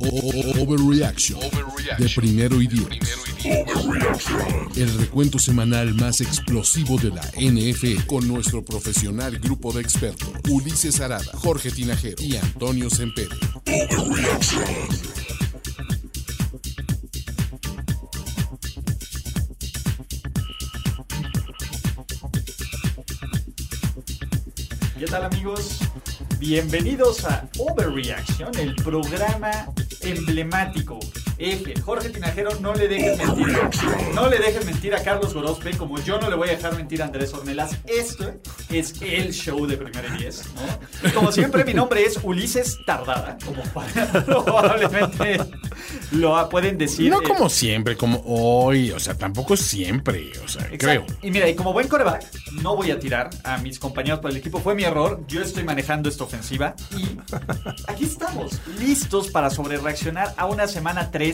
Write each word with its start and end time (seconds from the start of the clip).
O- 0.00 0.62
Overreaction 0.62 1.40
de 1.98 2.08
primero 2.14 2.60
y 2.60 2.66
diez. 2.66 2.86
El 4.76 4.98
recuento 4.98 5.38
semanal 5.38 5.94
más 5.94 6.20
explosivo 6.20 6.98
de 6.98 7.10
la 7.10 7.22
NFL 7.38 8.04
con 8.06 8.26
nuestro 8.26 8.64
profesional 8.64 9.38
grupo 9.38 9.72
de 9.72 9.82
expertos 9.82 10.28
Ulises 10.48 11.00
Arada, 11.00 11.30
Jorge 11.34 11.70
Tinajero 11.70 12.22
y 12.22 12.36
Antonio 12.36 12.90
Sempere. 12.90 13.36
¿Qué 24.98 25.04
tal 25.06 25.24
amigos? 25.24 25.78
Bienvenidos 26.38 27.24
a 27.24 27.48
Overreaction, 27.58 28.50
el 28.58 28.74
programa 28.76 29.50
emblemático. 30.02 30.98
F, 31.38 31.80
Jorge 31.80 32.08
Tinajero, 32.08 32.54
no 32.60 32.74
le 32.74 32.88
dejes 32.88 33.18
mentir. 33.18 33.58
No 34.14 34.28
le 34.28 34.38
dejes 34.38 34.64
mentir 34.64 34.94
a 34.94 35.02
Carlos 35.02 35.34
Gorospe, 35.34 35.76
como 35.76 35.98
yo 36.00 36.18
no 36.18 36.30
le 36.30 36.36
voy 36.36 36.48
a 36.48 36.52
dejar 36.52 36.74
mentir 36.76 37.02
a 37.02 37.06
Andrés 37.06 37.34
Ornelas. 37.34 37.76
Esto 37.86 38.34
es 38.70 38.94
el 39.02 39.32
show 39.32 39.66
de 39.66 39.76
Primera 39.76 40.14
y 40.14 40.18
Diez, 40.18 40.44
¿no? 40.54 41.08
Y 41.08 41.12
como 41.12 41.30
siempre, 41.32 41.64
mi 41.64 41.74
nombre 41.74 42.04
es 42.04 42.18
Ulises 42.22 42.78
Tardada, 42.86 43.36
como 43.44 43.62
probablemente 44.24 45.38
lo 46.12 46.48
pueden 46.48 46.78
decir. 46.78 47.10
No 47.10 47.20
eh, 47.20 47.24
como 47.24 47.50
siempre, 47.50 47.96
como 47.96 48.22
hoy, 48.24 48.92
o 48.92 48.98
sea, 48.98 49.14
tampoco 49.14 49.56
siempre, 49.56 50.32
o 50.42 50.48
sea, 50.48 50.68
creo. 50.78 51.04
Y 51.22 51.30
mira, 51.30 51.48
y 51.48 51.54
como 51.54 51.72
buen 51.72 51.88
coreback, 51.88 52.24
no 52.62 52.76
voy 52.76 52.90
a 52.90 52.98
tirar 52.98 53.30
a 53.44 53.58
mis 53.58 53.78
compañeros 53.78 54.20
por 54.20 54.30
el 54.30 54.38
equipo. 54.38 54.58
Fue 54.60 54.74
mi 54.74 54.84
error. 54.84 55.22
Yo 55.28 55.42
estoy 55.42 55.64
manejando 55.64 56.08
esta 56.08 56.24
ofensiva. 56.24 56.74
Y 56.96 57.18
aquí 57.88 58.04
estamos, 58.04 58.60
listos 58.80 59.28
para 59.28 59.50
sobrereaccionar 59.50 60.32
a 60.36 60.46
una 60.46 60.66
semana 60.66 61.10
3 61.10 61.25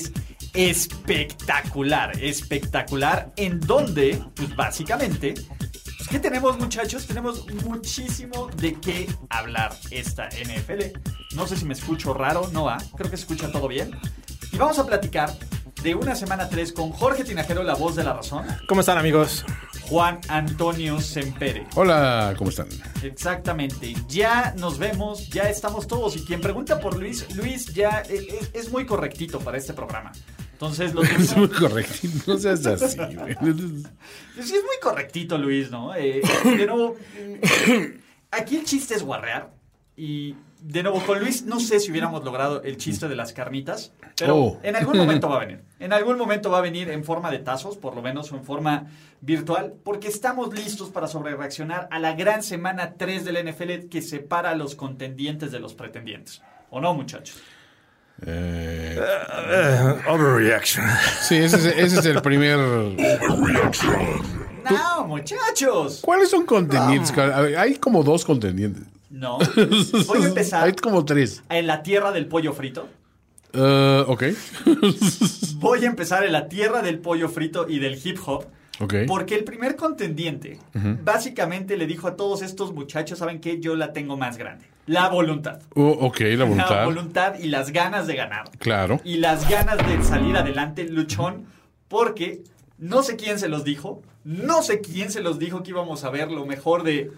espectacular. 0.54 2.12
Espectacular. 2.22 3.32
En 3.36 3.60
donde, 3.60 4.22
pues 4.34 4.54
básicamente. 4.54 5.34
pues, 5.34 6.08
¿Qué 6.08 6.18
tenemos, 6.18 6.58
muchachos? 6.58 7.06
Tenemos 7.06 7.46
muchísimo 7.64 8.48
de 8.56 8.74
qué 8.74 9.08
hablar 9.30 9.74
esta 9.90 10.28
NFL. 10.28 10.98
No 11.34 11.46
sé 11.46 11.56
si 11.56 11.64
me 11.64 11.74
escucho 11.74 12.14
raro, 12.14 12.48
no 12.52 12.64
va. 12.64 12.78
Creo 12.96 13.10
que 13.10 13.16
se 13.16 13.22
escucha 13.22 13.50
todo 13.50 13.68
bien. 13.68 13.90
Y 14.52 14.56
vamos 14.58 14.78
a 14.78 14.86
platicar 14.86 15.34
de 15.82 15.94
una 15.94 16.14
semana 16.14 16.48
3 16.48 16.72
con 16.72 16.90
Jorge 16.90 17.24
Tinajero, 17.24 17.62
la 17.62 17.74
voz 17.74 17.96
de 17.96 18.04
la 18.04 18.12
razón. 18.12 18.46
¿Cómo 18.68 18.80
están 18.80 18.98
amigos? 18.98 19.44
Juan 19.88 20.20
Antonio 20.28 21.00
Sempere. 21.00 21.66
Hola, 21.74 22.34
¿cómo 22.38 22.50
están? 22.50 22.68
Exactamente. 23.02 23.94
Ya 24.08 24.54
nos 24.56 24.78
vemos, 24.78 25.28
ya 25.28 25.50
estamos 25.50 25.86
todos. 25.86 26.16
Y 26.16 26.24
quien 26.24 26.40
pregunta 26.40 26.80
por 26.80 26.96
Luis, 26.98 27.26
Luis 27.36 27.66
ya 27.66 28.02
e- 28.08 28.38
es, 28.40 28.50
es 28.54 28.70
muy 28.72 28.86
correctito 28.86 29.38
para 29.40 29.58
este 29.58 29.72
programa. 29.74 30.12
Entonces 30.52 30.94
lo 30.94 31.02
Es 31.02 31.36
muy 31.36 31.48
correcto, 31.48 32.08
no 32.26 32.38
seas 32.38 32.64
así. 32.66 32.96
güey. 32.96 33.34
Sí, 34.36 34.54
es 34.56 34.62
muy 34.64 34.78
correctito, 34.80 35.36
Luis, 35.36 35.70
¿no? 35.70 35.94
Eh, 35.94 36.22
de 36.44 36.66
nuevo, 36.66 36.94
mm, 36.94 37.84
aquí 38.30 38.56
el 38.56 38.64
chiste 38.64 38.94
es 38.94 39.02
guarrear. 39.02 39.50
Y 39.96 40.34
de 40.62 40.82
nuevo, 40.82 41.02
con 41.04 41.18
Luis, 41.18 41.44
no 41.44 41.58
sé 41.60 41.80
si 41.80 41.90
hubiéramos 41.90 42.24
logrado 42.24 42.62
el 42.62 42.76
chiste 42.76 43.08
de 43.08 43.16
las 43.16 43.32
carnitas, 43.32 43.92
pero 44.16 44.36
Oh. 44.36 44.60
en 44.62 44.76
algún 44.76 44.96
momento 44.96 45.28
va 45.28 45.36
a 45.36 45.40
venir. 45.40 45.60
En 45.80 45.92
algún 45.92 46.16
momento 46.16 46.50
va 46.50 46.58
a 46.58 46.60
venir 46.60 46.88
en 46.90 47.02
forma 47.04 47.30
de 47.30 47.40
tazos, 47.40 47.76
por 47.76 47.94
lo 47.96 48.02
menos, 48.02 48.30
o 48.32 48.36
en 48.36 48.44
forma 48.44 48.86
virtual, 49.20 49.74
porque 49.82 50.08
estamos 50.08 50.54
listos 50.54 50.90
para 50.90 51.08
sobrereaccionar 51.08 51.88
a 51.90 51.98
la 51.98 52.14
gran 52.14 52.42
semana 52.42 52.94
3 52.96 53.24
del 53.24 53.36
NFL 53.48 53.88
que 53.90 54.02
separa 54.02 54.50
a 54.50 54.54
los 54.54 54.74
contendientes 54.76 55.50
de 55.50 55.58
los 55.60 55.74
pretendientes. 55.74 56.42
¿O 56.70 56.80
no, 56.80 56.94
muchachos? 56.94 57.36
Eh, 58.24 59.00
overreaction. 60.08 60.84
sí, 61.22 61.36
ese 61.36 61.56
es, 61.56 61.64
ese 61.66 61.98
es 62.00 62.06
el 62.06 62.22
primer. 62.22 62.58
¡No, 64.70 65.06
muchachos! 65.06 66.00
¿Cuáles 66.02 66.30
son 66.30 66.46
contendientes? 66.46 67.12
Hay 67.18 67.74
como 67.76 68.02
dos 68.04 68.24
contendientes. 68.24 68.84
No. 69.12 69.38
Voy 70.08 70.22
a 70.22 70.26
empezar 70.26 70.64
Hay 70.64 70.72
como 70.72 71.04
tres. 71.04 71.42
en 71.50 71.66
la 71.68 71.82
tierra 71.84 72.10
del 72.10 72.26
pollo 72.26 72.52
frito. 72.52 72.88
Eh, 73.52 74.04
ok. 74.08 74.24
Voy 75.56 75.84
a 75.84 75.88
empezar 75.88 76.24
en 76.24 76.32
la 76.32 76.48
tierra 76.48 76.82
del 76.82 76.98
pollo 76.98 77.28
frito 77.28 77.68
y 77.68 77.78
del 77.78 78.00
hip 78.02 78.18
hop. 78.26 78.46
Ok. 78.80 78.94
Porque 79.06 79.34
el 79.36 79.44
primer 79.44 79.76
contendiente 79.76 80.58
básicamente 81.04 81.76
le 81.76 81.86
dijo 81.86 82.08
a 82.08 82.16
todos 82.16 82.42
estos 82.42 82.72
muchachos, 82.72 83.18
¿saben 83.18 83.40
qué? 83.40 83.60
Yo 83.60 83.76
la 83.76 83.92
tengo 83.92 84.16
más 84.16 84.38
grande. 84.38 84.64
La 84.86 85.08
voluntad. 85.08 85.60
Oh, 85.74 85.90
ok, 85.90 86.20
la 86.20 86.28
La 86.36 86.44
voluntad. 86.46 86.84
voluntad 86.86 87.34
y 87.38 87.48
las 87.48 87.70
ganas 87.70 88.06
de 88.06 88.16
ganar. 88.16 88.50
Claro. 88.58 89.00
Y 89.04 89.18
las 89.18 89.48
ganas 89.48 89.76
de 89.86 90.02
salir 90.02 90.36
adelante, 90.36 90.84
luchón, 90.88 91.44
porque 91.88 92.42
no 92.78 93.02
sé 93.02 93.16
quién 93.16 93.38
se 93.38 93.48
los 93.48 93.62
dijo, 93.62 94.02
no 94.24 94.62
sé 94.62 94.80
quién 94.80 95.12
se 95.12 95.20
los 95.20 95.38
dijo 95.38 95.62
que 95.62 95.70
íbamos 95.70 96.02
a 96.04 96.10
ver 96.10 96.30
lo 96.32 96.46
mejor 96.46 96.82
de... 96.82 97.10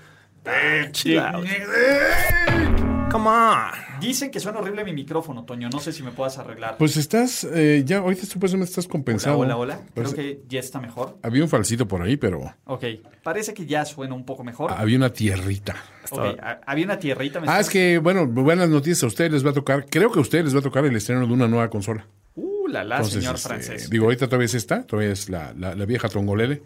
Come 3.10 3.28
on. 3.28 3.70
Dicen 4.00 4.30
que 4.30 4.40
suena 4.40 4.58
horrible 4.58 4.84
mi 4.84 4.92
micrófono, 4.92 5.44
Toño, 5.44 5.68
no 5.70 5.78
sé 5.78 5.92
si 5.92 6.02
me 6.02 6.10
puedas 6.10 6.36
arreglar. 6.38 6.76
Pues 6.78 6.96
estás, 6.96 7.44
eh, 7.44 7.82
ya 7.86 7.98
ahorita 7.98 8.26
supuestamente 8.26 8.68
estás 8.70 8.84
hola, 8.86 8.92
compensado. 8.92 9.38
hola, 9.38 9.56
hola. 9.56 9.76
Creo 9.94 10.04
Pues, 10.04 10.14
que 10.14 10.40
ya 10.48 10.58
está 10.60 10.80
mejor. 10.80 11.16
Había 11.22 11.42
un 11.44 11.48
falsito 11.48 11.86
por 11.86 12.02
ahí, 12.02 12.16
pero 12.16 12.54
Ok, 12.64 12.84
parece 13.22 13.54
que 13.54 13.66
ya 13.66 13.84
suena 13.84 14.14
un 14.14 14.24
poco 14.26 14.42
mejor. 14.44 14.72
había 14.72 14.96
una 14.96 15.10
tierrita. 15.10 15.76
Ok, 16.10 16.38
ha- 16.42 16.60
había 16.66 16.84
una 16.84 16.98
tierrita. 16.98 17.40
¿me 17.40 17.46
Ah, 17.46 17.52
estás- 17.60 17.66
es 17.68 17.72
que, 17.72 17.98
bueno, 17.98 18.26
buenas 18.26 18.68
noticias. 18.68 19.02
A 19.04 19.06
ustedes 19.06 19.30
les 19.32 19.46
va 19.46 19.50
a 19.50 19.54
tocar, 19.54 19.86
creo 19.88 20.10
que 20.10 20.18
a 20.18 20.22
ustedes 20.22 20.44
les 20.46 20.54
va 20.54 20.58
a 20.58 20.62
tocar 20.62 20.84
el 20.84 20.94
estreno 20.96 21.26
de 21.26 21.32
una 21.32 21.46
nueva 21.48 21.70
consola. 21.70 22.06
Uh, 22.34 22.66
la 22.68 22.82
la, 22.84 22.96
Entonces, 22.96 23.20
señor 23.22 23.36
este, 23.36 23.48
francés. 23.48 23.88
Digo, 23.90 24.04
ahorita 24.06 24.26
todavía 24.26 24.46
es 24.46 24.54
esta, 24.54 24.82
todavía 24.84 25.12
es 25.12 25.28
la, 25.30 25.54
la- 25.56 25.74
la 25.76 25.84
vieja 25.86 26.08
Trongolele, 26.08 26.62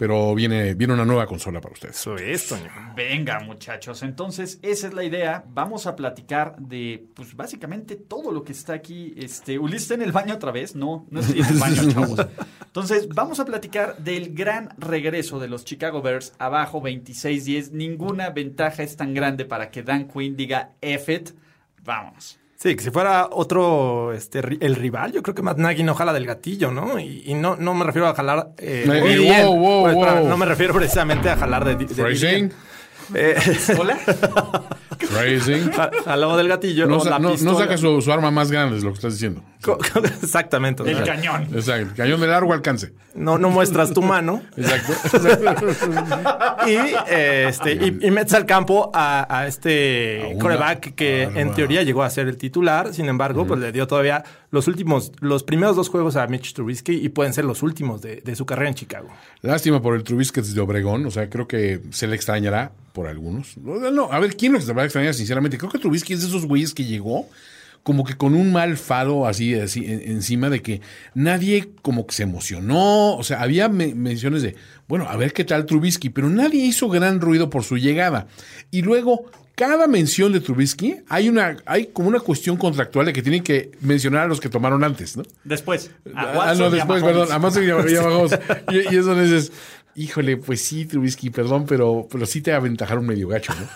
pero 0.00 0.34
viene, 0.34 0.72
viene 0.72 0.94
una 0.94 1.04
nueva 1.04 1.26
consola 1.26 1.60
para 1.60 1.74
ustedes. 1.74 1.96
Eso 1.96 2.16
es, 2.16 2.48
Toño. 2.48 2.70
Venga, 2.96 3.38
muchachos. 3.40 4.02
Entonces, 4.02 4.58
esa 4.62 4.86
es 4.86 4.94
la 4.94 5.04
idea. 5.04 5.44
Vamos 5.52 5.86
a 5.86 5.94
platicar 5.94 6.56
de, 6.56 7.04
pues, 7.12 7.36
básicamente 7.36 7.96
todo 7.96 8.32
lo 8.32 8.42
que 8.42 8.52
está 8.52 8.72
aquí. 8.72 9.12
Este, 9.18 9.58
Ulises 9.58 9.82
está 9.82 9.94
en 9.96 10.00
el 10.00 10.12
baño 10.12 10.36
otra 10.36 10.52
vez. 10.52 10.74
No, 10.74 11.06
no 11.10 11.20
estoy 11.20 11.40
en 11.40 11.46
el 11.48 11.58
baño, 11.58 11.82
chavos. 11.92 12.26
Entonces, 12.64 13.08
vamos 13.10 13.40
a 13.40 13.44
platicar 13.44 13.98
del 13.98 14.32
gran 14.32 14.70
regreso 14.78 15.38
de 15.38 15.48
los 15.48 15.66
Chicago 15.66 16.00
Bears 16.00 16.32
abajo 16.38 16.80
26-10. 16.80 17.72
Ninguna 17.72 18.30
ventaja 18.30 18.82
es 18.82 18.96
tan 18.96 19.12
grande 19.12 19.44
para 19.44 19.70
que 19.70 19.82
Dan 19.82 20.08
Quinn 20.08 20.34
diga 20.34 20.70
F 20.80 21.12
it. 21.12 21.32
Vámonos. 21.84 22.39
Sí, 22.62 22.76
que 22.76 22.84
si 22.84 22.90
fuera 22.90 23.28
otro, 23.32 24.12
este, 24.12 24.40
el 24.40 24.76
rival, 24.76 25.12
yo 25.12 25.22
creo 25.22 25.34
que 25.34 25.40
Matt 25.40 25.56
Nagy 25.56 25.82
no 25.82 25.94
jala 25.94 26.12
del 26.12 26.26
gatillo, 26.26 26.70
¿no? 26.70 26.98
Y, 27.00 27.22
y 27.24 27.32
no, 27.32 27.56
no 27.56 27.72
me 27.72 27.86
refiero 27.86 28.06
a 28.06 28.14
jalar 28.14 28.50
eh, 28.58 28.84
de 28.86 29.00
bien. 29.16 29.46
wow, 29.46 29.56
wow, 29.56 29.82
Pues, 29.84 29.94
wow. 29.94 30.28
No 30.28 30.36
me 30.36 30.44
refiero 30.44 30.74
precisamente 30.74 31.30
a 31.30 31.36
jalar 31.38 31.64
de, 31.64 31.76
de-. 31.86 32.50
Eh, 33.14 33.36
Hola. 33.78 33.98
Phrasing. 35.06 35.70
ja- 35.72 35.90
jaló 36.04 36.36
del 36.36 36.48
gatillo. 36.48 36.86
No, 36.86 36.96
o 36.98 37.00
sa- 37.00 37.10
la 37.10 37.18
no, 37.18 37.36
saca 37.36 37.76
su, 37.76 38.00
su 38.02 38.12
arma 38.12 38.30
más 38.30 38.50
grande, 38.50 38.76
es 38.78 38.84
lo 38.84 38.90
que 38.90 38.96
estás 38.96 39.14
diciendo. 39.14 39.42
Co- 39.62 39.78
Exactamente. 40.22 40.82
o 40.82 40.86
sea, 40.86 41.02
cañón. 41.04 41.48
Exacto. 41.54 41.92
Cañón 41.96 42.20
de 42.20 42.26
largo 42.26 42.52
alcance. 42.52 42.92
no, 43.14 43.36
no 43.38 43.50
muestras 43.50 43.92
tu 43.92 44.00
mano. 44.02 44.42
Exacto. 44.56 44.92
y, 46.66 46.76
eh, 47.10 47.46
este, 47.48 47.72
y, 47.74 47.98
y 48.06 48.10
metes 48.10 48.34
al 48.34 48.46
campo 48.46 48.90
a, 48.94 49.26
a 49.38 49.46
este 49.46 50.36
coreback 50.40 50.94
que 50.94 51.24
arma. 51.26 51.40
en 51.40 51.54
teoría 51.54 51.82
llegó 51.82 52.02
a 52.02 52.10
ser 52.10 52.28
el 52.28 52.36
titular. 52.36 52.92
Sin 52.94 53.08
embargo, 53.08 53.46
pues 53.46 53.60
le 53.60 53.72
dio 53.72 53.86
todavía 53.86 54.24
los 54.50 54.66
últimos, 54.68 55.12
los 55.20 55.42
primeros 55.44 55.76
dos 55.76 55.88
juegos 55.88 56.16
a 56.16 56.26
Mitch 56.26 56.54
Trubisky 56.54 56.92
y 56.94 57.08
pueden 57.10 57.32
ser 57.34 57.44
los 57.44 57.62
últimos 57.62 58.00
de, 58.02 58.16
de 58.22 58.36
su 58.36 58.46
carrera 58.46 58.68
en 58.70 58.74
Chicago. 58.74 59.08
Lástima 59.42 59.80
por 59.82 59.94
el 59.94 60.02
Trubisky 60.02 60.40
de 60.40 60.60
Obregón. 60.60 61.04
O 61.06 61.10
sea, 61.10 61.28
creo 61.28 61.46
que 61.46 61.80
se 61.90 62.06
le 62.06 62.16
extrañará 62.16 62.72
por 62.92 63.06
algunos. 63.06 63.56
No, 63.56 64.12
a 64.12 64.18
ver, 64.18 64.36
¿quién 64.36 64.52
lo 64.52 64.74
va 64.74 64.82
a 64.82 64.84
extrañar, 64.86 65.14
sinceramente? 65.14 65.58
Creo 65.58 65.70
que 65.70 65.78
Trubisky 65.78 66.12
es 66.14 66.20
de 66.22 66.28
esos 66.28 66.46
güeyes 66.46 66.74
que 66.74 66.84
llegó 66.84 67.28
como 67.82 68.04
que 68.04 68.14
con 68.14 68.34
un 68.34 68.52
mal 68.52 68.76
fado 68.76 69.26
así, 69.26 69.54
así 69.54 69.86
en- 69.86 70.02
encima 70.12 70.50
de 70.50 70.60
que 70.60 70.82
nadie 71.14 71.70
como 71.82 72.06
que 72.06 72.14
se 72.14 72.24
emocionó. 72.24 73.16
O 73.16 73.22
sea, 73.22 73.40
había 73.40 73.68
me- 73.68 73.94
menciones 73.94 74.42
de, 74.42 74.54
bueno, 74.86 75.08
a 75.08 75.16
ver 75.16 75.32
qué 75.32 75.44
tal 75.44 75.64
Trubisky, 75.66 76.10
pero 76.10 76.28
nadie 76.28 76.64
hizo 76.64 76.88
gran 76.90 77.20
ruido 77.20 77.48
por 77.48 77.64
su 77.64 77.78
llegada. 77.78 78.26
Y 78.70 78.82
luego 78.82 79.30
cada 79.54 79.86
mención 79.86 80.32
de 80.32 80.40
Trubisky 80.40 80.96
hay 81.08 81.28
una 81.28 81.56
hay 81.66 81.86
como 81.86 82.08
una 82.08 82.20
cuestión 82.20 82.56
contractual 82.56 83.06
de 83.06 83.12
que 83.12 83.20
tienen 83.22 83.42
que 83.42 83.70
mencionar 83.82 84.22
a 84.24 84.26
los 84.26 84.40
que 84.40 84.48
tomaron 84.48 84.84
antes, 84.84 85.16
¿no? 85.16 85.22
Después. 85.44 85.90
A 86.14 86.50
Ah, 86.50 86.54
no, 86.54 86.70
después, 86.70 87.02
perdón. 87.02 87.30
A 87.32 87.36
Watson 87.38 87.64
y 87.64 87.66
a- 87.70 87.90
y 87.90 87.94
Mahomes. 87.94 88.38
Y, 88.72 88.94
y 88.94 88.98
eso 88.98 89.14
no 89.14 89.20
es, 89.22 89.52
híjole, 89.94 90.36
pues 90.36 90.64
sí, 90.64 90.84
Trubisky, 90.86 91.30
perdón, 91.30 91.66
pero, 91.66 92.06
pero 92.10 92.26
sí 92.26 92.40
te 92.40 92.52
aventajaron 92.52 93.06
medio 93.06 93.28
gacho, 93.28 93.52
¿no? 93.54 93.66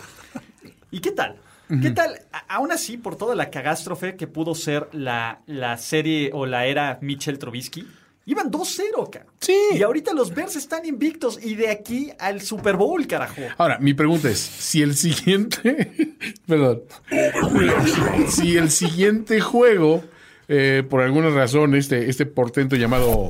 ¿Y 0.91 1.01
qué 1.01 1.11
tal? 1.13 1.37
¿Qué 1.81 1.91
tal? 1.91 2.21
A- 2.31 2.57
aún 2.57 2.71
así, 2.73 2.99
por 2.99 3.17
toda 3.17 3.35
la 3.35 3.51
cagástrofe 3.51 4.17
que 4.17 4.27
pudo 4.27 4.55
ser 4.55 4.89
la, 4.93 5.41
la 5.47 5.77
serie 5.79 6.31
o 6.33 6.45
la 6.47 6.67
era 6.67 6.99
Mitchell 7.01 7.39
Trubisky, 7.39 7.89
iban 8.27 8.51
2-0, 8.51 9.11
cara. 9.11 9.27
Sí. 9.41 9.57
Y 9.73 9.83
ahorita 9.83 10.13
los 10.13 10.33
Bears 10.35 10.57
están 10.57 10.85
invictos 10.87 11.39
y 11.43 11.55
de 11.57 11.71
aquí 11.71 12.13
al 12.19 12.43
Super 12.43 12.77
Bowl, 12.77 13.07
carajo. 13.07 13.41
Ahora, 13.57 13.79
mi 13.79 13.93
pregunta 13.95 14.29
es, 14.31 14.39
si 14.39 14.83
el 14.83 14.95
siguiente, 14.95 16.15
perdón, 16.47 16.83
si 18.29 18.57
el 18.57 18.71
siguiente 18.71 19.41
juego, 19.41 20.05
eh, 20.49 20.85
por 20.89 21.01
alguna 21.03 21.31
razón, 21.31 21.75
este, 21.75 22.09
este 22.11 22.27
portento 22.27 22.77
llamado 22.77 23.29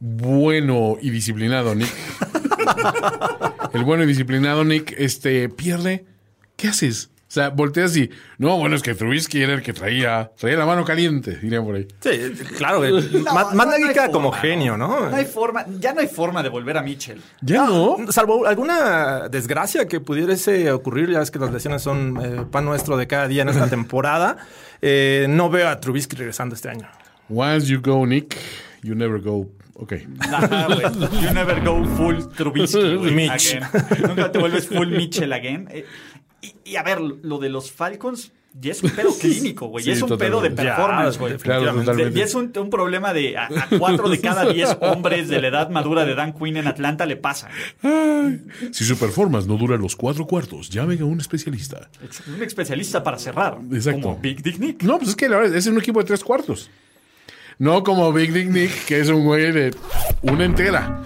bueno 0.00 0.96
y 1.00 1.10
disciplinado 1.10 1.74
Nick, 1.74 1.92
el 3.72 3.84
bueno 3.84 4.04
y 4.04 4.06
disciplinado 4.06 4.64
Nick, 4.64 4.94
este, 4.98 5.48
pierde, 5.48 6.04
¿qué 6.56 6.68
haces? 6.68 7.10
O 7.28 7.32
sea, 7.36 7.48
volteas 7.48 7.96
y, 7.96 8.08
no, 8.38 8.56
bueno, 8.56 8.76
es 8.76 8.82
que 8.82 8.94
Trubisky 8.94 9.42
era 9.42 9.52
el 9.54 9.60
que 9.62 9.72
traía, 9.72 10.30
traía 10.38 10.56
la 10.56 10.64
mano 10.64 10.84
caliente, 10.84 11.36
dirían 11.36 11.64
por 11.64 11.74
ahí. 11.74 11.88
Sí, 12.00 12.10
claro. 12.56 12.88
No, 12.88 13.34
Ma- 13.34 13.52
no, 13.66 13.92
queda 13.92 14.10
como 14.12 14.30
forma, 14.30 14.40
genio, 14.40 14.76
¿no? 14.76 15.10
No 15.10 15.16
hay 15.16 15.24
forma, 15.24 15.66
ya 15.80 15.92
no 15.92 16.00
hay 16.00 16.06
forma 16.06 16.42
de 16.44 16.48
volver 16.50 16.78
a 16.78 16.82
Mitchell. 16.82 17.20
Ya 17.42 17.66
no. 17.66 17.96
Salvo 18.10 18.46
alguna 18.46 19.28
desgracia 19.28 19.88
que 19.88 19.98
pudiese 20.00 20.70
ocurrir, 20.70 21.10
ya 21.10 21.18
ves 21.18 21.32
que 21.32 21.40
las 21.40 21.52
lesiones 21.52 21.82
son 21.82 22.16
eh, 22.22 22.44
pan 22.48 22.64
nuestro 22.64 22.96
de 22.96 23.08
cada 23.08 23.26
día 23.26 23.42
en 23.42 23.48
esta 23.48 23.66
temporada, 23.70 24.36
eh, 24.80 25.26
no 25.28 25.50
veo 25.50 25.68
a 25.68 25.80
Trubisky 25.80 26.14
regresando 26.16 26.54
este 26.54 26.68
año. 26.68 26.88
Once 27.28 27.66
you 27.66 27.80
go, 27.82 28.06
Nick, 28.06 28.36
you 28.84 28.94
never 28.94 29.20
go. 29.20 29.50
Ok. 29.78 29.92
Ajá, 30.20 30.66
güey. 30.66 31.22
You 31.22 31.34
never 31.34 31.62
go 31.64 31.84
full 31.96 32.16
Trubisky, 32.36 32.94
güey, 32.96 33.12
Mitch. 33.14 33.56
again. 33.56 34.08
Nunca 34.08 34.32
te 34.32 34.38
vuelves 34.38 34.66
full 34.68 34.88
Mitchell 34.88 35.32
again. 35.32 35.68
Eh, 35.70 35.84
y, 36.40 36.54
y 36.72 36.76
a 36.76 36.82
ver, 36.82 37.00
lo 37.00 37.38
de 37.38 37.48
los 37.50 37.70
Falcons 37.70 38.32
ya 38.58 38.72
es 38.72 38.82
un 38.82 38.88
pedo 38.90 39.10
clínico, 39.20 39.66
güey. 39.66 39.84
Ya 39.84 39.92
Sí, 39.92 39.98
es 39.98 40.10
un 40.10 40.16
pedo 40.16 40.40
de 40.40 40.50
performance, 40.50 41.14
Ya, 41.16 41.20
güey. 41.20 41.32
definitivamente. 41.34 41.42
Claro, 41.42 41.80
totalmente. 41.80 42.18
Y 42.18 42.22
es 42.22 42.34
un, 42.34 42.52
un 42.58 42.70
problema 42.70 43.12
de 43.12 43.36
a, 43.36 43.48
a 43.48 43.68
cuatro 43.78 44.08
de 44.08 44.18
cada 44.18 44.50
diez 44.50 44.74
hombres 44.80 45.28
de 45.28 45.42
la 45.42 45.48
edad 45.48 45.68
madura 45.68 46.06
de 46.06 46.14
Dan 46.14 46.32
Quinn 46.32 46.56
en 46.56 46.66
Atlanta 46.66 47.04
le 47.04 47.16
pasa. 47.16 47.50
Si 48.72 48.84
su 48.84 48.96
performance 48.96 49.46
no 49.46 49.58
dura 49.58 49.76
los 49.76 49.94
cuatro 49.94 50.26
cuartos, 50.26 50.70
llamen 50.70 51.02
a 51.02 51.04
un 51.04 51.20
especialista. 51.20 51.90
Es 52.08 52.22
un 52.26 52.42
especialista 52.42 53.02
para 53.02 53.18
cerrar. 53.18 53.58
Exacto. 53.70 54.00
Como 54.00 54.16
Big 54.18 54.42
Dick 54.42 54.58
Nick. 54.58 54.82
No, 54.84 54.96
pues 54.96 55.10
es 55.10 55.16
que 55.16 55.28
la 55.28 55.36
verdad, 55.36 55.54
es 55.54 55.66
un 55.66 55.76
equipo 55.76 55.98
de 55.98 56.06
tres 56.06 56.24
cuartos. 56.24 56.70
No 57.58 57.82
como 57.82 58.12
Big 58.12 58.32
Dick 58.32 58.48
Nick, 58.50 58.84
que 58.84 59.00
es 59.00 59.08
un 59.08 59.24
güey 59.24 59.50
de 59.50 59.74
una 60.22 60.44
entera. 60.44 61.02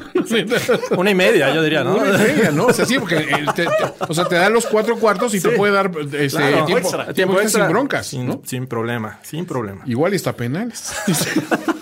Una 0.97 1.11
y 1.11 1.15
media, 1.15 1.55
yo 1.55 1.63
diría, 1.63 1.85
¿no? 1.85 1.95
Una 1.97 2.19
media, 2.19 2.51
¿no? 2.51 2.67
O 2.67 2.73
sea, 2.73 2.85
sí, 2.87 2.99
porque 2.99 3.19
eh, 3.19 3.47
te, 3.55 3.65
te- 3.65 3.71
o 4.09 4.13
sea, 4.13 4.25
te 4.25 4.35
da 4.35 4.49
los 4.51 4.67
cuatro 4.67 4.97
cuartos 4.99 5.33
y 5.35 5.41
te 5.41 5.51
puede 5.51 5.73
dar 5.73 5.91
este, 6.13 6.29
Claro. 6.39 6.65
tiempo, 6.67 6.79
extra. 6.79 7.13
tiempo 7.15 7.41
extra 7.41 7.65
sin 7.67 7.73
broncas, 7.73 8.07
Sin, 8.07 8.27
¿no? 8.27 8.43
sin 8.45 8.67
problema, 8.67 9.19
sin 9.23 9.47
problema. 9.47 9.83
Igual 9.87 10.13
y 10.13 10.17
está 10.17 10.33
penales. 10.35 10.93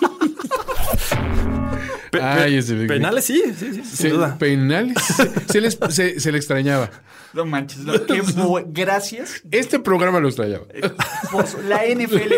Pe- 2.11 2.21
Ay, 2.23 2.57
ese 2.57 2.75
penales, 2.87 3.25
sí, 3.25 3.43
sí, 3.59 3.67
sí, 3.75 3.75
sin 3.75 3.85
Se- 3.85 4.09
duda. 4.11 4.37
penales. 4.39 4.97
Se, 5.51 5.61
les- 5.61 5.79
se- 5.91 6.21
se 6.21 6.33
le 6.33 6.39
extrañaba. 6.39 6.91
No 7.35 7.45
manches. 7.45 7.81
lo- 7.81 8.07
qué 8.07 8.23
gracias. 8.69 9.43
Este 9.51 9.79
programa 9.79 10.19
lo 10.19 10.29
extrañaba. 10.29 10.65
por 11.31 11.47
su- 11.47 11.61
la 11.63 11.85
NFL, 11.85 12.33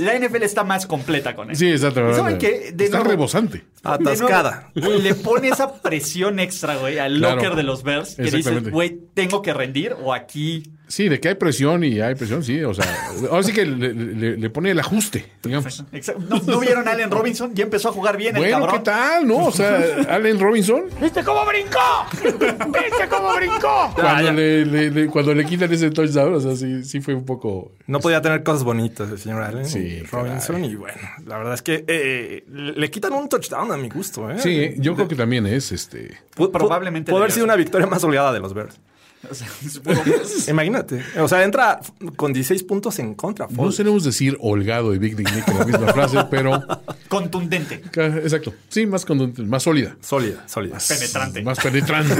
la 0.00 0.14
NFL 0.18 0.42
está 0.42 0.62
más 0.62 0.86
completa 0.86 1.34
con 1.34 1.50
eso. 1.50 1.58
Sí, 1.60 1.70
exacto. 1.70 2.14
¿Saben 2.14 2.36
qué? 2.38 2.72
De 2.74 2.84
Está 2.84 2.98
nuevo- 2.98 3.10
rebosante. 3.10 3.64
Atascada. 3.82 4.70
Nuevo, 4.74 4.98
le 5.00 5.14
pone 5.14 5.48
esa 5.48 5.80
presión 5.80 6.38
extra, 6.38 6.76
güey, 6.76 6.98
al 6.98 7.16
Claro. 7.18 7.36
locker 7.36 7.54
de 7.56 7.62
los 7.62 7.82
Bears. 7.82 8.16
Que 8.16 8.24
dices, 8.30 8.70
güey, 8.70 8.98
tengo 9.14 9.40
que 9.42 9.54
rendir 9.54 9.94
o 10.02 10.12
aquí. 10.12 10.64
Sí, 10.88 11.08
de 11.08 11.18
que 11.20 11.28
hay 11.28 11.34
presión 11.34 11.82
y 11.82 12.00
hay 12.00 12.14
presión, 12.14 12.44
sí. 12.44 12.62
O 12.62 12.72
sea, 12.72 12.84
ahora 13.30 13.42
sí 13.42 13.52
que 13.52 13.66
le, 13.66 13.92
le- 13.92 14.36
le 14.36 14.50
pone 14.50 14.70
el 14.70 14.78
ajuste, 14.78 15.32
digamos. 15.42 15.84
¿No, 16.28 16.40
no 16.46 16.60
vieron 16.60 16.86
a 16.86 16.92
Allen 16.92 17.10
Robinson? 17.10 17.52
Ya 17.54 17.64
empezó 17.64 17.88
a 17.88 17.92
jugar 17.92 18.16
bien 18.16 18.36
el 18.36 18.42
Bueno, 18.42 18.58
cabrón. 18.60 18.76
¿qué 18.76 18.82
tal? 18.84 19.26
¿No? 19.26 19.46
O 19.46 19.50
sea, 19.52 19.78
Allen 20.08 20.38
Robinson, 20.38 20.84
¿Viste 21.00 21.24
cómo 21.24 21.44
brincó? 21.44 21.78
¿Viste 22.22 23.08
cómo 23.10 23.34
brincó? 23.34 23.92
cuando, 23.94 24.22
ya. 24.26 24.32
le, 24.32 24.64
le- 24.64 24.90
le- 24.90 25.06
cuando 25.08 25.34
le 25.34 25.44
quitan 25.44 25.72
ese 25.72 25.90
touchdown, 25.90 26.34
o 26.34 26.40
sea, 26.40 26.54
sí, 26.56 26.84
sí 26.84 27.00
fue 27.00 27.14
un 27.14 27.24
poco. 27.24 27.72
No 27.86 28.00
podía 28.00 28.22
tener 28.22 28.42
cosas 28.42 28.62
bonitas 28.64 29.10
el 29.10 29.18
señor 29.18 29.42
Allen 29.42 29.66
Sí, 29.66 30.00
Robinson. 30.10 30.64
Y 30.64 30.74
bueno, 30.76 30.98
la 31.26 31.38
verdad 31.38 31.54
es 31.54 31.62
que 31.62 31.84
eh, 31.88 32.44
le 32.48 32.90
quitan 32.90 33.12
un 33.12 33.28
touchdown 33.28 33.72
a 33.72 33.76
mi 33.76 33.88
gusto. 33.88 34.30
¿eh? 34.30 34.38
Sí, 34.38 34.74
yo 34.78 34.94
creo 34.94 35.08
que 35.08 35.16
también 35.16 35.46
es 35.46 35.72
este. 35.72 36.16
Probablemente 36.34 37.10
Puede 37.10 37.24
haber 37.24 37.32
sido 37.32 37.44
ser. 37.44 37.48
una 37.50 37.56
victoria 37.56 37.86
más 37.86 38.02
holgada 38.04 38.32
de 38.32 38.40
los 38.40 38.54
Bears. 38.54 38.78
O 39.30 39.34
sea, 39.34 39.48
supongo- 39.70 40.02
Imagínate. 40.48 41.02
O 41.18 41.28
sea, 41.28 41.42
entra 41.44 41.80
con 42.16 42.32
16 42.32 42.62
puntos 42.64 42.98
en 42.98 43.14
contra. 43.14 43.46
No 43.50 43.70
queremos 43.70 44.04
decir 44.04 44.36
holgado 44.40 44.94
y 44.94 44.98
Big 44.98 45.16
Dick 45.16 45.30
Nick 45.34 45.48
en 45.48 45.58
la 45.58 45.64
misma 45.64 45.92
frase, 45.92 46.18
pero. 46.30 46.62
Contundente. 47.08 47.82
Exacto. 47.94 48.54
Sí, 48.68 48.86
más, 48.86 49.04
contundente, 49.04 49.42
más 49.42 49.62
sólida. 49.62 49.96
Sólida, 50.00 50.46
sólida. 50.48 50.78
Penetrante. 50.88 51.42
Más 51.42 51.58
penetrante. 51.58 52.14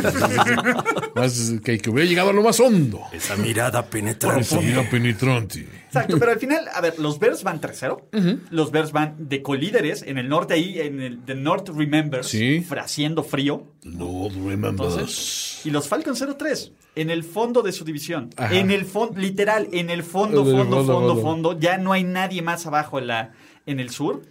más 1.15 1.53
que, 1.65 1.79
que 1.79 1.91
hubiera 1.91 2.09
llegado 2.09 2.31
a 2.31 2.33
lo 2.33 2.43
más 2.43 2.59
hondo. 2.61 3.01
Esa 3.13 3.37
mirada 3.37 3.85
penetrante. 3.87 4.45
Sólida 4.45 4.89
penetrante. 4.91 5.67
Exacto, 5.87 6.19
pero 6.19 6.33
al 6.33 6.39
final, 6.39 6.67
a 6.75 6.81
ver, 6.81 6.99
los 6.99 7.19
Bears 7.19 7.43
van 7.43 7.61
3-0. 7.61 8.41
Los 8.51 8.71
Bears 8.71 8.93
van 8.93 9.15
de 9.29 9.41
colíderes 9.43 10.03
en 10.03 10.19
el 10.19 10.29
norte 10.29 10.55
ahí, 10.55 10.79
en 10.81 11.01
el 11.01 11.21
The 11.25 11.35
North 11.35 11.69
Remembers, 11.71 12.27
Sí. 12.29 12.65
haciendo 12.79 13.23
frío. 13.23 13.65
No 13.85 14.29
remembers. 14.29 14.71
Entonces, 14.71 15.61
y 15.65 15.71
los 15.71 15.89
Falcons 15.89 16.19
0-3 16.21 16.73
en 16.97 17.11
el 17.11 17.23
fondo 17.25 17.63
de 17.63 17.73
su 17.73 17.85
división. 17.85 18.31
Ajá. 18.37 18.55
En 18.59 18.71
el 18.71 18.85
fondo, 18.85 19.19
literal, 19.21 19.69
en 19.73 19.91
el 19.91 20.03
fondo, 20.03 20.45
fondo, 20.45 20.57
fondo, 20.65 20.77
fondo, 20.85 21.15
fondo. 21.15 21.23
fondo. 21.23 21.59
Ya 21.61 21.79
no 21.79 21.93
hay 21.93 22.05
nadie 22.05 22.43
más 22.43 22.67
abajo 22.67 22.99
en, 22.99 23.07
la, 23.07 23.33
en 23.65 23.81
el 23.81 23.91
sur. 23.91 24.23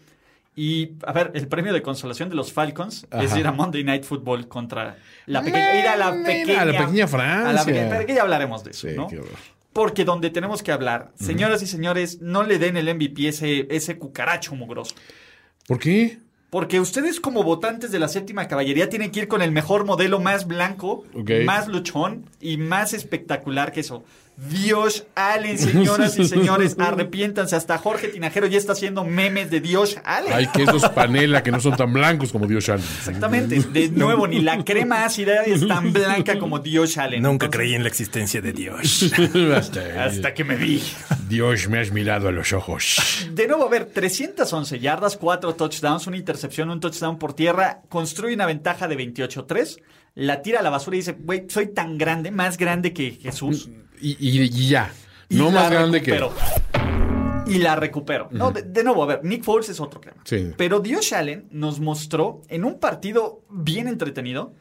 Y, 0.58 0.92
a 1.06 1.12
ver, 1.12 1.31
el 1.36 1.48
premio 1.50 1.74
de 1.74 1.81
consolación 1.81 2.30
de 2.30 2.36
los 2.36 2.54
Falcons 2.54 3.06
es 3.12 3.31
Ajá. 3.31 3.40
ir 3.40 3.46
a 3.48 3.51
Monday 3.51 3.84
Night 3.84 4.04
Football 4.06 4.48
contra 4.48 4.96
la 5.25 5.42
pequeña. 5.42 5.80
Ir 5.81 5.88
a 5.88 5.98
la 5.98 6.10
Eh, 6.16 6.24
pequeña. 6.25 6.62
a 6.62 6.66
la 6.66 6.72
pequeña 6.72 7.04
a 7.04 7.08
la 7.08 7.08
Francia. 7.10 7.66
pequeña- 7.66 7.90
pero 7.90 8.06
que 8.06 8.16
ya 8.16 8.22
hablaremos 8.22 8.63
de 8.63 8.72
eso, 8.72 8.88
Sí, 8.88 8.96
¿no? 8.96 9.08
qué. 9.08 9.22
Porque 9.75 10.06
donde 10.06 10.30
tenemos 10.30 10.63
que 10.63 10.72
hablar, 10.72 11.12
señoras 11.16 11.62
y 11.62 11.68
señores, 11.68 12.22
no 12.22 12.44
le 12.44 12.60
den 12.60 12.77
el 12.77 12.95
MVP 12.95 13.27
ese, 13.27 13.68
ese 13.69 13.98
cucaracho 13.98 14.55
mugroso. 14.55 14.96
¿Por 15.67 15.79
qué? 15.79 16.17
Porque 16.50 16.79
ustedes 16.79 17.20
como 17.20 17.44
votantes 17.44 17.91
de 17.91 18.00
la 18.00 18.08
séptima 18.08 18.48
caballería 18.48 18.88
tienen 18.88 19.12
que 19.12 19.20
ir 19.20 19.27
con 19.27 19.41
el 19.41 19.51
mejor 19.51 19.84
modelo 19.84 20.22
más 20.22 20.48
blanco, 20.48 21.03
más 21.44 21.67
luchón 21.67 22.29
y 22.39 22.55
más 22.55 22.94
espectacular 22.94 23.74
que 23.74 23.82
eso. 23.82 24.05
Dios 24.38 25.08
Allen, 25.15 25.58
señoras 25.58 26.20
y 26.20 26.25
señores, 26.27 26.75
arrepiéntanse. 26.77 27.56
Hasta 27.56 27.77
Jorge 27.77 28.10
Tinajero 28.10 28.48
ya 28.48 28.58
está 28.58 28.74
haciendo 28.74 29.06
memes 29.06 29.50
de 29.50 29.62
Dios 29.62 29.98
Allen. 30.04 30.34
Hay 30.34 30.48
quesos 30.48 30.89
panela 30.89 31.42
que 31.42 31.51
no 31.51 31.60
son 31.62 31.77
tan 31.77 31.94
blancos 31.94 32.32
como 32.32 32.46
Dios 32.46 32.68
Allen. 32.68 32.86
Exactamente. 32.98 33.60
De 33.60 33.89
nuevo, 33.94 34.27
ni 34.27 34.42
la 34.42 34.63
crema 34.63 35.06
ácida 35.06 35.44
es 35.44 35.65
tan 35.68 35.94
blanca 35.94 36.38
como 36.38 36.60
Dios 36.60 36.98
Allen. 36.98 37.22
Nunca 37.22 37.46
Entonces, 37.46 37.58
creí 37.58 37.75
en 37.75 37.84
la 37.84 37.89
existencia 37.89 38.42
de 38.42 38.51
Dios. 38.51 39.12
Hasta, 39.56 40.04
Hasta 40.04 40.34
que 40.34 40.44
me 40.44 40.56
vi. 40.56 40.84
Dios 41.30 41.70
me 41.70 41.80
has 41.80 41.92
mirado 41.92 42.27
a 42.27 42.32
los 42.32 42.51
ojos. 42.51 43.27
De 43.32 43.48
nuevo, 43.48 43.65
a 43.65 43.70
ver, 43.70 43.86
311 43.86 44.80
yardas, 44.80 45.15
4 45.15 45.56
touchdowns, 45.56 46.08
una 46.08 46.18
intercepción, 46.18 46.70
un 46.70 46.82
touchdown 46.82 47.18
por 47.18 47.34
tierra. 47.34 47.82
Construye 47.88 48.36
una 48.36 48.46
ventaja 48.46 48.88
de 48.88 48.98
28-3. 48.98 49.82
La 50.15 50.42
tira 50.42 50.60
a 50.60 50.63
la 50.63 50.70
basura 50.70 50.96
y 50.98 51.00
dice, 51.00 51.13
güey, 51.18 51.46
soy 51.50 51.68
tan 51.68 51.98
grande, 51.98 52.32
más 52.32 52.58
grande 52.58 52.94
que 52.94 53.12
Jesús. 53.12 53.70
Y, 54.02 54.18
y- 54.20 54.42
y 54.44 54.68
ya. 54.70 54.92
Y 55.30 55.36
no 55.36 55.52
más 55.52 55.70
grande 55.72 56.02
que. 56.02 56.12
recupero. 56.18 57.46
Y 57.48 57.60
la 57.60 57.75
recupero. 57.75 58.28
No, 58.32 58.52
de, 58.52 58.64
de 58.64 58.84
nuevo, 58.84 59.04
a 59.04 59.06
ver, 59.06 59.24
Nick 59.24 59.44
Foles 59.44 59.70
es 59.70 59.80
otro 59.80 60.00
tema. 60.00 60.18
Sí. 60.24 60.52
Pero 60.58 60.80
Dios 60.80 61.14
Allen 61.14 61.48
nos 61.52 61.80
mostró 61.80 62.42
en 62.50 62.66
un 62.66 62.80
partido 62.80 63.42
bien 63.50 63.88
entretenido 63.88 64.54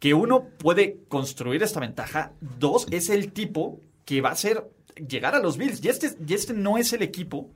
que 0.00 0.12
uno 0.14 0.48
puede 0.58 0.98
construir 1.08 1.62
esta 1.62 1.78
ventaja. 1.78 2.32
Dos, 2.40 2.86
es 2.90 3.10
el 3.10 3.32
tipo 3.32 3.80
que 4.04 4.20
va 4.20 4.30
a 4.30 4.32
hacer 4.32 4.64
llegar 5.08 5.36
a 5.36 5.38
los 5.38 5.56
Bills. 5.56 5.84
Y 5.84 5.88
este, 5.88 6.16
y 6.26 6.34
este 6.34 6.52
no 6.52 6.78
es 6.78 6.92
el 6.92 7.02
equipo 7.02 7.48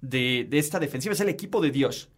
de, 0.00 0.46
de 0.48 0.58
esta 0.58 0.78
defensiva, 0.78 1.12
es 1.14 1.20
el 1.20 1.28
equipo 1.28 1.60
de 1.60 1.70
Dios. 1.72 2.08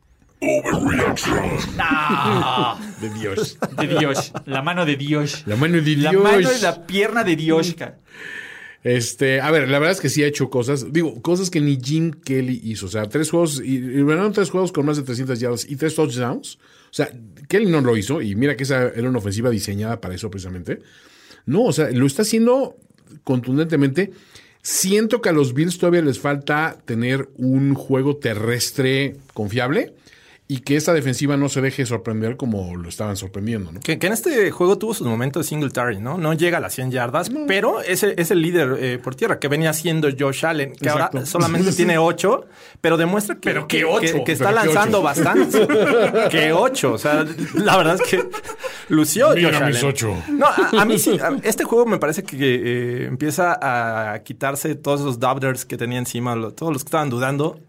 No, 1.76 2.78
De 3.00 3.10
Dios. 3.10 3.58
de 3.76 3.86
Dios. 3.98 4.32
La 4.46 4.62
mano 4.62 4.84
de 4.84 4.96
Dios. 4.96 5.42
La 5.46 5.56
mano 5.56 5.74
de 5.76 5.82
Dios. 5.82 6.02
La 6.02 6.12
mano 6.12 6.40
y 6.52 6.60
la 6.60 6.86
pierna 6.86 7.24
de 7.24 7.36
Dios. 7.36 7.74
ca. 7.74 7.96
Este, 8.82 9.40
a 9.40 9.50
ver, 9.50 9.68
la 9.68 9.78
verdad 9.78 9.92
es 9.92 10.00
que 10.00 10.08
sí 10.08 10.22
ha 10.22 10.26
hecho 10.26 10.48
cosas, 10.48 10.90
digo, 10.90 11.20
cosas 11.20 11.50
que 11.50 11.60
ni 11.60 11.78
Jim 11.80 12.12
Kelly 12.12 12.60
hizo. 12.64 12.86
O 12.86 12.88
sea, 12.88 13.08
tres 13.08 13.30
juegos, 13.30 13.60
y, 13.62 13.80
tres 14.32 14.50
juegos 14.50 14.72
con 14.72 14.86
más 14.86 14.96
de 14.96 15.02
300 15.02 15.38
yardas 15.38 15.66
y 15.68 15.76
tres 15.76 15.94
touchdowns. 15.94 16.56
O 16.56 16.92
sea, 16.92 17.10
Kelly 17.48 17.66
no 17.66 17.80
lo 17.82 17.96
hizo, 17.96 18.22
y 18.22 18.34
mira 18.34 18.56
que 18.56 18.64
esa 18.64 18.88
era 18.88 19.08
una 19.08 19.18
ofensiva 19.18 19.50
diseñada 19.50 20.00
para 20.00 20.14
eso 20.14 20.30
precisamente. 20.30 20.80
No, 21.46 21.64
o 21.64 21.72
sea, 21.72 21.90
lo 21.90 22.06
está 22.06 22.22
haciendo 22.22 22.76
contundentemente. 23.22 24.12
Siento 24.62 25.20
que 25.20 25.30
a 25.30 25.32
los 25.32 25.54
Bills 25.54 25.78
todavía 25.78 26.02
les 26.02 26.18
falta 26.18 26.78
tener 26.84 27.28
un 27.36 27.74
juego 27.74 28.16
terrestre 28.16 29.16
confiable 29.32 29.94
y 30.52 30.60
que 30.62 30.74
esta 30.76 30.92
defensiva 30.92 31.36
no 31.36 31.48
se 31.48 31.60
deje 31.60 31.86
sorprender 31.86 32.36
como 32.36 32.74
lo 32.76 32.88
estaban 32.88 33.16
sorprendiendo, 33.16 33.70
¿no? 33.70 33.78
Que, 33.80 33.98
que 34.00 34.08
en 34.08 34.12
este 34.12 34.50
juego 34.50 34.78
tuvo 34.78 34.94
sus 34.94 35.06
momentos 35.06 35.44
de 35.44 35.48
Singletary, 35.48 36.00
¿no? 36.00 36.18
No 36.18 36.34
llega 36.34 36.58
a 36.58 36.60
las 36.60 36.74
100 36.74 36.90
yardas, 36.90 37.30
pero 37.46 37.80
es 37.82 38.02
el, 38.02 38.14
es 38.18 38.32
el 38.32 38.42
líder 38.42 38.76
eh, 38.80 38.98
por 38.98 39.14
tierra 39.14 39.38
que 39.38 39.46
venía 39.46 39.72
siendo 39.72 40.08
Josh 40.18 40.44
Allen, 40.44 40.72
que 40.72 40.88
Exacto. 40.88 41.18
ahora 41.18 41.26
solamente 41.26 41.72
tiene 41.76 41.98
8, 41.98 42.46
pero 42.80 42.96
demuestra 42.96 43.36
que, 43.36 43.40
Pero 43.42 43.68
qué 43.68 43.78
que- 43.78 43.84
ocho. 43.84 44.12
que, 44.14 44.24
que 44.24 44.32
está 44.32 44.48
Pero 44.48 44.60
qué 44.60 44.66
lanzando 44.66 44.98
ocho. 45.02 45.04
bastante. 45.04 45.68
que 46.30 46.52
8, 46.52 46.92
o 46.94 46.98
sea, 46.98 47.24
la 47.54 47.76
verdad 47.76 47.94
es 47.94 48.02
que 48.10 48.24
lució 48.88 49.30
Mira 49.34 49.50
Josh 49.56 49.66
mis 49.68 49.76
Allen. 49.76 49.88
ocho. 49.90 50.16
No, 50.30 50.46
a, 50.46 50.82
a 50.82 50.84
mí 50.84 50.98
sí, 50.98 51.18
a- 51.20 51.36
este 51.44 51.64
juego 51.64 51.86
me 51.86 51.98
parece 51.98 52.22
que 52.24 52.36
eh, 52.40 53.06
empieza 53.06 53.56
a 53.62 54.18
quitarse 54.24 54.74
todos 54.74 55.00
esos 55.00 55.20
doubters 55.20 55.64
que 55.64 55.76
tenía 55.76 55.98
encima, 55.98 56.34
lo- 56.34 56.52
todos 56.52 56.72
los 56.72 56.82
que 56.82 56.88
estaban 56.88 57.08
dudando. 57.08 57.60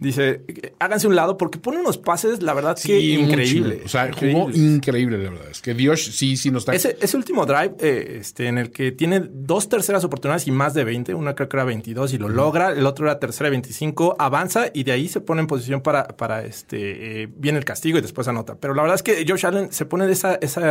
Dice, 0.00 0.42
háganse 0.80 1.06
un 1.06 1.14
lado 1.14 1.36
porque 1.36 1.58
pone 1.58 1.78
unos 1.78 1.96
pases, 1.96 2.42
la 2.42 2.52
verdad 2.52 2.74
que 2.76 2.98
Sí, 2.98 3.12
increíble. 3.14 3.82
O 3.84 3.88
sea, 3.88 4.08
Increíble. 4.08 4.40
jugó 4.40 4.50
increíble, 4.52 5.18
la 5.18 5.30
verdad. 5.30 5.48
Es 5.50 5.60
que 5.60 5.72
Dios 5.74 6.04
sí, 6.04 6.36
sí 6.36 6.50
nos 6.50 6.62
está. 6.62 6.74
Ese, 6.74 6.96
ese 7.00 7.16
último 7.16 7.46
drive, 7.46 7.74
eh, 7.78 8.16
este, 8.20 8.48
en 8.48 8.58
el 8.58 8.70
que 8.72 8.90
tiene 8.92 9.20
dos 9.32 9.68
terceras 9.68 10.02
oportunidades 10.04 10.46
y 10.48 10.50
más 10.50 10.74
de 10.74 10.82
20, 10.84 11.14
una 11.14 11.34
creo 11.34 11.48
que 11.48 11.56
era 11.56 11.64
22 11.64 12.12
y 12.14 12.18
lo 12.18 12.28
logra, 12.28 12.70
el 12.72 12.86
otro 12.86 13.06
era 13.06 13.20
tercera 13.20 13.48
y 13.48 13.52
25, 13.52 14.16
avanza 14.18 14.66
y 14.74 14.82
de 14.82 14.92
ahí 14.92 15.08
se 15.08 15.20
pone 15.20 15.40
en 15.42 15.46
posición 15.46 15.80
para, 15.80 16.08
para 16.08 16.44
este, 16.44 17.22
eh, 17.22 17.28
viene 17.36 17.58
el 17.58 17.64
castigo 17.64 17.98
y 17.98 18.00
después 18.00 18.26
anota. 18.26 18.56
Pero 18.58 18.74
la 18.74 18.82
verdad 18.82 18.96
es 18.96 19.02
que 19.04 19.24
Josh 19.28 19.46
Allen 19.46 19.72
se 19.72 19.84
pone 19.86 20.06
de 20.06 20.12
esa, 20.14 20.34
esa 20.36 20.62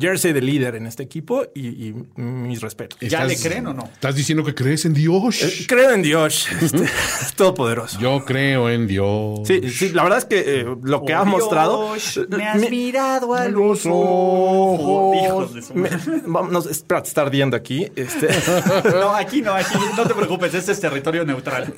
jersey 0.00 0.32
de 0.32 0.40
líder 0.42 0.74
en 0.74 0.86
este 0.86 1.02
equipo 1.04 1.44
y, 1.54 1.68
y 1.68 1.94
mis 2.16 2.60
respetos. 2.60 2.98
¿Ya 3.00 3.24
le 3.24 3.36
creen 3.36 3.68
o 3.68 3.74
no? 3.74 3.84
¿Estás 3.84 4.16
diciendo 4.16 4.42
que 4.44 4.54
crees 4.54 4.84
en 4.84 4.94
Dios? 4.94 5.42
Eh, 5.42 5.64
Creo 5.68 5.92
en 5.92 6.02
Dios, 6.02 6.48
este, 6.60 6.86
todopoderoso. 7.36 7.98
Yo 8.00 8.24
creo 8.24 8.31
en 8.36 8.86
Dios. 8.86 9.40
Sí, 9.44 9.68
sí, 9.70 9.88
la 9.90 10.02
verdad 10.02 10.18
es 10.18 10.24
que 10.24 10.60
eh, 10.60 10.66
lo 10.82 11.04
que 11.04 11.14
Oh, 11.14 11.18
ha 11.18 11.24
mostrado. 11.24 11.92
Dios, 11.94 12.16
eh, 12.16 12.26
me 12.28 12.48
has 12.48 12.60
mi- 12.60 12.70
mirado 12.70 13.34
a 13.34 13.48
los 13.48 13.84
ojos. 13.86 15.16
Hijos 15.16 15.54
de 15.54 15.62
su 15.62 15.74
me- 15.74 15.90
madre. 15.90 16.22
Vámonos, 16.26 16.66
espera, 16.66 17.02
te 17.02 17.08
está 17.08 17.22
ardiendo 17.22 17.56
aquí. 17.56 17.90
Este. 17.96 18.28
No, 19.02 19.10
aquí 19.14 19.40
no, 19.42 19.52
aquí 19.54 19.74
no 19.96 20.04
te 20.06 20.14
preocupes, 20.14 20.54
este 20.54 20.72
es 20.72 20.80
territorio 20.80 21.24
neutral. 21.24 21.74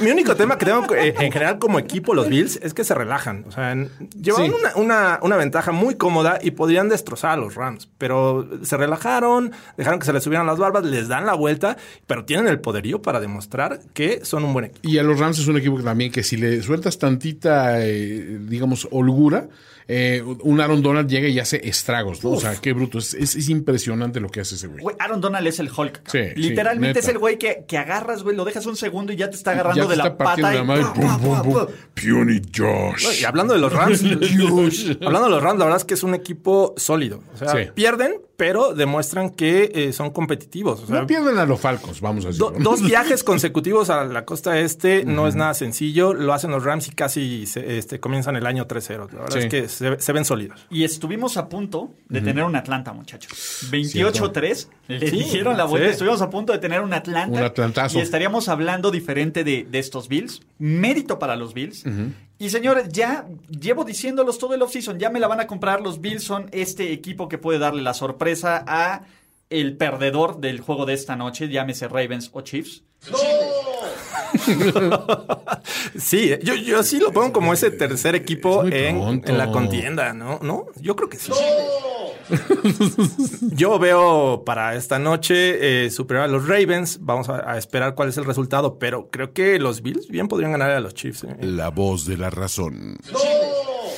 Mi 0.00 0.10
único 0.10 0.34
tema 0.36 0.56
que 0.58 0.64
tengo 0.66 0.94
eh, 0.94 1.14
en 1.18 1.32
general 1.32 1.58
como 1.58 1.78
equipo, 1.78 2.14
los 2.14 2.28
Bills, 2.28 2.58
es 2.62 2.74
que 2.74 2.84
se 2.84 2.94
relajan. 2.94 3.44
O 3.48 3.52
sea, 3.52 3.74
Sí. 3.74 4.30
una, 4.30 4.74
una- 4.76 5.18
una 5.22 5.36
ventaja 5.36 5.72
muy 5.72 5.96
cómoda 5.96 6.38
y 6.42 6.52
podrían 6.52 6.88
destrozar 6.88 7.32
a 7.32 7.36
los 7.36 7.54
Rams. 7.54 7.88
Pero 7.98 8.48
se 8.62 8.76
relajaron, 8.76 9.52
dejaron 9.76 9.98
que 10.00 10.06
se 10.06 10.12
les 10.12 10.22
subieran 10.22 10.46
las 10.46 10.58
barbas, 10.58 10.84
les 10.84 11.08
dan 11.08 11.26
la 11.26 11.34
vuelta, 11.34 11.76
pero 12.06 12.24
tienen 12.24 12.46
el 12.48 12.60
poderío 12.60 13.02
para 13.02 13.20
demostrar 13.20 13.80
que 13.94 14.24
son 14.24 14.44
un 14.44 14.52
buen 14.52 14.66
equipo. 14.66 14.88
Y 14.88 14.98
a 14.98 15.02
los 15.02 15.18
Rams 15.18 15.37
es 15.38 15.48
un 15.48 15.56
equipo 15.56 15.76
que 15.76 15.82
también 15.82 16.10
que 16.10 16.22
si 16.22 16.36
le 16.36 16.62
sueltas 16.62 16.98
tantita, 16.98 17.84
eh, 17.84 18.38
digamos, 18.40 18.88
holgura, 18.90 19.48
eh, 19.88 20.22
un 20.42 20.60
Aaron 20.60 20.82
Donald 20.82 21.08
llega 21.08 21.28
y 21.28 21.38
hace 21.38 21.66
estragos, 21.66 22.22
¿no? 22.22 22.30
O 22.32 22.40
sea, 22.40 22.54
qué 22.56 22.72
bruto. 22.74 22.98
Es, 22.98 23.14
es- 23.14 23.34
es 23.36 23.48
impresionante 23.48 24.20
lo 24.20 24.28
que 24.28 24.40
hace 24.40 24.54
ese 24.56 24.66
güey. 24.66 24.82
Güey, 24.82 24.96
Aaron 24.98 25.20
Donald 25.20 25.46
es 25.46 25.58
el 25.58 25.70
Hulk. 25.74 26.02
Sí, 26.06 26.18
Literalmente 26.36 27.00
es 27.00 27.08
el 27.08 27.18
güey 27.18 27.38
que, 27.38 27.64
que 27.66 27.78
agarras, 27.78 28.22
güey, 28.22 28.36
lo 28.36 28.44
dejas 28.44 28.66
un 28.66 28.76
segundo 28.76 29.12
y 29.12 29.16
ya 29.16 29.30
te 29.30 29.36
está 29.36 29.52
agarrando 29.52 29.84
te 29.84 29.90
de 29.90 29.96
la 29.96 30.04
está 30.04 30.16
pata. 30.18 30.52
y 30.52 30.56
la 30.56 30.64
madre. 30.64 30.82
¡pua, 30.82 30.92
Pum, 30.94 31.02
pua, 31.02 31.16
pum, 31.18 31.22
pua, 31.24 31.42
pum. 31.42 31.52
pua! 31.52 31.68
Puny 31.94 32.42
Josh. 32.56 33.20
Y 33.20 33.24
hablando 33.24 33.54
de 33.54 33.60
los 33.60 33.72
Rams, 33.72 34.02
hablando 35.00 35.24
de 35.26 35.30
los 35.30 35.42
Rams, 35.42 35.58
la 35.58 35.64
verdad 35.64 35.78
es 35.80 35.84
que 35.84 35.94
es 35.94 36.02
un 36.02 36.14
equipo 36.14 36.74
sólido. 36.76 37.22
O 37.34 37.38
sea, 37.38 37.48
Sí. 37.52 37.70
pierden, 37.74 38.14
pero 38.36 38.74
demuestran 38.74 39.30
que 39.30 39.72
eh, 39.74 39.92
son 39.92 40.10
competitivos. 40.10 40.82
O 40.82 40.86
sea, 40.86 41.00
No 41.00 41.06
pierden 41.06 41.38
a 41.38 41.44
los 41.46 41.60
Falcos, 41.60 42.00
vamos 42.00 42.24
a 42.24 42.28
Do- 42.28 42.50
decirlo. 42.50 42.58
¿no? 42.58 42.70
dos 42.70 42.82
viajes 42.86 43.24
consecutivos 43.24 43.90
a 43.90 44.04
la 44.04 44.24
costa 44.24 44.58
este 44.60 45.04
no 45.04 45.26
es 45.26 45.34
nada 45.34 45.54
sencillo. 45.54 46.14
Lo 46.14 46.32
hacen 46.34 46.50
los 46.52 46.62
Rams 46.64 46.88
y 46.88 46.92
casi 46.92 47.46
se- 47.46 47.78
este, 47.78 47.98
comienzan 48.00 48.36
el 48.36 48.46
año 48.46 48.66
3-0. 48.66 49.08
La 49.12 49.22
verdad 49.22 49.28
Sí. 49.32 49.38
es 49.40 49.46
que 49.46 49.68
se, 49.78 50.00
se 50.00 50.12
ven 50.12 50.24
sólidos. 50.24 50.66
Y 50.70 50.84
estuvimos 50.84 51.36
a 51.36 51.48
punto 51.48 51.94
de 52.08 52.20
tener 52.20 52.44
un 52.44 52.56
Atlanta, 52.56 52.92
muchachos. 52.92 53.32
28-3. 53.70 54.68
Le 54.88 55.10
Sí, 55.10 55.16
dijeron 55.16 55.56
la 55.56 55.64
vuelta. 55.64 55.88
sí. 55.88 55.92
Estuvimos 55.92 56.20
a 56.22 56.30
punto 56.30 56.52
de 56.52 56.58
tener 56.58 56.80
un 56.80 56.92
Atlanta. 56.92 57.38
Un 57.38 57.44
Atlantazo. 57.44 57.98
Y 57.98 58.02
estaríamos 58.02 58.48
hablando 58.48 58.90
diferente 58.90 59.44
de, 59.44 59.66
de 59.70 59.78
estos 59.78 60.08
Bills. 60.08 60.40
Mérito 60.58 61.18
para 61.18 61.36
los 61.36 61.54
Bills. 61.54 61.84
Y 62.38 62.50
señores, 62.50 62.88
ya 62.90 63.26
llevo 63.48 63.84
diciéndolos 63.84 64.38
todo 64.38 64.54
el 64.54 64.62
offseason. 64.62 64.98
Ya 64.98 65.10
me 65.10 65.20
la 65.20 65.28
van 65.28 65.40
a 65.40 65.46
comprar. 65.46 65.80
Los 65.80 66.00
Bills 66.00 66.22
son 66.24 66.48
este 66.52 66.92
equipo 66.92 67.28
que 67.28 67.38
puede 67.38 67.58
darle 67.58 67.82
la 67.82 67.94
sorpresa 67.94 68.64
a 68.66 69.02
el 69.50 69.76
perdedor 69.76 70.40
del 70.40 70.60
juego 70.60 70.84
de 70.84 70.92
esta 70.92 71.16
noche, 71.16 71.48
llámese 71.48 71.88
Ravens 71.88 72.28
o 72.32 72.42
Chiefs. 72.42 72.82
Sí, 75.98 76.30
yo, 76.42 76.54
yo 76.54 76.82
sí 76.82 76.98
lo 76.98 77.12
pongo 77.12 77.32
como 77.32 77.52
ese 77.52 77.70
tercer 77.70 78.14
equipo 78.14 78.64
Es 78.64 78.72
en, 78.72 79.22
en 79.24 79.38
la 79.38 79.50
contienda, 79.50 80.12
¿no? 80.12 80.38
¿No? 80.42 80.66
Yo 80.80 80.96
creo 80.96 81.08
que 81.08 81.18
sí. 81.18 81.32
Yo 83.52 83.78
veo 83.78 84.42
para 84.44 84.74
esta 84.74 84.98
noche 84.98 85.86
eh, 85.86 85.90
superior 85.90 86.24
a 86.24 86.28
los 86.28 86.46
Ravens. 86.46 86.98
Vamos 87.00 87.28
a, 87.28 87.52
a 87.52 87.58
esperar 87.58 87.94
cuál 87.94 88.10
es 88.10 88.18
el 88.18 88.24
resultado, 88.24 88.78
pero 88.78 89.08
creo 89.10 89.32
que 89.32 89.58
los 89.58 89.82
Bills 89.82 90.08
bien 90.08 90.28
podrían 90.28 90.52
ganar 90.52 90.70
a 90.70 90.80
los 90.80 90.94
Chiefs. 90.94 91.24
¿eh? 91.24 91.36
La 91.40 91.70
voz 91.70 92.06
de 92.06 92.16
la 92.18 92.30
razón. 92.30 92.98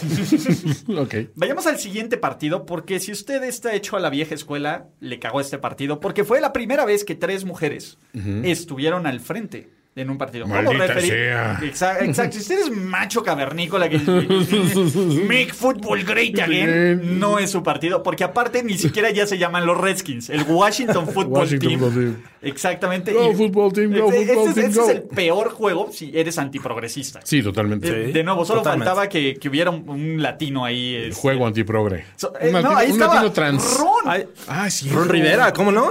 Vayamos 1.35 1.67
al 1.67 1.79
siguiente 1.79 2.17
partido, 2.17 2.67
porque 2.67 3.01
si 3.01 3.13
usted 3.13 3.43
está 3.45 3.75
hecho 3.75 3.97
a 3.97 4.01
la 4.01 4.11
vieja 4.11 4.35
escuela, 4.35 4.89
le 5.01 5.19
cagó 5.19 5.41
este 5.41 5.59
partido, 5.59 6.01
porque 6.01 6.25
fue 6.25 6.41
la 6.41 6.53
primera 6.53 6.85
vez 6.85 7.05
que 7.05 7.15
tres 7.15 7.45
mujeres 7.45 7.99
estuvieron 8.43 9.07
al 9.07 9.21
frente 9.21 9.80
en 9.97 10.09
un 10.09 10.17
partido. 10.19 10.45
¿Cómo 10.45 10.55
Maldita 10.55 10.87
referir- 10.87 11.09
sea. 11.11 11.59
Exa- 11.61 12.03
Exacto. 12.03 12.33
Si 12.35 12.39
usted 12.41 12.59
es 12.61 12.71
macho 12.71 13.23
cavernícola 13.23 13.89
que 13.89 13.99
make 15.29 15.53
football 15.53 16.03
great 16.05 16.39
again, 16.39 17.19
no 17.19 17.39
es 17.39 17.51
su 17.51 17.63
partido, 17.63 18.03
porque 18.03 18.25
aparte 18.25 18.63
ni 18.63 18.79
siquiera 18.79 19.11
ya 19.11 19.27
se 19.27 19.37
llaman 19.39 19.67
los 19.67 19.77
Redskins, 19.79 20.31
el 20.31 20.43
Washington 20.43 21.07
Football 21.13 21.43
Washington 21.43 21.69
Team. 21.69 21.81
Football 21.81 22.03
Team. 22.03 22.23
Exactamente. 22.43 23.13
Go 23.13 23.33
Y- 23.33 23.35
football 23.35 23.73
team, 23.73 23.91
go 23.93 24.11
este, 24.11 24.27
football 24.27 24.49
este 24.49 24.49
es- 24.49 24.55
team, 24.55 24.67
este 24.69 24.81
es 24.81 24.89
el 24.89 25.03
peor 25.03 25.51
juego 25.51 25.89
si 25.93 26.11
eres 26.17 26.39
antiprogresista. 26.39 27.21
Sí, 27.25 27.43
totalmente. 27.43 27.91
De, 28.13 28.25
nuevo, 28.25 28.45
solo 28.45 28.61
totalmente. 28.61 28.87
faltaba 28.87 29.09
que, 29.09 29.35
que 29.35 29.49
hubiera 29.49 29.71
un, 29.71 29.87
un 29.89 30.23
latino 30.23 30.65
ahí. 30.65 30.95
El 30.95 31.11
este, 31.11 31.21
juego 31.21 31.47
antiprogre. 31.47 32.05
So- 32.17 32.33
eh, 32.41 32.47
un 32.55 32.63
no, 32.63 32.77
ahí 32.77 32.87
un 32.87 32.93
estaba 32.93 33.15
latino 33.17 33.33
trans. 33.33 33.77
Ron. 33.79 33.89
Ay, 34.07 34.25
Ah, 34.49 34.71
sí. 34.71 34.89
Ron 34.89 35.09
Rivera, 35.09 35.53
¿cómo 35.53 35.71
no? 35.73 35.91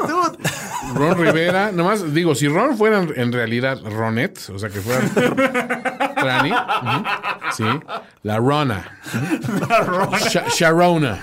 Ron 0.95 1.17
Rivera, 1.17 1.71
nomás 1.71 2.13
digo, 2.13 2.33
si 2.33 2.47
Ron 2.47 2.77
fuera 2.77 3.05
en 3.15 3.31
realidad 3.31 3.79
Ronet, 3.89 4.49
o 4.49 4.57
sea 4.59 4.69
que 4.69 4.79
fuera 4.81 5.01
Trani, 6.15 6.51
ujú, 6.51 7.03
sí, 7.55 7.63
la 8.23 8.37
Rona, 8.37 8.97
ujú. 9.13 10.17
Sha- 10.29 10.47
Sharona. 10.49 11.19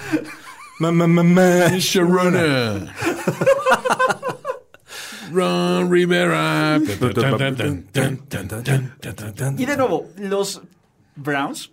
Sharona, 1.78 2.92
Ron 5.32 5.90
Rivera. 5.90 6.78
Y 9.58 9.64
de 9.66 9.76
nuevo, 9.76 10.08
los 10.18 10.62
Browns 11.16 11.70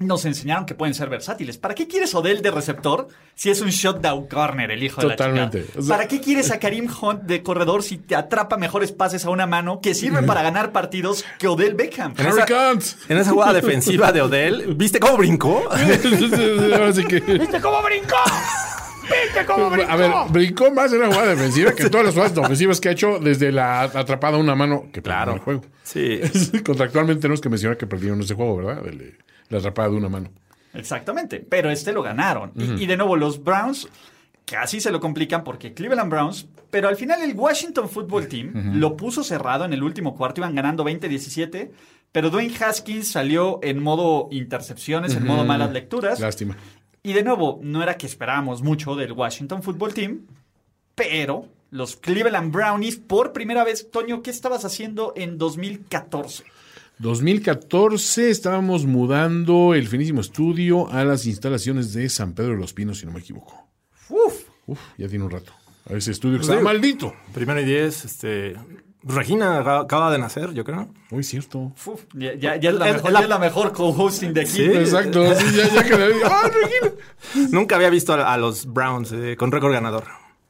nos 0.00 0.24
enseñaron 0.24 0.66
que 0.66 0.74
pueden 0.74 0.92
ser 0.92 1.08
versátiles. 1.08 1.56
¿Para 1.56 1.74
qué 1.74 1.86
quieres 1.86 2.14
Odell 2.16 2.42
de 2.42 2.50
receptor 2.50 3.06
si 3.36 3.50
es 3.50 3.60
un 3.60 3.68
shutdown 3.70 4.26
corner 4.26 4.70
el 4.72 4.82
hijo 4.82 5.00
de 5.00 5.06
la 5.08 5.16
Totalmente. 5.16 5.60
chingada? 5.60 5.78
O 5.80 5.82
sea- 5.82 5.96
¿Para 5.96 6.08
qué 6.08 6.20
quieres 6.20 6.50
a 6.50 6.58
Karim 6.60 6.88
Hunt 7.00 7.22
de 7.22 7.42
corredor 7.42 7.82
si 7.84 7.98
te 7.98 8.16
atrapa 8.16 8.56
mejores 8.56 8.90
pases 8.92 9.24
a 9.24 9.30
una 9.30 9.46
mano 9.46 9.80
que 9.80 9.94
sirven 9.94 10.26
para 10.26 10.42
ganar 10.42 10.72
partidos 10.72 11.24
que 11.38 11.46
Odell 11.46 11.74
Beckham? 11.74 12.12
Hurricanes. 12.18 12.98
En 13.08 13.18
esa 13.18 13.30
jugada 13.30 13.52
defensiva 13.52 14.10
de 14.10 14.22
Odell, 14.22 14.74
¿viste 14.74 14.98
cómo 14.98 15.16
brincó? 15.16 15.62
¿Viste 15.76 17.60
cómo 17.60 17.82
brincó? 17.82 18.16
¿Viste 19.02 19.46
cómo 19.46 19.70
brincó? 19.70 19.92
A 19.92 19.96
ver, 19.96 20.10
brincó 20.30 20.70
más 20.72 20.92
en 20.92 21.00
la 21.00 21.06
jugada 21.06 21.28
defensiva 21.28 21.72
que 21.72 21.84
todas 21.90 22.06
las 22.06 22.14
jugadas 22.14 22.36
ofensivas 22.38 22.80
que 22.80 22.88
ha 22.88 22.92
hecho 22.92 23.18
desde 23.20 23.52
la 23.52 23.82
atrapada 23.82 24.36
a 24.36 24.40
una 24.40 24.54
mano 24.54 24.86
que 24.92 25.02
Claro. 25.02 25.32
claro 25.32 25.32
el 25.34 25.38
juego. 25.40 25.62
Sí. 25.82 26.20
Contractualmente 26.64 27.20
tenemos 27.22 27.40
que 27.40 27.48
mencionar 27.48 27.76
que 27.76 27.86
perdieron 27.86 28.20
ese 28.20 28.34
juego, 28.34 28.56
¿verdad? 28.56 28.84
El- 28.86 29.18
la 29.54 29.60
atrapada 29.60 29.88
de 29.88 29.96
una 29.96 30.08
mano. 30.08 30.30
Exactamente, 30.74 31.38
pero 31.40 31.70
este 31.70 31.92
lo 31.92 32.02
ganaron. 32.02 32.52
Y- 32.56 32.82
y, 32.82 32.86
de 32.86 32.96
nuevo, 32.96 33.16
los 33.16 33.42
Browns 33.42 33.88
casi 34.44 34.80
se 34.80 34.90
lo 34.90 35.00
complican 35.00 35.44
porque 35.44 35.72
Cleveland 35.72 36.10
Browns, 36.10 36.46
pero 36.70 36.88
al 36.88 36.96
final 36.96 37.22
el 37.22 37.34
Washington 37.34 37.88
Football 37.88 38.26
Team 38.28 38.78
lo 38.80 38.96
puso 38.96 39.22
cerrado 39.22 39.64
en 39.64 39.72
el 39.72 39.82
último 39.82 40.14
cuarto, 40.16 40.40
iban 40.40 40.54
ganando 40.54 40.84
20-17, 40.84 41.70
pero 42.12 42.30
Dwayne 42.30 42.54
Haskins 42.60 43.08
salió 43.10 43.60
en 43.62 43.82
modo 43.82 44.28
intercepciones, 44.32 45.14
en 45.14 45.26
modo 45.26 45.44
malas 45.44 45.72
lecturas. 45.72 46.20
Lástima. 46.20 46.56
Y 47.02 47.12
de 47.12 47.22
nuevo, 47.22 47.60
no 47.62 47.82
era 47.82 47.96
que 47.96 48.06
esperábamos 48.06 48.62
mucho 48.62 48.96
del 48.96 49.12
Washington 49.12 49.62
Football 49.62 49.94
Team, 49.94 50.20
pero 50.94 51.48
los 51.70 51.96
Cleveland 51.96 52.52
Brownies, 52.52 52.96
por 52.96 53.32
primera 53.32 53.64
vez, 53.64 53.90
Toño, 53.90 54.22
¿qué 54.22 54.30
estabas 54.30 54.64
haciendo 54.64 55.12
en 55.16 55.38
2014? 55.38 56.44
2014 56.98 58.30
estábamos 58.30 58.86
mudando 58.86 59.74
el 59.74 59.88
finísimo 59.88 60.20
estudio 60.20 60.88
a 60.90 61.04
las 61.04 61.26
instalaciones 61.26 61.92
de 61.92 62.08
San 62.08 62.32
Pedro 62.34 62.52
de 62.52 62.58
los 62.60 62.72
Pinos, 62.72 62.98
si 62.98 63.06
no 63.06 63.12
me 63.12 63.20
equivoco. 63.20 63.68
Uf, 64.08 64.34
Uf, 64.66 64.78
ya 64.96 65.08
tiene 65.08 65.24
un 65.24 65.30
rato. 65.30 65.52
A 65.90 65.94
ese 65.94 66.12
estudio 66.12 66.34
que 66.38 66.46
Pues 66.46 66.50
está 66.50 66.62
maldito. 66.62 67.12
Primero 67.34 67.60
y 67.60 67.64
diez, 67.64 68.04
este. 68.04 68.54
Regina 69.02 69.58
acaba- 69.58 70.10
de 70.10 70.18
nacer, 70.18 70.54
yo 70.54 70.64
creo. 70.64 70.88
Muy 71.10 71.22
cierto. 71.24 71.74
Uf, 71.84 72.04
ya, 72.14 72.32
ya- 72.34 72.56
ya 72.56 72.70
es, 72.70 72.76
la 72.76 72.88
Es- 72.88 72.94
mejor, 72.94 73.12
la- 73.12 73.18
ya 73.20 73.24
es 73.24 73.28
la 73.28 73.38
mejor 73.38 73.72
co-hosting 73.72 74.32
de 74.32 74.40
aquí. 74.40 74.50
Sí. 74.50 74.62
Exacto. 74.64 75.34
Sí, 75.34 75.44
ya, 75.56 75.68
ya 75.74 75.84
que 75.84 75.98
le 75.98 76.06
digo, 76.14 76.20
¡ah, 76.24 76.48
Regina! 76.50 77.50
Nunca 77.52 77.76
había 77.76 77.90
visto 77.90 78.14
a, 78.14 78.32
a 78.32 78.38
los 78.38 78.64
Browns 78.66 79.12
eh, 79.12 79.36
con 79.36 79.52
récord 79.52 79.72
ganador. 79.74 80.04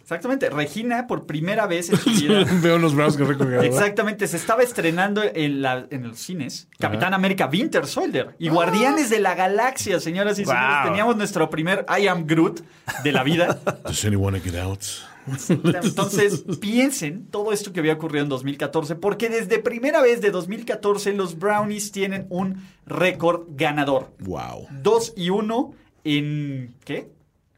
Exactamente. 0.04 0.50
Regina, 0.50 1.06
por 1.06 1.24
primera 1.26 1.66
vez 1.66 1.88
en 1.90 1.96
su 1.96 2.10
vida. 2.28 2.44
Veo 2.62 2.78
los 2.78 2.94
Browns 2.94 3.16
que 3.16 3.24
recogen. 3.24 3.64
Exactamente, 3.64 4.26
se 4.28 4.36
estaba 4.36 4.62
estrenando 4.62 5.22
en, 5.24 5.62
la- 5.62 5.86
en 5.90 6.06
los 6.08 6.18
cines 6.18 6.68
Capitán 6.78 7.14
América 7.14 7.48
Winter 7.50 7.86
Soldier 7.86 8.36
y 8.38 8.48
Guardianes 8.50 9.08
de 9.08 9.18
la 9.20 9.34
Galaxia, 9.34 9.98
señoras 10.00 10.38
y 10.38 10.44
señores. 10.44 10.84
Teníamos 10.84 11.16
nuestro 11.16 11.48
primer 11.48 11.86
I 11.88 12.06
Am 12.06 12.26
Groot 12.26 12.60
de 13.02 13.12
la 13.12 13.22
vida. 13.24 13.58
Does 13.84 14.04
anyone 14.04 14.38
get 14.40 14.56
out? 14.56 14.80
Entonces, 15.82 16.44
piensen 16.60 17.26
todo 17.30 17.52
esto 17.52 17.72
que 17.72 17.80
había 17.80 17.94
ocurrido 17.94 18.24
en 18.24 18.28
2014, 18.28 18.96
porque 18.96 19.30
desde 19.30 19.58
primera 19.58 20.02
vez 20.02 20.20
de 20.20 20.30
2014 20.30 21.14
los 21.14 21.38
Brownies 21.38 21.92
tienen 21.92 22.26
un 22.28 22.62
récord 22.86 23.44
ganador. 23.50 24.12
Wow. 24.20 24.68
2 24.82 25.14
y 25.16 25.30
1 25.30 25.72
en. 26.04 26.74
¿Qué? 26.84 27.10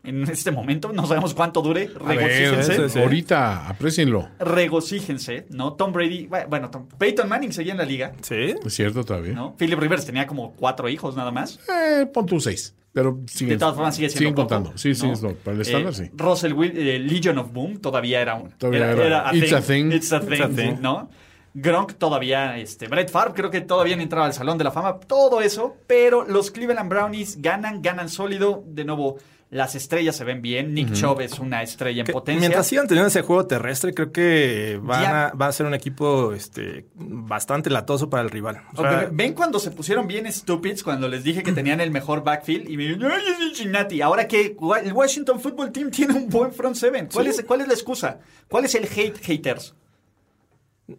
En 0.06 0.22
este 0.24 0.50
momento, 0.50 0.92
no 0.92 1.06
sabemos 1.06 1.34
cuánto 1.34 1.60
dure. 1.62 1.88
Ver, 1.88 1.98
Regocíjense. 2.18 2.74
sí, 2.88 2.92
sí. 2.94 2.98
ahorita, 2.98 3.68
aprecienlo. 3.68 4.28
Regocíjense, 4.38 5.46
¿no? 5.50 5.72
Tom 5.74 5.92
Brady, 5.92 6.26
bueno, 6.48 6.70
Tom- 6.70 6.86
Peyton 6.98 7.28
Manning 7.28 7.52
seguía 7.52 7.72
en 7.72 7.78
la 7.78 7.84
liga, 7.84 8.12
Sí. 8.22 8.54
Es 8.64 8.74
cierto 8.74 9.04
todavía. 9.04 9.32
¿no? 9.32 9.54
Philip 9.56 9.78
Rivers 9.78 10.04
tenía 10.06 10.26
como 10.26 10.52
cuatro 10.52 10.88
hijos 10.88 11.16
nada 11.16 11.30
más. 11.30 11.58
Eh, 11.68 12.06
pon 12.06 12.26
tú 12.26 12.40
seis. 12.40 12.74
Pero 12.92 13.20
siguen, 13.26 13.50
De 13.56 13.58
todas 13.58 13.74
formas 13.74 13.94
sigue 13.94 14.08
siendo 14.08 14.18
siguen 14.20 14.34
poco, 14.34 14.48
contando. 14.48 14.78
Sí, 14.78 14.94
sí, 14.94 15.06
¿no? 15.06 15.12
es 15.12 15.22
lo- 15.22 15.34
para 15.34 15.54
el 15.56 15.60
estándar, 15.60 15.92
Eh, 15.92 15.96
sí. 15.96 16.10
Russell 16.16 16.52
Will- 16.54 16.76
eh, 16.76 16.98
Legion 16.98 17.36
of 17.38 17.52
Boom 17.52 17.78
todavía 17.78 18.20
era 18.22 18.34
un. 18.36 18.50
Todavía 18.52 18.90
era- 18.92 19.28
a 19.28 19.34
it's 19.36 19.52
a 19.52 19.60
thing. 19.60 19.92
It's 19.92 20.12
a 20.12 20.20
thing, 20.20 20.32
It's 20.32 20.40
a 20.40 20.48
thing. 20.48 20.74
¿no? 20.80 21.10
Gronk 21.52 21.94
todavía, 21.94 22.58
este, 22.58 22.86
Brett 22.88 23.10
Favre 23.10 23.32
creo 23.34 23.50
que 23.50 23.62
todavía 23.62 23.96
no 23.96 24.02
entraba 24.02 24.26
al 24.26 24.34
Salón 24.34 24.58
de 24.58 24.64
la 24.64 24.70
Fama, 24.70 24.98
todo 25.00 25.40
eso, 25.40 25.76
pero 25.86 26.24
los 26.26 26.50
Cleveland 26.50 26.88
Brownies 26.90 27.40
ganan, 27.40 27.80
ganan 27.80 28.08
sólido, 28.10 28.62
de 28.66 28.84
nuevo, 28.84 29.16
las 29.48 29.74
estrellas 29.76 30.16
se 30.16 30.24
ven 30.24 30.42
bien, 30.42 30.74
Nick 30.74 30.92
Chubb 30.92 31.20
es 31.20 31.38
una 31.38 31.62
estrella 31.62 32.00
en 32.00 32.06
Que 32.06 32.12
potencia. 32.12 32.40
mientras 32.40 32.66
sigan 32.66 32.88
teniendo 32.88 33.08
ese 33.08 33.22
juego 33.22 33.46
terrestre, 33.46 33.94
creo 33.94 34.10
que 34.10 34.80
van 34.82 35.02
Ya. 35.02 35.26
a, 35.28 35.32
va 35.34 35.46
a 35.46 35.52
ser 35.52 35.66
un 35.66 35.74
equipo 35.74 36.32
este, 36.32 36.86
bastante 36.94 37.70
latoso 37.70 38.10
para 38.10 38.22
el 38.24 38.30
rival. 38.30 38.62
O 38.74 38.82
sea, 38.82 39.04
Ok, 39.04 39.08
Ven 39.12 39.34
cuando 39.34 39.58
se 39.60 39.70
pusieron 39.70 40.06
bien 40.08 40.30
stupids 40.32 40.82
cuando 40.82 41.06
les 41.08 41.22
dije 41.22 41.42
que 41.44 41.52
tenían 41.52 41.80
el 41.80 41.90
mejor 41.92 42.24
backfield 42.24 42.68
y 42.68 42.76
me 42.76 42.84
dijeron, 42.88 43.12
¡ay, 43.12 43.22
es 43.30 43.38
Cincinnati! 43.38 44.02
Ahora 44.02 44.26
que 44.26 44.56
el 44.84 44.92
Washington 44.92 45.38
Football 45.40 45.70
Team 45.70 45.90
tiene 45.90 46.14
un 46.14 46.28
buen 46.28 46.52
front 46.52 46.74
seven. 46.74 47.08
¿Cuál, 47.12 47.28
es, 47.28 47.42
¿Cuál 47.44 47.60
es 47.60 47.68
la 47.68 47.74
excusa? 47.74 48.18
¿Cuál 48.48 48.64
es 48.64 48.74
el 48.74 48.84
hate 48.84 49.18
haters? 49.22 49.74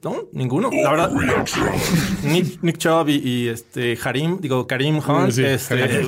No, 0.03 0.23
ninguno. 0.33 0.69
La 0.71 0.91
verdad, 0.91 1.11
Nick, 2.23 2.61
Nick 2.61 2.77
Chubb 2.77 3.07
y, 3.09 3.15
y, 3.15 3.47
este 3.47 3.97
Harim, 4.03 4.39
digo 4.41 4.67
Karim 4.67 4.97
Hunt, 4.97 5.31
Sí, 5.31 5.45
este, 5.45 5.75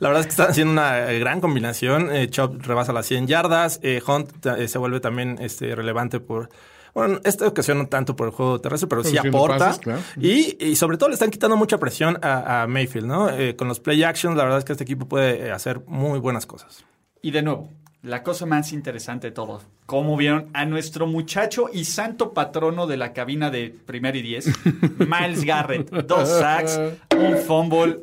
la 0.00 0.08
verdad 0.08 0.20
es 0.20 0.26
que 0.26 0.30
están 0.30 0.50
haciendo 0.50 0.72
una 0.72 1.10
eh, 1.10 1.18
gran 1.18 1.40
combinación. 1.40 2.14
Eh, 2.14 2.28
Chubb 2.28 2.62
rebasa 2.62 2.92
las 2.92 3.06
100 3.06 3.26
yardas, 3.26 3.80
eh, 3.82 4.02
Hunt 4.06 4.46
eh, 4.46 4.68
se 4.68 4.78
vuelve 4.78 5.00
también 5.00 5.38
este, 5.40 5.74
relevante 5.74 6.20
por 6.20 6.48
bueno, 6.96 7.16
en 7.16 7.20
esta 7.24 7.46
ocasión 7.46 7.76
no 7.76 7.88
tanto 7.88 8.16
por 8.16 8.28
el 8.28 8.32
juego 8.32 8.58
terrestre, 8.58 8.88
pero 8.88 9.04
sí 9.04 9.18
aporta. 9.18 9.58
pases, 9.58 9.80
claro. 9.80 10.00
y, 10.18 10.56
y 10.58 10.76
sobre 10.76 10.96
todo 10.96 11.10
le 11.10 11.12
están 11.12 11.28
quitando 11.28 11.54
mucha 11.54 11.76
presión 11.76 12.18
a, 12.22 12.62
a 12.62 12.66
Mayfield, 12.66 13.06
¿no? 13.06 13.28
Eh, 13.28 13.54
con 13.54 13.68
los 13.68 13.80
play 13.80 14.02
actions, 14.02 14.34
la 14.34 14.44
verdad 14.44 14.60
es 14.60 14.64
que 14.64 14.72
este 14.72 14.84
equipo 14.84 15.06
puede 15.06 15.52
hacer 15.52 15.82
muy 15.86 16.18
buenas 16.20 16.46
cosas. 16.46 16.86
Y 17.20 17.32
de 17.32 17.42
nuevo, 17.42 17.68
la 18.06 18.22
cosa 18.22 18.46
más 18.46 18.72
interesante 18.72 19.28
de 19.28 19.32
todo. 19.32 19.62
¿Cómo 19.84 20.16
vieron 20.16 20.48
a 20.52 20.64
nuestro 20.64 21.06
muchacho 21.06 21.68
y 21.72 21.84
santo 21.84 22.32
patrono 22.32 22.86
de 22.86 22.96
la 22.96 23.12
cabina 23.12 23.50
de 23.50 23.70
primer 23.70 24.14
y 24.16 24.22
diez? 24.22 24.46
Miles 24.98 25.44
Garrett. 25.44 25.90
Dos 25.90 26.28
sacks, 26.28 26.80
un 27.18 27.36
fumble. 27.38 28.00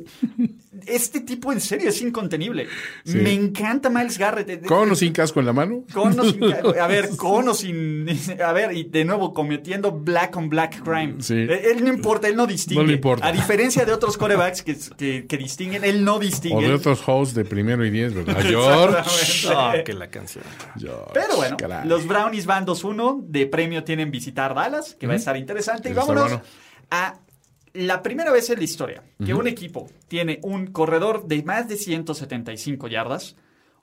Este 0.86 1.20
tipo 1.20 1.50
en 1.52 1.60
serio 1.60 1.88
es 1.88 2.02
incontenible. 2.02 2.66
Sí. 3.04 3.16
Me 3.18 3.32
encanta 3.32 3.88
Miles 3.88 4.18
Garrett. 4.18 4.66
¿Con 4.66 4.90
o 4.90 4.94
sin 4.94 5.12
casco 5.12 5.40
en 5.40 5.46
la 5.46 5.52
mano? 5.52 5.84
Con 5.94 6.18
o 6.18 6.24
sin 6.24 6.42
a 6.44 6.86
ver, 6.86 7.10
con 7.16 7.48
o 7.48 7.54
sin. 7.54 8.06
A 8.44 8.52
ver, 8.52 8.76
y 8.76 8.84
de 8.84 9.04
nuevo 9.04 9.32
cometiendo 9.32 9.92
black 9.92 10.36
on 10.36 10.48
black 10.50 10.82
crime. 10.82 11.14
Sí. 11.20 11.34
Él, 11.34 11.50
él 11.50 11.84
no 11.84 11.92
importa, 11.92 12.28
él 12.28 12.36
no 12.36 12.46
distingue. 12.46 12.82
No 12.82 12.86
le 12.88 12.94
importa. 12.94 13.26
A 13.26 13.32
diferencia 13.32 13.84
de 13.86 13.92
otros 13.92 14.18
corebacks 14.18 14.62
que, 14.62 14.76
que, 14.98 15.26
que 15.26 15.36
distinguen, 15.38 15.84
él 15.84 16.04
no 16.04 16.16
O 16.16 16.18
distingue. 16.18 16.66
de 16.68 16.74
otros 16.74 17.02
hosts 17.06 17.34
de 17.34 17.44
primero 17.44 17.84
y 17.86 17.90
diez, 17.90 18.12
¿verdad? 18.12 18.36
George. 18.42 19.48
Ah, 19.54 19.74
que 19.84 19.92
la 19.94 20.08
canción. 20.10 20.44
George, 20.78 21.10
Pero 21.14 21.36
bueno, 21.36 21.56
caray. 21.56 21.88
los 21.88 22.06
Brownies 22.06 22.46
van 22.46 22.66
2-1. 22.66 23.22
De 23.28 23.46
premio 23.46 23.84
tienen 23.84 24.10
visitar 24.10 24.54
Dallas, 24.54 24.96
que 24.98 25.06
va 25.06 25.14
a 25.14 25.16
estar 25.16 25.36
interesante. 25.36 25.88
Y 25.88 25.92
vámonos 25.92 26.24
bueno. 26.24 26.42
a 26.90 27.14
la 27.74 28.02
primera 28.02 28.32
vez 28.32 28.48
en 28.50 28.58
la 28.58 28.64
historia 28.64 29.02
que 29.24 29.34
un 29.34 29.46
equipo 29.46 29.88
tiene 30.08 30.38
un 30.42 30.68
corredor 30.68 31.26
de 31.26 31.42
más 31.42 31.68
de 31.68 31.76
175 31.76 32.88
yardas, 32.88 33.36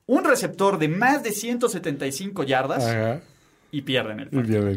un 0.08 0.24
receptor 0.24 0.80
de 0.80 0.88
más 0.88 1.24
de 1.24 1.32
175 1.32 2.44
yardas 2.44 2.86
Ajá. 2.86 3.22
y 3.72 3.82
pierden 3.82 4.22
el 4.22 4.30
partido. 4.30 4.70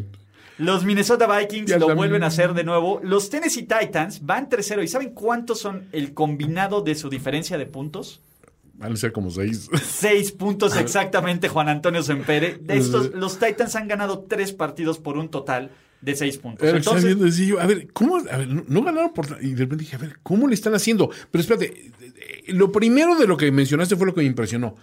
Los 0.58 0.84
Minnesota 0.84 1.26
Vikings 1.26 1.70
Ya 1.70 1.76
lo 1.78 1.86
también. 1.86 1.96
vuelven 1.96 2.22
a 2.22 2.26
hacer 2.28 2.54
de 2.54 2.62
nuevo. 2.62 3.00
Los 3.02 3.28
Tennessee 3.30 3.62
Titans 3.64 4.24
van 4.24 4.48
3-0. 4.48 4.84
¿Y 4.84 4.88
saben 4.88 5.10
cuántos 5.10 5.58
son 5.60 5.88
el 5.90 6.14
combinado 6.14 6.80
de 6.80 6.94
su 6.94 7.10
diferencia 7.10 7.58
de 7.58 7.66
puntos? 7.66 8.20
Van 8.74 8.92
a 8.92 8.96
ser 8.96 9.12
como 9.12 9.30
seis. 9.30 9.68
Seis 9.84 10.32
puntos 10.32 10.76
exactamente, 10.76 11.48
Juan 11.48 11.68
Antonio 11.68 12.02
Sempere. 12.02 12.58
De 12.60 12.76
estos, 12.76 13.12
los 13.14 13.38
Titans 13.38 13.76
han 13.76 13.86
ganado 13.88 14.24
tres 14.28 14.52
partidos 14.52 14.98
por 14.98 15.16
un 15.16 15.28
total 15.28 15.70
de 16.04 16.14
seis 16.14 16.36
puntos. 16.38 16.66
Estaba 16.66 16.78
Entonces, 16.78 17.04
viendo, 17.04 17.24
decía 17.24 17.46
yo, 17.46 17.60
a 17.60 17.66
ver, 17.66 17.88
¿cómo? 17.92 18.18
A 18.30 18.36
ver, 18.36 18.48
no, 18.48 18.64
no 18.66 18.82
ganaron 18.82 19.12
por... 19.14 19.38
Y 19.40 19.50
de 19.54 19.60
repente 19.60 19.84
dije, 19.84 19.96
a 19.96 19.98
ver, 19.98 20.18
¿cómo 20.22 20.46
le 20.46 20.54
están 20.54 20.74
haciendo? 20.74 21.10
Pero 21.30 21.40
espérate, 21.40 21.66
eh, 21.66 21.92
eh, 22.46 22.52
lo 22.52 22.70
primero 22.70 23.16
de 23.16 23.26
lo 23.26 23.36
que 23.36 23.50
mencionaste 23.50 23.96
fue 23.96 24.06
lo 24.06 24.14
que 24.14 24.20
me 24.20 24.26
impresionó. 24.26 24.76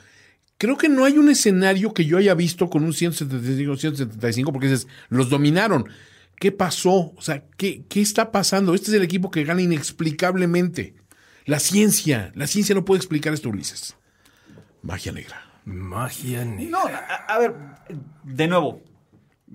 Creo 0.58 0.78
que 0.78 0.90
no 0.90 1.06
hay 1.06 1.18
un 1.18 1.30
escenario 1.30 1.94
que 1.94 2.06
yo 2.06 2.18
haya 2.18 2.34
visto 2.34 2.70
con 2.70 2.84
un 2.84 2.94
175, 2.94 3.78
175 3.78 4.52
porque 4.52 4.68
dices, 4.68 4.88
los 5.10 5.30
dominaron. 5.30 5.88
¿Qué 6.40 6.52
pasó? 6.52 7.14
O 7.16 7.22
sea, 7.22 7.46
¿qué, 7.56 7.84
¿qué 7.88 8.02
está 8.02 8.32
pasando? 8.32 8.74
Este 8.74 8.90
es 8.90 8.98
el 8.98 9.04
equipo 9.04 9.30
que 9.30 9.44
gana 9.44 9.62
inexplicablemente. 9.62 10.96
La 11.46 11.60
ciencia, 11.60 12.32
la 12.36 12.48
ciencia 12.48 12.74
no 12.74 12.84
puede 12.84 12.98
explicar 12.98 13.34
esto, 13.34 13.50
Ulises. 13.50 13.96
Magia 14.82 15.12
negra. 15.12 15.46
Magia 15.66 16.44
negra. 16.46 16.72
no, 16.72 16.88
a, 16.88 17.36
a 17.36 17.40
ver, 17.40 17.54
de 18.24 18.48
nuevo. 18.48 18.82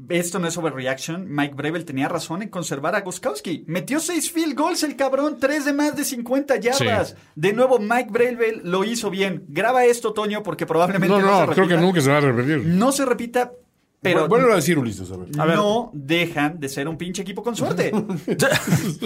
Esto 0.09 0.39
no 0.39 0.47
es 0.47 0.57
overreaction. 0.57 1.27
Mike 1.29 1.55
Brevel 1.55 1.85
tenía 1.85 2.09
razón 2.09 2.43
en 2.43 2.49
conservar 2.49 2.95
a 2.95 3.01
Guskowski. 3.01 3.65
Metió 3.67 3.99
seis 3.99 4.31
field 4.31 4.55
goals 4.55 4.83
el 4.83 4.97
cabrón, 4.97 5.39
tres 5.41 5.65
de 5.65 5.73
más 5.73 5.97
de 5.97 6.05
50 6.05 6.57
yardas. 6.57 7.11
Sí. 7.11 7.15
De 7.35 7.53
nuevo, 7.53 7.79
Mike 7.79 8.11
Brevel 8.11 8.61
lo 8.65 8.85
hizo 8.85 9.11
bien. 9.11 9.45
Graba 9.49 9.85
esto, 9.85 10.13
Toño, 10.13 10.43
porque 10.43 10.67
probablemente 10.67 11.17
No, 11.17 11.21
no, 11.21 11.41
no, 11.41 11.47
se 11.49 11.55
creo 11.55 11.69
que 11.69 11.77
nunca 11.77 12.01
se 12.01 12.11
va 12.11 12.19
a 12.19 12.21
repetir. 12.21 12.65
No 12.65 12.93
se 12.93 13.05
repita, 13.05 13.53
pero 14.03 14.29
Vuelvo 14.29 14.53
a 14.53 14.57
decir, 14.57 14.79
Ulises, 14.79 15.11
a 15.11 15.17
ver. 15.17 15.57
no 15.57 15.91
dejan 15.93 16.61
de 16.61 16.69
ser 16.69 16.87
un 16.87 16.97
pinche 16.97 17.23
equipo 17.23 17.43
con 17.43 17.57
suerte. 17.57 17.91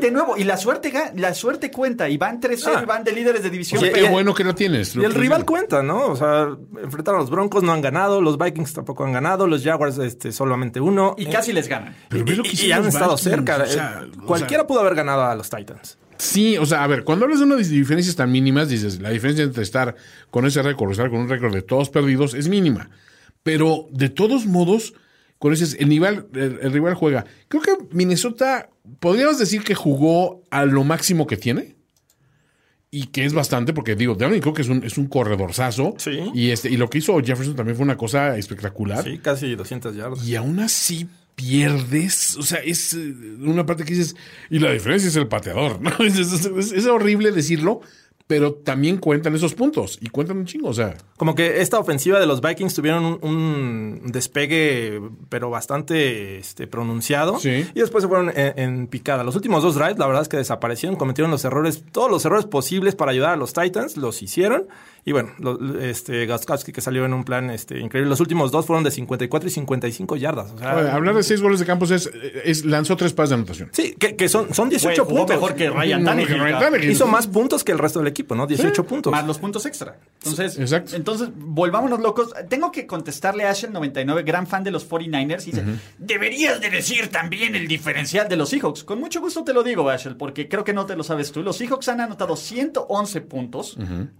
de 0.00 0.10
nuevo, 0.10 0.36
y 0.36 0.44
la 0.44 0.56
suerte, 0.56 0.92
la 1.14 1.34
suerte 1.34 1.70
cuenta, 1.70 2.08
y 2.08 2.16
van 2.16 2.40
3-0 2.40 2.72
Ah. 2.76 2.80
y 2.82 2.86
van 2.86 3.04
de 3.04 3.12
líderes 3.12 3.42
de 3.42 3.50
división. 3.50 3.80
Sí, 3.80 3.90
Qué 3.94 4.08
bueno 4.08 4.34
que 4.34 4.44
lo 4.44 4.54
tienes. 4.54 4.94
Y 4.96 5.04
el 5.04 5.14
rival 5.14 5.44
cuenta, 5.44 5.82
¿no? 5.82 6.06
O 6.08 6.16
sea, 6.16 6.48
enfrentaron 6.82 7.20
a 7.20 7.22
los 7.22 7.30
Broncos, 7.30 7.62
no 7.62 7.72
han 7.72 7.80
ganado, 7.80 8.20
los 8.20 8.38
Vikings 8.38 8.72
tampoco 8.74 9.04
han 9.04 9.12
ganado, 9.12 9.46
los 9.46 9.62
Jaguars 9.62 9.98
este, 9.98 10.32
solamente 10.32 10.80
uno. 10.80 11.14
y 11.16 11.26
Eh, 11.26 11.30
casi 11.30 11.52
les 11.52 11.68
ganan. 11.68 11.94
Pero 12.08 12.24
ve 12.24 12.36
lo 12.36 12.42
que 12.42 12.50
y- 12.66 12.72
han 12.72 12.84
estado 12.86 13.16
cerca. 13.16 13.62
o 13.62 13.66
sea, 13.66 14.02
Eh, 14.04 14.10
o 14.22 14.26
Cualquiera 14.26 14.62
sea, 14.62 14.66
pudo 14.66 14.80
haber 14.80 14.94
ganado 14.94 15.24
a 15.24 15.34
los 15.34 15.48
Titans. 15.48 15.98
Sí, 16.18 16.56
o 16.56 16.64
sea, 16.66 16.82
a 16.82 16.86
ver, 16.86 17.04
cuando 17.04 17.26
hablas 17.26 17.40
de 17.40 17.44
unas 17.44 17.68
diferencias 17.68 18.16
tan 18.16 18.32
mínimas, 18.32 18.68
dices, 18.70 19.00
la 19.00 19.10
diferencia 19.10 19.44
entre 19.44 19.62
estar 19.62 19.94
con 20.30 20.46
ese 20.46 20.62
récord, 20.62 20.90
estar 20.90 21.10
con 21.10 21.20
un 21.20 21.28
récord 21.28 21.52
de 21.52 21.60
todos 21.62 21.90
perdidos, 21.90 22.32
es 22.34 22.48
mínima. 22.48 22.88
Pero 23.46 23.86
de 23.92 24.08
todos 24.08 24.44
modos, 24.44 24.92
cuando 25.38 25.58
dices, 25.58 25.76
el, 25.78 25.88
nivel, 25.88 26.26
el, 26.34 26.58
el 26.62 26.72
rival 26.72 26.94
juega. 26.94 27.24
Creo 27.46 27.62
que 27.62 27.70
Minnesota, 27.92 28.68
podríamos 28.98 29.38
decir 29.38 29.62
que 29.62 29.76
jugó 29.76 30.42
a 30.50 30.64
lo 30.64 30.82
máximo 30.82 31.28
que 31.28 31.36
tiene. 31.36 31.76
Y 32.90 33.06
que 33.08 33.24
es 33.24 33.34
bastante, 33.34 33.72
porque 33.72 33.94
digo, 33.94 34.16
creo 34.16 34.52
que 34.54 34.62
es 34.62 34.68
un, 34.68 34.82
es 34.82 34.98
un 34.98 35.06
corredorzazo. 35.06 35.94
Sí. 35.98 36.18
Y, 36.34 36.50
este, 36.50 36.70
y 36.70 36.76
lo 36.76 36.90
que 36.90 36.98
hizo 36.98 37.16
Jefferson 37.20 37.54
también 37.54 37.76
fue 37.76 37.84
una 37.84 37.96
cosa 37.96 38.36
espectacular. 38.36 39.04
Sí, 39.04 39.18
casi 39.18 39.54
200 39.54 39.94
yardas. 39.94 40.26
Y 40.26 40.34
aún 40.34 40.58
así 40.60 41.06
pierdes. 41.34 42.36
O 42.36 42.42
sea, 42.42 42.58
es 42.58 42.94
eh, 42.94 43.14
una 43.40 43.64
parte 43.66 43.84
que 43.84 43.94
dices. 43.94 44.16
Y 44.50 44.58
la 44.58 44.72
diferencia 44.72 45.08
es 45.08 45.16
el 45.16 45.28
pateador, 45.28 45.80
¿no? 45.80 45.90
Es, 46.04 46.18
es- 46.18 46.46
es- 46.46 46.72
es 46.72 46.86
horrible 46.86 47.30
decirlo, 47.30 47.80
pero 48.26 48.54
también 48.54 48.96
cuentan 48.98 49.34
esos 49.36 49.54
puntos 49.54 49.98
y 50.00 50.08
cuentan 50.08 50.38
un 50.38 50.46
chingo, 50.46 50.68
o 50.68 50.74
sea. 50.74 50.96
Como 51.16 51.34
que 51.34 51.60
esta 51.60 51.78
ofensiva 51.78 52.18
de 52.18 52.26
los 52.26 52.40
Vikings 52.40 52.74
tuvieron 52.74 53.04
un, 53.04 53.18
un 53.22 54.00
despegue, 54.12 55.00
pero 55.28 55.48
bastante 55.50 56.38
este, 56.38 56.66
pronunciado. 56.66 57.38
Sí. 57.38 57.66
Y 57.74 57.80
después 57.80 58.02
se 58.02 58.08
fueron 58.08 58.30
en, 58.36 58.58
en 58.58 58.86
picada. 58.88 59.22
Los 59.24 59.36
últimos 59.36 59.62
dos 59.62 59.76
drives, 59.76 59.98
la 59.98 60.06
verdad 60.06 60.22
es 60.22 60.28
que 60.28 60.36
desaparecieron, 60.36 60.96
cometieron 60.96 61.30
los 61.30 61.44
errores, 61.44 61.84
todos 61.92 62.10
los 62.10 62.24
errores 62.24 62.46
posibles 62.46 62.94
para 62.94 63.12
ayudar 63.12 63.30
a 63.30 63.36
los 63.36 63.52
Titans, 63.52 63.96
los 63.96 64.20
hicieron. 64.22 64.66
Y 65.04 65.12
bueno, 65.12 65.30
lo- 65.38 65.78
este 65.80 66.26
Gaskowski 66.26 66.72
que 66.72 66.80
salió 66.80 67.04
en 67.04 67.12
un 67.14 67.22
plan 67.24 67.48
este, 67.50 67.78
increíble. 67.78 68.10
Los 68.10 68.18
últimos 68.20 68.50
dos 68.50 68.66
fueron 68.66 68.82
de 68.82 68.90
54 68.90 69.48
y 69.48 69.52
55 69.52 70.16
yardas. 70.16 70.50
O 70.50 70.58
sea, 70.58 70.76
Oye, 70.76 70.90
hablar 70.90 71.14
de 71.14 71.22
seis 71.22 71.40
goles 71.40 71.60
de 71.60 71.66
campos 71.66 71.92
es, 71.92 72.10
es 72.44 72.64
lanzó 72.64 72.96
tres 72.96 73.12
pases 73.12 73.30
de 73.30 73.34
anotación. 73.36 73.68
sí, 73.72 73.94
que, 73.98 74.16
que 74.16 74.28
son, 74.28 74.52
son 74.52 74.66
Güey, 74.68 74.78
18 74.80 75.04
jugó 75.04 75.18
puntos. 75.18 75.36
mejor 75.36 75.54
que 75.54 75.70
Ryan. 75.70 76.04
Tannehill. 76.04 76.90
Hizo 76.90 77.06
más 77.06 77.28
puntos 77.28 77.62
que 77.62 77.70
el 77.72 77.78
resto 77.78 78.00
del 78.00 78.08
equipo, 78.08 78.15
¿no? 78.34 78.46
18 78.46 78.84
puntos. 78.86 79.10
Más 79.10 79.26
los 79.26 79.38
puntos 79.38 79.66
extra. 79.66 79.98
Entonces, 80.18 80.58
Exacto. 80.58 80.96
entonces, 80.96 81.28
volvámonos 81.34 82.00
locos. 82.00 82.32
Tengo 82.48 82.70
que 82.70 82.86
contestarle 82.86 83.44
a 83.44 83.52
Ashel99, 83.52 84.24
gran 84.24 84.46
fan 84.46 84.64
de 84.64 84.70
los 84.70 84.88
49ers, 84.88 85.42
y 85.46 85.50
dice, 85.52 85.64
deberías 85.98 86.60
de 86.60 86.70
decir 86.70 87.08
también 87.08 87.54
el 87.54 87.68
diferencial 87.68 88.28
de 88.28 88.36
los 88.36 88.48
Seahawks. 88.48 88.84
Con 88.84 89.00
mucho 89.00 89.20
gusto 89.20 89.44
te 89.44 89.52
lo 89.52 89.62
digo, 89.62 89.88
Ashel, 89.88 90.16
porque 90.16 90.48
creo 90.48 90.64
que 90.64 90.72
no 90.72 90.86
te 90.86 90.96
lo 90.96 91.02
sabes 91.02 91.32
tú. 91.32 91.42
Los 91.42 91.56
Seahawks 91.56 91.88
han 91.88 92.00
anotado 92.00 92.36
111 92.36 93.20
puntos 93.22 93.76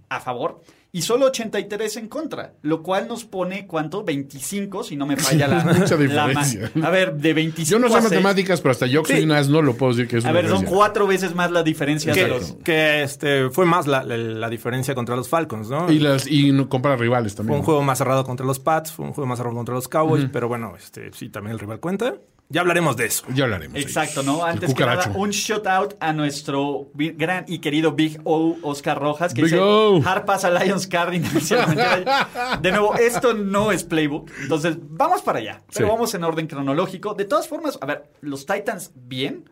a 0.09 0.19
favor 0.19 0.61
y 0.91 1.01
solo 1.01 1.25
83 1.27 1.97
en 1.97 2.07
contra, 2.07 2.53
lo 2.61 2.81
cual 2.81 3.07
nos 3.07 3.25
pone, 3.25 3.67
¿cuánto? 3.67 4.03
25, 4.03 4.83
si 4.83 4.95
no 4.95 5.05
me 5.05 5.15
falla 5.17 5.47
la... 5.47 5.63
Mucha 5.63 5.95
la 5.95 6.01
diferencia. 6.27 6.71
a 6.83 6.89
ver, 6.89 7.15
de 7.15 7.33
25 7.33 7.69
Yo 7.69 7.79
no 7.79 7.93
sé 7.93 8.01
matemáticas, 8.01 8.61
pero 8.61 8.71
hasta 8.71 8.87
yo 8.87 9.03
que 9.03 9.15
soy 9.15 9.23
un 9.25 9.31
asno 9.31 9.61
lo 9.61 9.75
puedo 9.75 9.91
decir 9.93 10.07
que 10.07 10.17
es 10.17 10.25
A 10.25 10.29
una 10.31 10.41
ver, 10.41 10.49
son 10.49 10.63
cuatro 10.65 11.05
veces 11.05 11.35
más 11.35 11.51
la 11.51 11.61
diferencia 11.63 12.13
de 12.13 12.21
que, 12.21 12.27
los... 12.27 12.53
que, 12.63 13.03
este, 13.03 13.49
fue 13.49 13.65
más 13.65 13.85
la, 13.85 14.03
la- 14.03 14.17
la 14.17 14.49
diferencia 14.49 14.95
contra 14.95 15.15
los 15.15 15.29
Falcons, 15.29 15.69
¿no? 15.69 15.91
Y, 15.91 15.99
las, 15.99 16.25
y 16.27 16.51
compara 16.67 16.95
rivales 16.95 17.33
Fue 17.33 17.37
también. 17.39 17.59
un 17.59 17.65
juego 17.65 17.83
más 17.83 17.97
cerrado 17.97 18.23
contra 18.23 18.45
los 18.45 18.59
Pats, 18.59 18.91
fue 18.91 19.05
un 19.05 19.13
juego 19.13 19.27
más 19.27 19.37
cerrado 19.37 19.55
contra 19.55 19.75
los 19.75 19.87
Cowboys, 19.87 20.25
pero 20.31 20.47
bueno, 20.47 20.73
este, 20.77 21.11
sí, 21.13 21.29
también 21.29 21.53
el 21.53 21.59
rival 21.59 21.79
cuenta. 21.79 22.15
Ya 22.49 22.61
hablaremos 22.61 22.95
de 22.95 23.05
eso. 23.07 23.25
Ya 23.33 23.43
hablaremos. 23.43 23.77
Exacto. 23.77 24.23
¿no? 24.23 24.45
Antes 24.45 24.73
que 24.73 24.85
nada, 24.85 25.11
un 25.15 25.31
shout 25.31 25.67
out 25.67 25.95
a 25.99 26.13
nuestro 26.13 26.89
gran 26.93 27.43
y 27.47 27.59
querido 27.59 27.91
Big 27.91 28.21
O, 28.23 28.55
Oscar 28.61 28.97
Rojas, 28.99 29.33
que 29.33 29.41
Big 29.41 29.51
dice 29.51 29.61
O. 29.61 30.01
Hard 30.05 30.23
pass 30.25 30.45
a 30.45 30.51
Lions 30.51 30.87
Cardinals. 30.87 31.49
de 32.61 32.71
nuevo, 32.71 32.95
esto 32.95 33.33
no 33.33 33.71
es 33.73 33.83
playbook. 33.83 34.31
Entonces, 34.41 34.77
vamos 34.81 35.21
para 35.21 35.39
allá. 35.39 35.61
Pero 35.73 35.87
Sí. 35.87 35.91
vamos 35.91 36.13
en 36.13 36.23
orden 36.23 36.47
cronológico. 36.47 37.13
De 37.15 37.25
todas 37.25 37.47
formas, 37.49 37.77
a 37.81 37.85
ver, 37.85 38.09
los 38.21 38.45
Titans, 38.45 38.91
bien. 38.95 39.49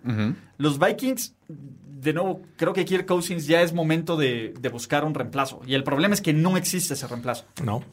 Los 0.58 0.80
Vikings, 0.80 1.36
de 1.50 2.14
nuevo, 2.14 2.42
creo 2.56 2.72
que 2.72 2.86
Kirk 2.86 3.06
Cousins 3.06 3.46
ya 3.46 3.62
es 3.62 3.74
momento 3.74 4.16
de, 4.16 4.54
de 4.58 4.70
buscar 4.70 5.04
un 5.04 5.14
reemplazo. 5.14 5.60
Y 5.68 5.74
el 5.74 5.84
problema 5.84 6.14
es 6.14 6.22
que 6.22 6.32
no 6.32 6.56
existe 6.56 6.94
ese 6.94 7.08
reemplazo. 7.08 7.44
No. 7.62 7.84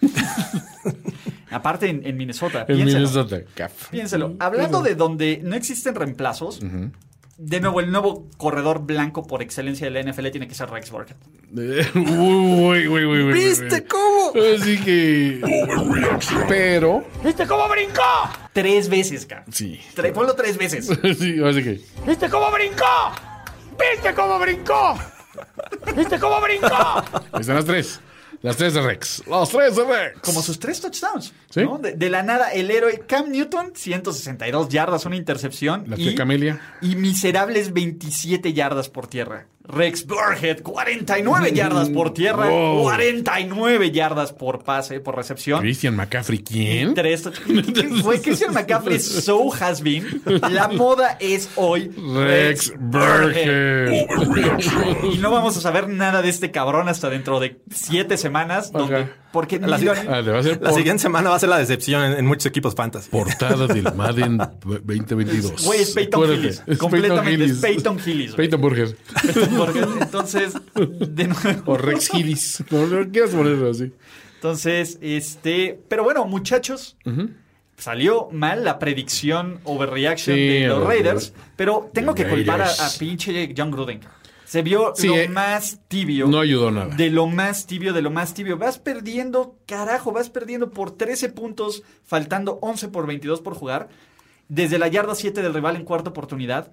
Aparte 1.54 1.88
en, 1.88 2.04
en 2.06 2.16
Minnesota. 2.16 2.60
En 2.68 2.76
piénselo. 2.76 2.98
Minnesota. 2.98 3.40
Piénselo. 3.90 4.34
Hablando 4.40 4.82
de 4.82 4.94
donde 4.94 5.40
no 5.42 5.54
existen 5.56 5.94
reemplazos, 5.94 6.60
de 7.36 7.60
nuevo, 7.60 7.80
el 7.80 7.90
nuevo 7.90 8.28
corredor 8.36 8.82
blanco 8.86 9.26
por 9.26 9.42
excelencia 9.42 9.90
de 9.90 10.02
la 10.02 10.08
NFL 10.12 10.28
tiene 10.30 10.46
que 10.46 10.54
ser 10.54 10.70
Rex 10.70 10.90
Burkhead. 10.90 11.16
Uy, 11.54 12.86
uy, 12.88 12.88
uy, 12.88 13.04
uy, 13.06 13.22
uy, 13.24 13.32
¿Viste 13.32 13.74
uy. 13.74 13.82
cómo? 13.82 14.32
Así 14.56 14.80
que. 14.80 15.40
Pero. 16.48 17.04
¿Viste 17.24 17.46
cómo 17.46 17.68
brincó? 17.68 18.02
Tres 18.52 18.88
veces, 18.88 19.26
cara. 19.26 19.44
Sí. 19.50 19.80
Tre- 19.96 20.12
ponlo 20.12 20.34
tres 20.34 20.56
veces. 20.58 20.86
Sí, 21.18 21.40
así 21.44 21.62
que. 21.62 21.80
¿Viste 22.06 22.28
cómo 22.28 22.50
brincó? 22.52 22.84
¿Viste 23.78 24.14
cómo 24.14 24.38
brincó? 24.38 24.96
¿Viste 25.96 26.18
cómo 26.18 26.40
brincó? 26.40 26.66
Ahí 27.32 27.40
están 27.40 27.56
las 27.56 27.64
tres. 27.64 28.00
Las 28.44 28.58
tres 28.58 28.74
de 28.74 28.82
Rex. 28.82 29.22
Las 29.26 29.48
tres 29.48 29.74
de 29.74 29.84
Rex. 29.84 30.20
Como 30.20 30.42
sus 30.42 30.58
tres 30.58 30.78
touchdowns. 30.78 31.32
Sí. 31.48 31.62
¿no? 31.62 31.78
De, 31.78 31.94
de 31.94 32.10
la 32.10 32.22
nada, 32.22 32.52
el 32.52 32.70
héroe 32.70 33.02
Cam 33.08 33.30
Newton, 33.30 33.72
162 33.74 34.68
yardas, 34.68 35.06
una 35.06 35.16
intercepción. 35.16 35.84
La 35.88 35.98
y, 35.98 36.14
Camelia. 36.14 36.60
y 36.82 36.94
miserables 36.96 37.72
27 37.72 38.52
yardas 38.52 38.90
por 38.90 39.06
tierra. 39.06 39.46
Rex 39.66 40.06
Burhead, 40.06 40.60
49 40.62 41.52
yardas 41.52 41.88
por 41.88 42.12
tierra, 42.12 42.48
Wow. 42.50 42.82
49 42.82 43.90
yardas 43.92 44.32
por 44.32 44.62
pase, 44.62 45.00
por 45.00 45.16
recepción. 45.16 45.60
Christian 45.60 45.96
McCaffrey, 45.96 46.40
¿quién? 46.44 46.92
Tres. 46.92 47.22
Fue 48.02 48.20
Christian 48.22 48.52
McCaffrey 48.52 48.98
so 49.00 49.50
has 49.54 49.80
been. 49.82 50.20
La 50.50 50.68
moda 50.68 51.16
es 51.18 51.48
hoy 51.56 51.88
Rex 51.88 52.74
Burhead. 52.78 54.04
Y 55.14 55.18
no 55.18 55.30
vamos 55.30 55.56
a 55.56 55.60
saber 55.60 55.88
nada 55.88 56.20
de 56.22 56.28
este 56.28 56.50
cabrón 56.50 56.88
hasta 56.88 57.08
dentro 57.08 57.40
de 57.40 57.60
siete 57.70 58.16
semanas. 58.16 58.70
Donde, 58.72 59.08
porque 59.32 59.58
La- 59.58 59.76
Ah, 59.76 60.20
La 60.22 60.42
por- 60.42 60.74
siguiente 60.74 61.02
semana 61.02 61.30
va 61.30 61.36
a 61.36 61.38
ser 61.38 61.48
la 61.48 61.58
decepción 61.58 62.02
en, 62.04 62.18
en 62.18 62.26
muchos 62.26 62.46
equipos 62.46 62.74
fantasy. 62.74 63.08
portada 63.10 63.66
del 63.66 63.92
Madden 63.94 64.38
2022. 64.38 65.64
Güey, 65.64 65.80
es 65.82 65.90
Peyton 65.92 66.32
Hillis. 66.32 66.62
Completamente, 66.78 67.44
es. 67.46 67.58
Peyton 67.58 67.98
Hillis. 68.04 68.32
Peyton 68.34 68.60
Burger. 68.60 68.96
Porque, 69.56 69.80
entonces, 70.00 70.54
de 70.74 71.28
nuevo. 71.28 71.72
O 71.72 71.76
Rex 71.76 72.12
Hillis. 72.14 72.64
Como 72.68 72.86
lo 72.86 73.08
quieras 73.10 73.30
ponerlo 73.30 73.70
así. 73.70 73.92
Entonces, 74.36 74.98
este. 75.00 75.80
Pero 75.88 76.04
bueno, 76.04 76.24
muchachos. 76.26 76.96
Salió 77.76 78.28
mal 78.30 78.64
la 78.64 78.78
predicción 78.78 79.60
overreaction 79.64 80.36
Sí, 80.36 80.46
de 80.46 80.68
los 80.68 80.84
Raiders. 80.86 81.32
Pero 81.56 81.90
tengo 81.92 82.14
que 82.14 82.28
culpar 82.28 82.60
a, 82.62 82.66
Raiders. 82.66 82.96
a 82.96 82.98
pinche 82.98 83.54
John 83.56 83.70
Gruden. 83.70 84.00
Se 84.44 84.62
vio 84.62 84.92
Sí, 84.94 85.08
lo 85.08 85.16
eh, 85.16 85.28
más 85.28 85.80
tibio. 85.88 86.28
No 86.28 86.38
ayudó 86.38 86.70
nada. 86.70 86.94
De 86.94 87.10
lo 87.10 87.26
más 87.26 87.66
tibio, 87.66 87.92
de 87.92 88.02
lo 88.02 88.10
más 88.12 88.34
tibio. 88.34 88.56
Vas 88.58 88.78
perdiendo, 88.78 89.58
carajo, 89.66 90.12
vas 90.12 90.30
perdiendo 90.30 90.70
por 90.70 90.92
13 90.92 91.30
puntos, 91.30 91.82
faltando 92.04 92.58
11 92.62 92.88
por 92.88 93.06
22 93.08 93.40
por 93.40 93.54
jugar. 93.54 93.88
Desde 94.48 94.78
la 94.78 94.86
yarda 94.86 95.16
7 95.16 95.42
del 95.42 95.54
rival 95.54 95.74
en 95.74 95.84
cuarta 95.84 96.10
oportunidad. 96.10 96.70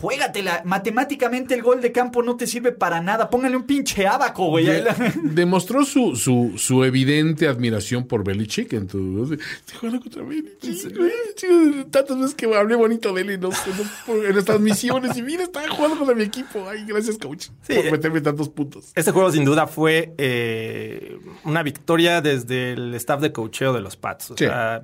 Juégatela. 0.00 0.62
Matemáticamente 0.64 1.54
el 1.54 1.62
gol 1.62 1.80
de 1.80 1.90
campo 1.92 2.22
no 2.22 2.36
te 2.36 2.46
sirve 2.46 2.72
para 2.72 3.00
nada. 3.00 3.28
Póngale 3.30 3.56
un 3.56 3.64
pinche 3.64 4.06
abaco, 4.06 4.46
güey. 4.46 4.64
De- 4.66 4.84
demostró 5.24 5.84
su, 5.84 6.14
su, 6.16 6.52
su 6.56 6.84
evidente 6.84 7.48
admiración 7.48 8.06
por 8.06 8.22
Belichick 8.24 8.72
en 8.74 8.86
tu. 8.86 9.36
Jugando 9.80 10.00
contra 10.00 10.22
Belichick. 10.22 11.90
Tantas 11.90 12.18
veces 12.18 12.34
que 12.34 12.46
hablé 12.54 12.76
bonito 12.76 13.12
de 13.12 13.22
él 13.22 13.30
en, 13.30 13.40
los- 13.40 13.66
en 13.66 13.76
los- 13.78 13.86
por- 14.06 14.24
en 14.24 14.36
las 14.36 14.44
transmisiones 14.44 15.16
y 15.16 15.22
mira, 15.22 15.42
estaba 15.42 15.68
jugando 15.68 15.96
contra 15.98 16.14
mi 16.14 16.22
equipo. 16.22 16.64
Ay, 16.68 16.84
gracias, 16.86 17.18
coach, 17.18 17.48
Sí, 17.62 17.74
por 17.74 17.90
meterme 17.90 18.20
tantos 18.20 18.48
puntos. 18.48 18.92
Este 18.94 19.10
juego 19.10 19.30
sin 19.32 19.44
duda 19.44 19.66
fue 19.66 20.14
eh, 20.18 21.18
una 21.44 21.62
victoria 21.62 22.20
desde 22.20 22.72
el 22.72 22.94
staff 22.94 23.20
de 23.20 23.32
cocheo 23.32 23.72
de 23.72 23.80
los 23.80 23.96
Pats. 23.96 24.30
O 24.30 24.36
Sí. 24.36 24.44
sea, 24.44 24.82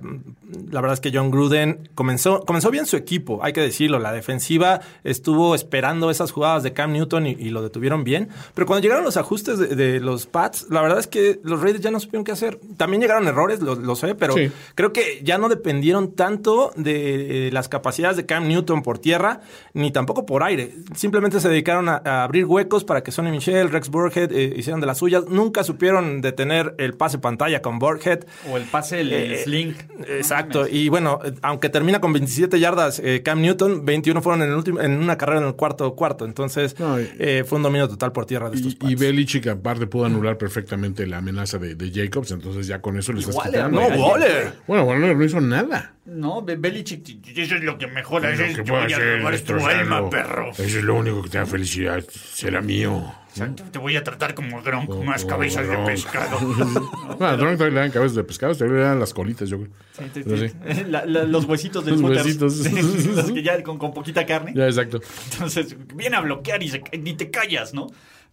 la 0.71 0.81
verdad 0.81 0.95
es 0.95 1.01
que 1.01 1.11
John 1.17 1.31
Gruden 1.31 1.89
comenzó, 1.95 2.41
comenzó 2.41 2.71
bien 2.71 2.87
su 2.87 2.97
equipo, 2.97 3.41
hay 3.43 3.53
que 3.53 3.61
decirlo. 3.61 3.99
La 3.99 4.13
defensiva 4.13 4.81
estuvo 5.05 5.55
esperando 5.55 6.11
esas 6.11 6.31
jugadas 6.33 6.63
de 6.63 6.73
Cam 6.73 6.93
Newton 6.93 7.27
y, 7.27 7.31
y 7.39 7.51
lo 7.51 7.63
detuvieron 7.63 8.05
bien. 8.05 8.29
Pero 8.55 8.67
cuando 8.67 8.83
llegaron 8.83 9.05
los 9.05 9.17
ajustes 9.17 9.59
de, 9.59 9.75
de 9.77 10.01
los 10.01 10.27
Pats, 10.27 10.67
la 10.71 10.83
verdad 10.83 10.99
es 10.99 11.07
que 11.07 11.41
los 11.43 11.61
Raiders 11.61 11.83
ya 11.83 11.91
no 11.91 12.01
supieron 12.01 12.25
qué 12.25 12.33
hacer. 12.33 12.59
También 12.77 13.01
llegaron 13.01 13.27
errores, 13.29 13.61
lo, 13.61 13.75
lo 13.75 13.97
sé, 13.97 14.15
pero 14.15 14.35
Sí. 14.35 14.51
creo 14.75 14.93
que 14.93 15.21
ya 15.23 15.39
no 15.39 15.49
dependieron 15.49 16.13
tanto 16.15 16.73
de 16.77 17.49
eh, 17.49 17.53
las 17.53 17.69
capacidades 17.69 18.17
de 18.17 18.27
Cam 18.27 18.49
Newton 18.49 18.83
por 18.83 18.99
tierra, 18.99 19.41
ni 19.75 19.91
tampoco 19.91 20.27
por 20.27 20.43
aire. 20.43 20.73
Simplemente 20.95 21.41
se 21.41 21.49
dedicaron 21.49 21.89
a, 21.89 22.03
a 22.05 22.25
abrir 22.25 22.45
huecos 22.47 22.85
para 22.85 23.03
que 23.03 23.13
Sonny 23.13 23.31
Michel, 23.31 23.71
Rex 23.71 23.89
Burhead 23.89 24.33
eh, 24.33 24.55
hicieran 24.57 24.81
de 24.81 24.87
las 24.87 24.99
suyas. 24.99 25.25
Nunca 25.29 25.65
supieron 25.65 26.21
detener 26.21 26.75
el 26.79 26.95
pase 26.95 27.19
pantalla 27.19 27.63
con 27.63 27.79
Burhead. 27.79 28.21
O 28.51 28.57
el 28.57 28.65
pase, 28.65 29.01
el, 29.01 29.13
el 29.13 29.33
Eh, 29.33 29.39
sling. 29.45 29.75
Exacto. 30.09 30.67
Y 30.67 30.89
bueno, 30.89 31.21
eh, 31.25 31.33
aunque 31.43 31.69
termina 31.69 32.01
con 32.01 32.13
27 32.13 32.59
yardas 32.61 33.01
eh, 33.03 33.23
Cam 33.23 33.41
Newton, 33.41 33.85
21 33.85 34.23
fueron 34.23 34.43
en, 34.43 34.51
el 34.51 34.55
último, 34.57 34.81
en 34.87 34.99
una 34.99 35.19
carrera 35.19 35.41
en 35.41 35.47
el 35.49 35.55
cuarto 35.55 35.95
cuarto. 35.95 36.25
Entonces, 36.25 36.79
No, 36.81 37.01
y- 37.01 37.09
eh, 37.19 37.45
fue 37.47 37.57
un 37.57 37.63
dominio 37.63 37.89
total 37.89 38.13
por 38.13 38.25
tierra 38.27 38.49
de 38.51 38.57
estos 38.57 38.77
Y, 38.81 38.93
y. 38.93 38.95
Belichick, 38.95 39.47
aparte, 39.49 39.87
pudo 39.87 40.07
anular 40.07 40.39
perfectamente 40.39 41.07
la 41.07 41.19
amenaza 41.19 41.59
de, 41.59 41.75
de 41.75 41.91
Jacobs. 41.93 42.31
Entonces, 42.31 42.67
ya 42.67 42.81
con 42.81 42.97
eso 42.99 43.13
le 43.13 43.21
estás 43.21 43.35
Waller, 43.35 43.53
quitando. 43.53 43.81
No. 43.81 44.07
Waller. 44.09 44.53
Bueno, 44.67 44.85
bueno, 44.85 45.15
no 45.15 45.25
hizo 45.25 45.41
nada. 45.41 45.95
No, 46.07 46.43
Be- 46.43 46.57
Belichick. 46.57 47.27
Eso 47.37 47.57
es 47.57 47.63
lo 47.63 47.77
que 47.79 47.87
mejora. 47.89 48.33
Eso 48.33 48.43
Lo 48.43 48.49
es 48.49 48.55
que 48.57 48.63
voy 48.63 48.81
a 48.81 48.85
hacer 48.87 49.45
tu 49.45 49.67
alma, 49.67 50.09
perro. 50.09 50.51
Eso 50.53 50.63
es 50.79 50.85
lo 50.85 50.95
único 50.95 51.23
que 51.23 51.29
te 51.31 51.39
da 51.39 51.47
felicidad. 51.47 52.05
Será 52.11 52.61
mío. 52.61 53.13
Exacto, 53.41 53.65
Te 53.71 53.79
voy 53.79 53.97
a 53.97 54.05
tratar 54.05 54.35
como 54.35 54.63
Gronk, 54.63 54.89
Como- 54.89 55.05
más 55.05 55.23
como 55.23 55.37
cabezas 55.37 55.67
de 55.67 55.73
Gronk. 55.75 55.87
pescado. 55.87 56.39
Bueno, 56.41 57.27
a 57.27 57.37
Drunk 57.37 57.53
todavía 57.59 57.75
le 57.75 57.81
dan 57.81 57.91
cabezas 57.91 58.17
de 58.17 58.25
pescado, 58.25 58.55
todavía 58.55 58.79
le 58.79 58.85
dan 58.85 59.01
las 59.01 59.13
colitas, 59.15 59.49
yo 59.49 59.59
creo. 59.59 59.71
Sí, 59.93 60.05
sí, 60.15 60.23
sí. 60.25 60.49
sí. 60.49 60.85
La- 60.89 61.05
la- 61.07 61.25
los 61.25 61.45
huesitos 61.45 61.85
del 61.85 62.01
Los 62.01 62.11
huesitos. 62.11 62.57
Los 63.17 63.31
que 63.33 63.43
ya 63.43 63.63
con, 63.63 63.79
con 63.79 63.93
poquita 63.95 64.25
carne. 64.27 64.53
Ya, 64.55 64.67
exacto. 64.67 65.01
Entonces, 65.33 65.77
viene 65.95 66.17
a 66.17 66.21
bloquear 66.21 66.63
y 66.63 66.69
se- 66.69 66.83
ni 66.99 67.15
te 67.15 67.31
callas, 67.31 67.75
¿no? 67.75 67.87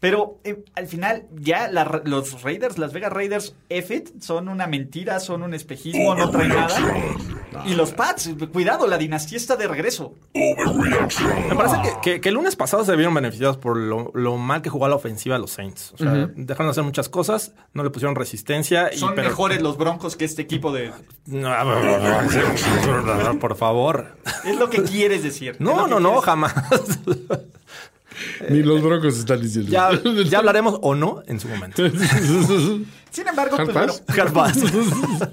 Pero 0.03 0.37
eh, 0.43 0.65
al 0.75 0.87
final, 0.87 1.27
ya 1.33 1.69
la- 1.71 2.01
los 2.03 2.41
Raiders, 2.41 2.77
las 2.77 2.91
Vegas 2.91 3.13
Raiders, 3.13 3.55
F 3.69 3.95
it, 3.95 4.21
son 4.21 4.49
una 4.49 4.67
mentira, 4.67 5.21
son 5.21 5.43
un 5.43 5.53
espejismo, 5.53 6.13
no 6.13 6.29
traen 6.29 6.49
nada. 6.49 6.75
Y 7.65 7.73
los 7.75 7.93
Pats, 7.93 8.29
cuidado, 8.51 8.85
la 8.85 8.97
dinastía 8.97 9.37
está 9.37 9.55
de 9.55 9.65
regreso. 9.65 10.13
Me 10.33 11.55
parece 11.55 11.75
que, 11.81 11.91
que- 12.01 12.19
que 12.21 12.29
el 12.29 12.35
lunes 12.35 12.57
pasado 12.57 12.83
se 12.83 12.93
vieron 12.97 13.13
beneficiados 13.13 13.55
por 13.55 13.77
lo, 13.77 14.11
lo 14.13 14.35
mal 14.35 14.61
que 14.61 14.69
jugó 14.69 14.89
la 14.89 14.95
ofensiva 14.95 15.37
a 15.37 15.39
los 15.39 15.51
Saints. 15.51 15.93
O 15.93 15.97
sea, 15.97 16.29
dejaron 16.35 16.67
de 16.67 16.71
hacer 16.71 16.83
muchas 16.83 17.07
cosas, 17.07 17.53
no 17.73 17.81
le 17.85 17.89
pusieron 17.89 18.15
resistencia. 18.15 18.93
y, 18.93 18.97
Son 18.97 19.15
pero- 19.15 19.29
mejores 19.29 19.61
los 19.61 19.77
Broncos 19.77 20.17
que 20.17 20.25
este 20.25 20.41
equipo 20.41 20.73
de... 20.73 20.91
No, 21.27 21.49
por 23.39 23.55
favor. 23.55 24.17
Es 24.43 24.57
lo 24.57 24.69
que 24.69 24.83
quieres 24.83 25.23
decir. 25.23 25.55
No, 25.59 25.87
no, 25.87 26.01
no, 26.01 26.19
jamás. 26.19 26.53
Ni 28.49 28.61
los 28.63 28.81
broncos 28.81 29.17
están 29.17 29.41
diciendo. 29.41 29.71
ya, 29.71 29.89
ya 30.29 30.39
hablaremos 30.39 30.77
o 30.81 30.95
no 30.95 31.21
en 31.27 31.39
su 31.39 31.47
momento. 31.47 31.83
Sin 33.11 33.27
embargo, 33.27 33.55
Hard 33.57 33.71
pues, 33.71 33.75
pass. 33.87 34.03
bueno, 34.07 34.23
Hard 34.23 34.33
pass. 34.33 35.29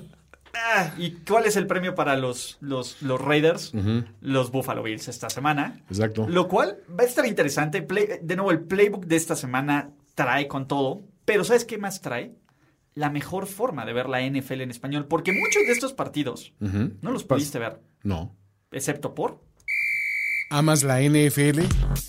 Ah, 0.54 0.92
¿Y 0.98 1.12
cuál 1.26 1.46
es 1.46 1.56
el 1.56 1.66
premio 1.66 1.94
para 1.94 2.16
los, 2.16 2.58
los, 2.60 3.00
los 3.02 3.20
Raiders? 3.20 3.72
Los 4.20 4.50
Buffalo 4.50 4.82
Bills 4.82 5.08
esta 5.08 5.30
semana. 5.30 5.80
Exacto. 5.88 6.26
Lo 6.28 6.48
cual 6.48 6.78
va 6.98 7.04
a 7.04 7.06
estar 7.06 7.24
interesante. 7.26 7.82
Play- 7.82 8.18
de 8.22 8.36
nuevo, 8.36 8.50
el 8.50 8.60
playbook 8.60 9.06
de 9.06 9.16
esta 9.16 9.36
semana 9.36 9.90
trae 10.14 10.48
con 10.48 10.66
todo. 10.68 11.02
Pero 11.24 11.44
¿sabes 11.44 11.64
qué 11.64 11.78
más 11.78 12.00
trae? 12.00 12.34
La 12.94 13.10
mejor 13.10 13.46
forma 13.46 13.86
de 13.86 13.92
ver 13.92 14.08
la 14.08 14.20
NFL 14.20 14.60
en 14.62 14.70
español. 14.70 15.06
Porque 15.06 15.32
muchos 15.32 15.62
de 15.66 15.72
estos 15.72 15.92
partidos 15.92 16.52
no 16.58 17.10
los 17.12 17.24
pudiste 17.24 17.58
ver. 17.58 17.80
No. 18.02 18.36
Excepto 18.72 19.14
por... 19.14 19.40
¿Amas 20.52 20.82
la 20.82 21.00
NFL? 21.00 21.60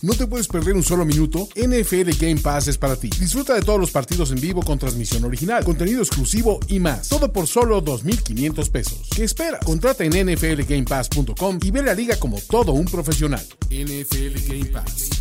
¿No 0.01 0.13
te 0.15 0.25
puedes 0.25 0.47
perder 0.47 0.73
un 0.73 0.81
solo 0.81 1.05
minuto? 1.05 1.47
NFL 1.55 2.09
Game 2.19 2.41
Pass 2.41 2.69
es 2.69 2.77
para 2.79 2.95
ti. 2.95 3.07
Disfruta 3.19 3.53
de 3.53 3.61
todos 3.61 3.79
los 3.79 3.91
partidos 3.91 4.31
en 4.31 4.41
vivo 4.41 4.63
con 4.63 4.79
transmisión 4.79 5.23
original, 5.23 5.63
contenido 5.63 6.01
exclusivo 6.01 6.59
y 6.67 6.79
más. 6.79 7.07
Todo 7.07 7.31
por 7.31 7.45
solo 7.45 7.83
2.500 7.83 8.71
pesos. 8.71 9.09
¿Qué 9.15 9.25
esperas? 9.25 9.63
Contrata 9.63 10.03
en 10.05 10.25
nflgamepass.com 10.25 11.59
y 11.61 11.69
ve 11.69 11.83
la 11.83 11.93
liga 11.93 12.15
como 12.17 12.39
todo 12.39 12.71
un 12.71 12.85
profesional. 12.85 13.45
NFL 13.69 14.47
Game 14.47 14.65
Pass. 14.73 15.11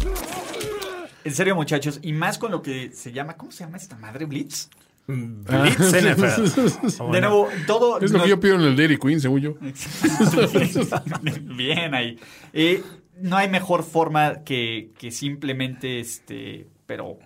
En 1.22 1.35
serio, 1.35 1.54
muchachos. 1.54 2.00
Y 2.00 2.14
más 2.14 2.38
con 2.38 2.50
lo 2.50 2.62
que 2.62 2.90
se 2.94 3.12
llama... 3.12 3.37
¿Cómo 3.37 3.52
se 3.52 3.64
llama 3.64 3.76
esta 3.76 3.96
madre? 3.96 4.24
¿Blitz? 4.24 4.70
Blitz 5.06 5.92
NFL. 5.92 7.02
De 7.12 7.20
nuevo, 7.20 7.48
todo... 7.66 8.00
Es 8.00 8.12
lo 8.12 8.22
que 8.22 8.30
yo 8.30 8.40
pido 8.40 8.54
en 8.54 8.62
el 8.62 8.76
Dairy 8.76 8.98
Queen, 8.98 9.20
según 9.20 9.40
yo. 9.42 9.54
Bien 11.54 11.94
ahí. 11.94 12.18
Eh, 12.54 12.83
no 13.22 13.37
hay 13.37 13.48
mejor 13.48 13.83
forma 13.83 14.42
que, 14.44 14.90
que 14.98 15.11
simplemente, 15.11 16.00
este, 16.00 16.66
pero, 16.87 17.18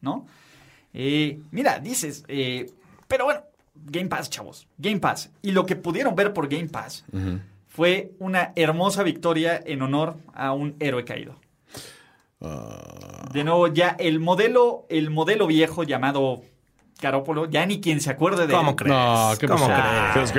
¿no? 0.00 0.26
Eh, 0.92 1.40
mira, 1.50 1.78
dices, 1.78 2.24
eh, 2.28 2.70
pero 3.08 3.26
bueno, 3.26 3.40
Game 3.74 4.08
Pass, 4.08 4.30
chavos, 4.30 4.66
Game 4.78 4.98
Pass. 5.00 5.30
Y 5.42 5.52
lo 5.52 5.66
que 5.66 5.76
pudieron 5.76 6.14
ver 6.14 6.32
por 6.32 6.48
Game 6.48 6.68
Pass 6.68 7.04
fue 7.68 8.12
una 8.18 8.52
hermosa 8.56 9.02
victoria 9.02 9.60
en 9.64 9.82
honor 9.82 10.16
a 10.32 10.52
un 10.52 10.76
héroe 10.80 11.04
caído. 11.04 11.36
De 13.32 13.44
nuevo, 13.44 13.68
ya 13.68 13.96
el 13.98 14.20
modelo, 14.20 14.86
el 14.88 15.10
modelo 15.10 15.46
viejo 15.46 15.82
llamado 15.82 16.42
Carópolo, 17.00 17.46
ya 17.50 17.66
ni 17.66 17.80
quien 17.80 18.00
se 18.00 18.10
acuerde 18.10 18.46
de 18.46 18.52
él. 18.54 18.58
¿Cómo 18.58 18.76
crees? 18.76 18.94
No, 18.94 19.32
¿qué 19.38 19.46
¿Cómo 19.46 19.68
pasó? 19.68 19.82
crees? 20.12 20.32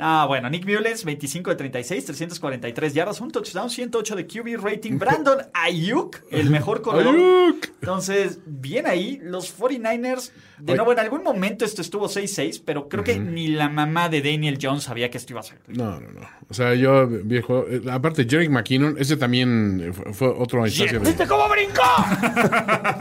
Ah, 0.00 0.24
bueno, 0.26 0.48
Nick 0.48 0.66
Mullens, 0.66 1.04
25 1.04 1.50
de 1.50 1.56
36, 1.56 2.04
343 2.06 2.94
yardas, 2.94 3.20
un 3.20 3.30
touchdown, 3.30 3.70
108 3.70 4.16
de 4.16 4.26
QB 4.26 4.62
rating. 4.62 4.92
Brandon 4.98 5.38
Ayuk, 5.52 6.16
el 6.30 6.50
mejor 6.50 6.82
corredor. 6.82 7.14
Ayuk. 7.14 7.66
Entonces, 7.80 8.38
bien 8.46 8.86
ahí, 8.86 9.20
los 9.22 9.56
49ers, 9.58 10.32
de 10.58 10.74
nuevo, 10.74 10.92
en 10.92 10.98
algún 10.98 11.22
momento 11.22 11.64
esto 11.64 11.82
estuvo 11.82 12.08
6-6, 12.08 12.62
pero 12.64 12.88
creo 12.88 13.04
que 13.04 13.18
ni 13.18 13.48
la 13.48 13.68
mamá 13.68 14.08
de 14.08 14.20
Daniel 14.20 14.58
Jones 14.60 14.84
sabía 14.84 15.10
que 15.10 15.18
esto 15.18 15.32
iba 15.32 15.40
a 15.40 15.44
ser. 15.44 15.58
No, 15.68 16.00
no, 16.00 16.10
no. 16.12 16.20
O 16.48 16.54
sea, 16.54 16.74
yo, 16.74 17.06
viejo. 17.06 17.66
eh, 17.68 17.82
aparte, 17.90 18.26
Jerick 18.28 18.50
McKinnon, 18.50 18.96
ese 18.98 19.16
también 19.16 19.80
eh, 19.80 20.12
fue, 20.12 20.28
otro 20.28 20.66
instancia. 20.66 20.98
¿Viste 20.98 21.26
cómo 21.26 21.48
brincó? 21.48 21.82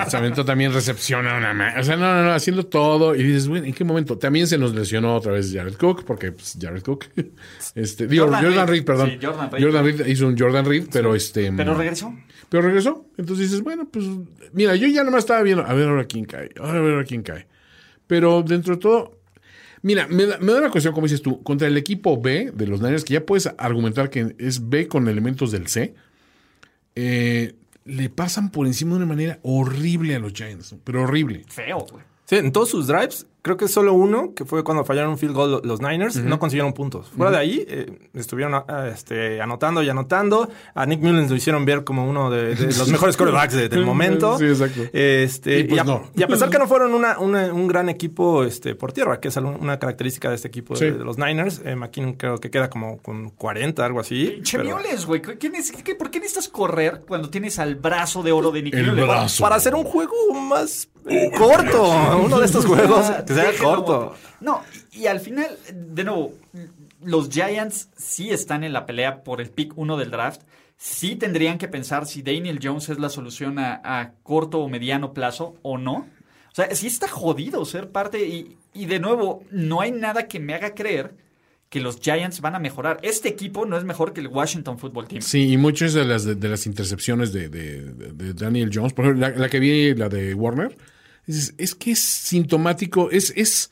Se 0.10 0.18
aventó 0.18 0.46
también 0.46 0.74
recepción 0.74 1.28
a 1.28 1.38
una 1.38 1.76
O 1.80 1.84
sea, 1.84 1.96
no, 1.96 2.14
no, 2.14 2.24
no, 2.24 2.32
haciendo 2.32 2.66
todo. 2.66 3.16
Y 3.16 3.24
dices, 3.24 3.48
bueno, 3.48 3.66
¿en 3.66 3.74
qué 3.74 3.84
momento? 3.84 4.18
También 4.18 4.48
se 4.48 4.58
nos 4.58 4.74
lesionó 4.74 5.16
otra 5.16 5.34
vez 5.34 5.52
Jared 5.54 5.76
Cook, 5.76 6.04
porque 6.06 6.32
pues, 6.32 6.58
Jared 6.60 6.82
Cook. 6.82 6.89
Este, 7.76 8.08
digo, 8.08 8.26
Jordan 8.26 8.44
Jordan, 8.44 8.68
Reed. 8.68 8.78
Reed, 8.78 8.86
perdón. 8.86 9.10
Sí, 9.12 9.20
Jordan 9.62 9.86
Reed. 9.86 10.06
hizo 10.08 10.28
un 10.28 10.38
Jordan 10.38 10.66
Reed, 10.66 10.88
pero 10.92 11.14
este. 11.14 11.52
Pero 11.52 11.76
regresó. 11.76 12.16
Pero 12.50 12.64
regresó. 12.64 13.06
Entonces 13.18 13.50
dices, 13.50 13.62
bueno, 13.62 13.88
pues 13.90 14.06
mira, 14.54 14.76
yo 14.76 14.88
ya 14.88 15.04
nomás 15.04 15.20
estaba 15.20 15.44
viendo, 15.44 15.64
a 15.64 15.74
ver 15.74 15.88
ahora 15.88 16.06
quién 16.06 16.26
cae, 16.26 16.50
ahora 16.60 16.80
a 16.80 16.82
ver 16.82 16.94
ahora 16.94 17.06
quién 17.06 17.22
cae. 17.22 17.48
Pero 18.08 18.42
dentro 18.42 18.76
de 18.76 18.82
todo, 18.82 19.20
mira, 19.82 20.08
me 20.08 20.26
da, 20.26 20.38
me 20.40 20.52
da 20.52 20.60
una 20.60 20.72
cuestión, 20.72 20.94
como 20.94 21.06
dices 21.06 21.22
tú, 21.22 21.44
contra 21.44 21.68
el 21.68 21.78
equipo 21.78 22.20
B 22.20 22.52
de 22.54 22.68
los 22.68 22.82
Niners, 22.82 23.04
que 23.04 23.14
ya 23.14 23.26
puedes 23.26 23.48
argumentar 23.58 24.10
que 24.10 24.36
es 24.40 24.70
B 24.70 24.88
con 24.88 25.08
elementos 25.08 25.52
del 25.52 25.68
C, 25.68 25.94
eh, 26.96 27.54
le 27.86 28.10
pasan 28.10 28.52
por 28.52 28.68
encima 28.68 28.92
de 28.92 28.98
una 28.98 29.06
manera 29.06 29.40
horrible 29.44 30.16
a 30.16 30.20
los 30.20 30.34
Giants, 30.34 30.76
pero 30.84 31.04
horrible. 31.04 31.44
Feo, 31.48 31.86
güey. 31.92 32.04
Sí, 32.26 32.36
en 32.36 32.52
todos 32.52 32.70
sus 32.70 32.88
drives, 32.88 33.26
creo 33.50 33.58
que 33.58 33.68
solo 33.68 33.94
uno, 33.94 34.34
que 34.36 34.46
fue 34.46 34.64
cuando 34.64 34.86
fallaron 34.86 35.10
un 35.12 35.18
field 35.18 35.34
goal 35.34 35.52
lo- 35.52 35.62
los 35.64 35.82
Niners, 35.82 36.18
no 36.18 36.38
consiguieron 36.38 36.72
puntos. 36.74 37.10
Fuera 37.10 37.32
de 37.32 37.38
ahí, 37.38 37.66
eh, 37.68 38.10
estuvieron 38.14 38.54
ah, 38.68 38.88
este, 38.94 39.42
anotando 39.42 39.82
y 39.82 39.90
anotando. 39.90 40.48
A 40.76 40.86
Nick 40.86 41.02
Mullens 41.02 41.32
lo 41.32 41.36
hicieron 41.36 41.66
ver 41.66 41.84
como 41.84 42.08
uno 42.08 42.30
de, 42.30 42.54
de 42.56 42.66
los 42.68 42.88
mejores 42.92 43.18
quarterbacks 43.18 43.54
de- 43.56 43.70
del 43.70 43.86
momento. 43.86 44.38
Sí, 44.38 44.46
exacto. 44.46 44.82
Este, 44.94 45.60
Y 45.62 45.64
pues 45.64 45.78
y, 45.78 45.80
a, 45.80 45.84
no. 45.84 46.04
y 46.16 46.22
a 46.22 46.28
pesar 46.28 46.50
que 46.52 46.60
no 46.60 46.68
fueron 46.68 46.94
una- 46.94 47.18
una- 47.18 47.52
un 47.52 47.68
gran 47.68 47.90
equipo 47.90 48.44
este, 48.44 48.76
por 48.76 48.92
tierra, 48.94 49.20
que 49.20 49.30
es 49.30 49.38
una 49.38 49.80
característica 49.80 50.30
de 50.30 50.36
este 50.36 50.48
equipo 50.48 50.76
de, 50.76 50.80
Sí. 50.80 50.86
de 50.98 51.04
los 51.04 51.18
Niners, 51.18 51.62
eh, 51.66 51.76
McKinnon 51.76 52.14
creo 52.14 52.38
que 52.38 52.52
queda 52.52 52.70
como 52.70 53.00
con 53.00 53.32
40, 53.32 53.84
algo 53.86 54.00
así. 54.00 54.40
Che 54.44 54.60
pero- 54.60 54.78
Mullens, 54.78 55.06
güey. 55.08 55.22
¿Quién 55.22 55.56
es- 55.56 55.72
¿Por 55.98 56.12
qué 56.12 56.20
necesitas 56.20 56.48
correr 56.50 57.02
cuando 57.08 57.30
tienes 57.30 57.58
al 57.58 57.76
brazo 57.76 58.22
de 58.22 58.32
oro 58.32 58.52
de 58.52 58.62
Nick 58.62 58.76
brazo. 58.96 59.42
Para 59.44 59.56
hacer 59.56 59.74
un 59.74 59.84
juego 59.84 60.14
más 60.40 60.88
corto, 61.38 61.92
uno 62.24 62.40
de 62.40 62.46
estos 62.46 62.66
juegos 62.66 63.10
que 63.26 63.34
corto. 63.62 64.16
No, 64.42 64.64
y, 64.94 65.02
y 65.02 65.08
al 65.08 65.20
final, 65.20 65.48
de 65.74 66.04
nuevo, 66.04 66.34
los 67.04 67.30
Giants 67.30 67.90
sí 67.98 68.30
están 68.32 68.64
en 68.64 68.74
la 68.74 68.86
pelea 68.86 69.24
por 69.24 69.42
el 69.42 69.50
pick 69.50 69.74
1 69.76 69.98
del 69.98 70.12
draft. 70.12 70.42
Sí 70.78 71.16
tendrían 71.16 71.58
que 71.58 71.68
pensar 71.68 72.06
si 72.06 72.22
Daniel 72.22 72.60
Jones 72.62 72.90
es 72.90 73.00
la 73.00 73.10
solución 73.10 73.60
a, 73.60 73.82
a 73.84 74.12
corto 74.24 74.60
o 74.60 74.70
mediano 74.70 75.14
plazo 75.14 75.56
o 75.62 75.78
no. 75.78 76.08
O 76.52 76.56
sea, 76.56 76.74
sí 76.74 76.88
está 76.88 77.08
jodido 77.08 77.64
ser 77.66 77.90
parte 77.92 78.26
y, 78.28 78.58
y 78.74 78.86
de 78.86 79.00
nuevo, 79.00 79.44
no 79.52 79.82
hay 79.82 79.92
nada 79.92 80.28
que 80.28 80.40
me 80.40 80.54
haga 80.54 80.74
creer 80.74 81.14
que 81.70 81.80
los 81.82 82.00
Giants 82.00 82.42
van 82.42 82.56
a 82.56 82.60
mejorar. 82.60 82.98
Este 83.04 83.30
equipo 83.30 83.66
no 83.66 83.78
es 83.78 83.84
mejor 83.84 84.12
que 84.14 84.22
el 84.22 84.28
Washington 84.28 84.80
Football 84.80 85.08
Team. 85.08 85.22
Sí, 85.22 85.52
y 85.52 85.58
muchas 85.58 85.94
de 85.94 86.04
las, 86.06 86.24
de, 86.24 86.34
de 86.36 86.48
las 86.50 86.66
intercepciones 86.66 87.32
de, 87.32 87.48
de- 87.50 87.94
de- 87.94 88.12
de 88.14 88.34
Daniel 88.34 88.72
Jones, 88.74 88.94
por 88.94 89.06
ejemplo, 89.06 89.28
la, 89.30 89.36
la 89.38 89.50
que 89.50 89.60
vi, 89.60 89.94
la 89.94 90.10
de 90.10 90.34
Warner, 90.34 90.76
es, 91.38 91.54
es 91.58 91.76
que 91.76 91.92
es 91.92 92.00
sintomático, 92.00 93.12
es, 93.12 93.34
es, 93.36 93.72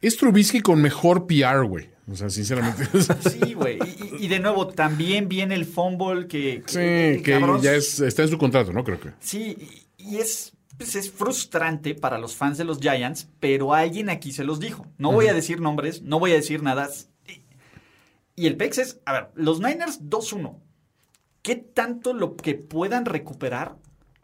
es 0.00 0.16
Trubisky 0.16 0.60
con 0.60 0.80
mejor 0.82 1.26
PR, 1.26 1.64
güey. 1.64 1.88
O 2.10 2.16
sea, 2.16 2.30
sinceramente. 2.30 2.86
Sí, 3.30 3.54
güey. 3.54 3.78
Y, 4.18 4.28
de 4.28 4.40
nuevo, 4.40 4.68
también 4.68 5.28
viene 5.28 5.54
el 5.54 5.66
fumble 5.66 6.26
que... 6.26 6.62
sí, 6.66 7.22
que 7.22 7.40
ya 7.62 7.74
es, 7.74 8.00
está 8.00 8.22
en 8.22 8.28
su 8.28 8.38
contrato, 8.38 8.72
¿no? 8.72 8.82
Creo 8.82 8.98
que. 8.98 9.10
Sí, 9.20 9.86
y 9.98 10.16
es, 10.16 10.52
pues 10.76 10.94
es 10.96 11.10
frustrante 11.10 11.94
para 11.94 12.18
los 12.18 12.34
fans 12.34 12.56
de 12.56 12.64
los 12.64 12.78
Giants, 12.78 13.28
pero 13.40 13.74
alguien 13.74 14.08
aquí 14.08 14.32
se 14.32 14.44
los 14.44 14.58
dijo. 14.58 14.86
No 14.96 15.12
voy 15.12 15.26
a 15.26 15.34
decir 15.34 15.60
nombres, 15.60 16.02
no 16.02 16.18
voy 16.18 16.32
a 16.32 16.36
decir 16.36 16.62
nada. 16.62 16.88
Y, 17.26 17.42
y 18.42 18.46
el 18.46 18.56
PEX 18.56 18.78
es, 18.78 19.00
a 19.04 19.12
ver, 19.12 19.28
los 19.34 19.60
Niners 19.60 20.02
2-1. 20.02 20.58
¿Qué 21.42 21.56
tanto 21.56 22.14
lo 22.14 22.36
que 22.36 22.54
puedan 22.54 23.04
recuperar 23.04 23.76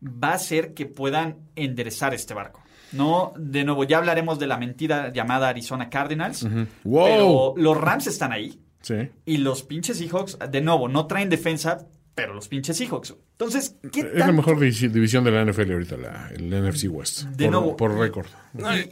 va 0.03 0.31
a 0.31 0.35
hacer 0.35 0.75
que 0.75 0.87
puedan 0.87 1.39
enderezar 1.55 2.15
este 2.15 2.35
barco? 2.35 2.64
No, 2.95 3.33
de 3.37 3.65
nuevo, 3.65 3.85
ya 3.85 3.99
hablaremos 3.99 4.39
de 4.39 4.47
la 4.47 4.57
mentira 4.57 5.13
llamada 5.13 5.49
Arizona 5.49 5.91
Cardinals. 5.91 6.47
Wow. 6.85 7.05
Pero 7.05 7.55
los 7.57 7.77
Rams 7.81 8.07
están 8.07 8.33
ahí. 8.33 8.61
Sí. 8.81 8.95
Y 9.25 9.39
los 9.39 9.63
pinches 9.63 9.99
Seahawks, 9.99 10.39
de 10.51 10.61
nuevo, 10.61 10.89
no 10.89 11.07
traen 11.07 11.31
defensa, 11.31 11.87
pero 12.15 12.35
los 12.35 12.49
pinches 12.49 12.77
Seahawks. 12.77 13.15
Entonces, 13.33 13.77
¿qué 13.91 14.01
Es 14.01 14.15
la 14.15 14.31
mejor 14.31 14.59
divi- 14.59 14.91
división 14.91 15.25
de 15.25 15.31
la 15.33 15.45
NFL 15.45 15.73
ahorita, 15.73 15.97
la, 15.97 16.29
el 16.35 16.49
NFC 16.51 16.87
West. 16.91 17.23
De 17.25 17.47
por, 17.47 17.53
nuevo. 17.53 17.77
por 17.77 17.99
récord. 17.99 18.27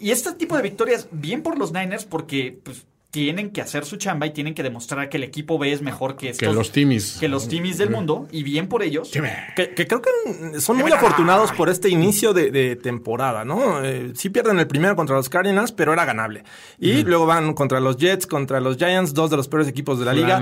Y, 0.01 0.09
y 0.09 0.11
este 0.11 0.33
tipo 0.33 0.57
de 0.57 0.63
victorias, 0.63 1.09
bien 1.13 1.43
por 1.43 1.59
los 1.59 1.73
Niners, 1.73 2.05
porque 2.07 2.59
pues, 2.65 2.87
tienen 3.13 3.51
que 3.51 3.61
hacer 3.61 3.85
su 3.85 3.97
chamba 3.97 4.27
y 4.27 4.31
tienen 4.31 4.55
que 4.55 4.63
demostrar 4.63 5.11
que 5.11 5.19
el 5.19 5.23
equipo 5.23 5.59
B 5.59 5.71
es 5.71 5.83
mejor 5.83 6.17
que 6.17 6.31
estos, 6.31 6.49
Que 6.49 6.55
los 6.55 6.73
Timis. 6.73 7.19
que 7.21 7.29
los 7.29 7.47
Timis 7.47 7.77
del 7.77 7.91
mundo, 7.91 8.27
y 8.33 8.43
bien 8.43 8.69
por 8.69 8.83
ellos. 8.83 9.11
Que, 9.55 9.75
que 9.75 9.87
creo 9.87 10.01
que 10.01 10.59
son 10.61 10.79
muy 10.79 10.91
afortunados 10.91 11.53
por 11.53 11.69
este 11.69 11.91
inicio 11.91 12.33
de, 12.33 12.51
de 12.51 12.75
temporada, 12.75 13.45
¿no? 13.45 13.85
Eh, 13.85 14.13
sí 14.17 14.31
pierden 14.31 14.59
el 14.59 14.67
primero 14.67 14.97
contra 14.97 15.15
los 15.15 15.29
Cardinals, 15.29 15.73
pero 15.73 15.93
era 15.93 16.07
ganable. 16.07 16.43
Y 16.81 17.03
luego 17.05 17.27
van 17.27 17.53
contra 17.53 17.81
los 17.81 17.99
Jets, 17.99 18.27
contra 18.27 18.61
los 18.61 18.79
Giants, 18.79 19.13
dos 19.13 19.31
de 19.31 19.37
los 19.37 19.47
peores 19.47 19.69
equipos 19.69 19.99
de 19.99 20.07
la 20.07 20.15
liga. 20.15 20.41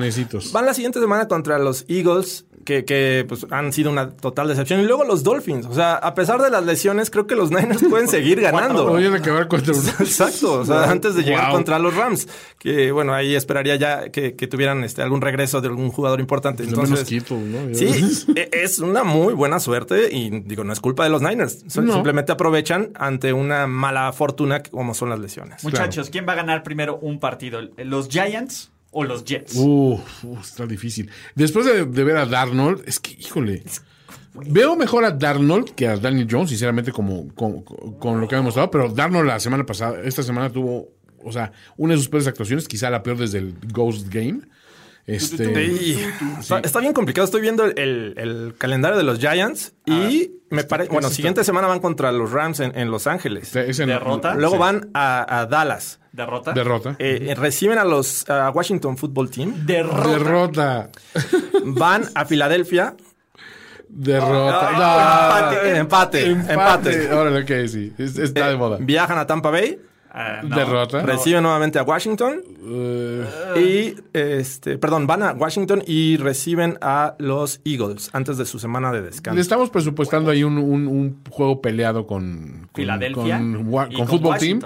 Van 0.52 0.64
la 0.64 0.72
siguiente 0.72 1.00
semana 1.00 1.26
contra 1.26 1.59
los 1.59 1.85
Eagles, 1.88 2.46
que, 2.64 2.84
que, 2.84 3.24
pues, 3.28 3.46
han 3.50 3.72
sido 3.72 3.90
una 3.90 4.10
total 4.10 4.48
decepción. 4.48 4.80
Y 4.80 4.84
luego 4.84 5.04
los 5.04 5.22
Dolphins. 5.22 5.66
O 5.66 5.74
sea, 5.74 5.94
a 5.94 6.14
pesar 6.14 6.40
de 6.42 6.50
las 6.50 6.64
lesiones, 6.64 7.10
creo 7.10 7.26
que 7.26 7.34
los 7.34 7.50
Niners 7.52 7.82
pueden 7.88 8.08
seguir 8.08 8.40
ganando. 8.40 8.86
Voy 8.88 9.06
a 9.06 9.14
acabar 9.14 9.48
contra 9.48 9.72
un... 9.74 9.80
Exacto, 10.00 10.60
o 10.60 10.64
sea, 10.64 10.90
antes 10.90 11.14
de 11.14 11.22
llegar 11.22 11.46
Wow. 11.46 11.54
contra 11.56 11.78
los 11.78 11.94
Rams, 11.96 12.28
que 12.58 12.92
bueno, 12.92 13.14
ahí 13.14 13.34
esperaría 13.34 13.76
ya 13.76 14.10
que, 14.10 14.34
que 14.36 14.46
tuvieran 14.46 14.84
este, 14.84 15.02
algún 15.02 15.20
regreso 15.20 15.60
de 15.60 15.68
algún 15.68 15.90
jugador 15.90 16.20
importante. 16.20 16.62
Entonces, 16.64 17.10
¿no? 17.28 17.74
sí, 17.74 18.32
e- 18.36 18.50
es 18.52 18.78
una 18.78 19.04
muy 19.04 19.34
buena 19.34 19.58
suerte 19.60 20.08
y 20.14 20.30
digo, 20.40 20.64
no 20.64 20.72
es 20.72 20.80
culpa 20.80 21.04
de 21.04 21.10
los 21.10 21.22
Niners, 21.22 21.64
so- 21.68 21.82
No. 21.82 21.94
simplemente 21.94 22.32
aprovechan 22.32 22.90
ante 22.94 23.32
una 23.32 23.66
mala 23.66 24.12
fortuna 24.12 24.62
como 24.62 24.94
son 24.94 25.08
las 25.10 25.18
lesiones. 25.18 25.64
Muchachos, 25.64 26.10
¿quién 26.10 26.26
va 26.28 26.32
a 26.32 26.36
ganar 26.36 26.62
primero 26.62 26.98
un 27.00 27.18
partido? 27.20 27.60
¿Los 27.78 28.08
Giants 28.08 28.70
o 28.90 29.05
los 29.05 29.24
Jets? 29.24 29.55
Uf, 29.57 30.24
uf, 30.24 30.40
está 30.40 30.66
difícil. 30.66 31.11
Después 31.35 31.66
de, 31.66 31.85
de 31.87 32.05
ver 32.05 32.16
a 32.16 32.26
Darnold, 32.26 32.83
es 32.87 32.98
que, 33.00 33.12
híjole. 33.12 33.62
Veo 34.33 34.76
mejor 34.76 35.05
a 35.05 35.11
Darnold 35.11 35.70
que 35.74 35.88
a 35.88 35.96
Daniel 35.96 36.29
Jones, 36.31 36.50
sinceramente, 36.50 36.92
como, 36.92 37.35
con, 37.35 37.62
con 37.62 38.20
lo 38.20 38.29
que 38.29 38.37
ha 38.37 38.38
demostrado. 38.38 38.70
Pero 38.70 38.88
Darnold 38.88 39.26
la 39.26 39.40
semana 39.40 39.66
pasada, 39.66 40.00
esta 40.05 40.22
semana 40.22 40.50
tuvo, 40.50 40.88
o 41.24 41.33
sea, 41.33 41.53
una 41.76 41.94
de 41.94 41.98
sus 41.98 42.09
peores 42.09 42.29
actuaciones, 42.29 42.68
quizá 42.68 42.90
la 42.90 43.03
peor 43.03 43.18
desde 43.18 43.38
el 43.38 43.55
Ghost 43.72 44.09
Game. 44.09 44.40
Este, 45.07 45.44
está, 46.38 46.61
está 46.61 46.79
bien 46.79 46.92
complicado. 46.92 47.24
Estoy 47.24 47.40
viendo 47.40 47.64
el, 47.64 47.76
el- 47.76 48.14
el 48.16 48.55
calendario 48.57 48.96
de 48.96 49.03
los 49.03 49.18
Giants 49.18 49.72
y 49.87 50.31
me 50.50 50.62
parece. 50.64 50.90
Bueno, 50.92 51.11
siguiente 51.11 51.42
semana 51.42 51.66
van 51.66 51.81
contra 51.81 52.12
los 52.12 52.31
Rams 52.31 52.61
en, 52.61 52.76
en 52.79 52.90
Los 52.90 53.07
Ángeles. 53.09 53.53
Derrota. 53.53 54.35
Luego 54.35 54.55
sí. 54.55 54.61
van 54.61 54.90
a, 54.94 55.40
a 55.40 55.46
Dallas. 55.46 55.99
¿Derrota? 56.12 56.52
Derrota. 56.52 56.96
Eh, 56.98 57.34
reciben 57.36 57.78
a 57.78 57.84
los 57.84 58.28
a 58.28 58.50
Washington 58.50 58.96
Football 58.96 59.30
Team. 59.30 59.66
Derrota. 59.66 60.08
Derrota. 60.08 60.90
Van 61.64 62.02
a 62.14 62.24
Filadelfia. 62.24 62.94
Derrota. 63.88 64.70
Ah, 64.72 65.50
No. 65.52 65.68
empate, 65.68 65.76
empate, 65.76 66.30
empate. 66.30 67.12
Órale, 67.14 67.40
ok, 67.42 67.68
sí. 67.68 67.92
Es- 67.98 68.18
Está 68.18 68.48
de 68.48 68.56
moda. 68.56 68.78
Viajan 68.80 69.18
a 69.18 69.26
Tampa 69.26 69.50
Bay. 69.50 69.78
Ah, 70.12 70.40
no. 70.42 70.56
Derrota. 70.56 71.02
Reciben 71.02 71.42
nuevamente 71.42 71.78
a 71.78 71.82
Washington. 71.84 72.40
Eh, 72.64 73.24
Y 73.56 73.94
este, 74.18 74.76
perdón, 74.78 75.06
van 75.06 75.22
a 75.22 75.32
Washington 75.32 75.82
y 75.86 76.16
reciben 76.16 76.78
a 76.80 77.14
los 77.18 77.60
Eagles 77.64 78.10
antes 78.12 78.36
de 78.36 78.44
su 78.44 78.58
semana 78.58 78.90
de 78.92 79.00
le 79.00 79.06
descanso. 79.06 79.40
estamos 79.40 79.70
presupuestando 79.70 80.30
ahí 80.32 80.42
un, 80.42 80.58
un- 80.58 80.88
un 80.88 81.20
juego 81.30 81.60
peleado 81.60 82.06
con, 82.08 82.68
con- 82.72 82.82
Filadelfia 82.82 83.38
con, 83.38 83.70
con 83.70 83.92
con 83.92 84.08
Fútbol 84.08 84.38
Team. 84.38 84.60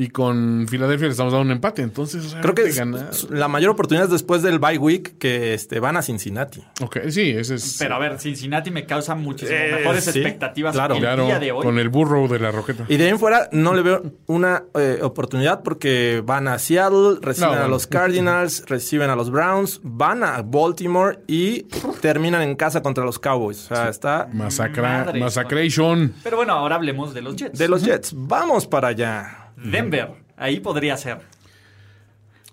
Y 0.00 0.10
con 0.10 0.66
Filadelfia 0.68 1.06
le 1.08 1.10
estamos 1.10 1.32
dando 1.32 1.46
un 1.46 1.50
empate. 1.50 1.82
Entonces, 1.82 2.36
Creo 2.40 2.54
que 2.54 2.62
es- 2.68 3.28
la 3.30 3.48
mayor 3.48 3.70
oportunidad 3.72 4.04
es 4.06 4.12
después 4.12 4.42
del 4.42 4.60
bye 4.60 4.78
week 4.78 5.18
que 5.18 5.54
este, 5.54 5.80
van 5.80 5.96
a 5.96 6.02
Cincinnati. 6.02 6.62
Ok, 6.80 6.98
sí, 7.08 7.30
ese 7.32 7.56
es. 7.56 7.76
Pero 7.80 7.96
a 7.96 7.98
ver, 7.98 8.16
Cincinnati 8.20 8.70
me 8.70 8.86
causa 8.86 9.16
muchísimo 9.16 9.58
Eh, 9.58 9.72
mejores 9.78 10.04
sí, 10.04 10.10
expectativas 10.10 10.72
claro. 10.72 10.94
el 10.94 11.00
claro, 11.00 11.26
día 11.26 11.40
de 11.40 11.50
hoy. 11.50 11.64
con 11.64 11.80
el 11.80 11.88
burro 11.88 12.28
de 12.28 12.38
la 12.38 12.52
roqueta. 12.52 12.84
Y 12.88 12.96
de 12.96 13.04
ahí 13.06 13.10
en 13.10 13.18
fuera 13.18 13.48
no 13.50 13.74
le 13.74 13.82
veo 13.82 14.02
una 14.26 14.62
eh, 14.76 15.00
oportunidad 15.02 15.64
porque 15.64 16.22
van 16.24 16.46
a 16.46 16.60
Seattle, 16.60 17.16
reciben 17.20 17.56
No, 17.56 17.64
a 17.64 17.66
los 17.66 17.88
Cardinals, 17.88 18.64
reciben 18.68 19.10
a 19.10 19.16
los 19.16 19.30
Browns, 19.32 19.80
van 19.82 20.22
a 20.22 20.42
Baltimore 20.42 21.18
y 21.26 21.62
terminan 22.00 22.42
en 22.42 22.54
casa 22.54 22.82
contra 22.82 23.04
los 23.04 23.18
Cowboys. 23.18 23.64
O 23.68 23.74
sea, 23.74 23.88
está 23.88 24.28
Masacra, 24.32 25.04
Madre 25.06 25.18
Massacration. 25.18 26.14
Pero 26.22 26.36
bueno, 26.36 26.52
ahora 26.52 26.76
hablemos 26.76 27.12
de 27.14 27.22
los 27.22 27.34
Jets. 27.34 27.58
de 27.58 27.66
los 27.66 27.82
Jets. 27.82 28.12
Vamos 28.14 28.64
para 28.68 28.86
allá. 28.88 29.44
Denver. 29.64 30.10
Ahí 30.36 30.60
podría 30.60 30.96
ser. 30.96 31.18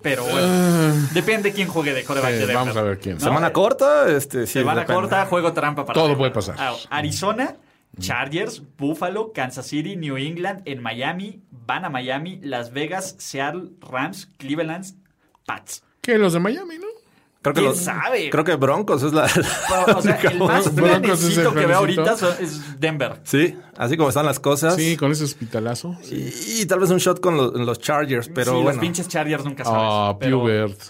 Pero 0.01 0.23
bueno, 0.23 0.47
depende 1.13 1.51
quién 1.51 1.67
juegue 1.67 1.93
de 1.93 2.03
coreback 2.03 2.29
Ah. 2.29 2.33
Sí, 2.33 2.39
de 2.39 2.39
Denver. 2.47 2.55
vamos 2.57 2.77
a 2.77 2.81
ver 2.83 2.99
quién. 2.99 3.15
¿No? 3.15 3.21
Semana 3.21 3.51
corta, 3.51 4.07
este 4.09 4.45
sí. 4.45 4.53
Semana 4.53 4.81
depende. 4.81 5.01
corta, 5.01 5.25
juego 5.25 5.53
trampa 5.53 5.83
para 5.85 5.93
Todo 5.95 6.09
Denver. 6.09 6.17
puede 6.17 6.31
pasar. 6.31 6.55
Ah, 6.59 6.75
Arizona, 6.91 7.55
Chargers, 7.99 8.61
Buffalo, 8.77 9.31
Kansas 9.33 9.65
City, 9.65 9.95
New 9.95 10.17
England, 10.17 10.61
en 10.65 10.81
Miami, 10.83 11.41
van 11.49 11.85
a 11.85 11.89
Miami, 11.89 12.39
Las 12.43 12.71
Vegas, 12.71 13.15
Seattle, 13.17 13.69
Rams, 13.81 14.29
Cleveland, 14.37 14.85
Pats. 15.45 15.83
¿Qué? 16.01 16.17
Los 16.19 16.33
de 16.33 16.39
Miami, 16.39 16.77
¿no? 16.77 16.85
Creo 17.45 17.53
que 17.53 17.61
¿Quién 17.61 17.71
los, 17.71 17.79
sabe? 17.79 18.29
Creo 18.31 18.43
que 18.43 18.55
Broncos 18.55 19.03
es 19.03 19.13
la. 19.13 19.25
O 19.95 20.01
sea, 20.01 20.15
el 20.15 20.39
más 20.39 20.73
Broncos 20.73 21.23
es 21.23 21.37
el 21.37 21.43
planecito 21.43 21.53
que 21.53 21.65
veo 21.67 21.77
ahorita 21.77 22.15
es 22.39 22.79
Denver. 22.79 23.19
sí, 23.23 23.55
así 23.77 23.97
como 23.97 24.09
están 24.09 24.25
las 24.25 24.39
cosas. 24.39 24.75
Sí, 24.75 24.97
con 24.97 25.11
ese 25.11 25.25
hospitalazo. 25.25 25.95
Y, 26.11 26.61
y 26.61 26.65
tal 26.65 26.79
vez 26.79 26.89
un 26.89 26.97
shot 26.97 27.19
con 27.19 27.37
los, 27.37 27.53
los 27.53 27.79
Chargers, 27.79 28.29
pero 28.33 28.45
sí, 28.53 28.57
bueno. 28.57 28.69
los 28.71 28.77
pinches 28.79 29.07
Chargers 29.07 29.45
nunca 29.45 29.63
sabes. 29.63 29.79
Ah, 29.83 30.17
pero- 30.19 30.39
Pubert. 30.41 30.81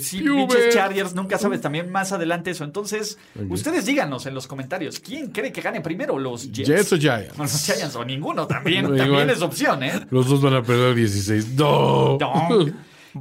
Sí, 0.00 0.20
Pubert. 0.20 0.48
pinches 0.50 0.74
Chargers, 0.74 1.14
nunca 1.14 1.38
sabes. 1.38 1.60
También 1.60 1.90
más 1.90 2.12
adelante 2.12 2.50
eso. 2.52 2.62
Entonces, 2.64 3.18
ustedes 3.48 3.84
díganos 3.86 4.26
en 4.26 4.34
los 4.34 4.46
comentarios, 4.46 5.00
¿quién 5.00 5.28
cree 5.32 5.50
que 5.50 5.60
gane 5.60 5.80
primero? 5.80 6.18
¿Los 6.18 6.52
Jets? 6.52 6.68
Jets 6.68 6.92
o 6.92 6.96
O 6.96 6.98
Giants. 6.98 7.38
los 7.38 7.64
Giants 7.64 7.96
o 7.96 8.04
ninguno 8.04 8.46
también. 8.46 8.82
No, 8.84 8.88
también 8.96 9.08
igual. 9.08 9.30
es 9.30 9.42
opción, 9.42 9.82
¿eh? 9.82 10.06
Los 10.10 10.28
dos 10.28 10.40
van 10.42 10.54
a 10.54 10.62
perder 10.62 10.94
16. 10.94 11.54
¡No! 11.54 12.16
No. 12.20 12.66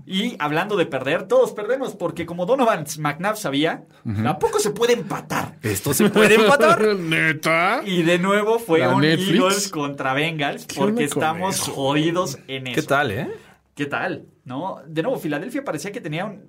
Y 0.06 0.36
hablando 0.40 0.78
de 0.78 0.86
perder, 0.86 1.28
todos 1.28 1.52
perdemos 1.52 1.96
porque 1.96 2.26
como 2.26 2.46
Donovan 2.46 2.86
McNabb 3.00 3.36
sabía, 3.38 3.84
tampoco 4.24 4.60
se 4.60 4.72
puede 4.72 4.94
empatar. 4.94 5.58
Esto 5.62 5.94
se 5.94 6.10
puede 6.10 6.36
empatar. 6.36 6.82
¿Neta? 6.98 7.82
Y 7.86 8.04
de 8.04 8.18
nuevo 8.20 8.60
fue 8.60 8.80
¿La 8.80 8.96
un 8.96 9.02
Netflix? 9.02 9.36
Eagles 9.40 9.68
contra 9.70 10.14
Bengals 10.14 10.66
¿Qué 10.66 10.76
porque 10.76 11.04
estamos 11.06 11.56
eso? 11.56 11.72
jodidos 11.74 12.40
en 12.48 12.68
eso. 12.68 12.82
¿Qué 12.82 12.88
tal, 12.88 13.12
eh? 13.12 13.30
¿Qué 13.76 13.86
tal? 13.86 14.26
¿No? 14.46 14.78
De 14.88 15.02
nuevo, 15.04 15.18
Filadelfia 15.20 15.64
parecía 15.64 15.92
que 15.92 16.02
tenía 16.02 16.26
un 16.26 16.46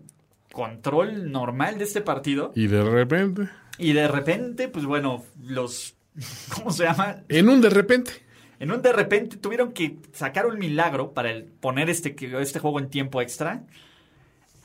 control 0.53 1.31
normal 1.33 1.79
de 1.79 1.85
este 1.85 2.01
partido 2.03 2.53
Y 2.55 2.67
de 2.67 2.83
repente. 2.85 3.49
y 3.79 3.93
de 3.93 4.07
repente, 4.09 4.69
pues 4.69 4.85
bueno, 4.85 5.25
los 5.43 5.95
¿cómo 6.55 6.71
se 6.71 6.85
llama? 6.85 7.23
En 7.29 7.49
un 7.49 7.61
de 7.61 7.71
repente. 7.71 8.13
En 8.63 8.71
un 8.71 8.81
de 8.81 8.93
repente 8.93 9.37
tuvieron 9.39 9.73
que 9.73 9.97
sacar 10.13 10.47
un 10.47 10.57
milagro 10.57 11.11
para 11.13 11.33
el- 11.33 11.43
poner 11.47 11.91
este, 11.91 12.15
este 12.41 12.61
juego 12.61 12.79
en 12.79 12.89
tiempo 12.91 13.21
extra. 13.21 13.65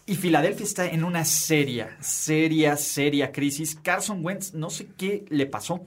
Y 0.05 0.13
Filadelfia 0.15 0.63
está 0.65 0.85
en 0.85 1.03
una 1.03 1.25
seria, 1.25 1.97
seria, 1.99 2.77
seria 2.77 3.31
crisis. 3.31 3.75
Carson 3.81 4.23
Wentz, 4.23 4.53
no 4.53 4.69
sé 4.69 4.87
qué 4.97 5.25
le 5.29 5.47
pasó. 5.47 5.81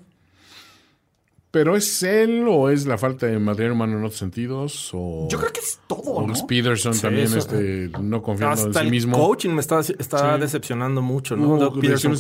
¿Pero 1.53 1.77
es 1.77 2.03
él 2.03 2.46
o 2.49 2.68
es 2.68 2.85
la 2.87 2.99
falta 2.99 3.27
de 3.27 3.38
material 3.38 3.73
humano 3.73 3.99
en 3.99 4.05
otros 4.05 4.18
sentidos? 4.18 4.90
O, 4.92 5.29
Yo 5.31 5.38
creo 5.38 5.53
que 5.53 5.61
es 5.61 5.79
todo, 5.87 6.01
o 6.03 6.27
¿no? 6.27 6.35
Peterson 6.49 6.94
Sí, 6.94 7.03
también 7.03 7.27
eso- 7.27 7.38
este, 7.38 7.90
no 8.01 8.23
confiando 8.23 8.66
en 8.66 8.73
sí 8.75 8.79
el 8.81 8.90
mismo. 8.90 9.16
coaching 9.18 9.51
me 9.51 9.61
está, 9.61 9.81
está 9.81 10.35
Sí. 10.37 10.40
decepcionando 10.40 11.01
mucho, 11.01 11.37
¿no? 11.37 11.55
Hubo 11.55 11.64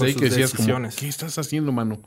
ahí 0.04 0.14
que 0.14 0.28
decías 0.30 0.50
como, 0.52 0.64
decisiones. 0.66 0.96
¿qué 0.96 1.08
estás 1.08 1.36
haciendo, 1.36 1.70
mano? 1.72 1.98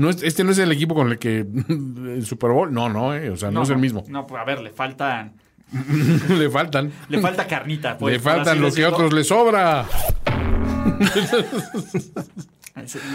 No 0.00 0.10
es, 0.10 0.22
este 0.22 0.44
no 0.44 0.50
es 0.52 0.58
el 0.58 0.72
equipo 0.72 0.94
con 0.94 1.10
el 1.10 1.18
que 1.18 1.40
el 1.68 2.24
Super 2.26 2.50
Bowl, 2.50 2.72
no, 2.72 2.88
no, 2.88 3.14
eh, 3.14 3.30
o 3.30 3.36
sea, 3.36 3.50
no, 3.50 3.62
es 3.62 3.70
el 3.70 3.78
mismo. 3.78 4.04
No, 4.08 4.26
pues 4.26 4.40
a 4.40 4.44
ver, 4.44 4.60
le 4.62 4.70
falta, 4.70 5.32
le 6.28 6.48
faltan, 6.50 6.90
le 7.08 7.20
falta 7.20 7.46
carnita. 7.46 7.98
Pues, 7.98 8.14
le 8.14 8.20
faltan 8.20 8.56
lo 8.60 8.68
que 8.68 8.82
a 8.82 8.88
decirlo. 8.88 8.94
otros 8.96 9.12
les 9.12 9.28
sobra. 9.28 9.86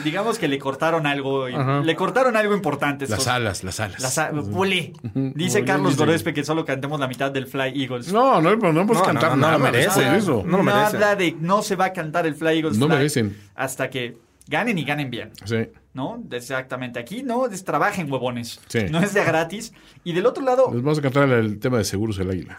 Digamos 0.03 0.37
que 0.37 0.47
le 0.47 0.59
cortaron 0.59 1.07
algo, 1.07 1.45
Ajá. 1.47 1.79
le 1.81 1.95
cortaron 1.95 2.35
algo 2.37 2.53
importante. 2.53 3.07
Las 3.07 3.27
alas, 3.27 3.63
las 3.63 3.79
alas. 3.79 3.99
Las 4.01 4.17
a- 4.17 4.31
Puli. 4.31 4.93
Dice 5.33 5.63
Carlos. 5.63 5.97
Gorespe 5.97 6.33
que 6.33 6.43
solo 6.43 6.65
cantemos 6.65 6.99
la 6.99 7.07
mitad 7.07 7.31
del 7.31 7.47
Fly 7.47 7.81
Eagles. 7.81 8.11
No, 8.13 8.41
no, 8.41 8.55
no, 8.55 8.71
no 8.73 8.85
podemos 8.85 8.97
No, 8.97 9.03
cantar 9.03 9.29
no, 9.31 9.35
no 9.37 9.41
nada. 9.41 9.57
lo 9.57 9.63
merece. 9.63 10.15
eso. 10.17 10.43
No 10.45 10.57
lo 10.57 10.63
merece. 10.63 10.99
Nada 10.99 11.15
de 11.15 11.35
no 11.39 11.61
se 11.63 11.75
va 11.75 11.85
a 11.85 11.93
cantar 11.93 12.27
el 12.27 12.35
Fly 12.35 12.57
Eagles 12.57 12.77
No 12.77 12.85
Fly 12.87 12.95
merecen. 12.97 13.37
hasta 13.55 13.89
que 13.89 14.17
ganen 14.47 14.77
y 14.77 14.83
ganen 14.83 15.09
bien. 15.09 15.31
Sí. 15.45 15.67
¿No? 15.95 16.21
Exactamente. 16.29 16.99
Aquí 16.99 17.23
no 17.23 17.45
es 17.47 17.63
trabajen, 17.63 18.11
huevones. 18.11 18.59
Sí. 18.67 18.81
No 18.91 18.99
es 18.99 19.13
de 19.13 19.23
gratis. 19.23 19.73
Y 20.03 20.11
del 20.11 20.25
otro 20.25 20.43
lado, 20.43 20.69
Les 20.71 20.83
vamos 20.83 20.99
a 20.99 21.01
cantar 21.01 21.29
el 21.29 21.57
tema 21.57 21.77
de 21.77 21.85
seguros 21.85 22.19
el 22.19 22.29
águila. 22.29 22.57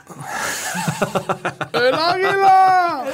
¡El 1.75 1.95
águila! 1.95 3.05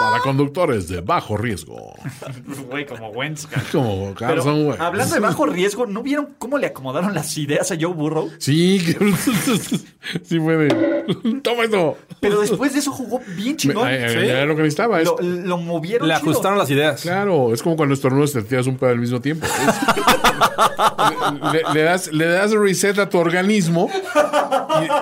Para 0.00 0.18
conductores 0.20 0.88
de 0.88 1.00
bajo 1.00 1.36
riesgo. 1.36 1.94
güey, 2.70 2.84
como 2.84 3.08
Wentz. 3.10 3.46
cara. 3.46 3.62
Como 3.72 4.12
Carson 4.14 4.66
Wentz. 4.66 4.80
hablando 4.80 5.14
de 5.14 5.20
bajo 5.20 5.46
riesgo, 5.46 5.86
¿no 5.86 6.02
vieron 6.02 6.30
cómo 6.38 6.58
le 6.58 6.66
acomodaron 6.66 7.14
las 7.14 7.36
ideas 7.38 7.70
a 7.70 7.76
Joe 7.80 7.92
Burrow? 7.94 8.30
Sí, 8.38 8.84
que- 8.84 9.14
sí 10.24 10.40
fue 10.40 10.56
de... 10.56 11.04
Toma 11.42 11.64
esto. 11.64 11.96
Pero 12.20 12.40
después 12.40 12.72
de 12.72 12.80
eso 12.80 12.90
jugó 12.90 13.20
bien 13.36 13.56
chingón. 13.56 13.86
Me- 13.86 14.04
eh, 14.06 14.08
Sí. 14.10 14.18
Era 14.28 14.44
lo 14.46 14.56
que 14.56 14.62
necesitaba. 14.62 15.00
es- 15.00 15.06
Lo, 15.06 15.16
lo 15.20 15.58
movieron 15.58 16.08
Le 16.08 16.14
chido. 16.16 16.30
ajustaron 16.30 16.58
las 16.58 16.70
ideas. 16.70 17.00
Claro, 17.00 17.52
es 17.54 17.62
como 17.62 17.76
cuando 17.76 17.94
estornudas 17.94 18.32
te 18.32 18.42
tiras 18.42 18.66
un 18.66 18.76
pedo 18.76 18.90
al 18.90 18.98
mismo 18.98 19.20
tiempo. 19.20 19.46
Le, 21.52 21.62
le 21.72 21.82
das, 21.82 22.12
le 22.12 22.26
das 22.26 22.52
reset 22.52 22.98
a 22.98 23.08
tu 23.08 23.18
organismo 23.18 23.88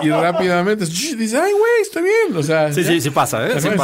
y, 0.01 0.07
y 0.07 0.09
rápidamente 0.09 0.85
dices, 0.85 1.33
ay, 1.33 1.51
güey, 1.51 1.81
está 1.81 2.01
bien. 2.01 2.35
O 2.37 2.43
sea, 2.43 2.71
Sí, 2.71 2.83
ya. 2.83 2.89
sí, 2.89 3.01
sí 3.01 3.09
pasa, 3.09 3.45
¿eh? 3.47 3.59
Sí 3.59 3.67
Ajá, 3.67 3.77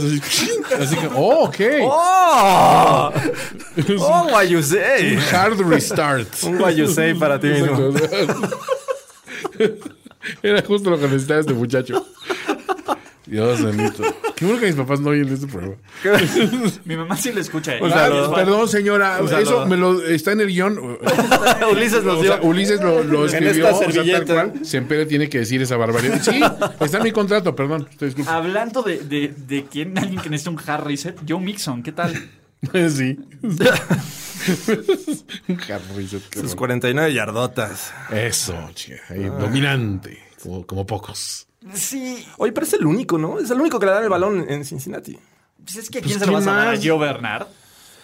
pasa. 0.00 0.26
Así, 0.26 0.50
así 0.82 0.96
que, 0.96 1.06
oh, 1.14 1.44
ok. 1.44 1.60
¡Oh! 1.82 3.12
¡Oh, 4.00 4.28
what 4.32 4.44
you 4.48 4.62
say! 4.62 5.16
Hard 5.32 5.58
restart. 5.60 6.28
Un 6.44 6.58
what 6.60 6.74
you 6.74 6.86
say 6.86 7.14
para 7.14 7.38
ti 7.38 7.48
mismo. 7.48 7.92
Era 10.42 10.62
justo 10.62 10.90
lo 10.90 10.98
que 10.98 11.06
necesitaba 11.06 11.40
este 11.40 11.54
muchacho. 11.54 12.04
Dios 13.30 13.62
bendito. 13.62 14.02
Qué 14.34 14.44
bueno 14.44 14.60
que 14.60 14.66
mis 14.66 14.74
papás 14.74 15.00
no 15.00 15.10
oyen 15.10 15.28
este 15.32 15.46
programa. 15.46 15.76
Mi 16.84 16.96
mamá 16.96 17.16
sí 17.16 17.30
lo 17.32 17.40
escucha. 17.40 17.76
¿eh? 17.76 17.80
Ah, 17.84 17.90
saludo. 17.90 18.34
perdón, 18.34 18.68
señora. 18.68 19.18
Un 19.20 19.28
saludo. 19.28 19.40
Eso 19.62 19.66
me 19.66 19.76
lo, 19.76 20.02
está 20.04 20.32
en 20.32 20.40
el 20.40 20.48
guion. 20.48 20.78
Ulises 21.72 22.02
nos 22.02 22.18
O 22.18 22.22
dio. 22.22 22.32
sea, 22.32 22.42
Ulises 22.42 22.80
lo, 22.80 23.04
lo 23.04 23.20
En 23.28 23.44
escribió. 23.44 23.68
esta 23.68 23.74
o 23.76 23.78
sea, 23.78 23.84
tal 23.86 23.92
servilleta. 23.94 24.34
cual. 24.34 24.52
Siempre 24.64 25.06
tiene 25.06 25.28
que 25.28 25.38
decir 25.40 25.62
esa 25.62 25.76
barbaridad. 25.76 26.20
Sí, 26.22 26.40
está 26.80 26.96
en 26.98 27.04
mi 27.04 27.12
contrato, 27.12 27.54
perdón. 27.54 27.88
Te 27.98 28.06
disculpo. 28.06 28.30
Hablando 28.30 28.82
de, 28.82 28.98
de, 28.98 29.34
de 29.46 29.64
quién, 29.70 29.96
alguien 29.98 30.20
que 30.20 30.28
necesita 30.30 30.50
un 30.50 30.58
hard 30.66 30.84
reset, 30.86 31.16
Joe 31.28 31.40
Mixon, 31.40 31.82
¿qué 31.82 31.92
tal? 31.92 32.12
Sí. 32.90 33.18
Un 35.48 35.58
Harrison, 35.60 36.20
qué 36.30 36.40
Sus 36.40 36.42
bueno. 36.42 36.56
49 36.56 37.12
yardotas. 37.14 37.92
Eso, 38.10 38.54
chica. 38.74 39.00
ahí, 39.08 39.24
dominante. 39.24 40.18
Como, 40.42 40.66
como 40.66 40.86
pocos. 40.86 41.46
Sí, 41.74 42.26
Oye, 42.38 42.52
pero 42.52 42.66
es 42.66 42.72
el 42.72 42.86
único, 42.86 43.18
¿no? 43.18 43.38
Es 43.38 43.50
el 43.50 43.60
único 43.60 43.78
que 43.78 43.86
le 43.86 43.92
dan 43.92 44.02
el 44.04 44.08
balón 44.08 44.46
en 44.48 44.64
Cincinnati. 44.64 45.18
pues 45.62 45.76
es 45.76 45.90
que 45.90 45.98
¿a 45.98 46.00
Pues, 46.02 46.12
quién 46.12 46.20
se 46.20 46.26
lo 46.26 46.32
¿quién 46.32 46.44
vas 46.46 46.54
a 46.54 46.64
dar? 46.66 46.78
Gio 46.78 46.98
Bernard? 46.98 47.46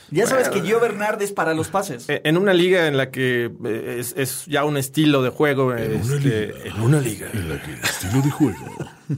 Ya 0.08 0.24
sabes 0.28 0.48
que 0.50 0.60
Gio 0.60 0.78
Bernard 0.78 1.20
es 1.22 1.32
para 1.32 1.52
los 1.52 1.66
pases. 1.68 2.08
Eh, 2.08 2.20
En 2.22 2.36
una 2.36 2.54
liga 2.54 2.86
en 2.86 2.96
la 2.96 3.10
que 3.10 3.50
eh, 3.64 3.96
es, 3.98 4.14
es 4.16 4.46
ya 4.46 4.64
un 4.64 4.76
estilo 4.76 5.20
de 5.20 5.30
juego. 5.30 5.74
este, 5.74 6.68
En 6.68 6.80
una 6.80 7.00
liga. 7.00 7.28
En 7.32 7.48
la 7.48 7.60
que 7.60 7.72
el 7.72 7.80
estilo 7.80 8.22
de 8.22 8.30
juego. 8.30 8.66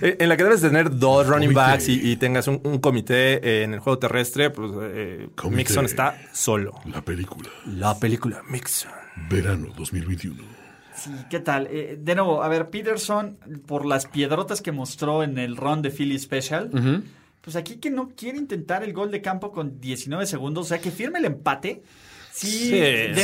Eh, 0.00 0.16
En 0.20 0.28
la 0.28 0.36
que 0.36 0.44
debes 0.44 0.60
tener 0.60 0.96
dos 0.96 1.26
running 1.26 1.48
Comité. 1.52 1.60
backs 1.72 1.88
y, 1.88 2.12
y 2.12 2.16
tengas 2.16 2.46
un, 2.46 2.60
un 2.62 2.78
comité 2.78 3.62
en 3.64 3.74
el 3.74 3.80
juego 3.80 3.98
terrestre, 3.98 4.50
pues 4.50 4.70
eh. 4.94 5.28
Mixon 5.50 5.84
está 5.84 6.16
solo. 6.32 6.74
La 6.86 7.02
película. 7.02 7.48
La 7.66 7.98
película 7.98 8.42
Mixon. 8.48 8.92
Verano 9.28 9.72
2021. 9.76 10.40
Sí, 11.02 11.10
¿qué 11.30 11.40
tal? 11.40 11.66
Eh, 11.70 11.98
de 12.00 12.14
nuevo, 12.14 12.42
a 12.42 12.48
ver, 12.48 12.68
Peterson, 12.70 13.38
por 13.66 13.86
las 13.86 14.06
piedrotas 14.06 14.60
que 14.60 14.72
mostró 14.72 15.22
en 15.22 15.38
el 15.38 15.56
run 15.56 15.82
de 15.82 15.90
Philly 15.90 16.18
Special, 16.18 16.70
pues 17.40 17.56
aquí 17.56 17.76
que 17.76 17.90
no 17.90 18.10
quiere 18.16 18.38
intentar 18.38 18.82
el 18.84 18.92
gol 18.92 19.10
de 19.10 19.22
campo 19.22 19.50
con 19.52 19.80
19 19.80 20.26
segundos, 20.26 20.66
o 20.66 20.68
sea, 20.68 20.78
que 20.78 20.90
firme 20.90 21.18
el 21.20 21.24
empate. 21.24 21.82
Sí, 22.32 22.70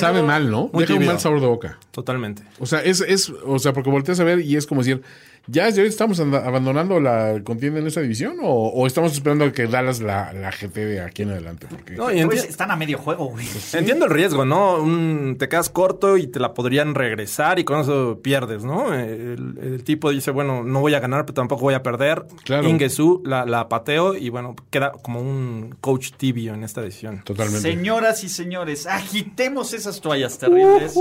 Sabe 0.01 0.15
nuevo- 0.15 0.27
mal, 0.27 0.51
¿no? 0.51 0.69
muy 0.73 0.83
Deja 0.85 0.99
un 0.99 1.07
mal 1.07 1.21
sabor 1.21 1.41
de 1.41 1.47
boca. 1.47 1.79
Totalmente. 1.93 2.43
O 2.59 2.67
sea, 2.67 2.81
es, 2.83 3.01
es, 3.03 3.31
o 3.31 3.59
sea, 3.59 3.73
porque 3.73 3.89
volteas 3.91 4.19
a 4.21 4.25
ver 4.25 4.41
y 4.41 4.57
es 4.57 4.67
como 4.67 4.83
decir, 4.83 5.03
¿ya 5.47 5.67
desde 5.67 5.87
estamos 5.87 6.19
abandonando 6.21 7.01
la 7.01 7.41
contienda 7.45 7.81
en 7.81 7.87
esa 7.87 8.01
división? 8.01 8.37
¿O, 8.43 8.69
o 8.69 8.87
estamos 8.87 9.13
esperando 9.13 9.45
a 9.45 9.53
que 9.53 9.67
Dallas 9.67 10.01
la, 10.01 10.33
la 10.33 10.51
GT 10.51 10.75
de 10.77 11.01
aquí 11.01 11.23
en 11.23 11.31
adelante? 11.31 11.67
Porque 11.69 11.95
No, 11.95 12.13
y 12.13 12.25
Pues 12.25 12.45
están 12.45 12.71
a 12.71 12.77
medio 12.77 12.99
juego, 12.99 13.27
güey. 13.27 13.47
Entiendo 13.73 14.07
el 14.07 14.11
riesgo, 14.11 14.45
¿no? 14.45 14.77
Un- 14.83 15.37
te 15.39 15.49
quedas 15.49 15.69
corto 15.71 16.17
y 16.17 16.27
te 16.27 16.41
la 16.41 16.55
podrían 16.55 16.95
regresar 16.95 17.59
y 17.59 17.65
con 17.65 17.81
eso 17.81 18.21
pierdes, 18.23 18.65
¿no? 18.65 18.93
El, 18.95 19.59
el 19.63 19.85
tipo 19.85 20.11
dice, 20.11 20.31
bueno, 20.31 20.63
no 20.65 20.81
voy 20.81 20.95
a 20.95 21.01
ganar, 21.01 21.25
pero 21.27 21.35
tampoco 21.35 21.63
voy 21.63 21.75
a 21.75 21.83
perder. 21.83 22.25
Claro. 22.45 22.69
Ingesu 22.69 23.23
la, 23.25 23.45
la 23.45 23.69
pateo 23.69 24.15
y 24.15 24.29
bueno, 24.31 24.55
queda 24.71 24.93
como 24.93 25.21
un 25.21 25.75
coach 25.81 26.13
tibio 26.17 26.55
en 26.55 26.65
esta 26.65 26.81
decisión. 26.83 27.23
totalmente. 27.25 27.61
Señoras 27.61 28.25
y 28.25 28.29
señores, 28.29 28.87
agitemos 28.87 29.73
esas 29.73 30.01
toallas 30.01 30.39
terribles. 30.39 30.95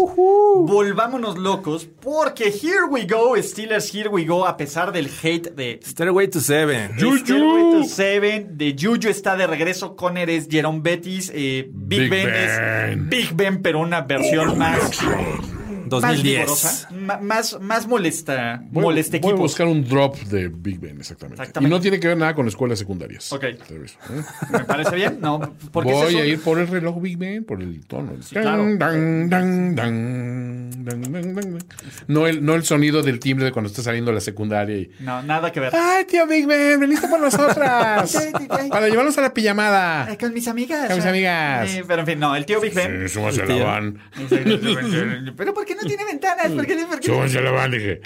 Volvámonos 0.55 1.37
locos, 1.37 1.87
porque 2.01 2.45
here 2.49 2.85
we 2.89 3.05
go, 3.05 3.35
Steelers, 3.41 3.93
here 3.93 4.09
we 4.09 4.25
go, 4.25 4.34
a 4.43 4.57
pesar 4.57 4.91
del 4.91 5.07
hate 5.07 5.51
de 5.51 5.79
Stairway 5.83 6.27
to 6.27 6.39
Seven. 6.39 6.91
Juju. 6.99 7.19
Stairway 7.25 7.81
to 7.81 7.83
Seven, 7.85 8.57
de 8.57 8.75
Juju 8.77 9.09
está 9.09 9.35
de 9.35 9.47
regreso, 9.47 9.95
Conner 9.95 10.29
es 10.29 10.47
Jerome 10.49 10.81
Bettis, 10.81 11.31
eh, 11.33 11.69
Big, 11.71 12.01
Big 12.01 12.09
Ben, 12.09 12.25
Ben. 12.25 12.35
es 12.35 13.09
Big 13.09 13.29
Ben, 13.35 13.61
pero 13.61 13.79
una 13.79 14.01
versión 14.01 14.57
más, 14.57 14.79
más 14.79 15.54
2010. 15.89 16.23
vigorosa, 16.23 16.89
ma- 16.91 17.17
más, 17.17 17.59
más 17.61 17.87
molesta, 17.87 18.61
Voy, 18.69 18.83
molesta 18.83 19.17
voy 19.19 19.31
a 19.33 19.35
buscar 19.35 19.67
un 19.67 19.83
drop 19.87 20.17
de 20.23 20.47
Big 20.49 20.79
Ben, 20.79 20.97
exactamente. 20.97 21.41
Exactamente. 21.41 21.69
Y 21.73 21.77
no 21.77 21.81
tiene 21.81 21.99
que 21.99 22.07
ver 22.07 22.17
nada 22.17 22.33
con 22.35 22.47
escuelas 22.47 22.79
secundarias. 22.79 23.31
Ok. 23.31 23.43
¿eh? 23.43 23.57
¿Me 24.51 24.63
parece 24.65 24.95
bien? 24.95 25.19
No, 25.21 25.39
porque 25.71 25.91
Voy 25.91 26.15
es 26.15 26.21
a 26.21 26.25
ir 26.25 26.41
por 26.41 26.59
el 26.59 26.67
reloj 26.67 27.01
Big 27.01 27.17
Ben, 27.17 27.43
por 27.43 27.61
el 27.61 27.85
tono. 27.85 28.13
claro. 28.31 28.65
Dan, 28.77 29.29
dan, 29.29 29.75
dan. 29.75 30.69
No, 32.07 32.27
el, 32.27 32.43
no 32.45 32.55
el 32.55 32.63
sonido 32.63 33.01
del 33.01 33.19
timbre 33.19 33.45
de 33.45 33.51
cuando 33.51 33.69
está 33.69 33.81
saliendo 33.81 34.11
la 34.11 34.21
secundaria 34.21 34.77
y... 34.77 34.91
No, 34.99 35.21
nada 35.23 35.51
que 35.51 35.59
ver. 35.59 35.73
¡Ay, 35.75 36.05
tío 36.05 36.27
Big 36.27 36.45
Ben! 36.45 36.79
¡Veniste 36.79 37.07
por 37.07 37.19
nosotras! 37.19 38.15
para 38.69 38.87
llevarnos 38.87 39.17
a 39.17 39.21
la 39.21 39.33
pijamada. 39.33 40.05
Ay, 40.05 40.17
con 40.17 40.33
mis 40.33 40.47
amigas. 40.47 40.87
Con 40.87 40.97
mis 40.97 41.05
amigas. 41.05 41.69
Eh, 41.73 41.83
pero 41.87 42.01
en 42.01 42.05
fin, 42.07 42.19
no, 42.19 42.35
el 42.35 42.45
tío 42.45 42.59
Big 42.61 42.73
Ben. 42.73 43.07
Sí, 43.09 43.19
El 43.19 43.59
la 43.59 43.65
van. 43.65 43.99
Pero 45.37 45.53
¿por 45.53 45.65
qué 45.65 45.74
no 45.75 45.87
tiene 45.87 46.05
ventanas? 46.05 46.51
¿Por 46.51 46.65
qué, 46.65 46.75
por 46.89 46.99
qué- 46.99 47.07
Súbanse 47.07 47.37
a 47.37 47.41
la 47.41 47.51
van, 47.51 47.71
dije. 47.71 48.01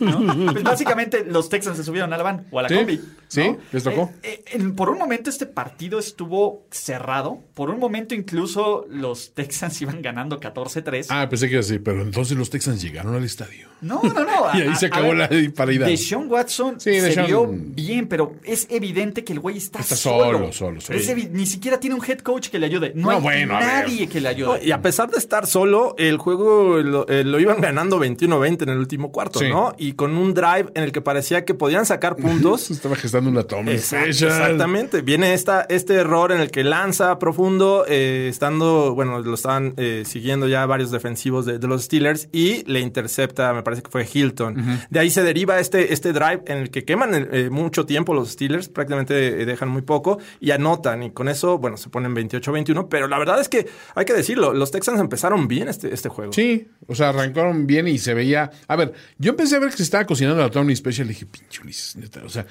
¿no? 0.00 0.52
Pues 0.52 0.62
básicamente 0.64 1.24
los 1.24 1.48
Texans 1.48 1.76
se 1.76 1.84
subieron 1.84 2.12
a 2.12 2.16
la 2.16 2.22
van 2.22 2.46
o 2.50 2.58
a 2.58 2.62
la 2.62 2.68
Sí, 2.68 2.74
combi. 2.76 2.96
¿no? 2.96 3.02
sí, 3.28 3.56
les 3.72 3.82
tocó. 3.82 4.10
Eh, 4.22 4.44
eh, 4.52 4.58
por 4.76 4.90
un 4.90 4.98
momento 4.98 5.30
este 5.30 5.46
partido 5.46 5.98
estuvo 5.98 6.66
cerrado. 6.70 7.40
Por 7.54 7.70
un 7.70 7.78
momento 7.78 8.14
incluso 8.14 8.86
los 8.88 9.34
Texans 9.34 9.80
iban 9.82 10.02
ganando 10.02 10.40
14-3. 10.40 11.06
Ah, 11.10 11.26
pensé 11.28 11.46
que 11.46 11.52
iba 11.54 11.60
a 11.60 11.62
decir, 11.62 11.82
pero 11.82 12.02
entonces 12.02 12.36
los 12.36 12.50
Texans 12.50 12.82
llegaron 12.82 13.14
al 13.14 13.24
estadio. 13.24 13.68
No, 13.80 14.00
no, 14.02 14.12
no. 14.24 14.42
Y 14.54 14.60
ahí 14.62 14.74
se 14.76 14.86
acabó 14.86 15.14
la 15.14 15.28
disparidad. 15.28 15.86
Deshaun 15.86 16.30
Watson 16.30 16.78
Sí, 16.80 17.00
se 17.00 17.22
vio 17.22 17.48
bien, 17.50 18.06
pero 18.06 18.36
es 18.44 18.66
evidente 18.70 19.24
que 19.24 19.32
el 19.32 19.40
güey 19.40 19.56
está, 19.56 19.80
Está 19.80 19.96
solo. 19.96 20.38
solo, 20.38 20.52
solo, 20.52 20.80
solo. 20.80 20.98
Es 20.98 21.08
evi- 21.10 21.30
ni 21.30 21.46
siquiera 21.46 21.80
tiene 21.80 21.96
un 21.96 22.04
head 22.04 22.18
coach 22.18 22.48
que 22.48 22.58
le 22.58 22.66
ayude. 22.66 22.92
No, 22.94 23.02
No, 23.08 23.10
hay 23.16 23.20
bueno, 23.22 23.58
nadie 23.58 24.08
que 24.08 24.20
le 24.20 24.34
No, 24.36 24.52
ayude. 24.52 24.64
y 24.66 24.70
a 24.72 24.80
pesar 24.82 25.10
de 25.10 25.18
estar 25.18 25.46
solo, 25.46 25.94
el 25.98 26.16
juego 26.18 26.81
lo, 26.82 27.06
eh, 27.08 27.24
lo 27.24 27.38
iban 27.40 27.60
ganando 27.60 27.98
21-20 28.00 28.62
en 28.62 28.68
el 28.70 28.78
último 28.78 29.12
cuarto, 29.12 29.38
Sí. 29.38 29.48
¿no? 29.48 29.74
Y 29.78 29.92
con 29.92 30.16
un 30.16 30.34
drive 30.34 30.66
en 30.74 30.84
el 30.84 30.92
que 30.92 31.00
parecía 31.00 31.44
que 31.44 31.54
podían 31.54 31.86
sacar 31.86 32.16
puntos. 32.16 32.60
Se 32.62 32.72
estaba 32.72 32.96
gestando 32.96 33.30
una 33.30 33.42
Exact- 33.42 34.02
Special. 34.12 34.30
Exactamente. 34.30 35.02
Viene 35.02 35.34
esta, 35.34 35.62
este 35.68 35.94
error 35.94 36.32
en 36.32 36.40
el 36.40 36.50
que 36.50 36.64
lanza 36.64 37.18
profundo, 37.18 37.84
eh, 37.88 38.26
estando, 38.28 38.94
bueno, 38.94 39.20
lo 39.20 39.34
estaban 39.34 39.74
eh, 39.76 40.02
siguiendo 40.06 40.48
ya 40.48 40.64
varios 40.66 40.90
defensivos 40.90 41.46
de, 41.46 41.58
de 41.58 41.66
los 41.68 41.82
Steelers 41.84 42.28
y 42.32 42.64
le 42.70 42.80
intercepta, 42.80 43.52
me 43.52 43.62
parece 43.62 43.82
que 43.82 43.90
fue 43.90 44.06
Hilton. 44.12 44.56
De 44.90 45.00
ahí 45.00 45.10
se 45.10 45.22
deriva 45.22 45.58
este, 45.60 45.92
este 45.92 46.12
drive 46.12 46.42
en 46.46 46.58
el 46.58 46.70
que 46.70 46.84
queman 46.84 47.10
eh, 47.14 47.48
mucho 47.50 47.86
tiempo 47.86 48.14
los 48.14 48.30
Steelers, 48.30 48.68
prácticamente 48.68 49.42
eh, 49.42 49.46
dejan 49.46 49.68
muy 49.68 49.82
poco 49.82 50.18
y 50.40 50.50
anotan. 50.50 51.02
Y 51.02 51.10
con 51.10 51.28
eso, 51.28 51.58
bueno, 51.58 51.76
se 51.76 51.88
ponen 51.88 52.14
28-21. 52.14 52.88
Pero 52.88 53.08
la 53.08 53.18
verdad 53.18 53.40
es 53.40 53.48
que 53.48 53.66
hay 53.94 54.04
que 54.04 54.12
decirlo, 54.14 54.52
los 54.52 54.70
Texans 54.70 55.00
empezaron 55.00 55.48
bien 55.48 55.68
este, 55.68 55.92
este 55.92 56.08
juego. 56.08 56.32
Sí, 56.32 56.68
o 56.86 56.94
sea, 56.94 57.10
arrancaron 57.10 57.66
bien 57.66 57.86
y 57.88 57.98
se 57.98 58.14
veía. 58.14 58.50
A 58.68 58.76
ver, 58.76 58.92
yo 59.18 59.30
empecé 59.30 59.56
a 59.56 59.60
ver 59.60 59.70
que 59.70 59.76
se 59.76 59.82
estaba 59.84 60.04
cocinando 60.04 60.40
la 60.42 60.50
Tony 60.50 60.74
Special 60.76 61.06
y 61.06 61.10
dije, 61.10 61.26
pinche 61.26 61.60
Ulises, 61.62 61.96
neta. 61.96 62.22
O 62.24 62.28
sea, 62.28 62.46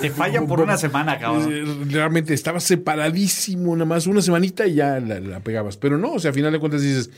Te 0.00 0.10
fallan 0.10 0.46
por 0.46 0.60
una 0.60 0.76
semana, 0.76 1.18
cabrón. 1.18 1.48
eh, 1.52 1.64
realmente 1.90 2.34
estaba 2.34 2.60
separadísimo, 2.60 3.74
nada 3.74 3.86
más 3.86 4.06
una 4.06 4.22
semanita 4.22 4.66
y 4.66 4.74
ya 4.74 5.00
la, 5.00 5.20
la 5.20 5.40
pegabas. 5.40 5.76
Pero 5.76 5.98
no, 5.98 6.12
o 6.12 6.18
sea, 6.18 6.30
a 6.30 6.34
final 6.34 6.52
de 6.52 6.58
cuentas 6.60 6.82
dices, 6.82 7.10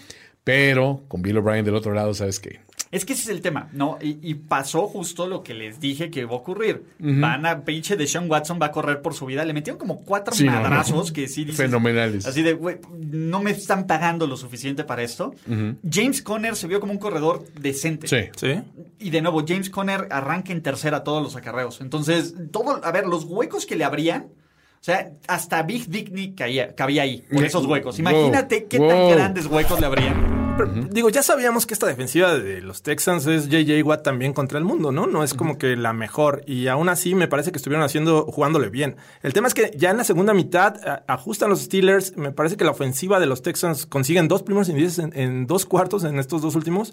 pero 0.44 1.02
con 1.08 1.22
Bill 1.22 1.38
O'Brien 1.38 1.64
del 1.64 1.74
otro 1.74 1.92
lado, 1.92 2.14
¿sabes 2.14 2.38
qué? 2.40 2.60
Es 2.92 3.04
que 3.04 3.14
ese 3.14 3.22
es 3.22 3.28
el 3.30 3.40
tema, 3.40 3.68
¿no? 3.72 3.98
Y, 4.00 4.18
y 4.22 4.34
pasó 4.34 4.86
justo 4.86 5.26
lo 5.26 5.42
que 5.42 5.54
les 5.54 5.80
dije 5.80 6.08
que 6.10 6.24
va 6.24 6.32
a 6.34 6.36
ocurrir. 6.36 6.84
Van 7.00 7.44
a, 7.44 7.64
pinche 7.64 7.96
de 7.96 8.06
Sean 8.06 8.30
Watson 8.30 8.58
va 8.62 8.66
a 8.66 8.70
correr 8.72 9.02
por 9.02 9.12
su 9.12 9.26
vida. 9.26 9.44
Le 9.44 9.52
metieron 9.52 9.76
como 9.78 10.02
cuatro 10.04 10.32
Sí, 10.34 10.44
no, 10.44 10.52
no. 10.52 10.60
madrazos 10.62 11.10
que 11.10 11.26
sí 11.26 11.44
dices, 11.44 11.56
Fenomenales. 11.56 12.26
Así 12.26 12.42
de, 12.42 12.52
güey, 12.52 12.78
no 12.98 13.42
me 13.42 13.50
están 13.50 13.86
pagando 13.88 14.26
lo 14.28 14.36
suficiente 14.36 14.84
para 14.84 15.02
esto. 15.02 15.34
James 15.90 16.22
Conner 16.22 16.54
se 16.54 16.68
vio 16.68 16.78
como 16.78 16.92
un 16.92 16.98
corredor 16.98 17.44
decente. 17.60 18.06
Sí. 18.06 18.30
Sí. 18.36 18.62
Y 19.00 19.10
de 19.10 19.20
nuevo, 19.20 19.44
James 19.46 19.68
Conner 19.68 20.06
arranca 20.10 20.52
en 20.52 20.62
tercera 20.62 21.02
todos 21.02 21.22
los 21.22 21.34
acarreos. 21.34 21.80
Entonces, 21.80 22.34
todo, 22.52 22.80
a 22.84 22.92
ver, 22.92 23.06
los 23.06 23.24
huecos 23.24 23.66
que 23.66 23.74
le 23.74 23.82
abrían, 23.84 24.26
o 24.80 24.84
sea, 24.86 25.10
hasta 25.26 25.62
Big 25.64 25.88
Dick 25.88 26.36
caía, 26.36 26.72
cabía 26.76 27.02
ahí, 27.02 27.22
por 27.28 27.38
Wow. 27.38 27.44
esos 27.46 27.66
huecos. 27.66 27.98
Imagínate 27.98 28.66
qué 28.66 28.78
tan 28.78 29.10
grandes 29.10 29.46
huecos 29.46 29.80
le 29.80 29.86
abrían. 29.86 30.45
Pero, 30.56 30.70
Digo, 30.90 31.10
ya 31.10 31.22
sabíamos 31.22 31.66
que 31.66 31.74
esta 31.74 31.86
defensiva 31.86 32.34
de 32.38 32.62
los 32.62 32.82
Texans 32.82 33.26
es 33.26 33.48
JJ 33.48 33.82
Watt 33.82 34.02
también 34.02 34.32
contra 34.32 34.58
el 34.58 34.64
mundo, 34.64 34.90
¿no? 34.90 35.06
No 35.06 35.22
es 35.22 35.34
como 35.34 35.58
que 35.58 35.76
la 35.76 35.92
mejor. 35.92 36.42
Y 36.46 36.68
aún 36.68 36.88
así 36.88 37.14
me 37.14 37.28
parece 37.28 37.52
que 37.52 37.58
estuvieron 37.58 37.84
haciendo, 37.84 38.24
jugándole 38.24 38.70
bien. 38.70 38.96
El 39.22 39.32
tema 39.34 39.48
es 39.48 39.54
que 39.54 39.70
ya 39.76 39.90
en 39.90 39.98
la 39.98 40.04
segunda 40.04 40.32
mitad 40.32 40.76
a- 40.88 41.04
ajustan 41.08 41.50
los 41.50 41.60
Steelers. 41.60 42.16
Me 42.16 42.32
parece 42.32 42.56
que 42.56 42.64
la 42.64 42.70
ofensiva 42.70 43.20
de 43.20 43.26
los 43.26 43.42
Texans 43.42 43.84
consiguen 43.86 44.28
dos 44.28 44.42
primeros 44.42 44.68
indices 44.70 44.98
en, 44.98 45.12
en 45.18 45.46
dos 45.46 45.66
cuartos 45.66 46.04
en 46.04 46.18
estos 46.18 46.40
dos 46.40 46.54
últimos. 46.54 46.92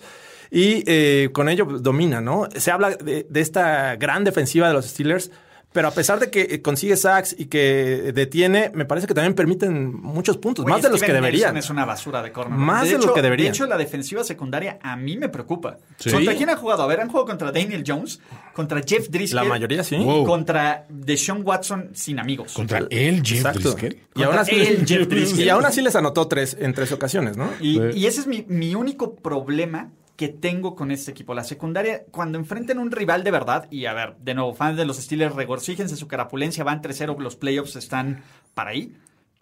Y 0.51 0.84
eh, 0.86 1.30
con 1.32 1.47
ello 1.47 1.66
pues, 1.68 1.82
domina, 1.82 2.20
¿no? 2.22 2.47
Se 2.55 2.70
habla 2.70 2.91
de, 2.91 3.26
de 3.30 3.41
esta 3.41 3.95
gran 3.95 4.24
defensiva 4.26 4.68
de 4.68 4.74
los 4.74 4.86
Steelers. 4.88 5.32
Pero 5.74 5.88
a 5.88 5.91
pesar 5.91 6.19
de 6.19 6.30
que 6.30 6.41
eh, 6.41 6.61
consigue 6.61 6.95
sacks 6.95 7.36
y 7.38 7.45
que 7.45 8.11
detiene, 8.13 8.71
me 8.74 8.86
parece 8.86 9.07
que 9.07 9.13
también 9.13 9.34
permiten 9.34 9.93
muchos 9.93 10.38
puntos, 10.38 10.63
Oye, 10.65 10.74
más 10.74 10.84
de 10.84 10.89
los 10.89 11.01
que 11.01 11.11
deberían. 11.11 11.55
Nelson 11.55 11.57
es 11.57 11.69
una 11.71 11.84
basura 11.86 12.21
de 12.21 12.32
corner. 12.32 12.57
Más 12.57 12.84
de 12.88 12.93
lo 12.93 12.99
hecho- 13.03 13.13
que 13.13 13.21
deberían. 13.24 13.51
De 13.51 13.55
hecho, 13.57 13.65
la 13.65 13.78
defensiva 13.78 14.24
secundaria 14.24 14.78
a 14.82 14.95
mí 14.95 15.17
me 15.17 15.30
preocupa. 15.30 15.78
Sí. 15.97 16.11
¿Contra 16.11 16.36
quién 16.36 16.49
han 16.49 16.57
jugado? 16.57 16.84
A 16.84 16.88
ver, 16.88 17.01
han 17.01 17.07
jugado 17.09 17.26
contra 17.26 17.51
Daniel 17.51 17.84
Jones, 17.86 18.19
contra 18.53 18.82
Jeff 18.86 19.09
Driscoll. 19.09 19.43
La 19.43 19.49
mayoría 19.49 19.84
sí. 19.84 19.97
Wow. 19.97 20.26
Contra 20.26 20.86
Deshaun 20.89 21.41
Watson 21.43 21.89
sin 21.93 22.19
amigos. 22.19 22.53
Contra 22.53 22.80
él, 22.91 23.21
Jeff 23.24 23.38
Exacto. 23.39 23.74
Driscoll. 23.74 23.97
Y 24.15 24.24
aún, 24.24 24.38
así, 24.38 24.55
él, 24.55 24.86
Jeff 24.86 25.07
Driscoll. 25.09 25.39
y 25.43 25.49
aún 25.49 25.65
así 25.65 25.82
les 25.82 25.95
anotó 25.95 26.28
tres 26.28 26.55
en 26.59 26.74
tres 26.76 26.91
ocasiones, 26.91 27.36
¿no? 27.36 27.49
Y, 27.59 27.74
Sí. 27.74 27.82
y 27.99 28.05
ese 28.05 28.19
es 28.21 28.28
mi, 28.28 28.45
mi 28.47 28.76
único 28.76 29.15
problema 29.15 29.89
que 30.16 30.30
tengo 30.30 30.76
con 30.76 30.91
este 30.91 31.11
equipo. 31.11 31.34
La 31.34 31.43
secundaria, 31.43 32.03
cuando 32.11 32.38
enfrenten 32.38 32.78
un 32.80 32.91
rival 32.91 33.24
de 33.24 33.32
verdad, 33.32 33.68
y 33.72 33.86
a 33.86 33.93
ver, 33.93 34.16
de 34.18 34.34
nuevo, 34.36 34.53
fans 34.53 34.78
de 34.78 34.86
los 34.86 34.97
Steelers, 34.97 35.36
regorcíjense 35.36 35.95
su 35.95 36.07
carapulencia, 36.07 36.64
van 36.64 36.82
3-0, 36.82 37.18
los 37.20 37.36
playoffs 37.36 37.76
están 37.76 38.22
para 38.53 38.72
ahí. 38.72 38.95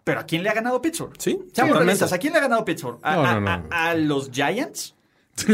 Pero 0.04 0.20
¿a 0.20 0.24
quién 0.24 0.42
le 0.42 0.48
ha 0.48 0.54
ganado 0.54 0.80
Pittsburgh? 0.82 1.12
Sí, 1.18 1.38
realistas, 1.54 2.12
¿a 2.12 2.18
quién 2.18 2.32
le 2.32 2.38
ha 2.38 2.42
ganado 2.42 2.64
Pittsburgh? 2.64 2.98
¿A, 3.02 3.14
No, 3.16 3.24
a- 3.24 3.34
no, 3.34 3.40
no. 3.40 3.50
a- 3.70 3.90
a 3.90 3.94
los 3.94 4.30
Giants? 4.30 4.94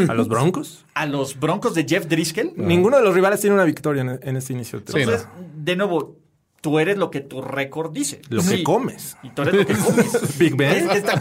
A 0.08 0.14
los 0.14 0.28
Broncos. 0.28 0.84
¿A 0.94 1.06
los 1.06 1.38
Broncos 1.38 1.74
de 1.74 1.84
Jeff 1.88 2.06
Driscoll? 2.06 2.52
Ninguno 2.56 2.96
de 2.96 3.02
los 3.04 3.14
rivales 3.14 3.40
tiene 3.40 3.54
una 3.54 3.64
victoria 3.64 4.02
en, 4.02 4.18
en 4.22 4.36
este 4.36 4.52
inicio. 4.52 4.80
Sí, 4.86 5.00
Entonces, 5.00 5.26
de 5.56 5.76
nuevo, 5.76 6.16
tú 6.60 6.78
eres 6.78 6.96
lo 6.98 7.10
que 7.10 7.20
tu 7.20 7.40
récord 7.42 7.92
dice. 7.92 8.20
Lo 8.28 8.42
Sí. 8.42 8.58
que 8.58 8.62
comes. 8.64 9.16
Y 9.22 9.30
tú 9.30 9.42
eres 9.42 9.54
lo 9.54 9.66
que 9.66 9.74
comes. 9.76 10.38
Big 10.38 10.56
Ben. 10.56 10.72
Es 10.72 10.88
que 10.88 10.98
está- 10.98 11.20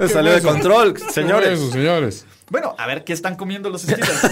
Se 0.00 0.08
salió 0.08 0.32
de 0.32 0.42
control, 0.42 0.98
señores. 1.10 1.58
Eso, 1.60 1.72
señores. 1.72 2.26
Bueno, 2.50 2.74
a 2.78 2.86
ver 2.86 3.04
qué 3.04 3.12
están 3.12 3.36
comiendo 3.36 3.70
los 3.70 3.82
Steelers. 3.82 4.10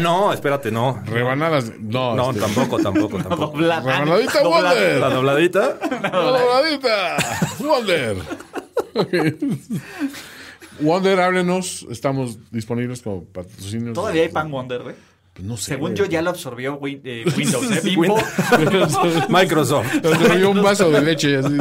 No, 0.00 0.32
espérate, 0.32 0.70
no. 0.70 1.00
Rebanadas. 1.04 1.70
No, 1.78 2.14
No, 2.14 2.30
este, 2.30 2.40
tampoco, 2.40 2.78
tampoco, 2.78 3.18
tampoco. 3.22 3.52
Dobla- 3.58 3.80
Rebanadita 3.82 4.42
dobla- 4.42 4.70
Wonder. 4.70 5.00
La 5.00 5.08
dobladita. 5.10 5.76
Dobladita. 6.10 7.16
Wonder. 7.60 8.16
Wonder, 10.80 11.20
háblenos. 11.20 11.86
Estamos 11.90 12.38
disponibles 12.50 13.02
como 13.02 13.24
patrocinios. 13.24 13.94
Todavía 13.94 14.22
hay 14.22 14.28
Pan 14.28 14.50
Wonder, 14.50 14.82
güey. 14.82 14.94
Pues 15.34 15.48
no 15.48 15.56
sé. 15.56 15.72
Según 15.72 15.96
yo 15.96 16.04
ya 16.04 16.22
lo 16.22 16.30
absorbió 16.30 16.78
Win- 16.78 17.00
eh, 17.04 17.24
Windows, 17.36 17.68
¿eh? 17.72 17.80
Bimbo. 17.82 18.16
Microsoft. 19.28 19.92
Bebió 20.00 20.50
un 20.50 20.62
vaso 20.62 20.88
de 20.92 21.02
leche. 21.02 21.38
así. 21.38 21.56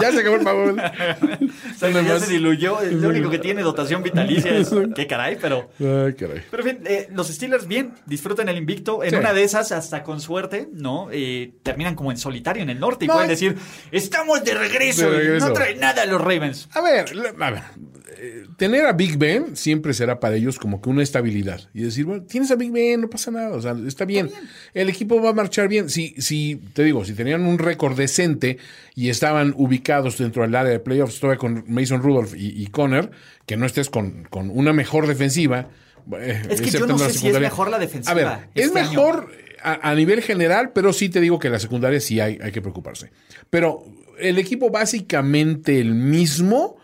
Ya 0.00 0.12
se 0.12 0.20
acabó 0.20 0.36
el 0.36 0.42
pagón. 0.44 0.80
O 0.80 1.78
sea, 1.78 1.90
ya 2.02 2.18
se 2.20 2.32
diluyó. 2.32 2.80
Es 2.80 2.92
lo 2.94 3.10
único 3.10 3.28
que 3.28 3.38
tiene 3.38 3.60
dotación 3.62 4.02
vitalicia. 4.02 4.56
Es, 4.56 4.70
qué 4.94 5.06
caray, 5.06 5.36
pero... 5.40 5.68
Ay, 5.78 6.14
caray. 6.14 6.42
Pero 6.50 6.66
en 6.66 6.76
fin, 6.76 6.86
eh, 6.86 7.08
los 7.12 7.28
Steelers 7.28 7.66
bien, 7.66 7.92
disfrutan 8.06 8.48
el 8.48 8.56
invicto. 8.56 9.02
En 9.04 9.10
Sí. 9.10 9.16
una 9.16 9.32
de 9.34 9.42
esas, 9.44 9.72
hasta 9.72 10.02
con 10.02 10.20
suerte, 10.22 10.68
¿no? 10.72 11.08
Eh, 11.12 11.52
terminan 11.62 11.94
como 11.94 12.10
en 12.12 12.16
solitario 12.16 12.62
en 12.62 12.70
el 12.70 12.80
norte 12.80 13.04
y 13.04 13.08
No, 13.08 13.14
pueden 13.14 13.28
decir, 13.28 13.56
estamos 13.92 14.42
de 14.42 14.54
regreso. 14.54 15.10
De 15.10 15.36
y 15.36 15.40
no 15.40 15.52
trae 15.52 15.74
nada 15.74 16.02
a 16.02 16.06
los 16.06 16.18
Ravens. 16.20 16.68
A 16.72 16.80
ver, 16.80 17.04
a 17.40 17.50
ver. 17.50 17.62
Eh, 18.22 18.44
Tener 18.56 18.84
a 18.86 18.92
Big 18.92 19.16
Ben 19.16 19.56
siempre 19.56 19.94
será 19.94 20.20
para 20.20 20.36
ellos 20.36 20.58
como 20.58 20.80
que 20.80 20.90
una 20.90 21.02
estabilidad. 21.02 21.68
Y 21.74 21.82
decir, 21.82 22.04
bueno, 22.04 22.22
tienes 22.24 22.50
a 22.50 22.56
Big 22.56 22.70
Ben, 22.70 23.00
no 23.00 23.08
pasa 23.10 23.30
nada. 23.30 23.56
O 23.56 23.60
sea, 23.62 23.74
está 23.86 24.04
bien. 24.04 24.30
El 24.74 24.88
equipo 24.88 25.20
va 25.22 25.30
a 25.30 25.32
marchar 25.32 25.68
bien. 25.68 25.88
Si, 25.88 26.14
si, 26.18 26.56
te 26.74 26.84
digo, 26.84 27.04
si 27.04 27.14
tenían 27.14 27.42
un 27.46 27.58
récord 27.58 27.96
decente 27.96 28.58
y 28.94 29.08
estaban 29.08 29.54
ubicados 29.56 30.18
dentro 30.18 30.42
del 30.42 30.54
área 30.54 30.70
de 30.72 30.80
playoffs, 30.80 31.18
todavía 31.18 31.38
con 31.38 31.64
Mason 31.66 32.02
Rudolph 32.02 32.34
y, 32.36 32.62
y 32.62 32.66
Conner, 32.66 33.10
que 33.46 33.56
no 33.56 33.66
estés 33.66 33.88
con, 33.90 34.24
con 34.30 34.50
una 34.50 34.72
mejor 34.72 35.06
defensiva. 35.06 35.68
eh, 36.18 36.42
Es 36.50 36.60
que 36.60 36.70
yo 36.70 36.86
no 36.86 36.98
sé 36.98 37.12
si 37.12 37.28
es 37.28 37.40
mejor 37.40 37.70
la 37.70 37.78
defensiva 37.78 38.12
A 38.12 38.14
ver, 38.14 38.48
es 38.54 38.66
este 38.66 38.78
año. 38.80 38.90
mejor 38.90 39.32
a, 39.62 39.90
a 39.90 39.94
nivel 39.94 40.22
general, 40.22 40.72
pero 40.74 40.92
sí 40.92 41.08
te 41.08 41.20
digo 41.20 41.38
que 41.38 41.50
la 41.50 41.58
secundaria 41.58 42.00
sí 42.00 42.18
hay, 42.20 42.38
hay 42.42 42.52
que 42.52 42.60
preocuparse. 42.62 43.10
Pero 43.50 43.84
el 44.18 44.38
equipo 44.38 44.70
básicamente 44.70 45.80
el 45.80 45.94
mismo, 45.94 46.76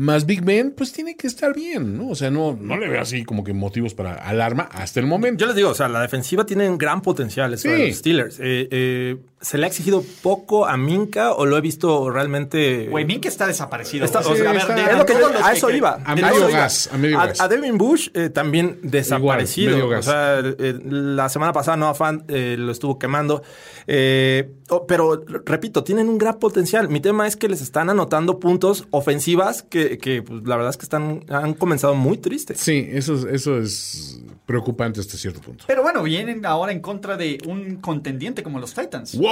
más 0.00 0.24
Big 0.24 0.42
Ben, 0.42 0.72
pues 0.74 0.92
tiene 0.94 1.14
que 1.14 1.26
estar 1.26 1.54
bien, 1.54 1.98
¿no? 1.98 2.08
O 2.08 2.14
sea, 2.14 2.30
no, 2.30 2.56
no 2.58 2.78
le 2.78 2.88
veo 2.88 3.02
así 3.02 3.22
como 3.22 3.44
que 3.44 3.52
motivos 3.52 3.92
para 3.92 4.14
alarma 4.14 4.62
hasta 4.72 4.98
el 4.98 5.06
momento. 5.06 5.42
Yo 5.42 5.46
les 5.46 5.54
digo, 5.56 5.68
o 5.68 5.74
sea, 5.74 5.88
la 5.88 6.00
defensiva 6.00 6.46
tiene 6.46 6.70
un 6.70 6.78
gran 6.78 7.02
potencial, 7.02 7.52
eso 7.52 7.68
de 7.68 7.76
Sí. 7.76 7.86
los 7.88 7.96
Steelers. 7.98 8.38
Eh, 8.40 8.68
eh, 8.70 9.16
¿Se 9.42 9.56
le 9.56 9.64
ha 9.64 9.68
exigido 9.68 10.04
poco 10.22 10.66
a 10.66 10.76
Minka 10.76 11.32
o 11.32 11.46
lo 11.46 11.56
he 11.56 11.62
visto 11.62 12.10
realmente? 12.10 12.88
Güey, 12.90 13.06
Mink 13.06 13.24
está 13.24 13.46
desaparecido. 13.46 14.04
Está- 14.04 14.20
güey. 14.20 14.34
o 14.34 14.36
sea, 14.36 14.50
a 14.50 14.52
ver, 14.52 14.60
está- 14.62 14.74
de- 14.74 14.82
es 14.82 14.88
de 14.90 14.96
lo 14.96 15.06
que 15.06 15.12
yo- 15.14 15.18
todos 15.20 15.32
los 15.32 15.42
a 15.42 15.50
que- 15.52 15.56
eso 15.56 15.66
que- 15.68 15.76
iba. 15.78 15.98
A 16.04 16.14
medio 16.14 16.48
gas, 16.48 16.90
a 16.92 16.98
medio 16.98 17.16
gas. 17.16 17.40
A, 17.40 17.48
Devin 17.48 17.78
Bush 17.78 18.08
eh, 18.12 18.28
también 18.28 18.78
desaparecido. 18.82 19.70
medio 19.72 19.88
gas. 19.88 20.06
O 20.08 20.10
sea, 20.10 20.40
eh, 20.40 20.78
la 20.84 21.28
semana 21.30 21.54
pasada 21.54 21.78
Noah 21.78 21.94
Fan 21.94 22.24
eh, 22.28 22.56
lo 22.58 22.70
estuvo 22.70 22.98
quemando. 22.98 23.42
Eh, 23.86 24.52
oh, 24.68 24.86
pero 24.86 25.24
repito, 25.46 25.84
tienen 25.84 26.10
un 26.10 26.18
gran 26.18 26.38
potencial. 26.38 26.90
Mi 26.90 27.00
tema 27.00 27.26
es 27.26 27.36
que 27.36 27.48
les 27.48 27.62
están 27.62 27.88
anotando 27.88 28.40
puntos 28.40 28.86
ofensivas 28.90 29.62
que, 29.62 29.96
que, 29.96 30.22
pues, 30.22 30.42
la 30.44 30.56
verdad 30.56 30.70
es 30.70 30.76
que 30.76 30.84
están 30.84 31.24
han 31.30 31.54
comenzado 31.54 31.94
muy 31.94 32.18
tristes. 32.18 32.60
Sí, 32.60 32.86
eso, 32.92 33.14
es- 33.14 33.24
eso 33.24 33.58
es 33.58 34.20
preocupante 34.44 35.00
hasta 35.00 35.16
cierto 35.16 35.40
punto. 35.40 35.64
Pero 35.66 35.82
bueno, 35.82 36.02
vienen 36.02 36.44
ahora 36.44 36.72
en 36.72 36.80
contra 36.80 37.16
de 37.16 37.38
un 37.46 37.76
contendiente 37.76 38.42
como 38.42 38.58
los 38.60 38.74
Titans. 38.74 39.16
¡Wow! 39.16 39.29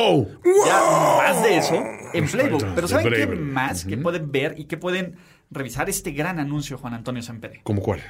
Ya 0.67 0.81
más 1.19 1.43
de 1.43 1.57
eso 1.57 1.75
en 2.13 2.23
Los 2.23 2.33
Playbook. 2.33 2.65
Pero 2.75 2.89
¿saben 2.89 3.13
qué 3.13 3.27
más 3.27 3.85
que 3.85 3.97
pueden 3.97 4.31
ver 4.31 4.55
y 4.59 4.65
que 4.65 4.77
pueden 4.77 5.17
revisar 5.51 5.89
este 5.89 6.13
gran 6.13 6.39
anuncio, 6.39 6.79
Juan 6.79 6.95
Antonio 6.95 7.23
Sempere? 7.23 7.61
¿Cómo 7.63 7.83
cuál? 7.83 8.03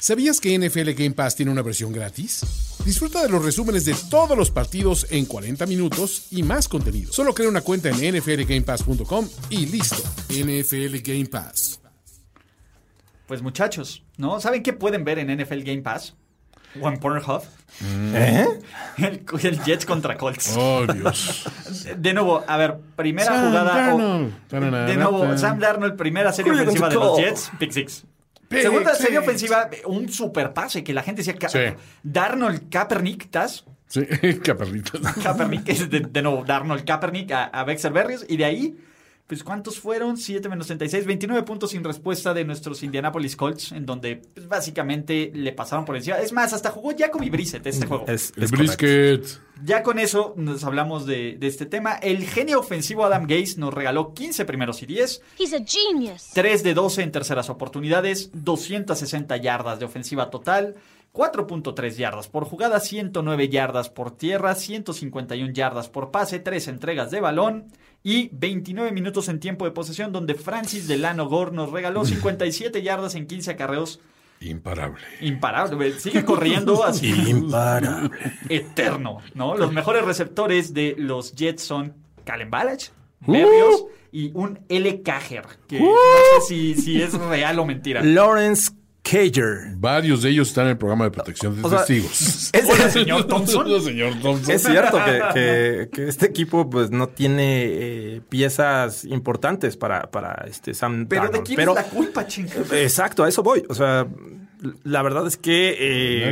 ¿Sabías 0.00 0.40
que 0.40 0.58
NFL 0.58 0.90
Game 0.90 1.12
Pass 1.12 1.36
tiene 1.36 1.50
una 1.50 1.62
versión 1.62 1.92
gratis? 1.92 2.76
Disfruta 2.84 3.22
de 3.22 3.28
los 3.28 3.44
resúmenes 3.44 3.84
de 3.84 3.94
todos 4.10 4.36
los 4.36 4.50
partidos 4.50 5.06
en 5.10 5.24
40 5.24 5.64
minutos 5.66 6.26
y 6.30 6.42
más 6.42 6.68
contenido. 6.68 7.12
Solo 7.12 7.34
crea 7.34 7.48
una 7.48 7.62
cuenta 7.62 7.88
en 7.88 8.14
nflgamepass.com 8.14 9.28
y 9.50 9.66
listo. 9.66 10.02
NFL 10.28 10.96
Game 11.02 11.26
Pass. 11.26 11.80
Pues 13.26 13.40
muchachos, 13.40 14.04
¿no? 14.18 14.38
¿Saben 14.40 14.62
qué 14.62 14.74
pueden 14.74 15.04
ver 15.04 15.18
en 15.18 15.34
NFL 15.34 15.62
Game 15.62 15.82
Pass? 15.82 16.14
O 16.80 16.88
en 16.88 16.98
Pornhub. 16.98 17.42
¿Eh? 18.14 18.46
El, 18.98 19.24
el 19.42 19.62
Jets 19.64 19.84
contra 19.84 20.16
Colts. 20.16 20.54
Oh, 20.56 20.86
Dios. 20.86 21.44
De 21.96 22.14
nuevo, 22.14 22.44
a 22.46 22.56
ver, 22.56 22.76
primera 22.96 23.26
Sam 23.26 23.46
jugada. 23.48 23.74
Darnold. 23.74 24.86
De 24.86 24.96
nuevo, 24.96 25.38
Sam 25.38 25.58
Darnold, 25.58 25.96
primera 25.96 26.32
serie 26.32 26.52
Julio 26.52 26.64
ofensiva 26.64 26.88
de 26.88 26.94
los. 26.94 27.18
Jets, 27.18 27.50
pick 27.58 27.72
six. 27.72 28.04
Pick 28.48 28.62
Segunda 28.62 28.94
serie 28.94 29.18
ofensiva, 29.18 29.68
un 29.86 30.08
super 30.08 30.52
pase 30.52 30.84
que 30.84 30.92
la 30.94 31.02
gente 31.02 31.22
decía, 31.22 31.48
Sí. 31.48 31.76
Darnold 32.02 32.68
Kaepernick, 32.68 33.30
¿tas? 33.30 33.64
Sí. 33.88 34.06
Kaepernick, 34.44 35.68
es 35.68 35.90
de, 35.90 36.00
de 36.00 36.22
nuevo, 36.22 36.44
Darnold 36.44 36.84
Kaepernick 36.84 37.32
a, 37.32 37.44
a 37.44 37.64
Bexer 37.64 37.92
Berrios, 37.92 38.24
y 38.28 38.36
de 38.36 38.44
ahí, 38.44 38.76
pues, 39.26 39.42
¿cuántos 39.42 39.78
fueron? 39.78 40.18
7 40.18 40.48
menos 40.50 40.66
36, 40.66 41.06
29 41.06 41.42
puntos 41.44 41.70
sin 41.70 41.82
respuesta 41.82 42.34
de 42.34 42.44
nuestros 42.44 42.82
Indianapolis 42.82 43.36
Colts, 43.36 43.72
en 43.72 43.86
donde, 43.86 44.16
pues, 44.16 44.48
básicamente 44.48 45.30
le 45.34 45.52
pasaron 45.52 45.86
por 45.86 45.96
encima. 45.96 46.18
Es 46.18 46.32
más, 46.32 46.52
hasta 46.52 46.70
jugó 46.70 46.92
Jacoby 46.96 47.30
Brissett 47.30 47.66
este 47.66 47.86
juego. 47.86 48.04
Es, 48.06 48.32
El 48.36 48.44
es 48.44 48.50
brisket. 48.50 49.24
Ya 49.64 49.82
con 49.82 49.98
eso 49.98 50.34
nos 50.36 50.62
hablamos 50.64 51.06
de, 51.06 51.36
de 51.38 51.46
este 51.46 51.64
tema. 51.64 51.94
El 51.94 52.26
genio 52.26 52.60
ofensivo 52.60 53.04
Adam 53.04 53.26
Gase 53.26 53.54
nos 53.56 53.72
regaló 53.72 54.12
15 54.12 54.44
primeros 54.44 54.82
y 54.82 54.86
10, 54.86 55.22
He's 55.38 55.54
a 55.54 55.64
genius. 55.64 56.30
3 56.34 56.62
de 56.62 56.74
12 56.74 57.02
en 57.02 57.12
terceras 57.12 57.48
oportunidades, 57.48 58.30
260 58.34 59.36
yardas 59.38 59.78
de 59.78 59.86
ofensiva 59.86 60.28
total, 60.28 60.74
4.3 61.14 61.96
yardas 61.96 62.28
por 62.28 62.44
jugada, 62.44 62.80
109 62.80 63.48
yardas 63.48 63.88
por 63.88 64.10
tierra, 64.14 64.54
151 64.54 65.52
yardas 65.52 65.88
por 65.88 66.10
pase, 66.10 66.40
3 66.40 66.68
entregas 66.68 67.10
de 67.10 67.20
balón 67.20 67.68
y 68.06 68.28
29 68.32 68.92
minutos 68.92 69.28
en 69.28 69.40
tiempo 69.40 69.64
de 69.64 69.70
posesión 69.72 70.12
donde 70.12 70.34
Francis 70.34 70.86
Delano 70.86 71.26
Gore 71.26 71.52
nos 71.52 71.72
regaló 71.72 72.04
57 72.04 72.82
yardas 72.82 73.14
en 73.14 73.26
15 73.26 73.50
acarreos. 73.52 73.98
Imparable. 74.40 75.00
Imparable, 75.22 75.98
sigue 75.98 76.22
corriendo 76.24 76.84
así 76.84 77.08
Imparable. 77.30 78.10
eterno, 78.50 79.18
¿no? 79.34 79.56
Los 79.56 79.72
mejores 79.72 80.04
receptores 80.04 80.74
de 80.74 80.94
los 80.98 81.34
Jets 81.34 81.62
son 81.62 81.94
Calen 82.24 82.50
Balach, 82.50 82.90
Berrios 83.20 83.86
y 84.12 84.30
un 84.34 84.60
L. 84.68 85.02
Cajer, 85.02 85.46
que 85.66 85.80
no 85.80 85.86
sé 86.40 86.46
si, 86.46 86.74
si 86.74 87.00
es 87.00 87.14
real 87.14 87.58
o 87.58 87.64
mentira. 87.64 88.02
Lawrence 88.02 88.72
Cager. 89.04 89.74
Varios 89.76 90.22
de 90.22 90.30
ellos 90.30 90.48
están 90.48 90.64
en 90.64 90.70
el 90.70 90.78
programa 90.78 91.04
de 91.04 91.10
protección 91.10 91.54
de 91.54 91.62
O 91.62 91.68
sea, 91.68 91.84
testigos. 91.84 92.50
Es, 92.54 92.64
Hola, 92.68 92.90
señor 92.90 93.24
Thompson. 93.26 93.66
Hola, 93.66 93.80
señor 93.80 94.14
Thompson. 94.20 94.54
es 94.54 94.62
cierto 94.62 94.98
que, 95.04 95.20
que- 95.34 95.88
que 95.92 96.08
este 96.08 96.26
equipo 96.26 96.70
pues 96.70 96.90
no 96.90 97.08
tiene 97.08 97.64
eh, 97.66 98.20
piezas 98.28 99.04
importantes 99.04 99.76
para, 99.76 100.10
para 100.10 100.46
este 100.48 100.72
Sam 100.74 101.06
Pero 101.08 101.28
¿de 101.28 101.42
quién 101.42 101.56
Pero- 101.56 101.72
es 101.72 101.76
la 101.76 101.90
culpa, 101.90 102.26
chinga? 102.26 102.52
Exacto, 102.72 103.22
a 103.24 103.28
eso 103.28 103.42
voy. 103.42 103.62
O 103.68 103.74
sea, 103.74 104.06
la 104.84 105.02
verdad 105.02 105.26
es 105.26 105.36
que... 105.36 105.76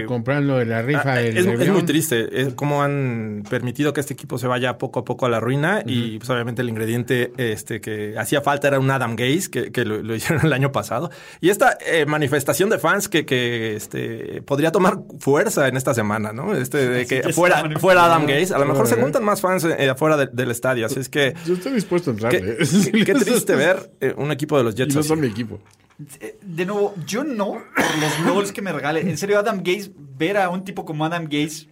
eh, 0.01 0.05
comprando 0.07 0.59
de 0.59 0.67
la 0.67 0.83
rifa 0.83 1.03
Ah, 1.13 1.17
del 1.19 1.37
es, 1.37 1.69
muy 1.71 1.83
triste 1.85 2.41
es 2.41 2.55
cómo 2.55 2.83
han 2.83 3.45
permitido 3.49 3.93
que 3.93 4.01
este 4.01 4.15
equipo 4.15 4.39
se 4.39 4.47
vaya 4.47 4.79
poco 4.79 5.01
a 5.01 5.05
poco 5.05 5.27
a 5.27 5.29
la 5.29 5.41
ruina 5.41 5.83
y 5.87 6.19
pues 6.19 6.31
obviamente 6.31 6.63
el 6.63 6.69
ingrediente 6.69 7.33
este 7.37 7.81
que 7.81 8.15
hacía 8.19 8.41
falta 8.41 8.69
era 8.69 8.79
un 8.79 8.91
Adam 8.91 9.17
Gaze 9.17 9.51
que, 9.51 9.73
que 9.73 9.85
lo, 9.85 10.03
lo 10.03 10.15
hicieron 10.17 10.45
el 10.47 10.53
año 10.53 10.73
pasado. 10.73 11.11
Y 11.41 11.51
esta 11.51 11.77
eh, 11.87 12.07
manifestación 12.07 12.71
de 12.71 12.79
fans 12.79 13.09
que, 13.09 13.25
que 13.27 13.77
este 13.77 14.43
podría 14.43 14.73
tomar 14.73 14.99
fuerza 15.19 15.69
en 15.69 15.77
esta 15.77 15.95
semana 15.95 16.33
no 16.33 16.55
este 16.55 16.89
de 16.89 17.07
que 17.07 17.33
fuera 17.33 17.69
fuera 17.79 18.05
Adam 18.07 18.27
Gaze. 18.27 18.55
A 18.55 18.59
lo 18.59 18.67
mejor 18.67 18.87
se 18.87 18.97
juntan 18.97 19.25
más 19.25 19.41
fans 19.41 19.65
eh, 19.65 19.89
afuera 19.91 20.17
de- 20.17 20.29
del 20.33 20.51
estadio 20.51 20.87
así 20.87 21.01
es 21.01 21.09
que 21.09 21.35
Yo 21.47 21.55
estoy 21.55 21.73
dispuesto 21.73 22.11
a 22.13 22.29
qué, 22.29 22.37
entrarle. 22.39 22.57
qué- 22.93 23.05
qué 23.05 23.15
triste 23.25 23.55
ver 23.55 23.91
eh, 24.01 24.15
un 24.17 24.31
equipo 24.33 24.57
de 24.59 24.65
los 24.65 24.75
Y 24.75 24.79
Jets 24.79 24.95
no 24.95 25.01
así. 25.01 25.09
son 25.09 25.21
mi 25.21 25.27
equipo. 25.27 25.61
Eh, 26.21 26.39
De 26.43 26.67
nuevo, 26.67 26.95
yo 27.07 27.25
no, 27.25 27.53
por 27.77 27.99
los 28.01 28.25
goals 28.35 28.53
que 28.53 28.63
me 28.63 28.73
regale. 28.73 29.01
En 29.01 29.17
serio, 29.19 29.39
Adam 29.39 29.63
Gaze, 29.65 29.93
ver 29.97 30.37
a 30.37 30.49
un 30.51 30.65
tipo 30.65 30.85
como 30.85 31.05
Adam 31.05 31.25
Gaze 31.25 31.69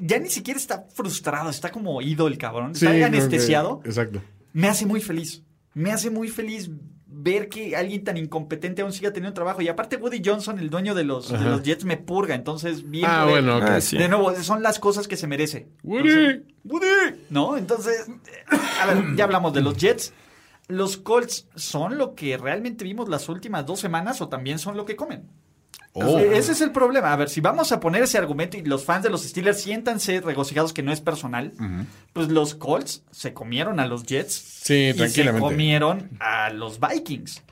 ya 0.00 0.18
ni 0.18 0.30
siquiera 0.30 0.58
está 0.58 0.86
frustrado, 0.94 1.50
está 1.50 1.70
como 1.70 2.00
ido 2.00 2.26
el 2.26 2.38
cabrón, 2.38 2.74
Sí, 2.74 2.86
está 2.86 3.06
anestesiado. 3.06 3.80
Exacto. 3.84 4.22
Me 4.52 4.68
hace 4.68 4.86
muy 4.86 5.00
feliz. 5.00 5.42
Me 5.74 5.92
hace 5.92 6.10
muy 6.10 6.28
feliz 6.28 6.70
ver 7.06 7.48
que 7.48 7.76
alguien 7.76 8.02
tan 8.04 8.16
incompetente 8.16 8.82
aún 8.82 8.92
siga 8.92 9.12
teniendo 9.12 9.34
trabajo. 9.34 9.60
Y 9.62 9.68
aparte 9.68 9.96
Woody 9.96 10.22
Johnson, 10.24 10.58
el 10.58 10.70
dueño 10.70 10.94
de 10.94 11.04
los, 11.04 11.30
de 11.30 11.38
los 11.44 11.62
Jets, 11.62 11.84
me 11.84 11.96
purga. 11.96 12.34
Entonces, 12.34 12.88
bien 12.88 13.06
Ah, 13.08 13.26
bueno, 13.28 13.58
ok. 13.58 13.62
Ah, 13.64 13.80
sí. 13.80 13.96
De 13.98 14.08
nuevo, 14.08 14.34
son 14.42 14.62
las 14.62 14.78
cosas 14.78 15.06
que 15.08 15.16
se 15.16 15.26
merece. 15.26 15.68
Woody. 15.82 16.42
Woody. 16.64 16.86
¿No? 17.30 17.56
Entonces, 17.56 18.06
a 18.80 18.86
ver, 18.86 19.16
ya 19.16 19.24
hablamos 19.24 19.52
de 19.52 19.62
los 19.62 19.76
Jets. 19.76 20.12
¿Los 20.68 20.96
Colts 20.96 21.46
son 21.54 21.98
lo 21.98 22.14
que 22.14 22.36
realmente 22.36 22.84
vimos 22.84 23.08
las 23.08 23.28
últimas 23.28 23.66
dos 23.66 23.80
semanas 23.80 24.20
o 24.20 24.28
también 24.28 24.58
son 24.58 24.76
lo 24.76 24.84
que 24.84 24.96
comen? 24.96 25.28
Oh. 25.92 26.18
Ese 26.18 26.52
es 26.52 26.60
el 26.60 26.72
problema. 26.72 27.12
A 27.12 27.16
ver, 27.16 27.28
si 27.28 27.40
vamos 27.40 27.70
a 27.70 27.78
poner 27.78 28.02
ese 28.02 28.18
argumento 28.18 28.56
y 28.56 28.62
los 28.62 28.84
fans 28.84 29.04
de 29.04 29.10
los 29.10 29.22
Steelers 29.22 29.60
siéntanse 29.60 30.20
regocijados 30.20 30.72
que 30.72 30.82
no 30.82 30.92
es 30.92 31.00
personal, 31.00 31.52
pues 32.12 32.28
los 32.30 32.54
Colts 32.56 33.04
se 33.12 33.32
comieron 33.32 33.78
a 33.78 33.86
los 33.86 34.02
Jets 34.04 34.32
Sí, 34.34 34.74
y 34.88 34.92
se 34.92 34.94
tranquilamente. 34.98 35.40
comieron 35.46 36.10
a 36.18 36.50
los 36.50 36.80
Vikings. 36.80 37.42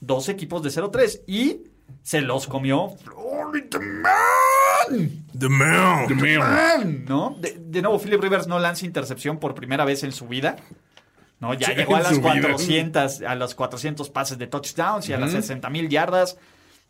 Dos 0.00 0.28
equipos 0.28 0.64
de 0.64 0.70
0-3 0.70 1.20
y 1.28 1.60
se 2.02 2.22
los 2.22 2.48
comió 2.48 2.88
Florida 3.04 3.78
Man. 3.78 5.24
The 5.38 5.48
Man. 5.48 6.38
Man, 6.38 7.04
¿no? 7.06 7.36
De, 7.38 7.56
de 7.56 7.82
nuevo, 7.82 8.00
Philip 8.00 8.20
Rivers 8.20 8.48
no 8.48 8.58
lanza 8.58 8.84
intercepción 8.84 9.38
por 9.38 9.54
primera 9.54 9.84
vez 9.84 10.02
en 10.02 10.10
su 10.10 10.26
vida. 10.26 10.56
¿No? 11.42 11.52
Ya 11.52 11.66
Sí, 11.66 11.74
llegó 11.74 11.96
a 11.96 12.00
las 12.00 12.14
su 12.14 12.20
vida. 12.22 12.40
400, 12.40 13.20
a 13.22 13.34
los 13.34 13.54
400 13.54 14.08
pases 14.08 14.38
de 14.38 14.46
touchdowns 14.46 15.08
y 15.10 15.12
a 15.12 15.18
las 15.18 15.32
60 15.32 15.68
mil 15.68 15.90
yardas. 15.90 16.38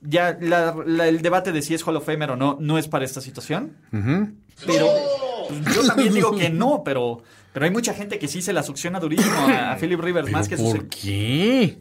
Ya 0.00 0.36
la- 0.40 0.76
la- 0.86 1.08
el 1.08 1.22
debate 1.22 1.50
de 1.52 1.62
si 1.62 1.74
es 1.74 1.82
Hall 1.86 1.96
of 1.96 2.04
Famer 2.06 2.30
o 2.32 2.36
no, 2.36 2.56
no 2.60 2.78
es 2.78 2.86
para 2.86 3.04
esta 3.04 3.20
situación. 3.20 3.76
Pero 3.90 4.86
pues, 5.48 5.74
yo 5.74 5.86
también 5.86 6.12
digo 6.14 6.36
que 6.36 6.50
no, 6.50 6.82
pero, 6.84 7.22
pero 7.52 7.64
hay 7.64 7.70
mucha 7.70 7.94
gente 7.94 8.18
que 8.18 8.28
sí 8.28 8.42
se 8.42 8.52
la 8.52 8.62
succiona 8.62 9.00
durísimo 9.00 9.34
a, 9.36 9.72
a 9.72 9.76
Philip 9.76 10.00
Rivers 10.00 10.26
¿Pero 10.26 10.36
más 10.38 10.48
que 10.48 10.56
sus 10.56 10.70
¿Por 10.72 10.88
qué? 10.88 11.78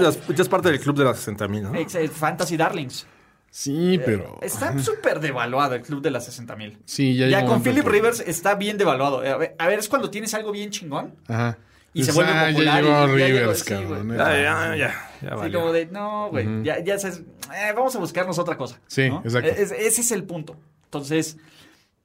Ya 0.00 0.08
es, 0.08 0.18
ya 0.28 0.42
es 0.42 0.48
parte 0.48 0.70
del 0.70 0.80
club 0.80 0.96
de 0.96 1.04
las 1.04 1.18
60 1.18 1.48
mil, 1.48 1.62
¿no? 1.62 1.74
ex- 1.74 1.96
Fantasy 2.12 2.56
Darlings. 2.56 3.06
Sí, 3.50 3.98
pero. 4.04 4.38
Está 4.42 4.78
súper 4.78 5.18
devaluado 5.20 5.74
el 5.76 5.82
club 5.82 6.02
de 6.02 6.10
las 6.10 6.26
60 6.26 6.56
mil. 6.56 6.78
Sí, 6.84 7.16
ya 7.16 7.26
Ya 7.28 7.46
con 7.46 7.62
Philip. 7.62 7.86
Rivers 7.86 8.20
está 8.20 8.54
bien 8.54 8.76
devaluado. 8.76 9.20
A 9.20 9.36
ver, 9.38 9.56
a 9.58 9.66
ver, 9.66 9.78
es 9.78 9.88
cuando 9.88 10.10
tienes 10.10 10.34
algo 10.34 10.52
bien 10.52 10.70
chingón 10.70 11.14
Ajá. 11.28 11.56
Y 12.00 12.04
se 12.04 12.12
vuelve 12.12 12.32
ah, 12.32 12.48
popular. 12.50 12.82
Ya 12.82 12.82
llegó 12.82 13.16
y 13.16 13.20
ya 13.20 13.26
llegó, 13.26 13.38
Rivers, 13.40 13.58
sí, 13.60 13.64
cabrón. 13.66 14.08
Ya, 14.16 14.18
ya, 14.42 14.76
ya. 14.76 14.78
ya 14.78 15.10
Sí, 15.20 15.26
valió. 15.36 15.60
como 15.60 15.72
de, 15.72 15.86
no, 15.86 16.28
güey, 16.30 16.62
ya, 16.62 16.78
ya 16.84 16.98
sabes, 16.98 17.22
eh, 17.54 17.72
vamos 17.74 17.96
a 17.96 17.98
buscarnos 17.98 18.38
otra 18.38 18.56
cosa. 18.56 18.78
Sí, 18.86 19.08
¿no? 19.08 19.22
exacto. 19.24 19.48
Es- 19.48 19.72
ese 19.72 20.00
es 20.02 20.12
el 20.12 20.24
punto. 20.24 20.56
Entonces, 20.84 21.36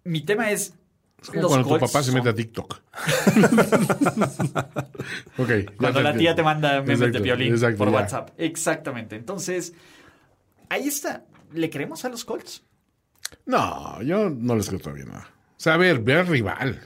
mi 0.03 0.21
tema 0.21 0.49
es. 0.51 0.73
Es 1.21 1.29
como 1.29 1.41
los 1.43 1.51
cuando 1.51 1.67
tu 1.67 1.69
Colts 1.77 1.91
papá 1.91 2.03
se 2.03 2.11
mete 2.13 2.29
a 2.29 2.33
TikTok. 2.33 2.73
ok. 5.37 5.49
ya 5.49 5.65
Cuando 5.77 6.01
la 6.01 6.15
tía 6.15 6.35
te 6.35 6.43
manda 6.43 6.81
memes 6.81 7.11
de 7.13 7.19
violín 7.19 7.53
exacto, 7.53 7.77
por 7.77 7.89
ya. 7.89 7.93
WhatsApp. 7.95 8.29
Exactamente. 8.37 9.15
Entonces, 9.15 9.73
ahí 10.69 10.87
está. 10.87 11.23
¿Le 11.53 11.69
creemos 11.69 12.03
a 12.05 12.09
los 12.09 12.25
Colts? 12.25 12.63
No, 13.45 14.01
yo 14.01 14.29
no 14.29 14.55
les 14.55 14.67
creo 14.67 14.79
todavía 14.79 15.05
nada. 15.05 15.27
O 15.51 15.63
sea, 15.63 15.75
a 15.75 15.77
ver, 15.77 15.99
ver 15.99 16.17
al 16.19 16.27
rival. 16.27 16.81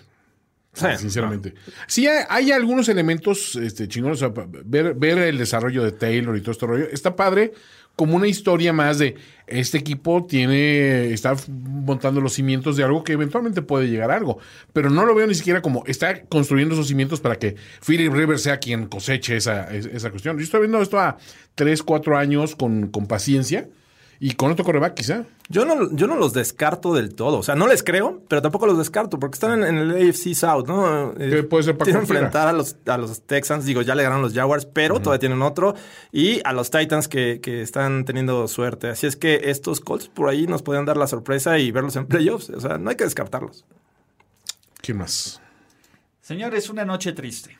Sinceramente. 0.98 1.54
Sí, 1.88 2.08
hay, 2.08 2.24
hay 2.30 2.52
algunos 2.52 2.90
elementos 2.90 3.56
este, 3.56 3.88
chingones. 3.88 4.22
o 4.22 4.34
sea, 4.34 4.46
ver, 4.66 4.94
ver 4.94 5.18
el 5.20 5.38
desarrollo 5.38 5.84
de 5.84 5.92
Taylor 5.92 6.36
y 6.38 6.42
todo 6.42 6.52
este 6.52 6.66
rollo. 6.68 6.86
Está 6.92 7.16
padre 7.16 7.54
como 7.96 8.18
una 8.18 8.28
historia 8.28 8.74
más 8.74 9.00
de 9.00 9.16
este 9.48 9.78
equipo 9.78 10.26
tiene, 10.28 11.14
está 11.14 11.34
montando 11.48 12.20
los 12.20 12.34
cimientos 12.34 12.76
de 12.76 12.84
algo 12.84 13.06
que 13.06 13.14
eventualmente 13.14 13.62
puede 13.62 13.88
llegar 13.88 14.12
a 14.12 14.16
algo. 14.18 14.38
Pero 14.74 14.90
no 14.90 15.06
lo 15.06 15.16
veo 15.16 15.26
ni 15.28 15.36
siquiera 15.36 15.62
como 15.62 15.84
está 15.88 16.24
construyendo 16.24 16.74
esos 16.76 16.88
cimientos 16.90 17.22
para 17.22 17.38
que 17.40 17.56
Philip 17.86 18.12
Rivers 18.12 18.42
sea 18.42 18.58
quien 18.58 18.88
coseche 18.88 19.38
esa, 19.38 19.74
es- 19.74 19.86
esa 19.86 20.10
cuestión. 20.12 20.38
Yo 20.38 20.44
estoy 20.44 20.60
viendo 20.62 20.82
esto 20.82 21.00
a 21.00 21.18
3, 21.56 21.84
4 21.84 22.18
años 22.18 22.56
con, 22.58 22.88
con 22.88 23.08
paciencia 23.08 23.70
y 24.20 24.34
con 24.36 24.52
otro 24.52 24.64
coreback 24.66 24.94
quizá. 24.96 25.26
Yo 25.50 25.66
no, 25.66 25.92
yo 25.96 26.08
no 26.08 26.16
los 26.16 26.34
descarto 26.34 26.94
del 26.94 27.14
todo. 27.16 27.38
O 27.40 27.44
sea, 27.44 27.56
no 27.56 27.68
les 27.68 27.84
creo, 27.84 28.22
pero 28.28 28.42
tampoco 28.42 28.66
los 28.66 28.78
descarto 28.78 29.20
porque 29.20 29.36
están 29.36 29.62
en, 29.64 29.64
en 29.64 29.78
el 29.78 30.10
AFC 30.10 30.34
South, 30.34 30.66
¿no? 30.68 31.12
Eh, 31.20 31.30
Que 31.30 31.44
puede 31.44 31.64
ser 31.64 31.74
para 31.78 31.86
Tienen 31.86 32.02
enfrentar 32.04 32.48
a 32.48 32.54
los, 32.54 32.78
a 32.86 32.98
los 32.98 33.22
Texans. 33.22 33.66
Digo, 33.66 33.82
ya 33.82 33.94
le 33.94 34.04
ganaron 34.04 34.24
los 34.24 34.34
Jaguars, 34.34 34.66
pero 34.66 35.00
todavía 35.00 35.20
tienen 35.20 35.42
otro. 35.42 35.76
Y 36.12 36.42
a 36.46 36.54
los 36.54 36.72
Titans 36.72 37.08
que, 37.08 37.40
que 37.42 37.62
están 37.62 38.06
teniendo 38.06 38.48
suerte. 38.48 38.88
Así 38.90 39.06
es 39.08 39.16
que 39.16 39.42
estos 39.52 39.82
Colts 39.82 40.08
por 40.08 40.30
ahí 40.30 40.48
nos 40.48 40.64
pueden 40.64 40.86
dar 40.86 40.98
la 40.98 41.08
sorpresa 41.08 41.60
y 41.60 41.72
verlos 41.72 41.96
en 41.96 42.06
playoffs. 42.08 42.50
O 42.50 42.60
sea, 42.60 42.78
no 42.78 42.90
hay 42.90 42.96
que 42.96 43.04
descartarlos. 43.04 43.66
¿Quién 44.82 44.98
más? 44.98 45.42
Señores, 46.22 46.70
una 46.70 46.86
noche 46.86 47.14
triste. 47.14 47.58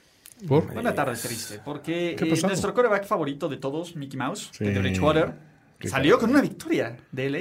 ¿Por? 0.48 0.66
Una 0.76 0.94
tarde 0.94 1.16
triste. 1.16 1.62
Porque 1.64 2.16
¿Qué 2.18 2.26
eh, 2.26 2.30
pasó? 2.30 2.48
nuestro 2.48 2.74
coreback 2.74 3.06
favorito 3.06 3.48
de 3.48 3.58
todos, 3.58 3.96
Mickey 3.96 4.18
Mouse, 4.18 4.50
Sí. 4.54 4.66
de 4.66 4.80
Bridgewater, 4.80 5.34
Qué 5.86 5.90
salió 5.90 6.20
con 6.20 6.30
una 6.30 6.42
victoria 6.42 6.96
de 7.12 7.30
LA. 7.30 7.40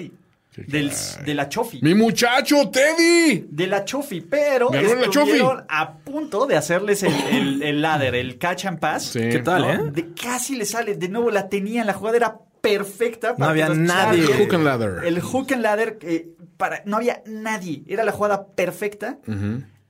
Del, 0.68 0.92
de 1.26 1.34
la 1.34 1.48
Chofi. 1.48 1.80
¡Mi 1.82 1.96
muchacho, 1.96 2.70
Teddy! 2.70 3.44
de 3.50 3.66
la 3.66 3.84
Chofi, 3.84 4.20
pero 4.20 4.68
Ganó 4.70 4.94
la 4.94 5.02
estuvieron 5.06 5.64
a 5.68 5.94
punto 5.98 6.46
de 6.46 6.56
hacerles 6.56 7.02
el, 7.02 7.12
el, 7.12 7.62
el 7.64 7.82
ladder, 7.82 8.14
el 8.14 8.38
catch 8.38 8.66
and 8.66 8.78
pass. 8.78 9.02
Sí. 9.06 9.18
¿Qué 9.18 9.40
tal, 9.40 9.62
¿no? 9.62 9.88
eh? 9.88 9.90
De 9.90 10.14
casi 10.14 10.54
le 10.54 10.64
sale. 10.64 10.94
De 10.94 11.08
nuevo 11.08 11.32
la 11.32 11.48
tenían, 11.48 11.88
la 11.88 11.92
jugada 11.94 12.18
era 12.18 12.38
perfecta. 12.60 13.34
No 13.36 13.46
había 13.46 13.68
nadie. 13.70 14.22
Chargers- 14.26 14.38
Hook 14.44 14.54
and 14.54 14.64
ladder. 14.64 15.04
El 15.04 15.20
hook 15.20 15.52
and 15.52 15.62
ladder, 15.62 15.98
eh, 16.02 16.28
para, 16.56 16.82
no 16.86 16.98
había 16.98 17.20
nadie. 17.26 17.82
Era 17.88 18.04
la 18.04 18.12
jugada 18.12 18.46
perfecta. 18.46 19.18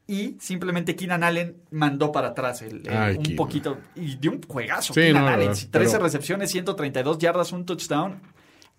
Y 0.06 0.36
simplemente 0.40 0.96
Keenan 0.96 1.24
Allen 1.24 1.56
mandó 1.72 2.10
para 2.12 2.28
atrás 2.28 2.62
el, 2.62 2.86
el- 2.86 2.88
Ay, 2.96 3.16
un 3.16 3.22
Keenan. 3.22 3.36
poquito. 3.36 3.78
Y 3.96 4.16
de 4.16 4.28
un 4.30 4.40
juegazo. 4.42 4.94
Sí, 4.94 5.00
Keenan 5.00 5.22
no, 5.24 5.28
Allen. 5.28 5.48
verdad, 5.48 5.62
13 5.70 5.92
pero- 5.92 6.04
recepciones, 6.04 6.50
132 6.50 7.18
yardas, 7.18 7.52
un 7.52 7.66
touchdown. 7.66 8.20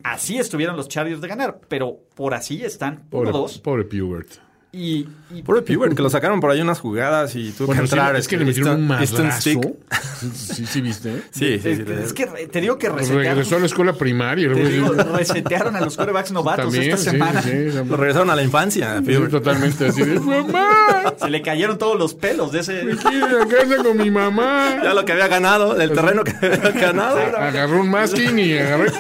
Así 0.04 0.38
estuvieron 0.38 0.76
los 0.78 0.88
Chargers 0.88 1.22
de 1.22 1.28
ganar. 1.28 1.62
Pero 1.68 2.00
por 2.16 2.34
así 2.34 2.64
están 2.64 3.08
Pobre, 3.10 3.32
1-2. 3.32 3.62
pobre 3.62 3.84
Pubert. 3.86 4.45
Y, 4.78 5.08
y 5.34 5.42
Pobre 5.42 5.62
Pubert, 5.62 5.96
que 5.96 6.02
lo 6.02 6.10
sacaron 6.10 6.42
por 6.42 6.52
ahí 6.52 6.60
unas 6.60 6.82
jugadas 6.82 7.34
y 7.38 7.52
tuvo 7.54 7.68
Bueno, 7.68 7.84
que 7.84 7.88
sí, 7.88 7.94
entrar. 7.94 8.16
es 8.18 8.28
que 8.28 8.36
le 8.36 8.44
este, 8.50 8.60
metieron 8.62 8.84
un 8.84 8.90
Easton- 8.90 9.00
Easton 9.02 9.26
madrazo. 9.26 9.40
Stick. 9.40 10.34
Sí, 10.34 10.66
sí, 10.66 10.82
viste. 10.82 11.22
Sí, 11.32 11.60
sí, 11.60 11.76
sí. 11.76 11.82
es, 11.82 12.14
que- 12.14 12.24
es 12.24 12.34
que 12.36 12.48
te 12.48 12.60
digo 12.60 12.78
que 12.78 12.90
resetearon, 12.90 13.24
Regresó 13.26 13.56
a 13.56 13.60
la 13.60 13.66
escuela 13.68 13.94
primaria. 13.94 14.52
te 14.52 14.66
digo, 14.68 14.92
resetearon 14.94 15.78
a 15.78 15.80
los 15.80 15.96
quarterbacks 15.96 16.34
novatos 16.34 16.66
También, 16.66 16.84
esta 16.92 16.98
sí, 16.98 17.10
semana. 17.12 17.42
sí, 17.42 17.50
sí. 17.72 17.78
Lo 17.88 17.96
regresaron 17.96 18.30
a 18.32 18.36
la 18.36 18.44
infancia, 18.44 19.02
Sí, 19.06 19.14
totalmente 19.32 19.88
así 19.88 20.04
de 20.04 20.20
mamá. 20.20 21.14
Se 21.22 21.30
le 21.30 21.42
cayeron 21.42 21.78
todos 21.78 21.98
los 21.98 22.14
pelos 22.14 22.52
de 22.52 22.60
ese. 22.60 22.82
Quiero 23.02 23.44
a 23.44 23.48
casa 23.48 23.82
con 23.82 23.98
mi 23.98 24.12
mamá. 24.12 24.78
Ya 24.84 24.94
lo 24.94 25.06
que 25.06 25.14
había 25.14 25.30
ganado, 25.30 25.74
del 25.76 25.94
terreno 25.94 26.26
que 26.26 26.34
había 26.36 26.58
ganado. 26.72 27.18
Agarró 27.38 27.80
un 27.80 27.90
masking 27.90 28.38
y 28.40 28.58
agarré. 28.58 28.92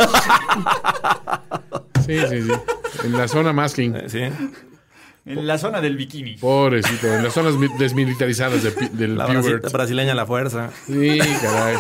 Sí, 2.05 2.17
sí, 2.30 2.41
sí. 2.43 2.51
En 3.03 3.11
la 3.17 3.28
zona 3.28 3.51
masking. 3.51 3.95
Sí. 4.07 4.19
En 5.26 5.47
la 5.47 5.57
zona 5.57 5.82
del 5.82 5.97
bikini. 5.97 6.38
Pobrecito, 6.38 7.07
en 7.13 7.23
las 7.23 7.34
zonas 7.34 7.55
mi- 7.55 7.67
desmilitarizadas 7.80 8.61
de 8.63 8.71
del 8.93 9.17
La 9.17 9.26
Pubert. 9.28 9.71
brasileña 9.71 10.13
la 10.13 10.26
fuerza. 10.26 10.71
Sí, 10.86 11.17
caray. 11.41 11.76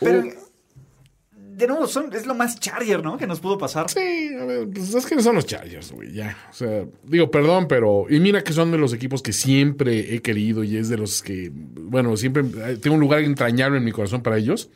Pero, 0.00 0.22
de 1.32 1.66
nuevo, 1.66 1.86
son, 1.86 2.12
es 2.12 2.26
lo 2.26 2.34
más 2.34 2.60
Charger, 2.60 3.02
¿no? 3.02 3.16
Que 3.16 3.26
nos 3.26 3.40
pudo 3.40 3.56
pasar. 3.58 3.88
Sí, 3.90 4.28
a 4.40 4.44
ver, 4.44 4.68
pues 4.68 4.94
es 4.94 5.06
que 5.06 5.16
no 5.16 5.22
son 5.22 5.36
los 5.36 5.46
Chargers, 5.46 5.90
güey, 5.92 6.12
ya. 6.12 6.36
O 6.50 6.54
sea, 6.54 6.84
digo, 7.02 7.30
perdón, 7.30 7.66
pero. 7.66 8.06
Y 8.10 8.20
mira 8.20 8.44
que 8.44 8.52
son 8.52 8.70
de 8.70 8.78
los 8.78 8.92
equipos 8.92 9.22
que 9.22 9.32
siempre 9.32 10.14
he 10.14 10.20
querido 10.22 10.62
y 10.64 10.76
es 10.76 10.88
de 10.88 10.98
los 10.98 11.22
que. 11.22 11.50
Bueno, 11.52 12.16
siempre 12.16 12.44
eh, 12.66 12.76
tengo 12.80 12.94
un 12.94 13.00
lugar 13.00 13.20
entrañable 13.22 13.78
en 13.78 13.84
mi 13.84 13.92
corazón 13.92 14.22
para 14.22 14.36
ellos. 14.36 14.68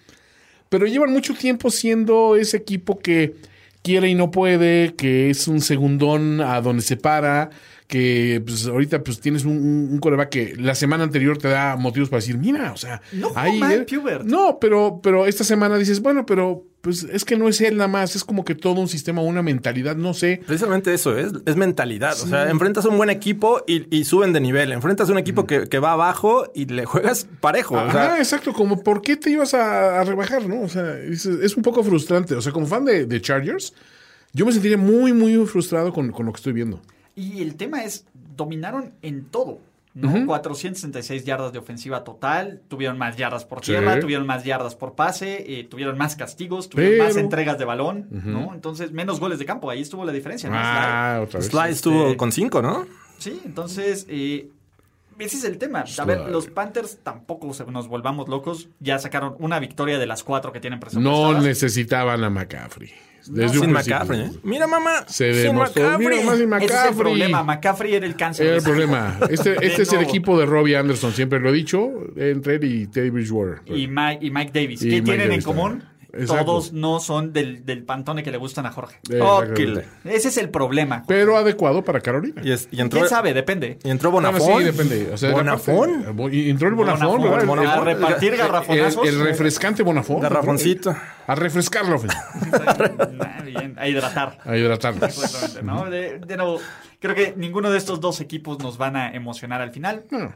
Pero 0.70 0.86
llevan 0.86 1.12
mucho 1.12 1.34
tiempo 1.34 1.70
siendo 1.70 2.36
ese 2.36 2.56
equipo 2.56 2.98
que 2.98 3.34
quiere 3.82 4.08
y 4.08 4.14
no 4.14 4.30
puede, 4.30 4.94
que 4.94 5.30
es 5.30 5.48
un 5.48 5.60
segundón 5.60 6.40
a 6.40 6.60
donde 6.60 6.82
se 6.82 6.96
para, 6.96 7.50
que 7.90 8.40
pues 8.46 8.66
ahorita 8.66 9.02
pues 9.02 9.20
tienes 9.20 9.44
un, 9.44 9.56
un, 9.56 9.88
un 9.90 9.98
coreback 9.98 10.28
que 10.28 10.54
la 10.56 10.76
semana 10.76 11.02
anterior 11.02 11.38
te 11.38 11.48
da 11.48 11.74
motivos 11.74 12.08
para 12.08 12.20
decir, 12.20 12.38
mira, 12.38 12.72
o 12.72 12.76
sea, 12.76 13.02
No 13.12 13.32
ahí 13.34 13.60
Pubert. 13.84 14.24
No, 14.24 14.58
pero, 14.60 15.00
pero 15.02 15.26
esta 15.26 15.42
semana 15.42 15.76
dices, 15.76 16.00
bueno, 16.00 16.24
pero 16.24 16.64
pues 16.82 17.02
es 17.02 17.24
que 17.24 17.36
no 17.36 17.48
es 17.48 17.60
él 17.60 17.76
nada 17.76 17.88
más, 17.88 18.14
es 18.14 18.22
como 18.22 18.44
que 18.44 18.54
todo 18.54 18.80
un 18.80 18.86
sistema, 18.86 19.22
una 19.22 19.42
mentalidad, 19.42 19.96
no 19.96 20.14
sé. 20.14 20.40
Precisamente 20.46 20.94
eso, 20.94 21.18
es, 21.18 21.32
es 21.44 21.56
mentalidad. 21.56 22.12
O 22.12 22.28
sea, 22.28 22.48
enfrentas 22.48 22.84
a 22.84 22.90
un 22.90 22.96
buen 22.96 23.10
equipo 23.10 23.64
y, 23.66 23.94
y 23.94 24.04
suben 24.04 24.32
de 24.32 24.40
nivel. 24.40 24.70
Enfrentas 24.70 25.08
a 25.08 25.12
un 25.12 25.18
equipo 25.18 25.44
que, 25.44 25.68
que 25.68 25.80
va 25.80 25.90
abajo 25.92 26.48
y 26.54 26.66
le 26.66 26.84
juegas 26.84 27.26
parejo. 27.40 27.74
O 27.74 27.90
sea, 27.90 28.04
Ajá, 28.04 28.18
exacto, 28.18 28.52
como 28.52 28.84
por 28.84 29.02
qué 29.02 29.16
te 29.16 29.30
ibas 29.30 29.52
a, 29.52 30.00
a 30.00 30.04
rebajar, 30.04 30.46
¿no? 30.46 30.62
O 30.62 30.68
sea, 30.68 30.96
es, 30.96 31.26
es 31.26 31.56
un 31.56 31.64
poco 31.64 31.82
frustrante. 31.82 32.36
O 32.36 32.40
sea, 32.40 32.52
como 32.52 32.66
fan 32.68 32.84
de, 32.84 33.06
de 33.06 33.20
Chargers, 33.20 33.74
yo 34.32 34.46
me 34.46 34.52
sentiría 34.52 34.78
muy, 34.78 35.12
muy 35.12 35.44
frustrado 35.44 35.92
con, 35.92 36.12
con 36.12 36.24
lo 36.24 36.32
que 36.32 36.36
estoy 36.36 36.52
viendo. 36.52 36.80
Y 37.16 37.42
el 37.42 37.56
tema 37.56 37.84
es, 37.84 38.06
dominaron 38.36 38.92
en 39.02 39.24
todo. 39.26 39.58
¿no? 39.92 40.24
466 40.24 41.24
yardas 41.24 41.52
de 41.52 41.58
ofensiva 41.58 42.04
total, 42.04 42.60
tuvieron 42.68 42.96
más 42.96 43.16
yardas 43.16 43.44
por 43.44 43.60
tierra, 43.60 43.94
Sí. 43.94 44.00
tuvieron 44.00 44.24
más 44.24 44.44
yardas 44.44 44.76
por 44.76 44.94
pase, 44.94 45.58
eh, 45.58 45.64
tuvieron 45.64 45.98
más 45.98 46.14
castigos, 46.14 46.68
tuvieron 46.68 46.94
Pero- 46.94 47.04
más 47.06 47.16
entregas 47.16 47.58
de 47.58 47.64
balón, 47.64 48.06
¿no? 48.08 48.54
Entonces, 48.54 48.92
menos 48.92 49.18
goles 49.18 49.40
de 49.40 49.46
campo, 49.46 49.68
ahí 49.68 49.80
estuvo 49.82 50.04
la 50.04 50.12
diferencia. 50.12 50.48
¿no? 50.48 50.54
Ah, 50.56 51.20
otra 51.24 51.40
vez. 51.40 51.48
Sly 51.48 51.70
estuvo 51.72 52.04
Este- 52.06 52.16
con 52.16 52.30
cinco, 52.30 52.62
¿no? 52.62 52.86
Sí, 53.18 53.40
entonces, 53.44 54.06
eh, 54.08 54.48
ese 55.18 55.36
es 55.38 55.44
el 55.44 55.58
tema. 55.58 55.84
A 55.98 56.04
ver, 56.04 56.20
los 56.30 56.46
Panthers 56.46 56.98
tampoco 57.02 57.52
se- 57.52 57.64
nos 57.66 57.88
volvamos 57.88 58.28
locos. 58.28 58.68
Ya 58.78 58.96
sacaron 59.00 59.34
una 59.40 59.58
victoria 59.58 59.98
de 59.98 60.06
las 60.06 60.22
cuatro 60.22 60.52
que 60.52 60.60
tienen 60.60 60.78
No 60.78 60.82
presupuestadas. 60.86 61.42
necesitaban 61.42 62.22
a 62.22 62.30
McCaffrey. 62.30 62.92
Desde 63.26 63.48
Sin 63.50 63.68
un 63.68 63.72
principio. 63.74 63.98
McCaffrey, 63.98 64.20
¿eh? 64.20 64.30
Mira, 64.42 64.66
mamá. 64.66 65.04
Se 65.06 65.32
sin 65.34 65.42
demostró. 65.42 65.82
McCaffrey. 65.82 66.08
Mira, 66.08 66.24
más 66.24 66.38
sin 66.38 66.52
Ese 66.52 66.64
es 66.64 66.70
el 66.70 66.76
McCaffrey. 66.76 66.94
problema. 66.96 67.42
McCaffrey 67.44 67.94
era 67.94 68.06
el 68.06 68.16
cáncer. 68.16 68.46
Era 68.46 68.52
de 68.54 68.58
el 68.58 68.64
problema. 68.64 69.18
Este, 69.30 69.66
este 69.66 69.82
es 69.82 69.92
el 69.92 70.00
equipo 70.02 70.38
de 70.38 70.46
Robbie 70.46 70.76
Anderson, 70.76 71.12
siempre 71.12 71.38
lo 71.40 71.50
he 71.50 71.52
dicho, 71.52 71.90
entre 72.16 72.56
él 72.56 72.64
y 72.64 72.86
Teddy 72.86 73.10
Bridgewater. 73.10 73.60
Y 73.66 73.86
Mike, 73.88 74.18
y 74.24 74.30
Mike 74.30 74.50
Davis. 74.52 74.82
Y 74.82 74.84
¿Qué 74.88 74.96
Mike 74.96 75.02
tienen 75.04 75.28
Davis 75.28 75.44
en 75.44 75.52
común? 75.52 75.70
también. 75.70 75.90
Exacto. 76.14 76.44
Todos 76.44 76.72
no 76.72 77.00
son 77.00 77.32
del, 77.32 77.64
del 77.64 77.84
pantone 77.84 78.22
que 78.22 78.30
le 78.30 78.38
gustan 78.38 78.66
a 78.66 78.72
Jorge. 78.72 78.98
Exactamente. 79.08 79.78
Ok. 79.80 79.84
Ese 80.04 80.28
es 80.28 80.36
el 80.38 80.50
problema. 80.50 81.04
Pero 81.06 81.36
adecuado 81.36 81.82
para 81.84 82.00
Carolina. 82.00 82.40
Y, 82.44 82.52
es- 82.52 82.68
y 82.70 82.80
entró, 82.80 83.00
¿Quién 83.00 83.08
sabe? 83.08 83.32
Depende. 83.34 83.78
y 83.84 83.90
entró 83.90 84.10
Bueno, 84.10 84.30
Bonafón. 84.32 84.58
sí, 84.60 84.64
depende. 84.64 85.10
O 85.12 85.16
sea, 85.16 85.30
Bonafón. 85.32 86.02
parte- 86.16 86.36
y 86.36 86.50
entró 86.50 86.68
el 86.68 86.74
Bonafón, 86.74 87.06
Bonafón, 87.18 87.22
¿verdad? 87.22 87.40
El- 87.42 87.46
Bonafón. 87.48 87.78
A 87.80 87.84
repartir 87.84 88.32
el, 88.34 88.38
garrafonazos. 88.38 89.06
el 89.08 89.20
refrescante 89.20 89.82
Bonafón. 89.82 90.20
Garrafoncito. 90.20 90.94
A 91.26 91.34
refrescar 91.34 91.86
la 91.86 91.94
ofensiva. 91.96 92.24
Ah, 93.20 93.42
bien, 93.44 93.76
a 93.78 93.88
hidratar. 93.88 94.38
A. 94.44 94.56
Exactamente, 94.56 95.62
¿no? 95.62 95.88
De, 95.90 96.18
de 96.18 96.36
nuevo, 96.36 96.60
creo 96.98 97.14
que 97.14 97.34
ninguno 97.36 97.70
de 97.70 97.78
estos 97.78 98.00
dos 98.00 98.20
equipos 98.20 98.58
nos 98.60 98.78
van 98.78 98.96
a 98.96 99.12
emocionar 99.14 99.60
al 99.60 99.70
final. 99.72 100.04
No. 100.10 100.34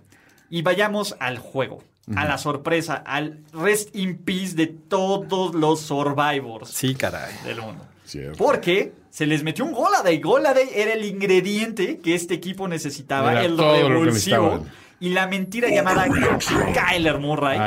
Y 0.50 0.62
vayamos 0.62 1.16
al 1.20 1.38
juego, 1.38 1.82
a 2.16 2.24
la 2.26 2.38
sorpresa, 2.38 2.94
al 3.06 3.38
rest 3.52 3.94
in 3.96 4.18
peace 4.18 4.54
de 4.54 4.66
todos 4.66 5.54
los 5.54 5.80
survivors 5.80 6.68
Sí, 6.70 6.94
caray. 6.94 7.32
del 7.44 7.60
mundo. 7.62 7.84
Cierto. 8.04 8.36
Porque 8.36 8.92
se 9.10 9.26
les 9.26 9.42
metió 9.42 9.64
un 9.64 9.72
Goladay. 9.72 10.20
Goladay 10.20 10.68
era 10.74 10.92
el 10.92 11.04
ingrediente 11.04 11.98
que 12.00 12.14
este 12.14 12.34
equipo 12.34 12.68
necesitaba, 12.68 13.32
Era 13.32 13.44
el 13.44 13.56
todo 13.56 13.80
lo 13.80 13.88
que 13.88 13.94
revulsivo. 13.94 14.66
Y 15.00 15.08
la 15.10 15.26
mentira 15.26 15.68
llamada 15.70 16.06
Kyler 16.74 17.18
Murray. 17.18 17.58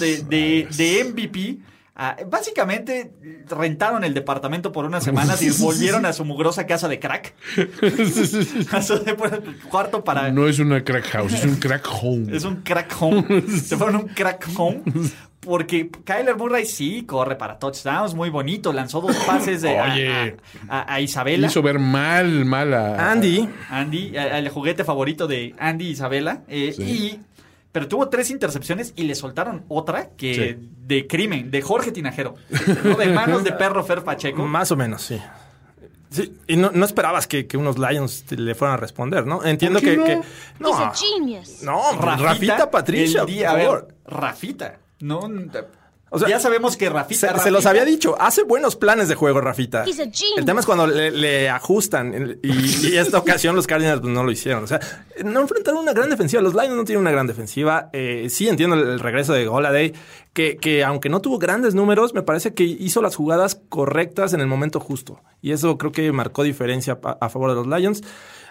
De, 0.00 0.22
de, 0.22 0.68
de 0.76 1.04
MVP. 1.04 1.58
Ah, 1.94 2.16
básicamente 2.26 3.12
rentaron 3.50 4.02
el 4.02 4.14
departamento 4.14 4.72
por 4.72 4.86
unas 4.86 5.04
semanas 5.04 5.42
y 5.42 5.50
volvieron 5.62 6.06
a 6.06 6.14
su 6.14 6.24
mugrosa 6.24 6.66
casa 6.66 6.88
de 6.88 6.98
crack. 6.98 7.34
a 8.72 8.82
su 8.82 9.04
cuarto 9.68 10.02
para... 10.02 10.30
No 10.30 10.48
es 10.48 10.58
una 10.58 10.82
crack 10.82 11.04
house, 11.10 11.32
es 11.34 11.44
un 11.44 11.56
crack 11.56 11.86
home. 12.00 12.34
Es 12.36 12.44
un 12.44 12.56
crack 12.62 12.94
home. 12.98 13.42
Se 13.62 13.76
fueron 13.76 13.96
a 13.96 13.98
un 14.00 14.08
crack 14.08 14.48
home. 14.56 14.82
Porque 15.40 15.90
Kyler 15.90 16.36
Murray 16.36 16.64
sí 16.64 17.02
corre 17.04 17.34
para 17.36 17.58
touchdowns, 17.58 18.14
muy 18.14 18.30
bonito. 18.30 18.72
Lanzó 18.72 19.00
dos 19.00 19.16
pases 19.26 19.60
de, 19.60 19.76
a- 19.78 19.92
Oye. 19.92 20.36
a, 20.68 20.78
a- 20.78 20.94
a 20.94 21.00
Isabela. 21.00 21.48
Hizo 21.48 21.60
ver 21.62 21.78
mal, 21.80 22.44
mal 22.44 22.72
a... 22.72 23.10
Andy. 23.10 23.48
Andy, 23.68 24.16
a- 24.16 24.38
el 24.38 24.48
juguete 24.50 24.84
favorito 24.84 25.26
de 25.26 25.54
Andy 25.58 25.88
Isabela. 25.90 26.42
eh, 26.48 26.72
Sí. 26.76 26.82
y, 26.82 27.20
pero 27.72 27.88
tuvo 27.88 28.08
tres 28.08 28.30
intercepciones 28.30 28.92
y 28.96 29.04
le 29.04 29.14
soltaron 29.14 29.64
otra 29.68 30.10
que 30.10 30.34
Sí. 30.60 30.68
de 30.86 31.06
crimen, 31.06 31.50
de 31.50 31.62
Jorge 31.62 31.90
Tinajero. 31.92 32.34
¿no? 32.84 32.96
De 32.96 33.06
manos 33.06 33.42
de 33.44 33.52
perro 33.52 33.82
Fer 33.82 34.04
Pacheco. 34.04 34.44
Más 34.46 34.70
o 34.70 34.76
menos, 34.76 35.02
sí. 35.02 35.18
Sí, 36.10 36.36
y 36.46 36.56
no, 36.56 36.70
no 36.74 36.84
esperabas 36.84 37.26
que, 37.26 37.46
que 37.46 37.56
unos 37.56 37.78
Lions 37.78 38.24
te- 38.24 38.36
le 38.36 38.54
fueran 38.54 38.74
a 38.74 38.76
responder, 38.76 39.26
¿no? 39.26 39.42
Entiendo 39.42 39.78
¿Por 39.80 39.88
qué 39.88 39.94
que, 39.94 39.96
no? 39.96 40.04
que- 40.04 40.20
no, 41.62 41.92
Rafita, 41.98 42.70
Patricia, 42.70 43.22
el 43.22 43.26
día- 43.26 43.48
por 43.48 43.54
a 43.54 43.56
ver, 43.56 43.66
favor. 43.66 43.88
Rafita. 44.04 44.78
No, 45.00 45.22
O 46.14 46.18
sea, 46.18 46.28
ya 46.28 46.38
sabemos 46.38 46.76
que 46.76 46.90
Rafita. 46.90 47.36
Se, 47.38 47.44
se 47.44 47.50
los 47.50 47.64
había 47.64 47.84
dicho, 47.86 48.14
hace 48.20 48.42
buenos 48.42 48.76
planes 48.76 49.08
de 49.08 49.14
juego, 49.14 49.40
Rafita. 49.40 49.84
He's 49.86 49.98
a 49.98 50.04
genius. 50.04 50.36
El 50.36 50.44
tema 50.44 50.60
es 50.60 50.66
cuando 50.66 50.86
le, 50.86 51.10
le 51.10 51.48
ajustan 51.48 52.38
y, 52.42 52.86
y 52.88 52.96
esta 52.96 53.18
ocasión 53.18 53.56
los 53.56 53.66
Cardinals 53.66 54.02
pues, 54.02 54.12
no 54.12 54.22
lo 54.22 54.30
hicieron. 54.30 54.62
O 54.62 54.66
sea, 54.66 54.78
no 55.24 55.40
enfrentaron 55.40 55.80
una 55.80 55.94
gran 55.94 56.10
defensiva. 56.10 56.42
Los 56.42 56.52
Lions 56.52 56.76
no 56.76 56.84
tienen 56.84 57.00
una 57.00 57.10
gran 57.10 57.26
defensiva. 57.26 57.88
Eh, 57.94 58.28
sí 58.28 58.46
entiendo 58.46 58.76
el, 58.76 58.82
el 58.86 59.00
regreso 59.00 59.32
de 59.32 59.46
Goladay, 59.46 59.94
que, 60.34 60.58
que 60.58 60.84
aunque 60.84 61.08
no 61.08 61.20
tuvo 61.22 61.38
grandes 61.38 61.74
números, 61.74 62.12
me 62.12 62.22
parece 62.22 62.52
que 62.52 62.64
hizo 62.64 63.00
las 63.00 63.16
jugadas 63.16 63.60
correctas 63.70 64.34
en 64.34 64.40
el 64.40 64.46
momento 64.46 64.80
justo. 64.80 65.20
Y 65.40 65.52
eso 65.52 65.78
creo 65.78 65.92
que 65.92 66.12
marcó 66.12 66.42
diferencia 66.42 66.98
a, 67.02 67.16
a 67.20 67.28
favor 67.30 67.48
de 67.50 67.56
los 67.56 67.66
Lions. 67.66 68.02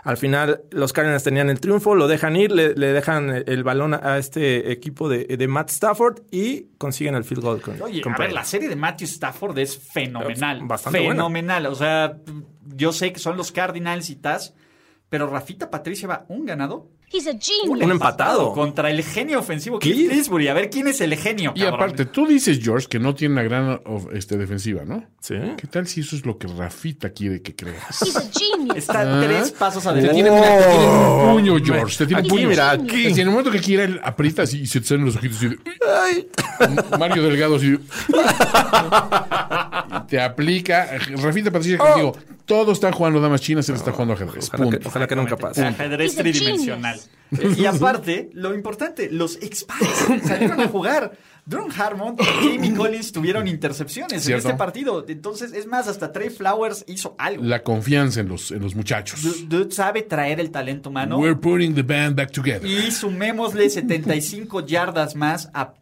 Al 0.03 0.17
final, 0.17 0.63
los 0.71 0.93
Cardinals 0.93 1.23
tenían 1.23 1.49
el 1.49 1.59
triunfo, 1.59 1.93
lo 1.93 2.07
dejan 2.07 2.35
ir, 2.35 2.51
le, 2.51 2.73
le 2.73 2.87
dejan 2.87 3.43
el, 3.45 3.63
balón 3.63 3.93
a, 3.93 4.17
este 4.17 4.71
equipo 4.71 5.09
de, 5.09 5.25
de 5.25 5.47
Matt 5.47 5.69
Stafford 5.69 6.21
y 6.31 6.69
consiguen 6.77 7.13
el 7.15 7.23
field 7.23 7.43
goal 7.43 7.61
con, 7.61 7.79
Oye, 7.81 8.01
con 8.01 8.13
a 8.13 8.17
ver, 8.17 8.33
la 8.33 8.43
serie 8.43 8.67
de 8.67 8.75
Matthew 8.75 9.05
Stafford 9.05 9.57
es 9.59 9.77
fenomenal. 9.77 10.61
Bastante 10.63 10.99
buena. 10.99 11.13
fenomenal. 11.13 11.67
O 11.67 11.75
sea, 11.75 12.17
yo 12.75 12.91
sé 12.93 13.13
que 13.13 13.19
son 13.19 13.37
los 13.37 13.51
Cardinals 13.51 14.09
y 14.09 14.15
tas, 14.15 14.55
pero 15.09 15.27
Rafita 15.27 15.69
Patricia 15.69 16.07
va 16.07 16.25
un 16.29 16.45
ganado. 16.45 16.89
He's 17.13 17.27
a 17.27 17.31
genius. 17.31 17.83
Un 17.83 17.91
empatado. 17.91 18.53
Contra 18.53 18.89
el 18.89 19.03
genio 19.03 19.39
ofensivo 19.39 19.79
Cliff 19.79 19.95
Cliff. 19.95 20.11
Kingsbury. 20.11 20.47
A 20.47 20.53
ver 20.53 20.69
quién 20.69 20.87
es 20.87 21.01
el 21.01 21.15
genio. 21.17 21.51
Y 21.55 21.59
cabrón? 21.61 21.75
aparte, 21.81 22.05
tú 22.05 22.25
dices, 22.25 22.59
George, 22.63 22.87
que 22.87 22.99
no 22.99 23.13
tiene 23.15 23.33
una 23.33 23.43
gran 23.43 23.81
of- 23.85 24.07
este, 24.13 24.37
defensiva, 24.37 24.83
¿no? 24.85 25.03
Sí. 25.19 25.35
¿Qué 25.57 25.67
tal 25.67 25.87
si 25.87 26.01
eso 26.01 26.15
es 26.15 26.25
lo 26.25 26.37
que 26.37 26.47
Rafita 26.47 27.09
quiere 27.11 27.41
que 27.41 27.55
creas? 27.55 28.01
He's 28.01 28.15
a 28.15 28.21
genius. 28.31 28.77
Está 28.77 29.01
Ah. 29.01 29.21
tres 29.23 29.51
pasos 29.51 29.83
Te 29.83 29.89
adelante. 29.89 30.13
tiene, 30.15 30.31
mira, 30.31 30.57
te 30.57 30.63
tiene 30.69 30.87
un 30.87 31.33
puño, 31.33 31.57
George. 31.63 31.97
Te 31.97 32.05
tiene 32.07 32.21
un 32.23 32.27
puño. 32.29 32.47
mira, 32.49 32.71
aquí. 32.71 33.05
Es 33.07 33.13
en 33.13 33.19
el 33.19 33.29
momento 33.29 33.51
que 33.51 33.59
quiera, 33.59 33.83
él 33.83 33.99
aprieta 34.03 34.43
así 34.43 34.61
y 34.61 34.67
se 34.67 34.79
te 34.81 34.87
salen 34.87 35.05
los 35.05 35.15
ojitos 35.17 35.37
así 35.37 35.49
de- 35.49 35.57
Mario 36.97 37.23
Delgado 37.23 37.55
así 37.57 37.71
de- 37.71 37.79
Te 40.07 40.21
aplica. 40.21 40.89
Rafita 41.17 41.51
Patricia 41.51 41.77
contigo. 41.77 42.13
Todos 42.51 42.73
están 42.77 42.91
jugando 42.91 43.21
damas 43.21 43.39
chinas, 43.41 43.67
él 43.69 43.75
está 43.75 43.91
jugando 43.91 44.13
ajedrez. 44.13 44.49
Ojalá 44.49 44.65
que, 44.65 44.71
Punto. 44.77 44.89
ojalá 44.89 45.07
que 45.07 45.15
nunca 45.15 45.37
pase. 45.37 45.65
Ajedrez 45.65 46.15
tridimensional. 46.15 46.99
Y 47.57 47.65
aparte, 47.65 48.29
lo 48.33 48.53
importante, 48.53 49.09
los 49.09 49.37
X-Files 49.41 50.23
salieron 50.27 50.59
a 50.59 50.67
jugar. 50.67 51.17
Duron 51.45 51.71
Harmon 51.71 52.17
y 52.19 52.23
Jamie 52.23 52.73
Collins 52.75 53.11
tuvieron 53.13 53.47
intercepciones 53.47 54.23
Cierto. 54.23 54.47
en 54.47 54.51
este 54.51 54.57
partido. 54.57 55.05
Entonces, 55.07 55.53
es 55.53 55.65
más, 55.65 55.87
hasta 55.87 56.11
Trey 56.11 56.29
Flowers 56.29 56.83
hizo 56.87 57.15
algo. 57.17 57.43
La 57.43 57.63
confianza 57.63 58.19
en 58.19 58.27
los, 58.27 58.51
en 58.51 58.61
los 58.61 58.75
muchachos. 58.75 59.23
Du- 59.23 59.47
Dude 59.47 59.71
sabe 59.73 60.03
traer 60.03 60.39
el 60.39 60.51
talento 60.51 60.89
humano. 60.89 61.17
We're 61.17 61.35
putting 61.39 61.73
the 61.73 61.81
band 61.83 62.15
back 62.15 62.31
together. 62.31 62.65
Y 62.65 62.91
sumémosle 62.91 63.69
75 63.69 64.65
yardas 64.65 65.15
más 65.15 65.49
a. 65.53 65.73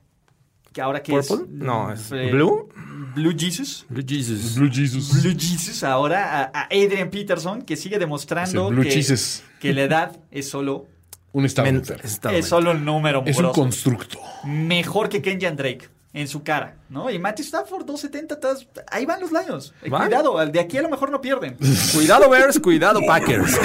que 0.80 0.84
ahora 0.84 1.04
que 1.04 1.16
es. 1.18 1.28
¿Purple? 1.28 1.48
No, 1.52 1.92
es 1.92 2.12
Eh, 2.12 2.30
Blue. 2.32 2.70
Blue 3.16 3.34
Jesus. 3.38 3.86
Blue 3.90 4.04
Jesus. 4.08 4.56
Blue 4.56 4.70
Jesus. 4.72 5.22
Blue 5.22 5.34
Jesus 5.38 5.84
ahora 5.84 6.42
a, 6.42 6.44
a 6.62 6.64
Adrian 6.66 7.10
Peterson, 7.10 7.62
que 7.64 7.76
sigue 7.76 8.00
demostrando 8.00 8.70
Blue 8.70 8.84
que, 8.84 8.92
Jesus. 8.92 9.44
que 9.60 9.74
la 9.74 9.84
edad 9.84 10.18
es 10.32 10.50
solo, 10.50 10.86
Un 11.34 11.46
estado 11.46 11.72
mental. 11.72 12.00
es 12.04 12.46
solo 12.46 12.72
un 12.72 12.86
número 12.86 13.24
Es 13.26 13.38
un 13.38 13.52
constructo. 13.52 14.20
Mejor 14.46 15.10
que 15.10 15.22
Kenyan 15.22 15.56
Drake 15.58 15.90
en 16.14 16.28
su 16.28 16.42
cara, 16.44 16.76
¿no? 16.90 17.10
Y 17.12 17.20
Matthew 17.20 17.46
Stafford, 17.46 17.86
270, 17.86 18.40
tas- 18.40 18.68
ahí 18.90 19.06
van 19.06 19.20
los 19.22 19.32
Lions. 19.32 19.74
Eh, 19.84 19.90
Van. 19.90 20.08
Cuidado, 20.08 20.38
al 20.40 20.52
de 20.52 20.60
aquí 20.60 20.78
a 20.78 20.82
lo 20.82 20.90
mejor 20.90 21.12
no 21.12 21.20
pierden. 21.22 21.56
Cuidado 21.94 22.30
Bears, 22.30 22.60
cuidado 22.60 23.00
Packers. 23.06 23.58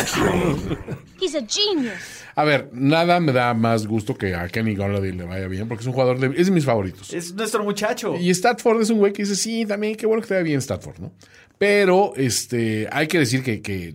He's 1.21 1.35
a 1.35 1.41
genius. 1.47 2.24
A 2.37 2.45
ver, 2.45 2.71
nada 2.73 3.21
me 3.21 3.33
da 3.33 3.55
más 3.55 3.87
gusto 3.87 4.17
que 4.17 4.35
a 4.35 4.49
Kenny 4.49 4.75
Golladay 4.75 5.13
le 5.13 5.25
vaya 5.25 5.47
bien, 5.47 5.69
porque 5.69 5.83
es 5.83 5.87
un 5.87 5.93
jugador 5.93 6.19
de, 6.19 6.41
es 6.41 6.47
de 6.47 6.53
mis 6.53 6.65
favoritos. 6.65 7.13
Es 7.13 7.33
nuestro 7.35 7.63
muchacho. 7.63 8.17
Y 8.17 8.31
Statford 8.35 8.83
es 8.83 8.91
un 8.91 8.99
güey 8.99 9.13
que 9.13 9.23
dice, 9.23 9.37
sí, 9.37 9.65
también, 9.67 9.95
qué 9.95 10.07
bueno 10.07 10.23
que 10.23 10.29
te 10.29 10.35
vaya 10.35 10.45
bien 10.45 10.61
Statford, 10.61 10.99
¿no? 10.99 11.13
Pero 11.59 12.13
este, 12.17 12.89
hay 12.91 13.07
que 13.07 13.19
decir 13.19 13.45
que, 13.45 13.63
que 13.63 13.95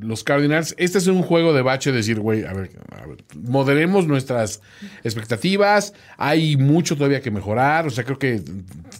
los 0.00 0.24
Cardinals, 0.24 0.74
este 0.78 0.98
es 0.98 1.06
un 1.06 1.22
juego 1.22 1.52
de 1.52 1.62
bache, 1.62 1.92
decir, 1.92 2.18
güey, 2.18 2.44
a 2.44 2.52
ver, 2.52 2.70
a 2.90 3.06
ver, 3.06 3.24
moderemos 3.34 4.06
nuestras 4.06 4.60
expectativas, 5.04 5.94
hay 6.16 6.56
mucho 6.56 6.96
todavía 6.96 7.20
que 7.20 7.30
mejorar, 7.30 7.86
o 7.86 7.90
sea, 7.90 8.04
creo 8.04 8.18
que 8.18 8.42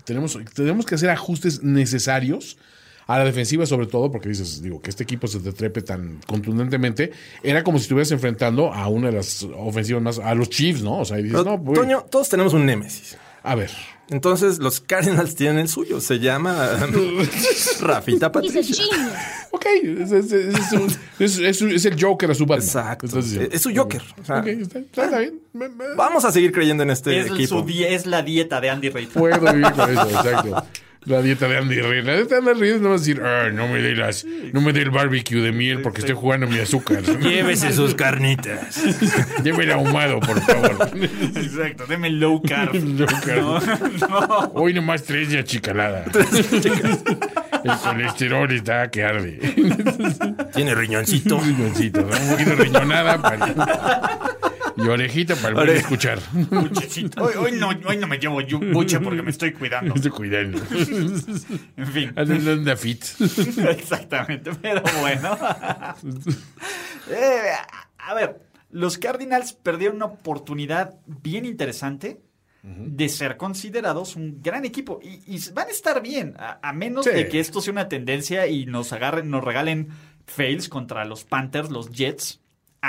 tenemos, 0.04 0.38
tenemos 0.54 0.86
que 0.86 0.94
hacer 0.94 1.10
ajustes 1.10 1.62
necesarios 1.62 2.56
a 3.06 3.18
la 3.18 3.24
defensiva 3.24 3.66
sobre 3.66 3.86
todo, 3.86 4.10
porque 4.10 4.28
dices, 4.28 4.60
digo, 4.62 4.80
que 4.80 4.90
este 4.90 5.04
equipo 5.04 5.26
se 5.28 5.38
te 5.40 5.52
trepe 5.52 5.82
tan 5.82 6.20
contundentemente, 6.26 7.12
era 7.42 7.62
como 7.62 7.78
si 7.78 7.82
estuvieras 7.82 8.10
enfrentando 8.10 8.72
a 8.72 8.88
una 8.88 9.08
de 9.10 9.16
las 9.16 9.44
ofensivas 9.56 10.02
más, 10.02 10.18
a 10.18 10.34
los 10.34 10.50
Chiefs, 10.50 10.82
¿no? 10.82 10.98
O 10.98 11.04
sea, 11.04 11.18
y 11.20 11.22
dices, 11.24 11.38
Pero, 11.44 11.56
no, 11.58 11.72
Toño, 11.72 12.04
todos 12.10 12.28
tenemos 12.28 12.52
un 12.52 12.66
némesis. 12.66 13.16
a 13.42 13.54
ver. 13.54 13.70
Entonces, 14.08 14.58
los 14.60 14.78
Cardinals 14.80 15.34
tienen 15.34 15.58
el 15.58 15.68
suyo. 15.68 16.00
Se 16.00 16.20
llama 16.20 16.68
Rafita 17.80 18.30
Patricia. 18.30 18.84
Ok, 19.50 19.66
es, 19.82 20.12
es- 20.12 20.32
es- 20.32 20.54
es 20.54 20.72
un- 20.72 20.96
es- 21.18 21.38
es- 21.38 21.62
es 21.62 21.84
el 21.86 22.00
Joker 22.02 22.30
a 22.30 22.34
su 22.34 22.46
Batman. 22.46 22.64
Exacto. 22.66 23.06
Es 23.18 23.62
su 23.62 23.74
Joker. 23.74 24.02
O 24.22 24.24
sea, 24.24 24.38
Ok, 24.40 24.46
está, 24.46 25.18
bien. 25.18 25.40
Me- 25.52 25.68
me- 25.68 25.94
Vamos 25.96 26.24
a 26.24 26.30
seguir 26.30 26.52
creyendo 26.52 26.82
en 26.84 26.90
este 26.90 27.18
es, 27.18 27.26
equipo. 27.26 27.64
su 27.64 27.68
es 27.68 28.06
la 28.06 28.22
dieta 28.22 28.60
de 28.60 28.70
Andy 28.70 28.90
Reid. 28.90 29.08
Puedo 29.08 29.40
vivir 29.52 29.72
con 29.72 29.90
eso, 29.90 30.08
exacto. 30.08 30.64
La 31.06 31.22
dieta 31.22 31.46
de 31.46 31.56
Andy 31.58 31.80
Reid. 31.80 32.04
La 32.04 32.14
dieta 32.16 32.40
de 32.40 32.50
Andy 32.50 32.60
Reid 32.60 32.76
no 32.80 32.88
va 32.88 32.94
a 32.96 32.98
decir, 32.98 33.22
"Ah, 33.24 33.48
no 33.52 33.68
me 33.68 33.80
dé 33.80 33.94
las, 33.94 34.24
no 34.52 34.60
me 34.60 34.72
dé 34.72 34.82
el 34.82 34.90
barbecue 34.90 35.40
de 35.40 35.52
miel 35.52 35.80
porque 35.80 36.00
estoy 36.00 36.16
jugando 36.16 36.48
mi 36.48 36.58
azúcar. 36.58 37.02
Llévese 37.20 37.72
sus 37.72 37.94
carnitas. 37.94 38.82
Lléveme 39.44 39.72
ahumado, 39.72 40.18
por 40.18 40.40
favor. 40.42 40.90
Exacto, 41.36 41.86
deme 41.86 42.10
low 42.10 42.42
carb. 42.42 42.74
Low 42.74 43.06
carb. 43.24 44.00
No, 44.00 44.20
no. 44.26 44.50
Hoy 44.54 44.74
nomás 44.74 45.04
tres 45.04 45.30
de 45.30 45.38
achicalada. 45.38 46.04
El 47.64 47.72
colesterol 47.82 48.50
está 48.52 48.90
que 48.90 49.04
arde. 49.04 49.38
Tiene 50.54 50.74
riñoncito. 50.74 51.36
Un 51.36 51.44
riñoncito, 51.44 52.00
¿no? 52.00 52.08
Un 52.16 52.30
poquito 52.30 52.50
de 52.50 52.56
riñonada 52.56 53.22
para- 53.22 54.20
y 54.76 54.82
orejita 54.88 55.34
para 55.36 55.48
el 55.48 55.54
buen 55.54 55.68
Ore- 55.68 55.76
escuchar. 55.78 56.18
Buchecito. 56.32 57.22
Hoy, 57.24 57.32
hoy 57.38 57.52
no, 57.52 57.68
hoy 57.86 57.96
no 57.96 58.06
me 58.06 58.18
llevo 58.18 58.40
yo 58.40 58.58
buche 58.60 59.00
porque 59.00 59.22
me 59.22 59.30
estoy 59.30 59.52
cuidando. 59.52 59.94
Estoy 59.94 60.10
cuidando. 60.10 60.58
En 61.76 61.86
fin. 61.92 62.12
Anda 62.16 62.52
anda 62.52 62.76
fit. 62.76 63.04
Exactamente, 63.68 64.50
pero 64.60 64.82
bueno. 65.00 65.36
Eh, 67.08 67.52
a 67.98 68.14
ver, 68.14 68.40
los 68.70 68.98
Cardinals 68.98 69.52
perdieron 69.52 69.96
una 69.96 70.06
oportunidad 70.06 70.94
bien 71.06 71.44
interesante 71.44 72.20
de 72.64 73.08
ser 73.08 73.36
considerados 73.36 74.16
un 74.16 74.42
gran 74.42 74.64
equipo 74.64 74.98
y, 75.00 75.22
y 75.36 75.38
van 75.52 75.68
a 75.68 75.70
estar 75.70 76.02
bien, 76.02 76.34
a, 76.36 76.58
a 76.68 76.72
menos 76.72 77.04
Sí. 77.04 77.12
de 77.12 77.28
que 77.28 77.38
esto 77.38 77.60
sea 77.60 77.70
una 77.72 77.88
tendencia 77.88 78.48
y 78.48 78.66
nos 78.66 78.92
agarren, 78.92 79.30
nos 79.30 79.44
regalen 79.44 79.90
fails 80.26 80.68
contra 80.68 81.04
los 81.04 81.22
Panthers, 81.22 81.70
los 81.70 81.92
Jets, 81.92 82.40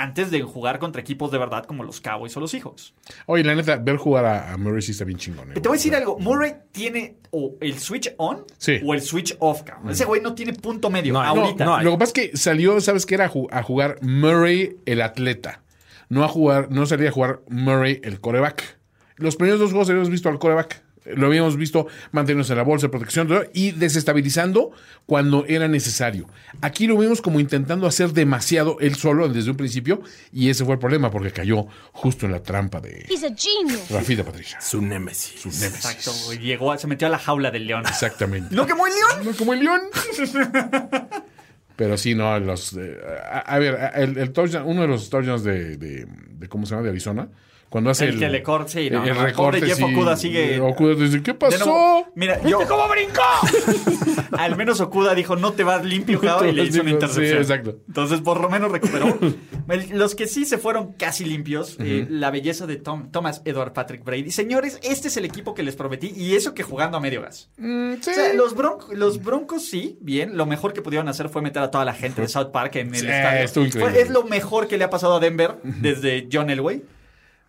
antes 0.02 0.30
de 0.30 0.42
jugar 0.42 0.78
contra 0.78 1.00
equipos 1.00 1.30
de 1.30 1.38
verdad 1.38 1.64
como 1.64 1.82
los 1.84 2.00
Cowboys 2.00 2.36
o 2.36 2.40
los 2.40 2.50
Seahawks. 2.50 2.94
Oye, 3.26 3.44
la 3.44 3.54
neta, 3.54 3.76
ver 3.76 3.96
jugar 3.96 4.24
a, 4.24 4.52
a 4.52 4.56
Murray 4.56 4.82
sí 4.82 4.92
está 4.92 5.04
bien 5.04 5.18
chingón. 5.18 5.50
¿eh? 5.50 5.54
Te 5.54 5.60
voy 5.68 5.76
a 5.76 5.78
decir 5.78 5.94
algo, 5.94 6.18
Murray 6.18 6.54
tiene 6.72 7.16
o 7.30 7.54
el 7.60 7.78
switch 7.78 8.14
on 8.18 8.44
Sí. 8.56 8.80
o 8.84 8.94
el 8.94 9.00
switch 9.02 9.36
off, 9.40 9.62
cabrón. 9.62 9.90
Ese 9.90 10.04
güey 10.04 10.20
no 10.22 10.34
tiene 10.34 10.52
punto 10.54 10.90
medio 10.90 11.12
No, 11.12 11.22
ahorita. 11.22 11.64
no. 11.64 11.80
Lo 11.82 11.92
que 11.92 11.98
pasa 11.98 12.12
es 12.16 12.30
que 12.30 12.36
salió, 12.36 12.80
¿sabes 12.80 13.06
qué? 13.06 13.14
Era 13.16 13.26
a, 13.26 13.30
ju- 13.30 13.48
a 13.50 13.62
jugar 13.62 13.98
Murray 14.02 14.76
el 14.86 15.02
atleta. 15.02 15.62
No 16.08 16.24
a 16.24 16.28
jugar, 16.28 16.70
no 16.70 16.86
salía 16.86 17.10
a 17.10 17.12
jugar 17.12 17.40
Murray 17.48 18.00
el 18.02 18.20
coreback. 18.20 18.78
Los 19.16 19.36
primeros 19.36 19.60
dos 19.60 19.70
juegos 19.70 19.88
habíamos 19.90 20.10
visto 20.10 20.28
al 20.28 20.38
coreback. 20.38 20.82
Lo 21.16 21.26
habíamos 21.26 21.56
visto 21.56 21.86
manteniéndose 22.12 22.52
en 22.52 22.58
la 22.58 22.64
bolsa 22.64 22.86
de 22.86 22.90
protección 22.90 23.28
todo, 23.28 23.44
y 23.54 23.70
desestabilizando 23.72 24.70
cuando 25.06 25.44
era 25.46 25.68
necesario. 25.68 26.28
Aquí 26.60 26.86
lo 26.86 26.96
vimos 26.98 27.20
como 27.22 27.40
intentando 27.40 27.86
hacer 27.86 28.12
demasiado 28.12 28.76
él 28.80 28.94
solo 28.96 29.28
desde 29.28 29.50
un 29.50 29.56
principio 29.56 30.02
y 30.32 30.50
ese 30.50 30.64
fue 30.64 30.74
el 30.74 30.78
problema 30.80 31.10
porque 31.10 31.30
cayó 31.30 31.66
justo 31.92 32.26
en 32.26 32.32
la 32.32 32.42
trampa 32.42 32.80
de 32.80 33.06
He's 33.08 33.24
a 33.24 33.28
genius. 33.34 33.90
Rafita 33.90 34.24
Patricia. 34.24 34.60
Su 34.60 34.82
némesis. 34.82 35.62
Exacto, 35.62 36.10
güey. 36.26 36.38
Llegó, 36.38 36.76
se 36.78 36.86
metió 36.86 37.06
a 37.06 37.10
la 37.10 37.18
jaula 37.18 37.50
del 37.50 37.66
león. 37.66 37.84
Exactamente. 37.88 38.54
¿No 38.54 38.66
quemó 38.66 38.86
el 38.86 38.92
león? 38.94 39.26
No 39.26 39.32
como 39.36 39.52
el 39.54 39.60
león. 39.64 39.80
Pero 41.76 41.96
sí, 41.96 42.14
no, 42.14 42.38
los. 42.40 42.72
eh, 42.76 42.98
a, 43.30 43.38
a 43.38 43.58
ver, 43.58 43.78
el, 43.94 44.18
el 44.18 44.32
touchdown- 44.32 44.64
uno 44.66 44.82
de 44.82 44.88
los 44.88 45.08
touchdowns 45.10 45.44
de, 45.44 45.76
de, 45.76 46.06
de, 46.32 46.48
¿Cómo 46.48 46.66
se 46.66 46.70
llama? 46.72 46.82
De 46.82 46.90
Arizona. 46.90 47.28
Cuando 47.68 47.90
hace 47.90 48.04
El 48.06 48.14
el. 48.14 48.18
que 48.20 48.28
le 48.30 48.42
corte, 48.42 48.70
sí, 48.72 48.90
no, 48.90 49.04
el 49.04 49.14
no, 49.14 49.22
recorte. 49.22 49.60
Jeff 49.60 49.76
sí, 49.76 49.82
Okuda 49.84 50.16
sigue- 50.16 50.54
eh, 50.56 50.60
Okuda 50.60 50.94
dice: 50.94 51.22
¿Qué 51.22 51.34
pasó? 51.34 51.66
nuevo, 51.66 52.06
mira, 52.14 52.40
yo, 52.42 52.60
¿Cómo 52.66 52.88
brincó? 52.88 53.20
al 54.38 54.56
menos 54.56 54.80
Okuda 54.80 55.14
dijo, 55.14 55.36
no 55.36 55.52
te 55.52 55.64
vas 55.64 55.84
limpio, 55.84 56.20
cabrón, 56.22 56.48
y 56.50 56.52
le 56.52 56.64
hizo 56.64 56.80
una 56.80 56.90
Sí, 56.90 56.94
intercepción. 56.94 57.38
exacto. 57.38 57.76
Entonces, 57.88 58.20
por 58.20 58.40
lo 58.40 58.48
menos 58.48 58.72
recuperó. 58.72 59.18
Los 59.92 60.14
que 60.14 60.26
sí 60.26 60.44
se 60.46 60.56
fueron 60.58 60.92
casi 60.94 61.24
limpios, 61.24 61.76
eh, 61.78 62.06
la 62.08 62.30
belleza 62.30 62.66
de 62.66 62.76
Tom, 62.76 63.10
Thomas 63.10 63.42
Edward 63.44 63.72
Patrick 63.74 64.02
Brady. 64.02 64.30
Señores, 64.30 64.78
este 64.82 65.08
es 65.08 65.16
el 65.18 65.24
equipo 65.26 65.54
que 65.54 65.62
les 65.62 65.76
prometí, 65.76 66.12
y 66.16 66.36
eso 66.36 66.54
que 66.54 66.62
jugando 66.62 66.96
a 66.96 67.00
medio 67.00 67.20
gas. 67.22 67.50
Mm, 67.58 67.94
sí. 68.00 68.10
O 68.10 68.14
sea, 68.14 68.32
los, 68.32 68.56
bronc- 68.56 68.90
los 68.92 69.22
Broncos 69.22 69.66
sí, 69.66 69.98
bien. 70.00 70.36
Lo 70.38 70.46
mejor 70.46 70.72
que 70.72 70.80
pudieron 70.80 71.08
hacer 71.08 71.28
fue 71.28 71.42
meter 71.42 71.62
a 71.62 71.70
toda 71.70 71.84
la 71.84 71.92
gente 71.94 72.22
de 72.22 72.28
South 72.28 72.50
Park 72.50 72.76
en 72.76 72.94
el 72.94 73.00
Sí, 73.02 73.06
estadio. 73.08 73.70
Fue- 73.78 74.00
es 74.00 74.08
lo 74.08 74.24
mejor 74.24 74.68
que 74.68 74.78
le 74.78 74.84
ha 74.84 74.90
pasado 74.90 75.16
a 75.16 75.20
Denver 75.20 75.56
desde 75.62 76.28
John 76.32 76.48
Elway. 76.48 76.82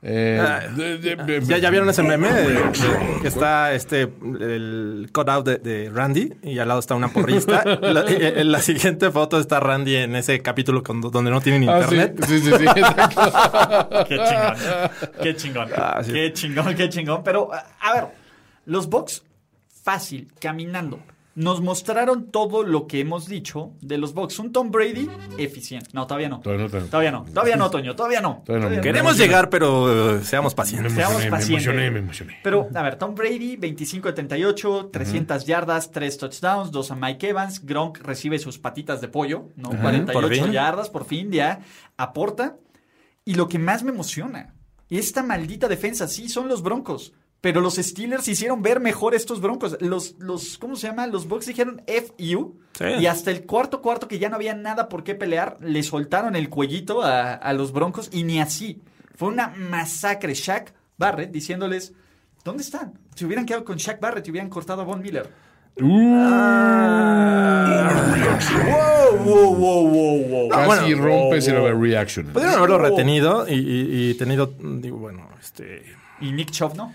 Eh, 0.01 0.39
Ah, 0.41 0.61
de- 0.73 0.97
de- 0.97 1.15
de- 1.17 1.41
¿Ya, 1.45 1.57
ya 1.57 1.69
vieron 1.69 1.89
ese 1.89 2.03
meme? 2.03 2.31
de- 2.31 2.53
de- 2.53 3.19
que 3.21 3.27
está 3.27 3.73
este 3.73 4.03
el 4.03 5.09
cutout 5.13 5.45
de, 5.45 5.57
de 5.57 5.89
Randy 5.89 6.35
y 6.41 6.57
al 6.59 6.69
lado 6.69 6.79
está 6.79 6.95
una 6.95 7.09
porrista. 7.09 7.63
La, 7.65 8.09
y- 8.09 8.15
en 8.19 8.49
la 8.51 8.59
siguiente 8.61 9.11
foto 9.11 9.37
está 9.39 9.59
Randy 9.59 9.97
en 9.97 10.15
ese 10.15 10.41
capítulo 10.41 10.83
con- 10.83 11.01
donde 11.01 11.29
no 11.31 11.41
tienen 11.41 11.67
Ah, 11.67 11.83
sí, 11.87 11.95
internet. 11.95 12.25
sí, 12.25 12.39
sí, 12.39 12.51
sí, 12.57 12.63
exacto. 12.65 14.05
Qué 14.07 14.15
chingón. 14.17 14.55
Qué 15.21 15.35
chingón. 15.35 15.69
Ah, 15.75 16.01
sí. 16.01 16.13
Qué 16.13 16.31
chingón, 16.33 16.75
qué 16.75 16.87
chingón. 16.89 17.21
Pero, 17.23 17.53
a 17.53 17.65
a 17.81 17.93
ver, 17.93 18.05
los 18.67 18.87
Bucks, 18.89 19.23
fácil, 19.83 20.31
caminando. 20.39 21.01
Nos 21.35 21.61
mostraron 21.61 22.31
todo 22.31 22.63
lo 22.63 22.87
que 22.87 22.99
hemos 22.99 23.27
dicho 23.27 23.71
de 23.81 23.97
los 23.97 24.13
Bucks. 24.13 24.39
Un 24.39 24.51
Tom 24.51 24.71
Brady 24.71 25.07
eficiente. 25.37 25.89
No, 25.93 26.05
todavía 26.05 26.27
no. 26.27 26.41
Todavía 26.41 26.65
no, 26.65 26.69
todavía 26.69 26.81
no. 26.81 26.89
Todavía 26.89 27.11
no. 27.11 27.23
Todavía 27.31 27.55
no, 27.55 27.69
Toño. 27.69 27.95
Todavía 27.95 28.21
no. 28.21 28.43
Todavía 28.45 28.69
no. 28.69 28.81
Queremos 28.81 29.17
llegar, 29.17 29.49
pero 29.49 30.17
eh, 30.17 30.23
seamos 30.23 30.53
Me 30.53 30.57
pacientes. 30.57 30.93
Seamos 30.93 31.23
emocioné, 31.23 31.31
me 31.31 31.37
pacientes. 31.37 31.65
emocioné, 31.67 31.91
me 31.91 31.99
emocioné. 31.99 32.37
Pero, 32.43 32.67
a 32.73 32.81
ver, 32.81 32.97
Tom 32.97 33.15
Brady, 33.15 33.55
25 33.55 34.07
de 34.09 34.13
38, 34.13 34.89
300 34.91 35.45
yardas, 35.45 35.91
3 35.91 36.17
touchdowns, 36.17 36.71
2 36.71 36.91
a 36.91 36.95
Mike 36.95 37.29
Evans. 37.29 37.65
Gronk 37.65 37.99
recibe 37.99 38.39
sus 38.39 38.57
patitas 38.57 38.99
de 38.99 39.07
pollo, 39.07 39.49
¿no? 39.55 39.69
48 39.69 40.11
por 40.13 40.33
fin. 40.33 40.51
yardas, 40.51 40.89
por 40.89 41.05
fin 41.05 41.31
ya 41.31 41.61
aporta. 41.95 42.57
Y 43.23 43.35
lo 43.35 43.47
que 43.47 43.59
más 43.59 43.83
me 43.83 43.91
emociona, 43.91 44.55
esta 44.89 45.23
maldita 45.23 45.67
defensa, 45.67 46.07
sí, 46.07 46.27
son 46.27 46.47
los 46.47 46.63
Broncos. 46.63 47.13
Pero 47.41 47.61
los 47.61 47.75
Steelers 47.75 48.27
hicieron 48.27 48.61
ver 48.61 48.79
mejor 48.81 49.15
estos 49.15 49.39
Broncos. 49.39 49.77
Los, 49.79 50.15
los 50.19 50.57
¿cómo 50.57 50.75
se 50.75 50.87
llama? 50.87 51.07
Los 51.07 51.27
Bucks 51.27 51.45
dijeron 51.45 51.81
FU. 51.87 52.57
Sí. 52.77 52.83
Y 52.99 53.05
hasta 53.05 53.31
el 53.31 53.45
cuarto 53.45 53.81
cuarto, 53.81 54.07
que 54.09 54.19
ya 54.19 54.27
no 54.29 54.35
había 54.35 54.53
nada 54.55 54.89
por 54.89 55.03
qué 55.05 55.15
pelear, 55.15 55.55
le 55.61 55.81
soltaron 55.83 56.35
el 56.35 56.49
cuellito 56.49 57.01
a, 57.01 57.33
a 57.33 57.53
los 57.53 57.71
Broncos 57.71 58.09
y 58.11 58.23
ni 58.23 58.41
así. 58.41 58.81
Fue 59.15 59.29
una 59.29 59.47
masacre. 59.55 60.33
Shaq 60.33 60.73
Barrett 60.97 61.31
diciéndoles, 61.31 61.93
¿dónde 62.43 62.63
están? 62.63 62.99
Si 63.15 63.23
hubieran 63.23 63.45
quedado 63.45 63.63
con 63.63 63.77
Shaq 63.77 64.01
Barrett, 64.01 64.27
y 64.27 64.31
hubieran 64.31 64.49
cortado 64.49 64.81
a 64.81 64.85
Von 64.85 65.01
Miller. 65.01 65.29
Wow, 68.59 69.17
wow, 69.23 69.55
wow, 69.55 69.87
wow, 69.87 70.27
wow. 70.27 70.49
Casi 70.49 70.93
bueno, 70.93 71.03
rompes 71.05 71.47
el 71.47 71.57
overreaction. 71.57 72.27
Pudieron 72.27 72.55
haberlo 72.57 72.77
retenido 72.79 73.47
y, 73.47 73.53
y- 73.53 74.09
y 74.09 74.13
tenido, 74.15 74.53
digo, 74.59 74.97
bueno, 74.97 75.29
este... 75.39 75.83
¿Y 76.21 76.31
Nick 76.33 76.51
Chubb 76.51 76.75
no? 76.75 76.93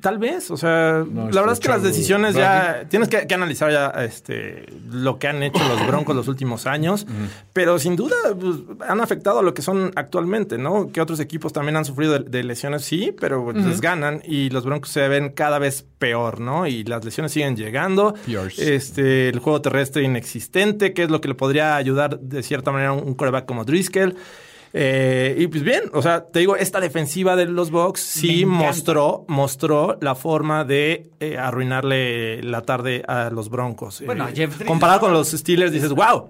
Tal 0.00 0.18
vez, 0.18 0.50
o 0.50 0.56
sea, 0.56 1.04
No, 1.08 1.30
la 1.30 1.40
verdad 1.40 1.52
es 1.52 1.60
que 1.60 1.68
las 1.68 1.82
decisiones 1.82 2.34
ya 2.34 2.84
tienes 2.88 3.08
que, 3.08 3.26
que 3.26 3.34
analizar 3.34 3.70
ya 3.70 3.88
este 4.04 4.66
lo 4.90 5.18
que 5.18 5.28
han 5.28 5.42
hecho 5.42 5.62
los 5.66 5.86
Broncos 5.86 6.14
los 6.14 6.28
últimos 6.28 6.66
años, 6.66 7.06
pero 7.52 7.78
sin 7.78 7.96
duda 7.96 8.16
pues, 8.38 8.56
han 8.88 9.00
afectado 9.00 9.40
a 9.40 9.42
lo 9.42 9.54
que 9.54 9.62
son 9.62 9.92
actualmente, 9.96 10.58
¿no? 10.58 10.90
Que 10.92 11.00
otros 11.00 11.20
equipos 11.20 11.52
también 11.52 11.76
han 11.76 11.84
sufrido 11.84 12.18
de, 12.18 12.30
de 12.30 12.44
lesiones, 12.44 12.82
sí, 12.84 13.14
pero 13.18 13.44
pues, 13.44 13.64
les 13.64 13.80
ganan 13.80 14.22
y 14.24 14.50
los 14.50 14.64
Broncos 14.64 14.90
se 14.90 15.06
ven 15.08 15.30
cada 15.30 15.58
vez 15.58 15.84
peor, 15.98 16.40
¿no? 16.40 16.66
Y 16.66 16.84
las 16.84 17.04
lesiones 17.04 17.32
siguen 17.32 17.56
llegando. 17.56 18.14
Este, 18.58 19.28
el 19.28 19.38
juego 19.38 19.60
terrestre 19.62 20.02
inexistente, 20.02 20.92
que 20.92 21.04
es 21.04 21.10
lo 21.10 21.20
que 21.20 21.28
le 21.28 21.34
podría 21.34 21.76
ayudar 21.76 22.18
de 22.20 22.42
cierta 22.42 22.72
manera 22.72 22.90
a 22.90 22.94
un 22.94 23.14
coreback 23.14 23.46
como 23.46 23.64
Driscoll. 23.64 24.16
Eh, 24.78 25.34
y 25.38 25.46
pues 25.46 25.62
bien, 25.62 25.84
o 25.94 26.02
sea, 26.02 26.26
te 26.26 26.40
digo, 26.40 26.54
esta 26.54 26.80
defensiva 26.80 27.34
de 27.34 27.46
los 27.46 27.70
Bucks 27.70 28.00
sí 28.00 28.44
mostró, 28.44 29.24
mostró 29.26 29.96
la 30.02 30.14
forma 30.14 30.64
de 30.64 31.10
eh, 31.18 31.38
arruinarle 31.38 32.42
la 32.42 32.60
tarde 32.60 33.02
a 33.08 33.30
los 33.30 33.48
Broncos. 33.48 34.02
Bueno, 34.04 34.28
Eh, 34.28 34.32
Jeff 34.36 34.62
comparado 34.66 35.00
con 35.00 35.14
los 35.14 35.30
Steelers, 35.30 35.72
dices, 35.72 35.90
wow, 35.92 36.28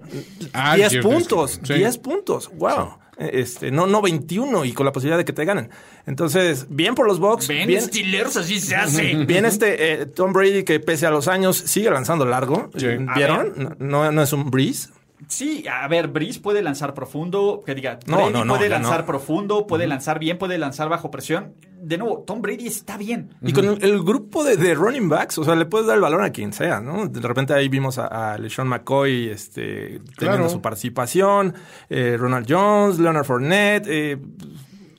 Ah, 0.53 0.75
10 0.77 0.91
Jeff 0.93 1.03
puntos, 1.03 1.57
Driscoll, 1.57 1.67
sí. 1.67 1.73
10 1.83 1.97
puntos, 1.97 2.49
wow. 2.53 2.97
Eh, 3.17 3.31
Este, 3.33 3.69
no, 3.69 3.85
no 3.85 4.01
21 4.01 4.63
y 4.63 4.71
con 4.71 4.85
la 4.85 4.93
posibilidad 4.93 5.17
de 5.17 5.25
que 5.25 5.33
te 5.33 5.43
ganen. 5.43 5.69
Entonces, 6.05 6.67
bien 6.69 6.95
por 6.95 7.05
los 7.05 7.19
Bucks. 7.19 7.49
Ven, 7.49 7.67
bien, 7.67 7.81
Steelers, 7.81 8.37
así 8.37 8.61
se 8.61 8.77
hace. 8.77 9.13
Bien 9.25 9.43
este 9.45 9.91
eh, 10.01 10.05
Tom 10.05 10.31
Brady 10.31 10.63
que 10.63 10.79
pese 10.79 11.05
a 11.05 11.11
los 11.11 11.27
años 11.27 11.57
sigue 11.57 11.89
lanzando 11.91 12.25
largo. 12.25 12.69
Sí. 12.77 12.87
¿Vieron? 13.15 13.75
No, 13.79 14.03
no, 14.05 14.11
no 14.13 14.21
es 14.21 14.31
un 14.31 14.49
breeze. 14.49 14.89
Sí, 15.27 15.65
a 15.67 15.87
ver, 15.87 16.09
Brice 16.09 16.39
puede 16.39 16.61
lanzar 16.61 16.93
profundo, 16.93 17.63
que 17.65 17.73
diga, 17.73 17.97
No, 18.05 18.17
Brady 18.17 18.33
no, 18.33 18.45
no, 18.45 18.53
puede 18.55 18.69
lanzar 18.69 19.05
profundo, 19.05 19.65
puede 19.65 19.87
lanzar 19.87 20.19
bien, 20.19 20.37
puede 20.37 20.57
lanzar 20.59 20.89
bajo 20.89 21.09
presión. 21.09 21.55
De 21.81 21.97
nuevo, 21.97 22.23
Tom 22.25 22.41
Brady 22.41 22.67
está 22.67 22.97
bien. 22.97 23.29
Y 23.41 23.51
con 23.53 23.65
el, 23.65 23.83
el 23.83 24.03
grupo 24.03 24.43
de, 24.43 24.57
de 24.57 24.75
running 24.75 25.09
backs, 25.09 25.37
o 25.39 25.43
sea, 25.43 25.55
le 25.55 25.65
puedes 25.65 25.87
dar 25.87 25.95
el 25.95 26.01
balón 26.01 26.23
a 26.23 26.29
quien 26.31 26.53
sea, 26.53 26.81
¿no? 26.81 27.07
De 27.07 27.19
repente 27.21 27.53
ahí 27.53 27.67
vimos 27.67 27.97
a, 27.97 28.33
a 28.33 28.37
LeSean 28.37 28.67
McCoy 28.67 29.29
este, 29.29 29.99
teniendo 30.17 30.37
Claro. 30.37 30.49
su 30.49 30.61
participación, 30.61 31.53
eh, 31.89 32.15
Ronald 32.19 32.45
Jones, 32.47 32.99
Leonard 32.99 33.25
Fournette. 33.25 33.87
Eh, 33.87 34.17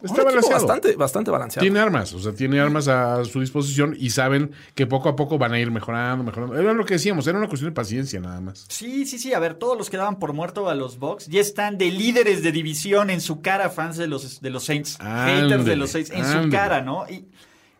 Está 0.03 0.25
balanceado. 0.25 0.67
bastante, 0.67 0.97
bastante 0.97 1.31
balanceado. 1.31 1.63
Tiene 1.63 1.81
armas, 1.81 2.13
o 2.13 2.19
sea, 2.21 2.33
tiene 2.33 2.61
armas 2.61 2.89
a 2.89 3.25
su 3.25 3.41
disposición 3.41 3.97
y 3.99 4.11
saben 4.11 4.53
que 4.75 4.87
poco 4.87 5.09
a 5.09 5.17
poco 5.17 5.39
van 5.39 5.53
a 5.53 5.59
ir 5.59 5.71
mejorando, 5.71 6.25
mejorando. 6.25 6.57
Era 6.59 6.73
lo 6.73 6.85
que 6.85 6.95
decíamos, 6.95 7.27
era 7.27 7.39
una 7.39 7.49
cuestión 7.49 7.71
de 7.71 7.75
paciencia 7.75 8.21
nada 8.21 8.41
más. 8.41 8.67
Sí, 8.69 9.07
sí, 9.07 9.19
sí. 9.19 9.33
A 9.35 9.39
ver, 9.39 9.55
todos 9.55 9.77
los 9.77 9.91
que 9.91 9.97
daban 9.97 10.19
por 10.19 10.33
muerto 10.33 10.69
a 10.69 10.75
los 10.75 10.99
Bucks 10.99 11.27
ya 11.27 11.41
están 11.41 11.79
de 11.79 11.91
líderes 11.91 12.43
de 12.43 12.53
división 12.53 13.11
en 13.11 13.21
su 13.21 13.41
cara, 13.41 13.71
fans 13.71 13.97
de 13.97 14.07
los, 14.07 14.41
de 14.41 14.51
los 14.51 14.65
Saints. 14.65 14.99
haters 15.01 15.65
de 15.65 15.77
los 15.77 15.91
Saints, 15.91 16.11
en 16.11 16.25
su 16.25 16.49
cara, 16.51 16.81
¿no? 16.81 17.05
Y, 17.09 17.29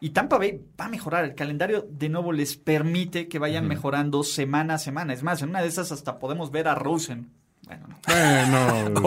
Y 0.01 0.11
Tampa 0.11 0.39
Bay 0.39 0.61
va 0.81 0.85
a 0.87 0.89
mejorar. 0.89 1.25
El 1.25 1.35
calendario 1.35 1.87
de 1.91 2.09
nuevo 2.09 2.33
les 2.33 2.57
permite 2.57 3.27
que 3.29 3.39
vayan 3.41 3.67
mejorando 3.67 4.23
semana 4.23 4.75
a 4.75 4.79
semana. 4.79 5.13
Es 5.13 5.23
más, 5.23 5.43
en 5.43 5.51
una 5.51 5.61
de 5.63 5.69
esas 5.69 5.91
hasta 5.93 6.19
podemos 6.19 6.51
ver 6.51 6.69
a 6.69 6.75
Rosen. 6.77 7.31
Bueno, 7.69 7.87
no. 7.89 7.97
Eh, 8.15 8.47
no. 8.95 9.01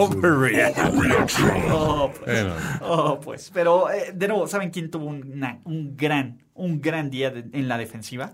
Oh, 1.74 2.10
pues. 2.12 2.24
Bueno. 2.26 2.54
Oh, 2.80 3.20
pues. 3.20 3.50
Pero, 3.52 3.90
eh, 3.90 4.12
de 4.14 4.28
nuevo, 4.28 4.46
¿saben 4.46 4.70
quién 4.70 4.90
tuvo 4.90 5.06
una- 5.06 5.58
un 5.64 5.96
gran, 5.96 6.38
un 6.54 6.80
gran 6.80 7.10
día 7.10 7.30
de- 7.30 7.44
en 7.58 7.68
la 7.68 7.76
defensiva? 7.78 8.32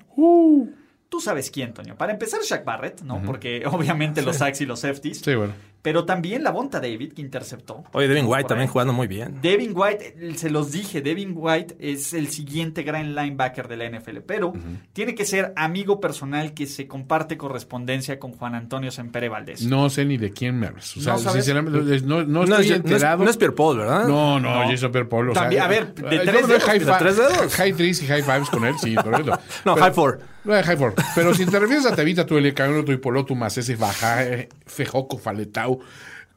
Tú 1.09 1.21
sabes 1.23 1.51
quién, 1.51 1.73
Toño. 1.73 1.97
Para 1.97 2.13
empezar, 2.13 2.41
Shaq 2.43 2.65
Barrett, 2.67 3.01
¿no? 3.01 3.23
Porque 3.23 3.65
obviamente 3.67 4.21
los 4.21 4.37
sacks 4.37 4.61
y 4.61 4.67
los 4.67 4.81
safeties. 4.81 5.21
Sí, 5.21 5.35
bueno. 5.35 5.55
Pero 5.81 6.05
también 6.05 6.43
la 6.43 6.51
Bonta 6.51 6.81
David, 6.81 7.13
que 7.13 7.23
interceptó. 7.23 7.85
Oye, 7.93 8.09
Devin 8.09 8.27
White 8.27 8.49
también 8.49 8.69
jugando 8.69 8.93
muy 8.93 9.07
bien. 9.07 9.39
Devin 9.41 9.73
White, 9.75 10.17
eh, 10.19 10.35
se 10.37 10.51
los 10.51 10.73
dije, 10.73 11.01
Devin 11.03 11.33
White 11.37 11.77
es 11.79 12.13
el 12.15 12.29
siguiente 12.29 12.83
gran 12.83 13.15
linebacker 13.15 13.69
de 13.69 13.77
la 13.77 13.85
NFL, 13.89 14.19
pero 14.27 14.53
tiene 14.93 15.15
que 15.15 15.25
ser 15.25 15.53
amigo 15.57 16.01
personal 16.01 16.53
que 16.53 16.67
se 16.67 16.89
comparte 16.89 17.37
correspondencia 17.37 18.19
con 18.19 18.33
Juan 18.33 18.55
Antonio 18.57 18.91
Sempere 18.91 19.29
Valdés. 19.29 19.63
No 19.63 19.89
sé 19.89 20.05
ni 20.05 20.17
de 20.17 20.33
quién 20.33 20.59
me 20.59 20.67
hablas. 20.67 20.97
O 20.97 21.01
sea, 21.01 21.13
¿No 21.15 21.19
sinceramente, 21.33 22.01
no, 22.05 22.25
no 22.25 22.45
No 22.45 22.57
estoy 22.59 22.65
es, 22.65 22.71
no 22.71 22.75
es- 22.87 22.93
enterado. 22.93 23.25
no 23.25 23.31
es 23.31 23.37
Pierre 23.37 23.55
Paul, 23.55 23.79
¿verdad? 23.79 24.09
No, 24.09 24.41
no, 24.41 24.65
No. 24.65 24.69
Jason 24.71 24.91
Pierre 24.91 25.09
Paul. 25.09 25.31
o 25.31 25.33
sea, 25.35 25.43
También, 25.43 25.63
a 25.63 25.69
ver, 25.69 25.95
de 25.95 26.19
tres 26.19 26.47
dedos, 26.49 26.65
high 26.65 26.79
de 26.81 26.93
tres 26.99 27.17
dedos. 27.17 27.55
High 27.55 27.73
threes 27.73 28.03
y 28.03 28.07
high 28.07 28.23
fives 28.23 28.51
con 28.51 28.65
él, 28.65 28.75
sí, 28.79 28.95
correcto. 28.97 29.39
No, 29.65 29.75
Pero- 29.75 29.85
high 29.87 29.95
four. 29.95 30.21
No, 30.45 30.53
high 30.55 30.77
four. 30.77 30.95
Pero 31.15 31.35
si 31.35 31.45
te 31.47 31.59
refieres 31.59 31.85
a 31.87 31.95
Tavita, 31.95 32.25
tú, 32.25 32.39
el 32.39 32.55
Cabrón, 32.55 32.85
tu 32.85 32.93
Hipoloto, 32.93 33.35
más 33.35 33.59
ese 33.59 33.77
baja, 33.77 34.25
eh, 34.25 34.49
fejoco, 34.67 35.19
faletau, 35.19 35.81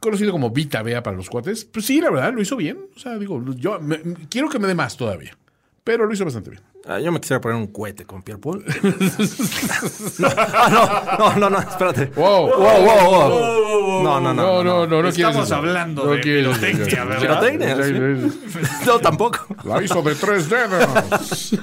conocido 0.00 0.32
como 0.32 0.50
Vita 0.50 0.82
Bea 0.82 1.02
para 1.02 1.16
los 1.16 1.30
cuates, 1.30 1.64
pues 1.64 1.86
sí, 1.86 2.00
la 2.00 2.10
verdad, 2.10 2.32
lo 2.34 2.42
hizo 2.42 2.56
bien. 2.56 2.78
O 2.96 2.98
sea, 2.98 3.16
digo, 3.18 3.42
yo 3.56 3.80
me- 3.80 4.00
quiero 4.28 4.48
que 4.48 4.58
me 4.58 4.66
dé 4.68 4.74
más 4.74 4.96
todavía. 4.96 5.36
Pero 5.84 6.06
lo 6.06 6.12
hizo 6.14 6.24
bastante 6.24 6.50
bien. 6.50 6.62
Ah, 6.86 6.98
yo 7.00 7.10
me 7.12 7.20
quisiera 7.20 7.40
poner 7.40 7.56
un 7.56 7.68
cohete 7.68 8.04
con 8.04 8.22
Pierre 8.22 8.40
Paul. 8.40 8.64
no, 10.18 10.28
ah, 10.36 11.16
no, 11.18 11.34
no, 11.34 11.38
no, 11.38 11.50
no, 11.50 11.58
espérate. 11.58 12.06
Wow. 12.14 12.48
Wow, 12.48 12.82
wow, 12.84 13.10
wow. 13.10 14.02
No, 14.02 14.20
no, 14.20 14.32
no. 14.34 14.42
No, 14.42 14.64
no, 14.64 14.86
no, 14.86 15.02
no 15.02 15.08
Estamos 15.08 15.46
eso. 15.46 15.54
hablando 15.56 16.04
No 16.04 16.12
de 16.12 16.18
pirotecnia, 16.18 17.04
¿verdad? 17.04 17.20
Pirotecnia, 17.40 17.84
sí. 17.84 18.84
No, 18.86 18.98
tampoco. 19.00 19.46
La 19.64 19.82
hizo 19.82 20.02
de 20.02 20.14
tres 20.14 20.48
dedos. 20.48 21.54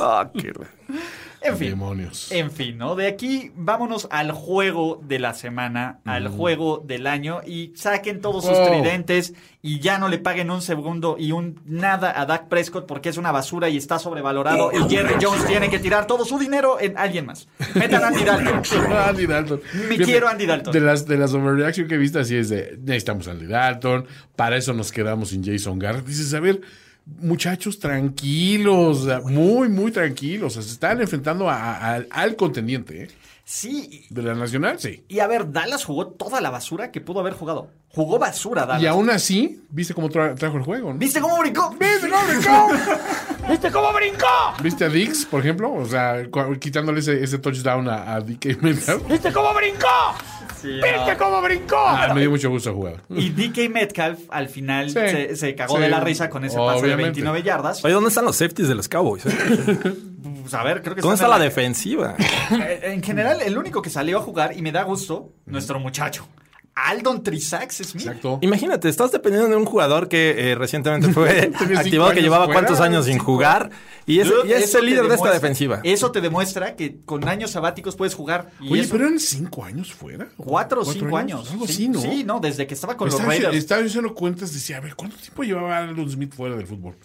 Ah, 0.00 0.30
qué 0.36 0.52
En 1.44 1.56
fin. 1.58 1.70
Demonios. 1.70 2.32
En 2.32 2.50
fin, 2.50 2.78
¿no? 2.78 2.94
De 2.96 3.06
aquí 3.06 3.52
vámonos 3.54 4.08
al 4.10 4.32
juego 4.32 5.00
de 5.04 5.18
la 5.18 5.34
semana, 5.34 6.00
al 6.04 6.28
juego 6.28 6.82
del 6.84 7.06
año 7.06 7.40
y 7.46 7.72
saquen 7.76 8.20
todos 8.20 8.44
sus 8.44 8.56
tridentes 8.66 9.34
y 9.60 9.80
ya 9.80 9.98
no 9.98 10.08
le 10.08 10.18
paguen 10.18 10.50
un 10.50 10.62
segundo 10.62 11.16
y 11.18 11.32
un 11.32 11.60
nada 11.66 12.18
a 12.18 12.26
Dak 12.26 12.48
Prescott 12.48 12.86
porque 12.86 13.10
es 13.10 13.16
una 13.16 13.30
basura 13.32 13.68
y 13.68 13.76
está 13.76 13.98
sobrevalorado 13.98 14.70
y 14.72 14.88
Jerry 14.88 15.14
Jones 15.20 15.46
tiene 15.46 15.68
que 15.68 15.78
tirar 15.78 16.06
todo 16.06 16.24
su 16.24 16.38
dinero 16.38 16.80
en 16.80 16.96
alguien 16.96 17.26
más. 17.26 17.46
Metan 17.74 18.02
a 18.04 18.08
Andy 18.08 18.24
Dalton. 18.24 18.62
Andy 18.92 19.26
Dalton. 19.26 19.60
Me 19.88 19.98
quiero 19.98 20.28
Andy 20.28 20.46
Dalton. 20.46 20.72
De 20.72 20.80
las, 20.80 21.06
de 21.06 21.18
las 21.18 21.34
overreaction 21.34 21.86
que 21.88 21.94
he 21.94 21.98
visto 21.98 22.20
así 22.20 22.36
es 22.36 22.48
de, 22.48 22.78
necesitamos 22.82 23.28
a 23.28 23.32
Andy 23.32 23.46
Dalton, 23.46 24.06
para 24.36 24.56
eso 24.56 24.72
nos 24.72 24.92
quedamos 24.92 25.30
sin 25.30 25.44
Jason 25.44 25.78
Garrett. 25.78 26.06
Dices, 26.06 26.32
a 26.34 26.40
ver, 26.40 26.60
muchachos, 27.06 27.78
tranquilos, 27.78 29.06
muy, 29.24 29.68
muy 29.68 29.90
tranquilos. 29.92 30.54
Se 30.54 30.60
están 30.60 31.00
enfrentando 31.00 31.48
a- 31.50 31.94
al 32.10 32.36
contendiente 32.36 33.04
¿eh? 33.04 33.08
Sí, 33.46 34.06
de 34.08 34.22
la 34.22 34.34
Nacional, 34.34 34.78
sí. 34.80 35.04
y 35.06 35.18
a 35.18 35.26
ver, 35.26 35.52
Dallas 35.52 35.84
jugó 35.84 36.06
toda 36.06 36.40
la 36.40 36.48
basura 36.48 36.90
que 36.90 37.00
pudo 37.02 37.20
haber 37.20 37.34
jugado. 37.34 37.68
Jugó 37.90 38.18
basura 38.18 38.64
Dallas. 38.64 38.82
Y 38.82 38.86
aún 38.86 39.10
así, 39.10 39.62
¿viste 39.68 39.92
cómo 39.94 40.08
tra- 40.08 40.34
trajo 40.34 40.56
el 40.56 40.62
juego? 40.64 40.92
¿no? 40.92 40.98
¿Viste 40.98 41.20
cómo 41.20 41.38
brincó? 41.38 41.76
¿Viste 41.78 42.08
cómo 42.08 42.26
brincó? 42.26 42.68
¿Viste 43.50 43.70
cómo 43.70 43.92
brincó? 43.92 44.26
¿Viste 44.62 44.84
a 44.86 44.88
Dix, 44.88 45.26
por 45.26 45.40
ejemplo? 45.40 45.72
O 45.72 45.84
sea, 45.84 46.22
quitándole 46.58 47.00
ese, 47.00 47.22
ese 47.22 47.38
touchdown 47.38 47.86
a, 47.88 48.14
a 48.14 48.20
DK 48.20 48.62
Metcalf. 48.62 49.06
¿Viste 49.10 49.30
cómo 49.32 49.52
brincó? 49.54 49.86
¿Viste 50.62 51.16
cómo 51.18 51.42
brincó? 51.42 51.76
Ah, 51.78 52.12
me 52.14 52.22
dio 52.22 52.30
mucho 52.30 52.48
gusto 52.48 52.72
jugar. 52.74 53.02
Y 53.10 53.28
DK 53.30 53.70
Metcalf 53.70 54.20
al 54.30 54.48
final 54.48 54.88
Sí, 54.88 54.94
se, 54.94 55.36
se 55.36 55.54
cagó 55.54 55.76
sí, 55.76 55.82
de 55.82 55.90
la 55.90 56.00
risa 56.00 56.30
con 56.30 56.44
ese 56.46 56.56
pase 56.56 56.76
de 56.78 56.86
obviamente. 56.94 57.20
29 57.20 57.42
yardas. 57.42 57.84
Oye, 57.84 57.92
¿dónde 57.92 58.08
están 58.08 58.24
los 58.24 58.36
safeties 58.36 58.68
de 58.68 58.74
los 58.74 58.88
Cowboys? 58.88 59.26
eh? 59.26 59.32
Pues, 60.44 60.52
a 60.52 60.62
ver, 60.62 60.82
creo 60.82 60.94
que 60.94 61.00
¿Dónde 61.00 61.14
está 61.14 61.26
la 61.26 61.36
en 61.36 61.42
defensiva? 61.42 62.14
Eh, 62.52 62.80
En 62.92 63.02
general, 63.02 63.40
el 63.40 63.56
único 63.56 63.80
que 63.80 63.88
salió 63.88 64.18
a 64.18 64.20
jugar 64.20 64.54
y 64.54 64.60
me 64.60 64.72
da 64.72 64.82
gusto, 64.82 65.32
nuestro 65.46 65.80
muchacho. 65.80 66.28
Aldon 66.74 67.22
Trisax 67.22 67.76
Smith. 67.76 68.04
Exacto. 68.08 68.40
Imagínate, 68.42 68.88
estás 68.90 69.10
dependiendo 69.10 69.48
de 69.48 69.56
un 69.56 69.64
jugador 69.64 70.06
que 70.08 70.50
eh, 70.50 70.54
recientemente 70.56 71.08
fue 71.14 71.50
activado, 71.78 72.10
que 72.12 72.20
llevaba 72.20 72.44
fuera, 72.46 72.60
cuántos 72.60 72.80
años 72.80 73.06
sin 73.06 73.18
jugar 73.18 73.70
y 74.06 74.18
es, 74.18 74.28
Dude, 74.28 74.48
y 74.48 74.52
es 74.52 74.64
eso 74.64 74.80
el 74.80 74.86
líder 74.86 75.06
de 75.08 75.14
esta 75.14 75.32
defensiva. 75.32 75.80
Eso 75.84 76.10
te 76.12 76.20
demuestra 76.20 76.74
que 76.76 76.98
con 77.06 77.26
años 77.28 77.52
sabáticos 77.52 77.96
puedes 77.96 78.14
jugar. 78.14 78.50
Y 78.60 78.72
Oye, 78.72 78.82
eso- 78.82 78.90
pero 78.92 79.06
eran 79.06 79.18
cinco 79.20 79.64
años 79.64 79.94
fuera. 79.94 80.26
Cuatro 80.36 80.82
o 80.82 80.84
cinco 80.84 81.16
años. 81.16 81.50
Algo 81.52 81.66
sí, 81.66 81.72
así, 81.72 81.88
¿no? 81.88 82.00
Sí, 82.02 82.22
no, 82.24 82.40
desde 82.40 82.66
que 82.66 82.74
estaba 82.74 82.96
con 82.98 83.06
los 83.06 83.14
Estaba, 83.14 83.32
Raiders. 83.32 83.56
estaba 83.56 83.82
haciendo 83.82 84.12
cuentas, 84.12 84.52
decía, 84.52 84.76
a 84.76 84.80
ver, 84.80 84.94
¿cuánto 84.96 85.16
tiempo 85.16 85.42
llevaba 85.44 85.78
Aldon 85.78 86.10
Smith 86.10 86.34
fuera 86.34 86.56
del 86.56 86.66
fútbol? 86.66 86.96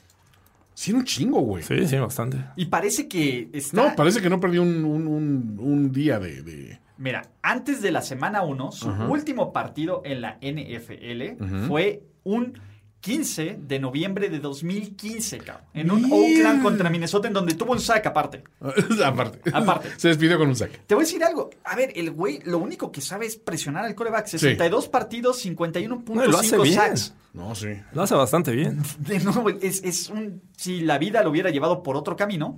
Sí, 0.79 0.91
era 0.91 0.99
un 0.99 1.03
chingo, 1.05 1.41
güey. 1.41 1.61
Sí, 1.61 1.85
sí, 1.85 1.97
bastante. 1.97 2.37
Y 2.55 2.67
parece 2.67 3.09
que 3.09 3.49
está. 3.51 3.75
No, 3.89 3.95
parece 3.97 4.21
que 4.21 4.29
no 4.29 4.39
perdió 4.39 4.61
un, 4.61 4.85
un, 4.85 5.07
un, 5.07 5.57
un 5.59 5.91
día 5.91 6.19
de, 6.19 6.41
de- 6.41 6.79
Mira, 6.97 7.29
antes 7.41 7.81
de 7.81 7.91
la 7.91 8.01
semana 8.01 8.43
1, 8.43 8.71
su 8.71 8.89
último 8.89 9.51
partido 9.51 10.01
en 10.05 10.21
la 10.21 10.37
NFL 10.41 11.67
fue 11.67 12.03
un 12.23 12.57
15 13.01 13.59
de 13.61 13.79
noviembre 13.79 14.29
de 14.29 14.39
2015, 14.39 15.37
cabrón. 15.39 15.65
En 15.73 15.91
un. 15.91 16.05
Oakland 16.11 16.63
contra 16.63 16.89
Minnesota, 16.89 17.27
en 17.27 17.33
donde 17.33 17.55
tuvo 17.55 17.73
un 17.73 17.81
sack 17.81 18.05
aparte. 18.05 18.43
Aparte. 19.05 19.49
Aparte. 19.53 19.89
Se 19.97 20.07
despidió 20.09 20.37
con 20.37 20.47
un 20.47 20.55
saque. 20.55 20.77
Te 20.87 20.95
voy 20.95 21.03
a 21.03 21.05
decir 21.05 21.23
algo. 21.25 21.49
A 21.65 21.75
ver, 21.75 21.91
el 21.95 22.11
güey 22.11 22.39
lo 22.45 22.57
único 22.57 22.89
que 22.89 23.01
sabe 23.01 23.25
es 23.25 23.35
presionar 23.35 23.83
al 23.83 23.95
coreback. 23.95 24.27
62 24.27 24.87
partidos, 24.87 25.45
No, 25.45 25.51
y 25.51 26.27
lo 26.31 26.37
hace 26.37 26.57
51.5 26.57 26.63
bien. 26.63 26.75
sacks. 26.75 27.13
No, 27.33 27.53
sí. 27.55 27.67
Lo 27.93 28.01
hace 28.01 28.15
bastante 28.15 28.51
bien. 28.51 28.81
De 28.99 29.19
nuevo, 29.19 29.49
es, 29.49 29.83
es 29.83 30.09
un. 30.09 30.41
Si 30.57 30.81
la 30.81 30.97
vida 30.97 31.23
lo 31.23 31.29
hubiera 31.29 31.51
llevado 31.51 31.83
por 31.83 31.95
otro 31.95 32.17
camino, 32.17 32.53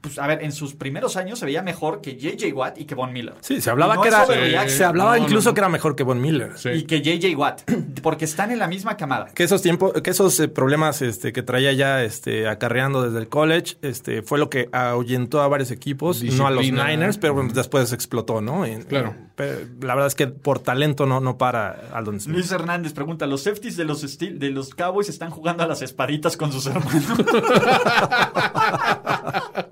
pues 0.00 0.18
a 0.20 0.26
ver, 0.28 0.44
en 0.44 0.52
sus 0.52 0.74
primeros 0.74 1.16
años 1.16 1.38
se 1.40 1.46
veía 1.46 1.62
mejor 1.62 2.00
que 2.00 2.12
J.J. 2.20 2.54
Watt 2.54 2.78
y 2.78 2.84
que 2.84 2.94
Von 2.94 3.12
Miller. 3.12 3.34
Sí, 3.40 3.60
se 3.60 3.70
hablaba 3.70 3.96
no 3.96 4.02
que 4.02 4.08
era. 4.08 4.68
Se 4.68 4.84
hablaba 4.84 5.16
No, 5.18 5.24
incluso 5.24 5.48
no. 5.50 5.54
que 5.54 5.60
era 5.60 5.68
mejor 5.68 5.96
que 5.96 6.04
Von 6.04 6.20
Miller. 6.20 6.52
Sí. 6.56 6.68
Y 6.68 6.82
que 6.84 6.98
J.J. 6.98 7.36
Watt, 7.36 7.62
porque 8.02 8.24
están 8.26 8.52
en 8.52 8.60
la 8.60 8.68
misma 8.68 8.96
camada. 8.96 9.30
Que 9.34 9.42
esos 9.42 9.62
tiempos, 9.62 9.94
que 10.00 10.10
esos 10.10 10.38
eh, 10.38 10.46
problemas 10.46 11.02
este, 11.02 11.32
que 11.32 11.42
traía 11.42 11.72
ya 11.72 12.04
este, 12.04 12.46
acarreando 12.46 13.02
desde 13.02 13.18
el 13.18 13.28
college, 13.28 13.78
este, 13.82 14.22
fue 14.22 14.38
lo 14.38 14.48
que 14.48 14.68
ahuyentó 14.72 15.40
a 15.42 15.48
varios 15.48 15.72
equipos, 15.72 16.22
no 16.22 16.46
a 16.46 16.50
los 16.52 16.60
Disciplina. 16.60 16.88
Niners, 16.88 17.18
pero 17.18 17.34
bueno, 17.34 17.50
después 17.52 17.92
explotó, 17.92 18.40
¿no? 18.40 18.64
En- 18.64 18.82
Claro. 18.84 19.14
pero 19.34 19.58
la 19.80 19.94
verdad 19.94 20.06
es 20.06 20.14
que 20.14 20.26
por 20.28 20.60
talento 20.60 21.04
no, 21.06 21.20
no 21.20 21.36
para 21.36 21.88
Aldon 21.94 22.20
Smith. 22.20 22.34
Luis 22.36 22.52
Hernández 22.52 22.92
pregunta, 22.92 23.26
¿los 23.26 23.42
safeties 23.42 23.76
de 23.76 23.84
los, 23.84 24.09
Steel- 24.10 24.38
de 24.38 24.50
los 24.50 24.74
Cowboys 24.74 25.08
están 25.08 25.30
jugando 25.30 25.62
a 25.62 25.66
las 25.66 25.82
espaditas 25.82 26.36
con 26.36 26.52
sus 26.52 26.66
hermanos? 26.66 27.04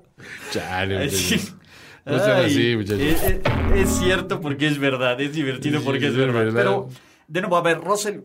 Chale, 0.51 1.09
sí. 1.09 1.39
No 2.05 2.15
Ay, 2.15 2.45
así, 2.45 2.75
muchachos. 2.75 3.01
Es, 3.01 3.23
es- 3.23 3.39
es 3.75 3.89
cierto 3.99 4.41
porque 4.41 4.67
es 4.67 4.79
verdad, 4.79 5.19
es 5.21 5.33
divertido 5.33 5.81
porque 5.83 6.05
es 6.07 6.11
es 6.11 6.17
verdad. 6.17 6.33
verdad. 6.45 6.53
Pero, 6.55 6.89
de 7.27 7.41
nuevo, 7.41 7.57
a 7.57 7.61
ver, 7.61 7.79
Russell, 7.81 8.21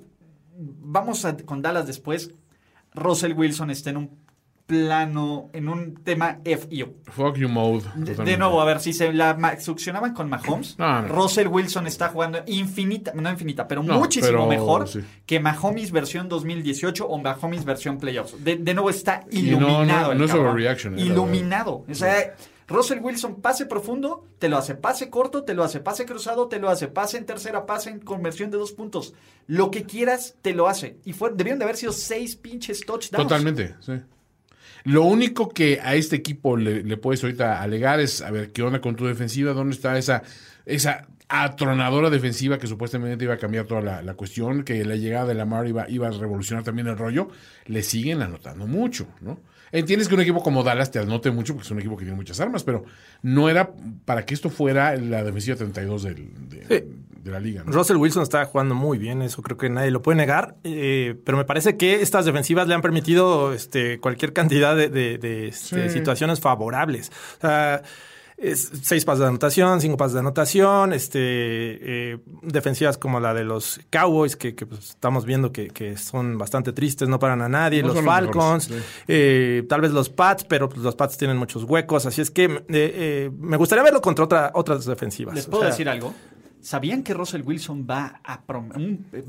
vamos 0.57 1.25
a- 1.25 1.37
con 1.37 1.61
Dallas 1.61 1.87
después. 1.87 2.31
Russell 2.95 3.33
Wilson 3.33 3.71
está 3.71 3.91
en 3.91 3.97
un 3.99 4.24
plano, 4.67 5.51
en 5.53 5.69
un 5.69 5.95
tema 6.03 6.39
FIO. 6.45 6.95
Fuck 7.05 7.37
you 7.37 7.49
mode. 7.49 7.85
De, 7.97 8.37
nuevo, 8.37 8.61
a 8.61 8.65
ver, 8.65 8.81
si 8.81 8.93
se 8.93 9.13
la 9.13 9.61
succionaban 9.61 10.15
con 10.15 10.29
Mahomes, 10.29 10.79
No, 10.79 11.03
no. 11.03 11.09
Russell 11.09 11.49
Wilson 11.49 11.87
está 11.87 12.09
jugando 12.09 12.43
infinita, 12.47 13.13
no 13.15 13.31
infinita, 13.31 13.69
pero 13.69 13.83
No, 13.83 13.99
muchísimo 13.99 14.31
pero 14.33 14.47
mejor 14.47 14.89
sí. 14.89 15.01
que 15.27 15.39
Mahomes 15.39 15.91
versión 15.91 16.29
2018 16.29 17.07
o 17.07 17.19
Mahomes 17.19 17.65
versión 17.65 17.99
playoffs. 17.99 18.43
De, 18.43 18.57
de 18.57 18.75
nuevo 18.75 18.91
está 18.91 19.25
iluminado. 19.31 20.15
no, 20.15 20.25
el 20.25 20.67
es 20.67 20.85
eh, 20.87 20.91
Iluminado. 20.97 21.85
O 21.89 21.95
sea, 21.95 22.35
Russell 22.67 23.01
Wilson 23.01 23.43
pase 23.43 23.67
profundo, 23.67 24.25
te 24.39 24.49
lo 24.49 24.57
hace 24.57 24.75
pase 24.75 25.11
corto, 25.11 25.45
te 25.45 25.53
lo 25.53 25.63
hace 25.63 25.81
pase 25.81 26.07
cruzado, 26.07 26.49
te 26.49 26.59
lo 26.59 26.71
hace 26.71 26.89
pase 26.89 27.19
en 27.19 27.27
tercera, 27.27 27.67
pase 27.67 27.91
en 27.91 28.01
conversión 28.01 28.51
de 28.51 28.57
dos 28.57 28.73
puntos. 28.73 29.13
Lo 29.47 29.71
que 29.71 29.85
quieras, 29.85 30.37
te 30.41 30.55
lo 30.55 30.69
hace. 30.69 30.97
Y 31.05 31.13
fue, 31.13 31.31
debieron 31.35 31.59
de 31.59 31.65
haber 31.65 31.77
sido 31.77 31.93
seis 31.93 32.35
pinches 32.37 32.81
touchdowns. 32.81 33.29
Totalmente, 33.29 33.75
sí. 33.81 33.93
Lo 34.85 35.03
único 35.05 35.49
que 35.49 35.81
a 35.83 35.95
este 35.95 36.17
equipo 36.17 36.57
le, 36.57 36.83
le 36.83 36.97
puedes 36.97 37.23
ahorita 37.25 37.61
alegar 37.63 38.01
es, 38.01 38.21
a 38.23 38.31
ver, 38.31 38.53
¿qué 38.53 38.63
onda 38.63 38.81
con 38.81 38.97
tu 38.97 39.07
defensiva? 39.07 39.53
¿Dónde 39.53 39.75
está 39.75 39.97
esa 39.99 40.23
esa 40.67 41.07
atronadora 41.29 42.11
defensiva 42.11 42.59
que 42.59 42.67
supuestamente 42.67 43.25
iba 43.25 43.35
a 43.35 43.39
cambiar 43.39 43.67
toda 43.67 43.81
la, 43.81 44.03
la 44.03 44.15
cuestión, 44.15 44.63
que 44.63 44.85
la 44.85 44.97
llegada 44.97 45.27
de 45.27 45.35
Lamar 45.35 45.67
iba, 45.67 45.89
iba 45.91 46.09
a 46.09 46.11
revolucionar 46.11 46.65
también 46.65 46.87
el 46.89 46.97
rollo, 46.99 47.29
le 47.67 47.83
siguen 47.83 48.23
anotando 48.23 48.67
mucho, 48.67 49.07
¿no? 49.21 49.41
Entiendes 49.73 50.07
que 50.09 50.15
un 50.15 50.21
equipo 50.21 50.43
como 50.43 50.63
Dallas 50.63 50.91
te 50.91 51.01
anote 51.01 51.31
mucho 51.31 51.55
porque 51.55 51.67
es 51.67 51.71
un 51.71 51.81
equipo 51.81 51.97
que 51.97 52.05
tiene 52.05 52.17
muchas 52.17 52.39
armas, 52.41 52.63
pero 52.63 52.85
no 53.23 53.49
era 53.49 53.73
para 54.05 54.25
que 54.25 54.33
esto 54.35 54.49
fuera 54.51 54.95
la 54.97 55.25
defensiva 55.25 55.57
32 55.57 56.03
del- 56.05 56.49
de, 56.49 56.67
Sí. 56.69 56.85
De 57.25 57.31
la 57.31 57.41
liga. 57.41 57.63
¿no? 57.65 57.73
Russell 57.73 57.97
Wilson 57.97 58.23
está 58.23 58.45
jugando 58.45 58.75
muy 58.75 58.99
bien, 58.99 59.23
eso 59.23 59.43
creo 59.43 59.57
que 59.57 59.69
nadie 59.71 59.91
lo 59.91 60.03
puede 60.03 60.17
negar, 60.17 60.57
eh, 60.63 61.17
pero 61.25 61.39
me 61.39 61.45
parece 61.45 61.77
que 61.77 62.03
estas 62.03 62.25
defensivas 62.27 62.69
le 62.69 62.75
han 62.75 62.83
permitido 62.83 63.53
este, 63.53 63.99
cualquier 63.99 64.33
cantidad 64.33 64.77
de, 64.77 64.89
de- 64.89 65.19
de, 65.19 65.49
este, 65.49 65.89
Sí. 65.89 65.95
situaciones 65.99 66.41
favorables. 66.41 67.11
O 67.39 67.41
sea, 67.41 67.83
es 68.37 68.69
seis 68.83 69.05
pases 69.05 69.21
de 69.21 69.27
anotación, 69.29 69.81
cinco 69.81 69.97
pases 69.97 70.15
de 70.15 70.19
anotación, 70.21 70.93
este, 70.93 71.19
eh, 71.21 72.19
defensivas 72.43 72.99
como 72.99 73.21
la 73.21 73.33
de 73.33 73.45
los 73.45 73.81
Cowboys, 73.91 74.35
que, 74.37 74.55
que, 74.57 74.67
pues, 74.67 74.91
estamos 74.91 75.25
viendo 75.25 75.53
que, 75.53 75.69
que 75.69 75.97
son 75.97 76.37
bastante 76.37 76.73
tristes, 76.73 77.09
no 77.09 77.19
paran 77.21 77.41
a 77.43 77.49
nadie, 77.49 77.81
No 77.83 77.95
los 77.95 78.03
Falcons, 78.05 78.69
mejores, 78.69 78.87
sí. 78.89 79.03
eh, 79.09 79.63
tal 79.69 79.81
vez 79.83 79.93
los 79.93 80.11
Pats, 80.11 80.45
pero 80.45 80.69
pues, 80.69 80.83
los 80.83 80.97
Pats 80.97 81.17
tienen 81.17 81.37
muchos 81.37 81.63
huecos, 81.65 82.07
así 82.07 82.21
es 82.21 82.31
que 82.33 82.45
eh, 82.47 82.61
eh, 82.69 83.31
me 83.39 83.57
gustaría 83.57 83.85
verlo 83.85 84.01
contra 84.03 84.25
otra, 84.25 84.51
otras 84.55 84.85
defensivas. 84.85 85.35
¿Les 85.37 85.47
O 85.47 85.51
puedo 85.51 85.63
sea, 85.63 85.71
decir 85.71 85.89
algo? 85.89 86.13
¿Sabían 86.65 87.03
que 87.03 87.15
Russell 87.15 87.43
Wilson 87.45 87.87
va 87.89 88.21
a, 88.25 88.43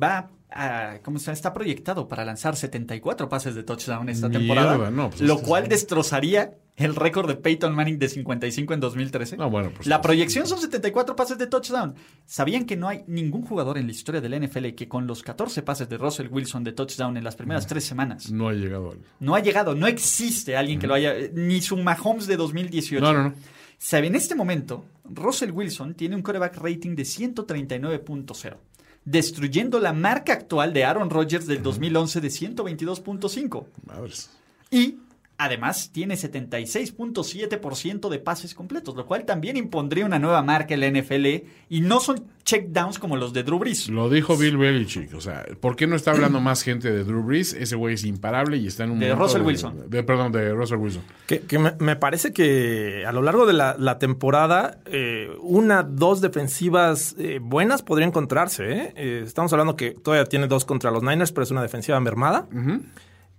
va 0.02 0.30
a- 0.52 1.00
¿cómo 1.04 1.20
se 1.20 1.32
está 1.32 1.54
proyectado 1.54 2.08
para 2.08 2.24
lanzar 2.24 2.56
74 2.56 3.28
pases 3.30 3.56
de 3.56 3.64
touchdown 3.64 4.08
esta 4.10 4.30
Mierda, 4.30 4.40
temporada? 4.40 4.90
no, 4.92 5.10
pues 5.10 5.22
lo 5.22 5.34
es 5.36 5.42
que- 5.42 5.48
cual 5.48 5.68
destrozaría 5.68 6.54
el 6.78 6.94
récord 6.96 7.28
de 7.28 7.36
Peyton 7.36 7.74
Manning 7.74 8.00
de 8.00 8.10
55 8.10 8.74
en 8.74 8.80
2013. 8.82 9.38
No, 9.38 9.50
bueno, 9.50 9.72
pues, 9.76 9.88
la 9.88 10.02
proyección 10.02 10.46
son 10.48 10.60
74 10.60 11.16
pases 11.16 11.38
de 11.38 11.48
touchdown. 11.48 11.96
¿Sabían 12.26 12.66
que 12.66 12.76
no 12.76 12.88
hay 12.90 13.04
ningún 13.08 13.44
jugador 13.46 13.78
en 13.78 13.86
la 13.86 13.92
historia 13.94 14.20
del 14.22 14.34
NFL 14.34 14.74
que 14.76 14.88
con 14.90 15.08
los 15.08 15.22
14 15.24 15.62
pases 15.62 15.88
de 15.90 15.98
Russell 15.98 16.28
Wilson 16.30 16.64
de 16.66 16.74
touchdown 16.74 17.16
en 17.18 17.24
las 17.24 17.36
primeras 17.38 17.66
tres 17.68 17.86
semanas 17.86 18.30
No 18.32 18.50
ha 18.50 18.54
llegado 18.54 18.92
al... 18.92 19.00
no 19.22 19.36
ha 19.36 19.40
llegado, 19.42 19.74
no 19.76 19.88
existe 19.88 20.56
alguien 20.58 20.80
que 20.80 20.88
lo 20.88 20.94
haya, 20.96 21.14
ni 21.34 21.62
su 21.62 21.78
Mahomes 21.78 22.28
de 22.28 22.36
2018. 22.38 23.02
No, 23.04 23.14
no, 23.14 23.24
no. 23.30 23.34
Sabe, 23.78 24.08
en 24.08 24.16
este 24.16 24.36
momento, 24.36 24.86
Russell 25.10 25.52
Wilson 25.52 25.94
tiene 25.94 26.16
un 26.16 26.22
quarterback 26.22 26.58
rating 26.58 26.96
de 26.96 27.04
139.0, 27.04 28.58
destruyendo 29.04 29.80
la 29.80 29.94
marca 29.94 30.34
actual 30.34 30.74
de 30.74 30.84
Aaron 30.84 31.10
Rodgers 31.10 31.48
del 31.48 31.62
2011 31.62 32.22
de 32.22 32.28
122.5. 32.28 33.66
Madres. 33.86 34.30
Y 34.72 35.00
además 35.38 35.90
tiene 35.92 36.16
76.7% 36.16 38.10
de 38.10 38.20
pases 38.20 38.54
completos, 38.54 38.96
lo 38.96 39.06
cual 39.06 39.26
también 39.26 39.58
impondría 39.58 40.06
una 40.06 40.20
nueva 40.20 40.42
marca 40.42 40.74
en 40.74 40.80
la 40.82 40.90
NFL 40.90 41.26
y 41.70 41.82
no 41.82 42.00
son 42.00 42.26
checkdowns 42.44 43.00
como 43.00 43.18
los 43.18 43.34
de 43.34 43.44
Drew 43.44 43.58
Brees. 43.60 43.90
Lo 43.90 44.10
dijo 44.10 44.38
Bill 44.38 44.58
Belichick. 44.58 45.14
O 45.16 45.22
sea, 45.22 45.46
¿por 45.60 45.76
qué 45.76 45.88
no 45.88 45.96
está 45.96 46.12
hablando 46.12 46.40
más 46.40 46.62
gente 46.64 46.92
de 46.92 47.04
Drew 47.04 47.24
Brees? 47.24 47.54
Ese 47.54 47.76
güey 47.76 47.96
es 47.96 48.04
imparable 48.06 48.58
y 48.58 48.68
está 48.68 48.84
en 48.84 48.92
un. 48.92 49.00
De 49.00 49.14
Russell 49.16 49.42
Wilson. 49.42 49.90
de- 49.90 50.04
perdón, 50.04 50.32
de 50.32 50.54
Russell 50.54 50.78
Wilson. 50.78 51.02
Que, 51.28 51.40
que 51.42 51.58
me, 51.60 51.74
me 51.80 51.96
parece 51.96 52.32
que 52.34 53.04
a 53.06 53.12
lo 53.12 53.22
largo 53.22 53.46
de 53.46 53.54
la, 53.54 53.76
la 53.80 53.98
temporada, 54.00 54.80
eh, 54.86 55.30
una, 55.42 55.84
dos 55.84 56.22
defensivas 56.22 57.16
eh, 57.18 57.40
buenas 57.42 57.82
podría 57.82 58.08
encontrarse. 58.08 58.72
¿eh? 58.72 58.94
Eh, 58.96 59.24
estamos 59.26 59.52
hablando 59.54 59.76
que 59.76 59.92
todavía 59.92 60.26
tiene 60.26 60.48
dos 60.48 60.66
contra 60.66 60.92
los 60.92 61.02
Niners, 61.04 61.32
pero 61.32 61.44
es 61.44 61.52
una 61.52 61.62
defensiva 61.64 62.00
mermada. 62.00 62.48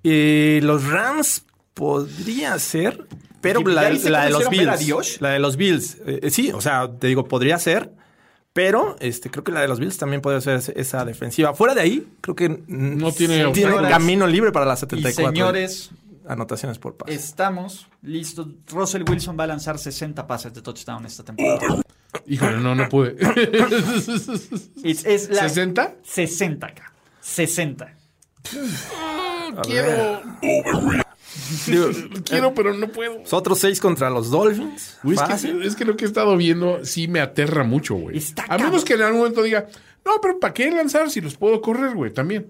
Eh, 0.02 0.60
los 0.62 0.84
Rams 0.88 1.46
podría 1.76 2.58
ser, 2.58 3.06
pero 3.42 3.60
¿Ya 3.60 3.68
la, 3.68 3.82
la 3.90 4.24
de 4.24 4.30
los 4.30 4.48
Bills. 4.48 4.78
Dios? 4.80 5.20
La 5.20 5.30
de 5.30 5.38
los 5.38 5.56
Bills. 5.58 5.98
eh, 6.06 6.30
sí, 6.30 6.50
o 6.52 6.60
sea, 6.62 6.90
te 6.98 7.06
digo, 7.06 7.28
podría 7.28 7.58
ser. 7.58 7.92
Pero 8.54 8.96
este, 9.00 9.30
creo 9.30 9.44
que 9.44 9.52
la 9.52 9.60
de 9.60 9.68
los 9.68 9.78
Bills 9.78 9.98
también 9.98 10.22
podría 10.22 10.40
ser 10.40 10.62
esa 10.74 11.04
defensiva. 11.04 11.52
Fuera 11.52 11.74
de 11.74 11.82
ahí, 11.82 12.08
creo 12.22 12.34
que 12.34 12.62
No 12.66 13.12
tiene 13.12 13.44
camino 13.90 14.26
libre 14.26 14.50
para 14.50 14.64
las 14.64 14.78
Y 14.78 14.80
74 14.80 15.30
señores, 15.30 15.90
anotaciones 16.26 16.78
por 16.78 16.96
pase. 16.96 17.12
estamos 17.12 17.86
listos. 18.00 18.48
Russell 18.68 19.02
Wilson 19.06 19.36
va 19.38 19.44
a 19.44 19.48
lanzar 19.48 19.78
60 19.78 20.26
pases 20.26 20.54
de 20.54 20.62
touchdown 20.62 21.04
esta 21.04 21.22
temporada. 21.22 21.82
Híjole, 22.26 22.56
no, 22.56 22.74
no 22.74 22.88
pude. 22.88 23.16
Es, 24.82 25.04
es 25.04 25.28
la- 25.28 25.42
¿60? 25.48 25.94
60, 26.02 26.66
acá. 26.66 26.92
60. 27.20 27.94
Quiero. 29.64 30.22
Digo, 31.66 31.90
Quiero, 32.24 32.54
pero 32.54 32.74
no 32.74 32.88
puedo. 32.88 33.22
Otros 33.30 33.58
seis 33.58 33.80
contra 33.80 34.10
los 34.10 34.30
Dolphins. 34.30 34.98
Güey, 35.02 35.16
es, 35.16 35.42
que, 35.42 35.66
es 35.66 35.76
que 35.76 35.84
lo 35.84 35.96
que 35.96 36.04
he 36.04 36.08
estado 36.08 36.36
viendo 36.36 36.84
sí 36.84 37.08
me 37.08 37.20
aterra 37.20 37.64
mucho, 37.64 37.94
güey. 37.94 38.16
Está 38.16 38.44
A 38.48 38.58
menos 38.58 38.84
que 38.84 38.94
en 38.94 39.02
algún 39.02 39.20
momento 39.20 39.42
diga, 39.42 39.66
no, 40.04 40.12
pero 40.20 40.38
¿para 40.38 40.54
qué 40.54 40.70
lanzar 40.70 41.10
si 41.10 41.20
los 41.20 41.36
puedo 41.36 41.60
correr, 41.60 41.94
güey? 41.94 42.12
También. 42.12 42.46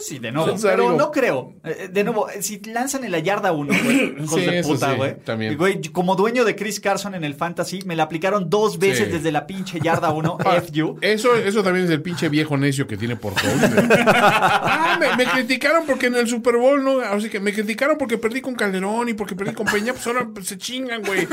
Sí, 0.00 0.18
de 0.18 0.32
nuevo. 0.32 0.52
O 0.52 0.58
sea, 0.58 0.72
pero 0.72 0.84
digo- 0.84 0.96
no 0.96 1.10
creo. 1.10 1.54
Eh, 1.64 1.88
De 1.92 2.04
nuevo, 2.04 2.28
eh, 2.30 2.42
si 2.42 2.60
lanzan 2.60 3.04
en 3.04 3.12
la 3.12 3.18
yarda 3.18 3.52
1, 3.52 3.72
güey, 3.84 4.14
hijos 4.22 4.40
Sí, 4.40 4.46
de 4.46 4.62
puta, 4.62 4.90
sí, 4.90 4.96
güey. 4.96 5.16
también. 5.24 5.56
Güey, 5.56 5.80
como 5.92 6.14
dueño 6.16 6.44
de 6.44 6.54
Chris 6.56 6.80
Carson 6.80 7.14
en 7.14 7.24
el 7.24 7.34
Fantasy, 7.34 7.80
me 7.86 7.96
la 7.96 8.04
aplicaron 8.04 8.48
dos 8.50 8.78
veces 8.78 9.06
Sí. 9.06 9.12
desde 9.12 9.32
la 9.32 9.46
pinche 9.46 9.80
yarda 9.80 10.10
1, 10.10 10.38
Ah, 10.44 10.56
F 10.56 10.70
you. 10.72 10.98
Eso, 11.00 11.34
eso 11.34 11.62
también 11.62 11.86
es 11.86 11.90
el 11.90 12.02
pinche 12.02 12.28
viejo 12.28 12.56
necio 12.56 12.86
que 12.86 12.96
tiene 12.96 13.16
por 13.16 13.32
güey. 13.32 13.44
ah, 14.06 14.96
me, 15.00 15.16
me 15.16 15.30
criticaron 15.30 15.84
porque 15.86 16.06
en 16.06 16.14
el 16.16 16.28
Super 16.28 16.56
Bowl 16.56 16.82
no. 16.84 17.00
Así 17.00 17.28
que 17.28 17.40
me 17.40 17.52
criticaron 17.52 17.96
porque 17.98 18.18
perdí 18.18 18.40
con 18.40 18.54
Calderón 18.54 19.08
y 19.08 19.14
porque 19.14 19.34
perdí 19.34 19.52
con 19.54 19.66
Peña. 19.66 19.92
Pues 19.92 20.06
ahora 20.06 20.28
se 20.42 20.58
chingan, 20.58 21.02
güey. 21.02 21.26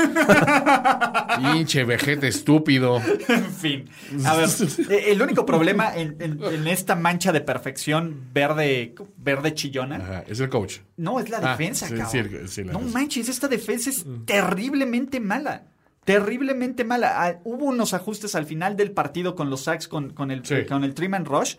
pinche 1.36 1.84
vejete 1.84 2.28
estúpido. 2.28 3.00
En 3.28 3.52
fin. 3.52 3.88
A 4.24 4.34
ver, 4.36 4.48
eh, 4.90 5.04
el 5.08 5.22
único 5.22 5.44
problema 5.46 5.94
en, 5.94 6.16
en- 6.20 6.40
en 6.44 6.66
esta 6.66 6.94
mancha 6.94 7.32
de 7.32 7.40
perfección 7.40 8.24
verde, 8.48 8.94
verde 9.16 9.54
chillona. 9.54 9.96
Ajá, 9.96 10.24
es 10.26 10.40
el 10.40 10.48
coach. 10.48 10.78
No, 10.96 11.18
es 11.20 11.28
la 11.30 11.38
Ah, 11.38 11.50
defensa, 11.56 11.86
sí, 11.88 11.94
cabrón. 11.94 12.10
sí, 12.12 12.48
sí, 12.48 12.64
la 12.64 12.72
no 12.72 12.78
defensa. 12.78 12.98
manches, 12.98 13.28
esta 13.28 13.48
defensa 13.48 13.90
es 13.90 14.04
terriblemente 14.26 15.20
mala. 15.20 15.64
Terriblemente 16.04 16.84
mala. 16.84 17.24
Ah, 17.24 17.40
hubo 17.44 17.64
unos 17.64 17.94
ajustes 17.94 18.34
al 18.34 18.44
final 18.46 18.76
del 18.76 18.90
partido 18.92 19.34
con 19.34 19.48
los 19.48 19.62
sacks, 19.62 19.88
con, 19.88 20.10
con 20.10 20.30
el, 20.30 20.44
Sí. 20.44 20.66
con 20.68 20.84
el 20.84 20.92
trim 20.94 21.14
and 21.14 21.26
rush. 21.26 21.56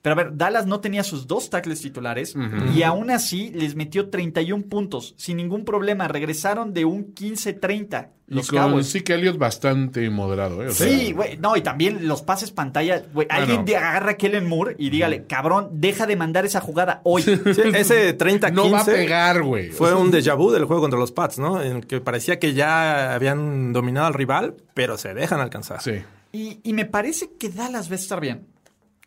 Pero 0.00 0.12
a 0.12 0.16
ver, 0.16 0.36
Dallas 0.36 0.64
no 0.66 0.80
tenía 0.80 1.02
sus 1.02 1.26
dos 1.26 1.50
tackles 1.50 1.80
titulares 1.82 2.34
y 2.74 2.82
aún 2.84 3.10
así 3.10 3.50
les 3.52 3.74
metió 3.74 4.08
31 4.10 4.64
puntos 4.66 5.14
sin 5.18 5.36
ningún 5.38 5.64
problema. 5.64 6.06
Regresaron 6.06 6.72
de 6.72 6.84
un 6.84 7.14
15-30 7.14 8.08
Y 8.28 8.34
los 8.34 8.48
con 8.48 8.58
Cowboys. 8.58 8.92
Zeke 8.92 9.14
Elliott 9.14 9.38
bastante 9.38 10.08
moderado, 10.08 10.62
¿eh? 10.62 10.68
O 10.68 10.72
Sí, 10.72 11.12
güey. 11.12 11.36
No, 11.38 11.56
y 11.56 11.62
también 11.62 12.06
los 12.06 12.22
pases 12.22 12.52
pantalla. 12.52 13.02
Güey, 13.12 13.26
Ah, 13.28 13.36
alguien 13.38 13.64
no. 13.66 13.76
agarra 13.76 14.12
a 14.12 14.16
Kellen 14.16 14.46
Moore 14.46 14.76
y 14.78 14.90
dígale, 14.90 15.24
cabrón, 15.24 15.68
deja 15.72 16.06
de 16.06 16.14
mandar 16.14 16.44
esa 16.46 16.60
jugada 16.60 17.00
hoy. 17.04 17.22
Sí, 17.22 17.32
ese 17.74 18.16
30-15 18.18 18.52
No 18.52 18.70
va 18.70 18.80
a 18.80 18.84
pegar, 18.84 19.42
güey. 19.42 19.70
fue 19.70 19.94
un 20.00 20.12
déjà 20.12 20.36
vu 20.36 20.50
del 20.52 20.64
juego 20.64 20.80
contra 20.82 20.98
los 20.98 21.10
Pats, 21.10 21.38
¿no? 21.40 21.60
En 21.60 21.80
que 21.82 22.00
parecía 22.00 22.38
que 22.38 22.54
ya 22.54 23.14
habían 23.14 23.72
dominado 23.72 24.06
al 24.06 24.14
rival, 24.14 24.54
pero 24.74 24.96
se 24.96 25.12
dejan 25.12 25.40
alcanzar. 25.40 25.82
Sí. 25.82 25.94
Y, 26.30 26.60
y 26.62 26.72
me 26.74 26.84
parece 26.84 27.30
que 27.38 27.48
Dallas 27.48 27.88
va 27.90 27.94
a 27.94 27.96
estar 27.96 28.20
bien. 28.20 28.46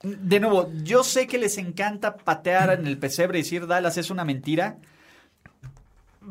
De 0.04 0.40
nuevo, 0.40 0.70
yo 0.84 1.04
sé 1.04 1.28
que 1.28 1.38
les 1.38 1.58
encanta 1.58 2.16
patear 2.18 2.72
en 2.80 2.88
el 2.88 2.98
pesebre 2.98 3.40
y 3.40 3.44
decir 3.44 3.68
Dallas 3.68 3.98
es 3.98 4.10
una 4.10 4.26
mentira. 4.26 4.78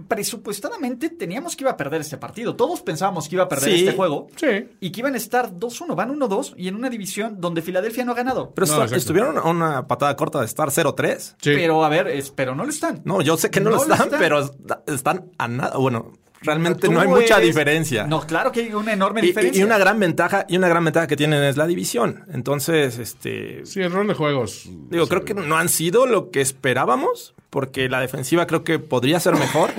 Presupuestadamente 0.06 1.10
teníamos 1.10 1.56
que 1.56 1.64
iba 1.64 1.72
a 1.72 1.76
perder 1.76 2.00
este 2.00 2.16
partido. 2.16 2.54
Todos 2.54 2.80
pensábamos 2.80 3.28
que 3.28 3.34
iba 3.34 3.44
a 3.44 3.48
perder 3.48 3.70
Sí. 3.70 3.80
este 3.80 3.96
juego. 3.96 4.28
Sí. 4.36 4.68
Y 4.78 4.92
que 4.92 5.00
iban 5.00 5.14
a 5.14 5.16
estar 5.16 5.52
2-1. 5.58 5.96
Van 5.96 6.10
1-2 6.10 6.54
y 6.56 6.68
en 6.68 6.76
una 6.76 6.88
división 6.88 7.40
donde 7.40 7.60
Filadelfia 7.60 8.04
no 8.04 8.12
ha 8.12 8.14
ganado. 8.14 8.52
Pero 8.54 8.66
No, 8.68 8.84
estuvieron 8.84 9.36
a 9.38 9.42
una 9.42 9.88
patada 9.88 10.14
corta 10.14 10.38
de 10.40 10.46
estar 10.46 10.70
0-3. 10.70 11.34
Sí. 11.42 11.50
Pero 11.56 11.84
a 11.84 11.88
ver, 11.88 12.06
es- 12.06 12.30
pero 12.30 12.54
no 12.54 12.62
lo 12.64 12.70
están. 12.70 13.02
No, 13.04 13.20
yo 13.20 13.36
sé 13.36 13.50
que 13.50 13.60
no, 13.60 13.70
No 13.70 13.76
lo 13.78 13.84
lo 13.84 13.94
están, 13.94 14.10
pero 14.18 14.40
est- 14.40 14.54
están 14.86 15.30
a 15.38 15.48
nada. 15.48 15.76
Bueno, 15.76 16.12
realmente 16.42 16.88
no 16.88 17.00
hay 17.00 17.08
mucha 17.08 17.36
eres- 17.36 17.46
diferencia. 17.48 18.06
No, 18.06 18.20
claro 18.20 18.50
que 18.52 18.60
hay 18.60 18.72
una 18.74 18.92
enorme 18.92 19.20
y, 19.20 19.26
diferencia. 19.26 19.60
y 19.60 19.64
una 19.64 19.78
gran 19.78 19.98
ventaja, 20.00 20.46
y 20.48 20.56
una 20.56 20.68
gran 20.68 20.84
ventaja 20.84 21.06
que 21.06 21.16
tienen 21.16 21.42
es 21.42 21.56
la 21.56 21.66
división. 21.66 22.24
Entonces, 22.32 22.98
este 22.98 23.64
Sí, 23.66 23.80
el 23.80 23.92
rol 23.92 24.06
de 24.06 24.14
juegos. 24.14 24.64
Digo, 24.90 25.04
sí. 25.04 25.10
creo 25.10 25.24
que 25.24 25.34
no 25.34 25.56
han 25.56 25.68
sido 25.68 26.06
lo 26.06 26.30
que 26.30 26.40
esperábamos, 26.40 27.34
porque 27.50 27.88
la 27.88 28.00
defensiva 28.00 28.46
creo 28.46 28.64
que 28.64 28.78
podría 28.78 29.20
ser 29.20 29.34
mejor. 29.34 29.70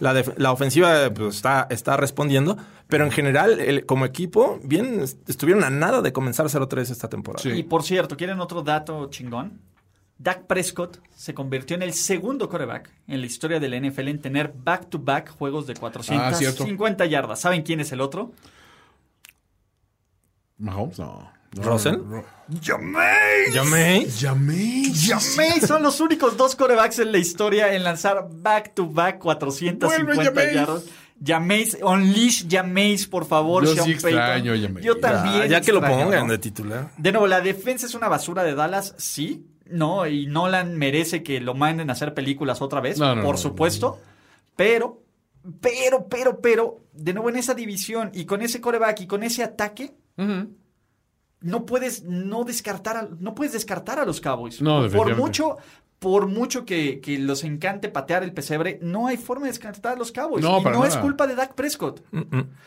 La, 0.00 0.12
def- 0.14 0.36
la 0.36 0.50
ofensiva 0.50 1.10
pues, 1.14 1.36
está, 1.36 1.68
está 1.70 1.96
respondiendo, 1.96 2.56
pero 2.88 3.04
en 3.04 3.12
general, 3.12 3.60
el- 3.60 3.86
como 3.86 4.04
equipo, 4.04 4.58
bien 4.64 5.00
est- 5.00 5.28
estuvieron 5.30 5.62
a 5.62 5.70
nada 5.70 6.02
de 6.02 6.12
comenzar 6.12 6.46
0-3 6.48 6.90
esta 6.90 7.08
temporada. 7.08 7.42
Sí. 7.42 7.50
Y 7.50 7.62
por 7.62 7.84
cierto, 7.84 8.16
¿quieren 8.16 8.40
otro 8.40 8.62
dato 8.62 9.08
chingón? 9.10 9.60
Dak 10.22 10.46
Prescott 10.46 11.00
se 11.16 11.34
convirtió 11.34 11.74
en 11.74 11.82
el 11.82 11.92
segundo 11.94 12.48
coreback 12.48 12.90
en 13.08 13.20
la 13.20 13.26
historia 13.26 13.58
de 13.58 13.68
la 13.68 13.76
NFL 13.80 14.08
en 14.08 14.20
tener 14.20 14.52
back-to-back 14.54 15.30
juegos 15.36 15.66
de 15.66 15.72
Ah, 15.74 15.80
450 15.80 17.06
yardas. 17.06 17.40
¿Saben 17.40 17.62
quién 17.62 17.80
es 17.80 17.90
el 17.92 18.00
otro? 18.00 18.30
Mahomes, 20.58 20.98
no. 20.98 21.30
¿Russell? 21.54 21.96
¡Jameis! 22.62 23.52
Jameis. 23.54 24.20
Jameis. 24.20 25.06
Jameis 25.08 25.66
son 25.66 25.82
los 25.82 26.00
únicos 26.00 26.36
dos 26.36 26.56
corebacks 26.56 26.98
en 27.00 27.12
la 27.12 27.18
historia 27.18 27.74
en 27.74 27.82
lanzar 27.84 28.26
back-to-back 28.30 29.18
450 29.18 29.86
Vuelve 29.86 30.24
Jameis. 30.24 30.54
yardas. 30.54 30.84
Llaméis, 31.20 31.76
unleash 31.82 32.46
Llaméis, 32.48 33.06
por 33.06 33.26
favor, 33.26 33.64
Yo 33.64 33.74
Sean 33.74 33.86
sí 33.86 33.92
Payton. 33.94 34.08
extraño 34.10 34.52
Jameis. 34.60 34.86
Yo 34.86 34.96
también. 34.96 35.42
Ya, 35.42 35.46
ya 35.46 35.60
que 35.60 35.72
lo 35.72 35.80
pongan 35.80 36.26
¿no? 36.26 36.32
de 36.32 36.38
titular. 36.38 36.90
De 36.96 37.12
nuevo, 37.12 37.26
la 37.26 37.40
defensa 37.40 37.86
es 37.86 37.94
una 37.94 38.08
basura 38.08 38.42
de 38.44 38.54
Dallas, 38.54 38.94
sí, 38.98 39.46
no, 39.72 40.06
y 40.06 40.26
Nolan 40.26 40.76
merece 40.76 41.22
que 41.22 41.40
lo 41.40 41.54
manden 41.54 41.90
a 41.90 41.94
hacer 41.94 42.14
películas 42.14 42.62
otra 42.62 42.80
vez, 42.80 42.98
No, 42.98 43.14
no, 43.14 43.22
por 43.22 43.34
no, 43.34 43.38
supuesto, 43.38 43.98
pero, 44.56 45.02
pero, 45.60 46.06
pero, 46.08 46.40
pero, 46.40 46.80
de 46.92 47.12
nuevo 47.12 47.30
en 47.30 47.36
esa 47.36 47.54
división 47.54 48.10
y 48.14 48.24
con 48.24 48.42
ese 48.42 48.60
coreback 48.60 49.00
y 49.00 49.06
con 49.06 49.22
ese 49.22 49.42
ataque, 49.42 49.94
no 51.40 51.66
puedes 51.66 52.04
no 52.04 52.44
descartar, 52.44 52.96
a, 52.96 53.08
no 53.18 53.34
puedes 53.34 53.52
descartar 53.52 53.98
a 53.98 54.04
los 54.04 54.20
Cowboys. 54.20 54.62
No, 54.62 54.88
por 54.90 55.16
mucho, 55.16 55.56
por 55.98 56.26
mucho 56.26 56.64
que, 56.64 57.00
que 57.00 57.18
los 57.18 57.44
encante 57.44 57.88
patear 57.88 58.22
el 58.22 58.32
pesebre, 58.32 58.78
no 58.82 59.06
hay 59.06 59.16
forma 59.16 59.46
de 59.46 59.52
descartar 59.52 59.94
a 59.94 59.96
los 59.96 60.12
Cowboys. 60.12 60.44
No, 60.44 60.60
y 60.60 60.64
no 60.64 60.84
es 60.84 60.96
culpa 60.96 61.26
de 61.26 61.34
Dak 61.34 61.54
Prescott. 61.54 62.02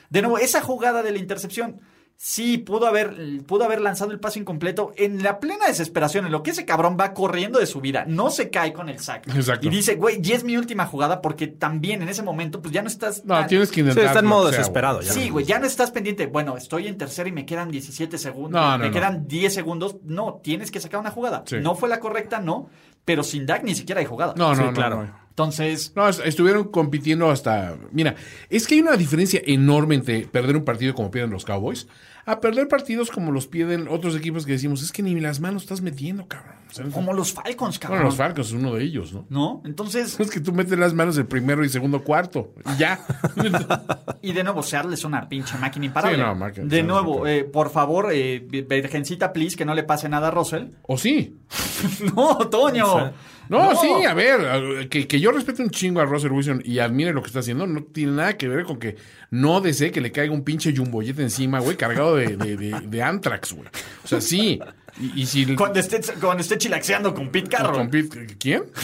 De 0.10 0.22
nuevo, 0.22 0.38
esa 0.38 0.62
jugada 0.62 1.04
de 1.04 1.12
la 1.12 1.18
intercepción, 1.18 1.82
sí, 2.18 2.58
pudo 2.58 2.88
haber, 2.88 3.16
pudo 3.46 3.66
haber 3.66 3.82
lanzado 3.82 4.12
el 4.12 4.20
paso 4.20 4.40
incompleto 4.40 4.94
en 4.98 5.22
la 5.22 5.40
plena 5.40 5.68
desesperación, 5.68 6.26
en 6.26 6.32
lo 6.32 6.42
que 6.44 6.52
ese 6.52 6.66
cabrón 6.66 6.98
va 7.00 7.14
corriendo 7.14 7.60
de 7.60 7.66
su 7.66 7.82
vida, 7.82 8.06
no 8.08 8.30
se 8.30 8.50
cae 8.50 8.74
con 8.74 8.90
el 8.90 9.00
sack. 9.00 9.28
Exacto. 9.36 9.68
Y 9.68 9.70
dice, 9.70 9.96
güey, 9.96 10.20
y 10.24 10.32
es 10.32 10.44
mi 10.44 10.58
última 10.58 10.86
jugada 10.86 11.22
porque 11.22 11.48
también 11.48 12.02
en 12.02 12.10
ese 12.10 12.24
momento, 12.24 12.62
pues 12.62 12.74
ya 12.74 12.82
no 12.82 12.88
estás... 12.88 13.24
No, 13.26 13.36
tan- 13.36 13.48
tienes 13.48 13.70
que 13.70 13.76
Sí, 13.76 13.80
intentar. 13.82 14.06
está 14.06 14.20
en 14.20 14.26
modo 14.26 14.50
desesperado 14.50 15.02
ya. 15.02 15.12
Sí, 15.12 15.30
güey, 15.30 15.46
ya 15.46 15.60
no 15.60 15.66
estás 15.68 15.92
pendiente. 15.92 16.26
Bueno, 16.28 16.58
estoy 16.58 16.88
en 16.88 16.98
tercera 16.98 17.30
y 17.30 17.32
me 17.32 17.46
quedan 17.46 17.70
17 17.70 18.18
segundos. 18.18 18.52
No, 18.62 18.72
no, 18.72 18.78
me 18.80 18.88
no. 18.88 18.92
quedan 18.94 19.28
10 19.28 19.54
segundos. 19.54 19.98
No, 20.04 20.40
tienes 20.44 20.72
que 20.72 20.80
sacar 20.80 21.00
una 21.00 21.12
jugada. 21.12 21.44
Sí. 21.46 21.58
No 21.62 21.76
fue 21.76 21.90
la 21.90 22.00
correcta, 22.00 22.40
no. 22.40 22.70
Pero 23.04 23.24
sin 23.24 23.46
Dak 23.46 23.64
ni 23.64 23.76
siquiera 23.76 24.00
hay 24.02 24.08
jugada. 24.08 24.34
No, 24.36 24.50
no, 24.50 24.56
Sí, 24.56 24.62
no, 24.64 24.74
claro. 24.74 25.25
No. 25.38 25.44
Entonces, 25.44 25.92
No, 25.96 26.08
est- 26.08 26.22
estuvieron 26.26 26.66
compitiendo 26.66 27.30
hasta. 27.30 27.76
Mira, 27.92 28.16
es 28.50 28.66
que 28.68 28.76
hay 28.76 28.82
una 28.82 28.96
diferencia 28.96 29.42
enorme 29.46 29.96
entre 29.96 30.22
perder 30.28 30.56
un 30.56 30.64
partido 30.64 30.94
como 30.96 31.12
pierden 31.12 31.32
los 31.32 31.44
Cowboys 31.46 31.88
a 32.28 32.40
perder 32.42 32.68
partidos 32.68 33.12
como 33.12 33.32
los 33.32 33.46
pierden 33.46 33.88
otros 33.88 34.16
equipos 34.16 34.48
que 34.48 34.54
decimos, 34.54 34.82
es 34.82 34.92
que 34.92 35.04
ni 35.04 35.20
las 35.20 35.40
manos 35.40 35.62
estás 35.62 35.82
metiendo, 35.82 36.26
cabrón. 36.28 36.56
O 36.72 36.74
sea, 36.74 36.86
como 36.88 37.14
los 37.14 37.32
Falcons, 37.34 37.78
cabrón. 37.78 38.00
bueno, 38.00 38.10
los 38.10 38.16
Falcons 38.18 38.48
es 38.48 38.54
uno 38.54 38.74
de 38.74 38.84
ellos, 38.84 39.14
¿no? 39.14 39.28
¿No? 39.30 39.62
Entonces, 39.64 40.20
Es 40.20 40.32
que 40.32 40.40
tú 40.40 40.52
metes 40.52 40.80
las 40.80 40.94
manos 40.96 41.16
el 41.20 41.28
primero 41.28 41.64
y 41.64 41.70
segundo 41.70 42.04
cuarto. 42.04 42.54
Y 42.74 42.80
ya. 42.80 43.00
y 44.24 44.34
de 44.34 44.44
nuevo, 44.44 44.64
Seattle 44.64 44.96
es 44.96 45.04
una 45.04 45.30
pinche 45.30 45.56
máquina 45.60 45.86
imparable. 45.86 46.18
Sí, 46.18 46.24
no, 46.24 46.34
máquina, 46.34 46.66
de 46.66 46.82
nuevo, 46.82 47.28
eh, 47.28 47.44
por 47.44 47.70
favor, 47.70 48.10
eh, 48.12 48.40
virgencita, 48.40 49.32
please, 49.32 49.56
que 49.56 49.66
no 49.66 49.76
le 49.76 49.84
pase 49.84 50.10
nada 50.10 50.30
a 50.30 50.32
Russell. 50.32 50.70
o 50.82 50.98
sí. 50.98 51.38
no, 52.16 52.38
Toño. 52.50 53.14
No, 53.50 53.76
sí, 53.80 53.88
a 54.08 54.14
ver, 54.14 54.90
que, 54.90 55.08
que 55.08 55.20
yo 55.20 55.32
respeto 55.32 55.64
un 55.64 55.70
chingo 55.70 56.02
a 56.02 56.06
Russell 56.06 56.32
Wilson 56.32 56.62
y 56.66 56.80
admire 56.80 57.14
lo 57.14 57.22
que 57.22 57.28
está 57.28 57.40
haciendo, 57.40 57.68
no 57.68 57.84
tiene 57.84 58.14
nada 58.14 58.38
que 58.38 58.48
ver 58.48 58.64
con 58.66 58.80
que 58.80 58.96
no 59.32 59.62
desee 59.62 59.92
que 59.92 60.02
le 60.02 60.12
caiga 60.12 60.34
un 60.34 60.44
pinche 60.44 60.74
jumboyete 60.76 61.22
encima, 61.22 61.60
güey, 61.60 61.78
cargado 61.78 62.16
de, 62.16 62.38
de, 62.38 62.58
de, 62.58 62.80
de 62.82 63.04
Antrax, 63.04 63.54
güey. 63.54 63.68
O 64.04 64.08
sea, 64.08 64.22
sí. 64.22 64.60
Y, 65.00 65.22
y 65.22 65.26
si... 65.26 65.56
Cuando 65.56 65.80
esté, 65.80 66.00
cuando 66.22 66.42
esté 66.42 66.58
chilaxeando 66.58 67.14
con 67.14 67.30
Pete 67.30 67.50
Carroll. 67.50 67.76
con 67.76 67.90
Pete- 67.90 68.28
¿Quién? 68.40 68.64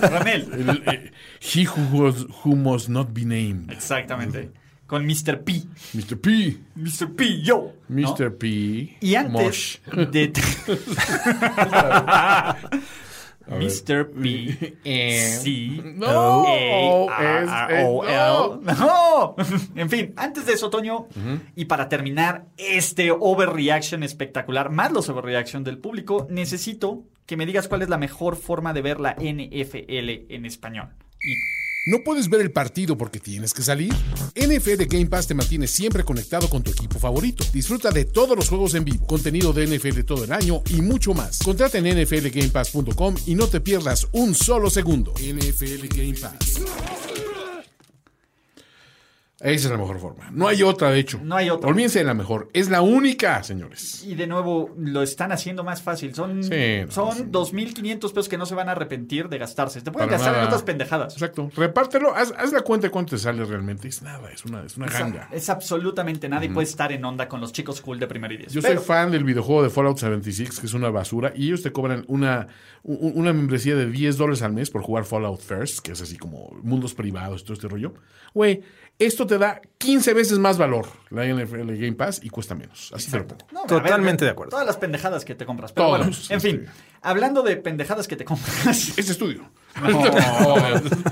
con 0.00 0.28
él. 0.28 0.48
El, 0.52 0.82
eh, 0.94 1.10
he 1.40 1.66
who, 1.66 2.04
was- 2.04 2.26
who 2.44 2.54
must 2.54 2.88
not 2.88 3.08
be 3.12 3.24
named. 3.24 3.70
Exactamente. 3.72 4.50
Con 4.86 5.06
Mr. 5.06 5.42
P. 5.42 5.62
Mr. 5.94 6.20
P. 6.20 6.58
Mr. 6.76 7.14
P, 7.16 7.40
yo. 7.42 7.72
¿no? 7.88 8.14
Mr. 8.14 8.36
P. 8.36 8.98
Y 9.00 9.14
antes 9.14 9.32
Mosh. 9.32 9.76
de. 10.10 10.30
Mr. 13.48 14.10
P. 14.10 14.76
Eh, 14.84 15.38
C. 15.42 15.82
No, 15.96 17.06
A- 17.10 17.68
es- 17.68 17.78
es- 17.78 17.86
O- 17.88 18.04
L. 18.04 18.60
No. 18.78 19.36
En 19.76 19.90
fin, 19.90 20.12
antes 20.16 20.46
de 20.46 20.52
eso, 20.54 20.70
Toño, 20.70 21.08
y 21.54 21.64
para 21.66 21.88
terminar 21.88 22.46
este 22.56 23.10
overreaction 23.10 24.02
espectacular, 24.02 24.70
más 24.70 24.92
los 24.92 25.08
overreaction 25.08 25.64
del 25.64 25.78
público, 25.78 26.26
necesito 26.30 27.02
que 27.26 27.36
me 27.36 27.46
digas 27.46 27.68
cuál 27.68 27.82
es 27.82 27.88
la 27.88 27.98
mejor 27.98 28.36
forma 28.36 28.72
de 28.72 28.82
ver 28.82 29.00
la 29.00 29.12
NFL 29.18 30.26
en 30.28 30.44
español. 30.46 30.88
Y 31.22 31.34
¿No 31.86 32.02
puedes 32.02 32.30
ver 32.30 32.40
el 32.40 32.50
partido 32.50 32.96
porque 32.96 33.20
tienes 33.20 33.52
que 33.52 33.62
salir? 33.62 33.92
NFL 34.34 34.84
Game 34.88 35.06
Pass 35.06 35.26
te 35.26 35.34
mantiene 35.34 35.66
siempre 35.66 36.02
conectado 36.02 36.48
con 36.48 36.62
tu 36.62 36.70
equipo 36.70 36.98
favorito. 36.98 37.44
Disfruta 37.52 37.90
de 37.90 38.06
todos 38.06 38.34
los 38.34 38.48
juegos 38.48 38.74
en 38.74 38.84
vivo, 38.84 39.06
contenido 39.06 39.52
de 39.52 39.66
NFL 39.66 40.00
todo 40.00 40.24
el 40.24 40.32
año 40.32 40.62
y 40.70 40.80
mucho 40.80 41.12
más. 41.12 41.40
Contrata 41.40 41.76
en 41.76 41.84
nflgamepass.com 41.84 43.16
y 43.26 43.34
no 43.34 43.48
te 43.48 43.60
pierdas 43.60 44.08
un 44.12 44.34
solo 44.34 44.70
segundo. 44.70 45.12
NFL 45.12 45.86
Game 45.94 46.14
Pass. 46.14 47.23
Esa 49.44 49.66
es 49.66 49.70
la 49.72 49.76
mejor 49.78 49.98
forma. 50.00 50.30
No 50.32 50.48
hay 50.48 50.62
otra, 50.62 50.90
de 50.90 50.98
hecho. 50.98 51.20
No 51.22 51.36
hay 51.36 51.50
otra. 51.50 51.68
Olvídense 51.68 51.98
de 51.98 52.04
la 52.06 52.14
mejor. 52.14 52.48
Es 52.54 52.70
la 52.70 52.80
única, 52.80 53.42
señores. 53.42 54.02
Y 54.04 54.14
de 54.14 54.26
nuevo, 54.26 54.70
lo 54.78 55.02
están 55.02 55.32
haciendo 55.32 55.62
más 55.62 55.82
fácil. 55.82 56.14
Son, 56.14 56.42
Sí, 56.42 56.50
no, 56.86 56.90
son 56.90 57.12
sí. 57.12 57.22
2.500 57.30 57.98
pesos 58.10 58.28
que 58.28 58.38
no 58.38 58.46
se 58.46 58.54
van 58.54 58.68
a 58.68 58.72
arrepentir 58.72 59.28
de 59.28 59.38
gastarse. 59.38 59.80
Te 59.82 59.90
pueden 59.92 60.08
gastar 60.10 60.34
en 60.36 60.44
otras 60.46 60.62
pendejadas. 60.62 61.12
Exacto. 61.12 61.50
Repártelo. 61.56 62.14
Haz, 62.14 62.32
haz 62.38 62.52
la 62.52 62.62
cuenta 62.62 62.86
de 62.86 62.90
cuánto 62.90 63.10
te 63.16 63.18
sale 63.18 63.44
realmente. 63.44 63.86
Es 63.86 64.00
nada. 64.02 64.30
Es 64.32 64.44
una, 64.46 64.64
es 64.64 64.76
una 64.78 64.88
sea, 64.88 65.00
ganga. 65.00 65.28
es 65.30 65.50
absolutamente 65.50 66.28
nada 66.28 66.44
y 66.44 66.48
puede 66.48 66.66
estar 66.66 66.90
en 66.92 67.04
onda 67.04 67.28
con 67.28 67.40
los 67.40 67.52
chicos 67.52 67.80
cool 67.82 67.98
de 68.00 68.06
primer 68.06 68.32
y 68.32 68.36
diez. 68.38 68.52
Yo 68.52 68.62
Pero- 68.62 68.80
soy 68.80 68.84
fan 68.86 69.10
del 69.10 69.24
videojuego 69.24 69.62
de 69.62 69.68
Fallout 69.70 69.98
76, 69.98 70.58
que 70.60 70.66
es 70.66 70.72
una 70.74 70.88
basura, 70.90 71.32
y 71.36 71.48
ellos 71.48 71.62
te 71.62 71.70
cobran 71.70 72.04
una, 72.08 72.46
una 72.82 73.32
membresía 73.34 73.74
de 73.76 73.90
10 73.90 74.16
dólares 74.16 74.40
al 74.42 74.52
mes 74.54 74.70
por 74.70 74.82
jugar 74.82 75.04
Fallout 75.04 75.40
First, 75.40 75.80
que 75.80 75.92
es 75.92 76.00
así 76.00 76.16
como 76.16 76.50
mundos 76.62 76.94
privados 76.94 77.42
y 77.42 77.44
todo 77.44 77.52
este 77.54 77.68
rollo. 77.68 77.94
Güey, 78.32 78.62
esto 78.98 79.26
te 79.26 79.38
da 79.38 79.60
15 79.78 80.14
veces 80.14 80.38
más 80.38 80.56
valor, 80.58 80.86
la 81.10 81.24
NFL 81.26 81.72
Game 81.74 81.92
Pass, 81.94 82.20
y 82.22 82.30
cuesta 82.30 82.54
menos. 82.54 82.92
Así 82.94 83.10
te 83.10 83.18
lo 83.18 83.26
pongo. 83.26 83.46
No, 83.52 83.62
Totalmente 83.64 84.24
de 84.24 84.30
acuerdo. 84.30 84.50
Todas 84.50 84.66
las 84.66 84.76
pendejadas 84.76 85.24
que 85.24 85.34
te 85.34 85.44
compras. 85.44 85.72
Pero 85.72 85.86
Todos, 85.88 85.98
bueno, 85.98 86.16
en 86.28 86.40
fin, 86.40 86.66
hablando 87.02 87.42
de 87.42 87.56
pendejadas 87.56 88.06
que 88.08 88.16
te 88.16 88.24
compras. 88.24 88.94
Este 88.98 89.12
estudio. 89.12 89.50
No, 89.82 89.90
no, 89.90 90.00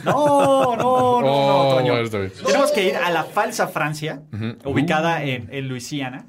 no, 0.06 0.76
no, 0.76 0.82
Oh, 1.24 1.76
Toño. 1.76 2.08
Tenemos 2.46 2.70
que 2.72 2.88
ir 2.88 2.96
a 2.96 3.10
la 3.10 3.24
falsa 3.24 3.68
Francia, 3.68 4.22
ubicada 4.64 5.22
en, 5.24 5.48
en 5.52 5.68
Luisiana. 5.68 6.26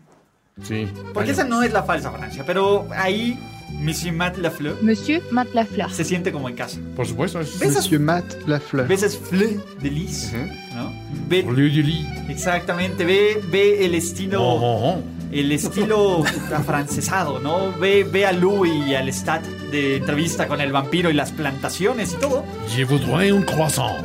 Sí. 0.62 0.88
Porque 1.14 1.32
esa 1.32 1.44
no 1.44 1.64
es 1.64 1.74
la 1.74 1.84
falsa 1.84 2.12
Francia, 2.12 2.44
pero 2.46 2.88
ahí 2.96 3.38
Monsieur 3.72 4.14
Matt 4.14 4.38
Lafleur 4.38 4.78
Monsieur 4.84 5.22
Matt 5.32 5.54
Lafleur. 5.54 5.92
se 5.92 6.04
siente 6.04 6.32
como 6.32 6.48
en 6.48 6.56
casa. 6.56 6.80
Por 6.96 7.08
supuesto. 7.08 7.40
Es, 7.42 7.58
¿Ves 7.60 7.72
esas, 7.72 7.84
Monsieur 7.86 8.00
Matt 8.02 8.48
Lafleur. 8.48 8.88
ves 8.88 9.02
esas 9.04 9.18
fleur 9.18 9.64
de 9.82 9.90
lis? 9.90 10.32
¿no? 10.76 10.94
Ve, 11.28 11.44
Olivier 11.48 11.86
exactamente, 12.30 13.04
ve, 13.06 13.42
ve 13.52 13.86
el 13.86 13.96
estilo... 13.96 14.42
Oh, 14.44 15.02
el 15.32 15.52
estilo 15.52 16.24
afrancesado, 16.56 17.40
¿no? 17.40 17.72
Ve, 17.80 18.04
ve 18.04 18.28
a 18.28 18.32
Louis 18.32 18.72
y 18.88 18.94
al 18.94 19.10
Stat 19.12 19.44
de 19.72 19.98
entrevista 19.98 20.48
con 20.48 20.62
el 20.62 20.72
vampiro 20.72 21.10
y 21.10 21.14
las 21.14 21.32
plantaciones 21.32 22.14
y 22.14 22.18
todo. 22.18 22.46
Je 22.78 22.86
voudrais 22.86 23.32
un 23.34 23.42
croissant 23.44 23.96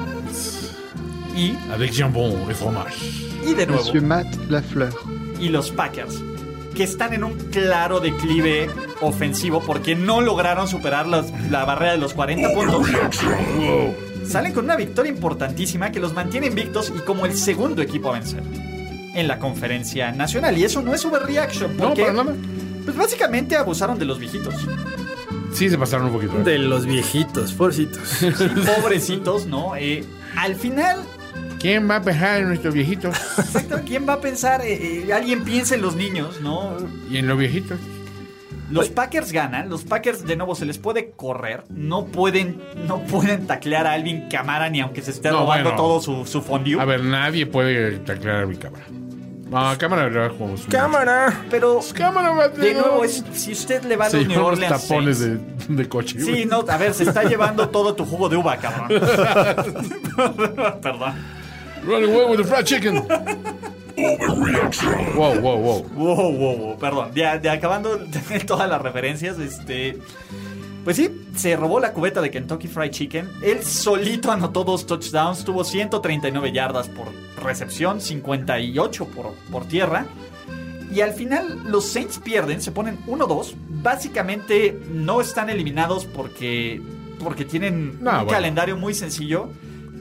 Y, 1.37 1.53
avec 1.71 1.93
jambon 1.93 2.49
et 2.51 2.55
fromage. 2.55 2.97
y 3.47 3.53
de 3.53 3.67
nuevo, 3.67 3.83
Monsieur 3.85 4.01
Matt 4.03 4.27
Lafleur. 4.49 4.95
y 5.39 5.51
los 5.51 5.71
Packers, 5.71 6.15
que 6.79 6.85
están 6.85 7.13
en 7.13 7.25
un 7.25 7.35
claro 7.51 7.99
declive 7.99 8.71
ofensivo 9.01 9.61
porque 9.67 9.97
no 9.97 10.21
lograron 10.21 10.69
superar 10.69 11.09
la 11.09 11.65
barrera 11.65 11.91
de 11.91 11.99
los 11.99 12.15
40 12.15 12.53
puntos. 12.53 12.87
Salen 14.25 14.53
con 14.53 14.65
una 14.65 14.77
victoria 14.77 15.11
importantísima 15.11 15.91
que 15.91 15.99
los 15.99 16.15
mantiene 16.15 16.47
invictos 16.47 16.93
y 16.97 17.01
como 17.01 17.27
el 17.27 17.35
segundo 17.37 17.83
equipo 17.83 18.11
a 18.11 18.13
vencer 18.13 18.45
en 19.13 19.27
la 19.27 19.41
conferencia 19.41 20.13
nacional. 20.13 20.57
Y 20.57 20.63
eso 20.63 20.81
no 20.81 20.95
es 20.95 21.05
overreaction, 21.05 21.77
No, 21.77 21.89
porque 21.89 22.13
nada. 22.13 22.33
pues 22.85 22.97
básicamente 22.97 23.57
abusaron 23.57 23.99
de 23.99 24.05
los 24.05 24.21
viejitos. 24.21 24.55
Sí, 25.53 25.69
se 25.69 25.79
pasaron 25.79 26.07
un 26.07 26.13
poquito. 26.13 26.39
¿eh? 26.39 26.45
De 26.45 26.59
los 26.61 26.87
viejitos, 26.87 27.55
pobrecitos. 27.55 28.21
Pobrecitos, 28.81 29.47
¿no? 29.47 29.75
Eh, 29.75 30.05
al 30.37 30.55
final, 30.55 30.99
¿Quién 31.59 31.91
va 31.91 31.97
a 31.97 32.03
pejar 32.03 32.41
en 32.41 32.49
nuestros 32.49 32.73
viejitos? 32.75 33.17
exacto, 33.39 33.81
¿quién 33.85 34.09
va 34.09 34.15
a 34.15 34.21
pensar? 34.21 34.61
Eh, 34.63 35.05
eh, 35.09 35.13
alguien 35.13 35.45
piensa 35.45 35.75
en 35.75 35.83
los 35.83 35.97
niños, 35.97 36.41
¿no? 36.41 36.77
¿Y 37.11 37.17
en 37.19 37.27
los 37.27 37.37
viejitos? 37.39 37.79
Los 38.71 38.91
Packers 38.91 39.33
ganan, 39.33 39.71
los 39.71 39.85
Packers 39.85 40.27
de 40.27 40.37
nuevo 40.37 40.55
se 40.55 40.67
les 40.67 40.77
puede 40.77 41.11
correr, 41.13 41.65
no 41.71 42.05
pueden, 42.05 42.61
no 42.87 43.01
pueden 43.05 43.47
taclear 43.47 43.87
a 43.87 43.93
Alvin 43.93 44.29
Camara 44.29 44.69
ni 44.69 44.81
aunque 44.81 45.01
se 45.01 45.11
esté 45.11 45.31
No, 45.31 45.41
robando 45.41 45.71
bueno. 45.71 45.77
todo 45.83 46.01
su, 46.03 46.27
su 46.27 46.43
fondue. 46.43 46.79
A 46.81 46.85
ver, 46.85 47.03
nadie 47.03 47.47
puede 47.47 47.99
taclear 48.01 48.43
a 48.43 48.47
mi 48.47 48.57
cámara. 48.57 48.85
No, 49.51 49.79
cámara 49.79 50.11
de 50.11 50.29
jugamos. 50.29 50.67
¡Cámara! 50.69 51.45
Pero 51.51 51.81
Cámara, 51.95 52.35
Mateo. 52.35 52.63
de 52.63 52.75
nuevo, 52.75 53.03
es, 53.03 53.25
si 53.33 53.53
usted 53.53 53.83
le 53.85 53.97
va 53.97 54.05
a 54.05 54.11
Se 54.11 54.19
los 54.19 54.27
New 54.29 54.37
llevan 54.37 54.51
los 54.51 54.59
Orleans 54.59 54.83
tapones 54.83 55.19
Saints- 55.23 55.67
de, 55.69 55.75
de 55.77 55.89
coche. 55.89 56.21
Sí, 56.21 56.31
güey. 56.31 56.45
no, 56.45 56.63
a 56.69 56.77
ver, 56.77 56.93
se 56.93 57.05
está 57.05 57.23
llevando 57.25 57.71
todo 57.71 57.95
tu 57.95 58.05
jugo 58.05 58.29
de 58.29 58.37
uva, 58.37 58.59
cabrón. 58.59 58.89
Perdón. 60.83 61.38
Running 61.89 62.15
away 62.15 62.27
with 62.31 62.39
the 62.39 62.45
fried 62.45 62.67
chicken. 62.67 63.03
wow, 65.17 65.35
wow, 65.41 65.57
wow. 65.57 65.83
Wow, 65.97 66.33
wow, 66.33 66.57
wow, 66.57 66.79
perdón. 66.79 67.11
Ya, 67.15 67.41
ya 67.41 67.53
acabando 67.53 67.97
de 67.99 68.07
tener 68.21 68.45
todas 68.47 68.69
las 68.69 68.81
referencias, 68.81 69.39
este. 69.39 69.99
Pues 70.85 70.97
sí, 70.97 71.11
se 71.35 71.55
robó 71.57 71.81
la 71.81 71.93
cubeta 71.93 72.21
de 72.23 72.31
Kentucky 72.31 72.67
Fried 72.69 72.91
Chicken. 72.93 73.29
Él 73.43 73.63
solito 73.63 74.31
anotó 74.33 74.65
dos 74.65 74.87
touchdowns, 74.87 75.45
tuvo 75.45 75.63
139 75.65 76.53
yardas 76.53 76.89
por, 76.89 77.09
recepción, 77.43 78.01
58 78.01 79.05
por, 79.07 79.35
por 79.51 79.67
tierra. 79.67 80.07
Y 80.91 81.03
al 81.03 81.13
final 81.13 81.65
los 81.67 81.85
Saints 81.85 82.19
pierden, 82.19 82.63
se 82.63 82.73
ponen 82.73 83.05
1-2. 83.07 83.53
Básicamente 83.83 84.81
no 84.91 85.21
están 85.21 85.51
eliminados 85.51 86.07
porque, 86.07 86.81
porque 87.23 87.45
tienen 87.45 87.99
No, 88.03 88.11
un 88.11 88.17
bueno. 88.19 88.27
calendario 88.29 88.77
muy 88.79 88.95
sencillo. 88.95 89.51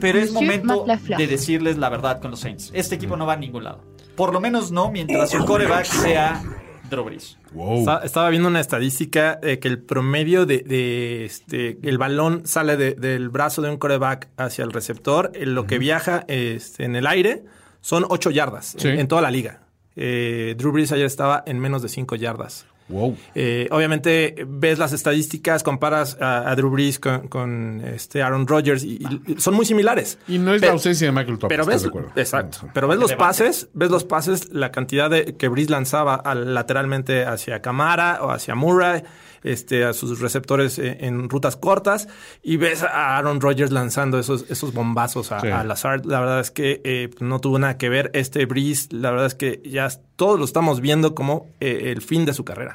Pero 0.00 0.18
es 0.18 0.32
Monsieur 0.32 0.64
momento 0.64 0.86
de 1.16 1.26
decirles 1.26 1.76
la 1.78 1.88
verdad 1.88 2.20
con 2.20 2.30
los 2.30 2.40
Saints. 2.40 2.70
Este 2.74 2.94
equipo 2.94 3.16
no 3.16 3.26
va 3.26 3.34
a 3.34 3.36
ningún 3.36 3.64
lado. 3.64 3.82
Por 4.16 4.32
lo 4.32 4.40
menos 4.40 4.70
no 4.72 4.90
mientras 4.90 5.30
su 5.30 5.44
coreback 5.44 5.84
sea 5.84 6.42
Drew 6.90 7.04
Brees. 7.04 7.36
Wow. 7.52 7.86
Estaba 8.02 8.30
viendo 8.30 8.48
una 8.48 8.60
estadística 8.60 9.38
eh, 9.42 9.58
que 9.58 9.68
el 9.68 9.78
promedio 9.82 10.46
de, 10.46 10.58
de, 10.58 11.24
este, 11.24 11.78
el 11.82 11.98
balón 11.98 12.46
sale 12.46 12.76
de- 12.76 12.94
del 12.94 13.28
brazo 13.28 13.62
de 13.62 13.70
un 13.70 13.76
coreback 13.76 14.28
hacia 14.36 14.64
el 14.64 14.72
receptor. 14.72 15.30
eh, 15.34 15.46
Lo 15.46 15.66
que 15.66 15.78
viaja 15.78 16.24
este, 16.28 16.84
en 16.84 16.96
el 16.96 17.06
aire 17.06 17.44
son 17.80 18.04
8 18.08 18.30
yardas 18.30 18.74
Sí. 18.78 18.88
en, 18.88 19.00
en 19.00 19.08
toda 19.08 19.22
la 19.22 19.30
liga. 19.30 19.60
Eh, 19.96 20.54
Drew 20.58 20.72
Brees 20.72 20.92
ayer 20.92 21.06
estaba 21.06 21.42
en 21.46 21.58
menos 21.58 21.82
de 21.82 21.88
5 21.88 22.16
yardas. 22.16 22.66
Wow. 22.88 23.16
Eh, 23.34 23.68
obviamente 23.70 24.34
ves 24.48 24.78
las 24.78 24.92
estadísticas, 24.92 25.62
comparas 25.62 26.16
a, 26.20 26.50
a 26.50 26.56
Drew 26.56 26.70
Brees 26.70 26.98
con, 26.98 27.28
con, 27.28 27.82
este 27.84 28.22
Aaron 28.22 28.46
Rodgers 28.46 28.82
y, 28.82 28.98
y 29.26 29.40
son 29.40 29.54
muy 29.54 29.66
similares. 29.66 30.18
Y 30.26 30.38
no 30.38 30.54
es 30.54 30.62
la 30.62 30.70
ausencia 30.70 31.06
de 31.06 31.12
Michael 31.12 31.38
Thomas. 31.38 31.48
pero 31.50 31.62
¿estás 31.64 31.82
ves, 31.92 32.14
de 32.14 32.20
exacto. 32.22 32.68
Pero 32.72 32.88
ves 32.88 32.98
los 32.98 33.12
pases, 33.14 33.68
ves 33.74 33.90
los 33.90 34.04
pases, 34.04 34.48
la 34.52 34.72
cantidad 34.72 35.10
de 35.10 35.36
que 35.36 35.48
Breeze 35.48 35.70
lanzaba 35.70 36.14
al- 36.14 36.54
lateralmente 36.54 37.24
hacia 37.26 37.60
Camara 37.60 38.20
o 38.22 38.30
hacia 38.30 38.54
Murray, 38.54 39.02
este, 39.42 39.84
a 39.84 39.92
sus 39.92 40.20
receptores 40.20 40.78
eh, 40.78 40.98
en 41.00 41.28
rutas 41.28 41.56
cortas, 41.56 42.08
y 42.42 42.56
ves 42.56 42.82
a 42.82 43.16
Aaron 43.18 43.40
Rodgers 43.40 43.70
lanzando 43.72 44.18
esos, 44.18 44.44
esos 44.50 44.72
bombazos 44.72 45.32
a, 45.32 45.40
Sí. 45.40 45.48
a 45.48 45.64
Lazard. 45.64 46.04
La 46.06 46.20
verdad 46.20 46.40
es 46.40 46.50
que 46.50 46.80
eh, 46.84 47.10
no 47.20 47.40
tuvo 47.40 47.58
nada 47.58 47.76
que 47.78 47.88
ver. 47.88 48.10
Este 48.14 48.46
Breeze, 48.46 48.88
la 48.90 49.10
verdad 49.10 49.26
es 49.26 49.34
que 49.34 49.60
ya 49.64 49.88
todos 50.16 50.38
lo 50.38 50.44
estamos 50.44 50.80
viendo 50.80 51.14
como 51.14 51.46
eh, 51.60 51.92
el 51.92 52.02
fin 52.02 52.24
de 52.24 52.32
su 52.34 52.44
carrera, 52.44 52.72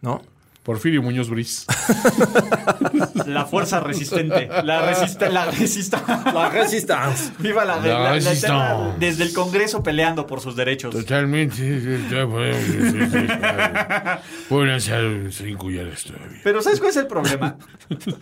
¿no? 0.00 0.22
Porfirio 0.62 1.02
Muñoz 1.02 1.28
Briz. 1.28 1.66
La 3.26 3.46
fuerza 3.46 3.80
resistente. 3.80 4.48
La 4.62 4.82
resista, 4.86 5.28
la 5.28 5.46
resista. 5.46 6.22
La 6.32 6.48
resistance. 6.50 7.32
Viva 7.38 7.64
la, 7.64 7.76
La 7.80 8.12
resistance. 8.12 8.94
desde 8.98 9.24
el 9.24 9.32
Congreso 9.32 9.82
peleando 9.82 10.26
por 10.26 10.40
sus 10.40 10.54
derechos. 10.54 10.94
Totalmente. 10.94 11.80
ya. 12.10 12.26
Pueden 14.48 14.70
hacer 14.74 15.32
cinco 15.32 15.70
yardas 15.70 16.04
todavía. 16.04 16.40
Pero 16.44 16.62
¿sabes 16.62 16.78
cuál 16.78 16.90
es 16.90 16.96
el 16.96 17.06
problema? 17.06 17.56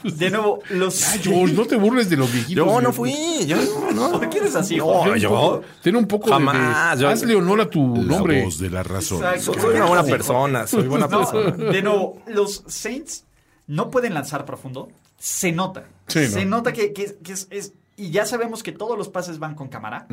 De 0.04 0.30
nuevo, 0.30 0.60
los... 0.70 1.08
Ay, 1.12 1.20
George, 1.22 1.54
no 1.54 1.64
te 1.66 1.76
burles 1.76 2.08
de 2.10 2.16
los 2.16 2.32
viejitos. 2.32 2.66
Yo 2.66 2.80
no 2.80 2.92
fui, 2.92 3.14
yo 3.46 3.56
no. 3.94 4.12
¿Por 4.12 4.28
qué 4.30 4.38
eres 4.38 4.54
así, 4.56 4.76
No, 4.76 4.84
Jorge? 4.86 5.20
yo. 5.20 5.62
Ten 5.82 5.96
un 5.96 6.06
poco 6.06 6.26
de- 6.26 6.32
Jamás, 6.32 6.98
de... 6.98 7.02
yo- 7.04 7.08
Hazle 7.10 7.34
honor 7.36 7.60
a 7.62 7.66
tu 7.70 7.96
La 7.96 8.02
nombre. 8.16 8.44
voz 8.44 8.58
de 8.58 8.70
la 8.70 8.82
razón. 8.82 9.18
Exacto. 9.24 9.60
Soy 9.60 9.76
una 9.76 9.86
buena 9.86 10.04
persona, 10.04 10.66
soy 10.66 10.88
buena 10.88 11.06
No, 11.06 11.18
persona. 11.18 11.50
de 11.70 11.82
nuevo, 11.82 12.22
los 12.35 12.65
Saints 12.66 13.24
no 13.66 13.90
pueden 13.90 14.15
lanzar 14.15 14.44
profundo. 14.44 14.89
Se 15.19 15.52
nota. 15.52 15.85
Sí, 16.09 16.27
Se 16.27 16.44
¿no? 16.44 16.57
nota 16.59 16.73
que, 16.73 16.93
que- 16.93 17.16
que 17.23 17.32
es, 17.32 17.47
es- 17.51 17.73
Y 17.97 18.11
ya 18.11 18.24
sabemos 18.24 18.62
que 18.62 18.73
todos 18.73 18.97
los 18.97 19.09
pases 19.11 19.39
van 19.39 19.55
con 19.55 19.69
cámara. 19.69 20.07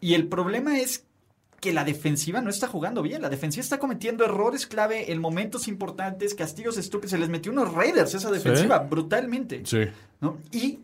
Y 0.00 0.14
el 0.14 0.28
problema 0.28 0.78
es 0.78 1.04
que 1.60 1.72
la 1.72 1.84
defensiva 1.84 2.40
no 2.40 2.50
está 2.50 2.66
jugando 2.68 3.02
bien. 3.02 3.22
La 3.22 3.28
defensiva 3.28 3.60
está 3.62 3.78
cometiendo 3.78 4.24
errores 4.24 4.66
clave 4.66 5.12
en 5.12 5.20
momentos 5.20 5.68
importantes, 5.68 6.34
castigos 6.34 6.76
estúpidos. 6.78 7.10
Se 7.10 7.18
les 7.18 7.28
metió 7.28 7.50
unos 7.52 7.72
Raiders 7.72 8.14
esa 8.14 8.30
defensiva 8.30 8.78
brutalmente. 8.80 9.62
Sí. 9.64 9.80
¿no? 10.20 10.38
Y 10.52 10.78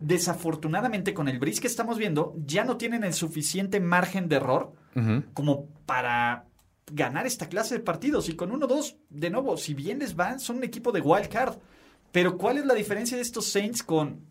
desafortunadamente 0.00 1.14
con 1.14 1.28
el 1.28 1.38
bris 1.38 1.60
que 1.60 1.66
estamos 1.66 1.96
viendo, 1.98 2.34
ya 2.46 2.64
no 2.64 2.76
tienen 2.76 3.04
el 3.04 3.14
suficiente 3.14 3.80
margen 3.80 4.28
de 4.28 4.36
error 4.36 4.72
como 5.34 5.66
para 5.86 6.44
ganar 6.92 7.26
esta 7.26 7.48
clase 7.48 7.74
de 7.74 7.80
partidos. 7.80 8.28
Y 8.28 8.34
con 8.36 8.50
1-2, 8.50 8.96
de 9.10 9.30
nuevo, 9.30 9.56
si 9.56 9.74
bien 9.74 9.98
les 10.00 10.14
van, 10.16 10.40
son 10.40 10.56
un 10.58 10.64
equipo 10.64 10.92
de 10.92 11.00
wild 11.00 11.28
card. 11.28 11.56
Pero 12.12 12.36
¿cuál 12.36 12.58
es 12.58 12.66
la 12.66 12.74
diferencia 12.74 13.16
de 13.16 13.22
estos 13.22 13.46
Saints 13.46 13.82
con 13.82 14.28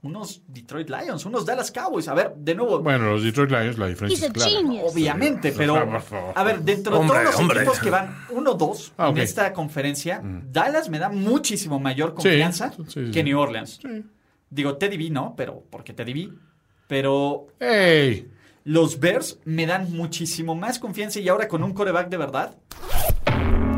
unos 0.00 0.42
Detroit 0.46 0.88
Lions, 0.90 1.24
unos 1.26 1.44
Dallas 1.46 1.72
Cowboys? 1.72 2.06
A 2.08 2.14
ver, 2.14 2.34
de 2.36 2.54
nuevo, 2.54 2.80
Bueno, 2.80 3.10
los 3.10 3.22
Detroit 3.24 3.50
Lions, 3.50 3.78
la 3.78 3.86
diferencia 3.88 4.26
es 4.26 4.32
clara. 4.32 4.52
obviamente, 4.84 5.52
pero 5.52 5.74
a 6.34 6.44
ver, 6.44 6.60
dentro 6.60 7.00
de 7.00 7.06
todos 7.08 7.24
los 7.24 7.36
hombre. 7.36 7.58
equipos 7.60 7.80
que 7.80 7.90
van 7.90 8.14
1-2 8.30 8.92
Ah, 8.98 9.08
en 9.08 9.18
esta 9.18 9.52
conferencia, 9.52 10.20
Dallas 10.22 10.88
me 10.88 10.98
da 10.98 11.08
muchísimo 11.08 11.80
mayor 11.80 12.10
Sí, 12.10 12.14
confianza 12.28 12.72
sí, 12.72 12.84
sí. 12.88 13.10
que 13.10 13.24
New 13.24 13.38
Orleans. 13.38 13.80
Digo, 14.50 14.76
Teddy 14.76 14.96
B 14.96 15.10
no, 15.10 15.34
pero 15.36 15.62
porque 15.70 15.92
Teddy 15.92 16.12
B. 16.12 16.32
Pero 16.86 17.48
¡Ey! 17.60 18.30
Los 18.64 19.00
Bears 19.00 19.38
me 19.44 19.66
dan 19.66 19.92
muchísimo 19.92 20.54
más 20.54 20.78
confianza 20.78 21.20
y 21.20 21.28
ahora 21.28 21.48
con 21.48 21.62
un 21.62 21.72
coreback 21.72 22.08
de 22.08 22.16
verdad 22.16 22.56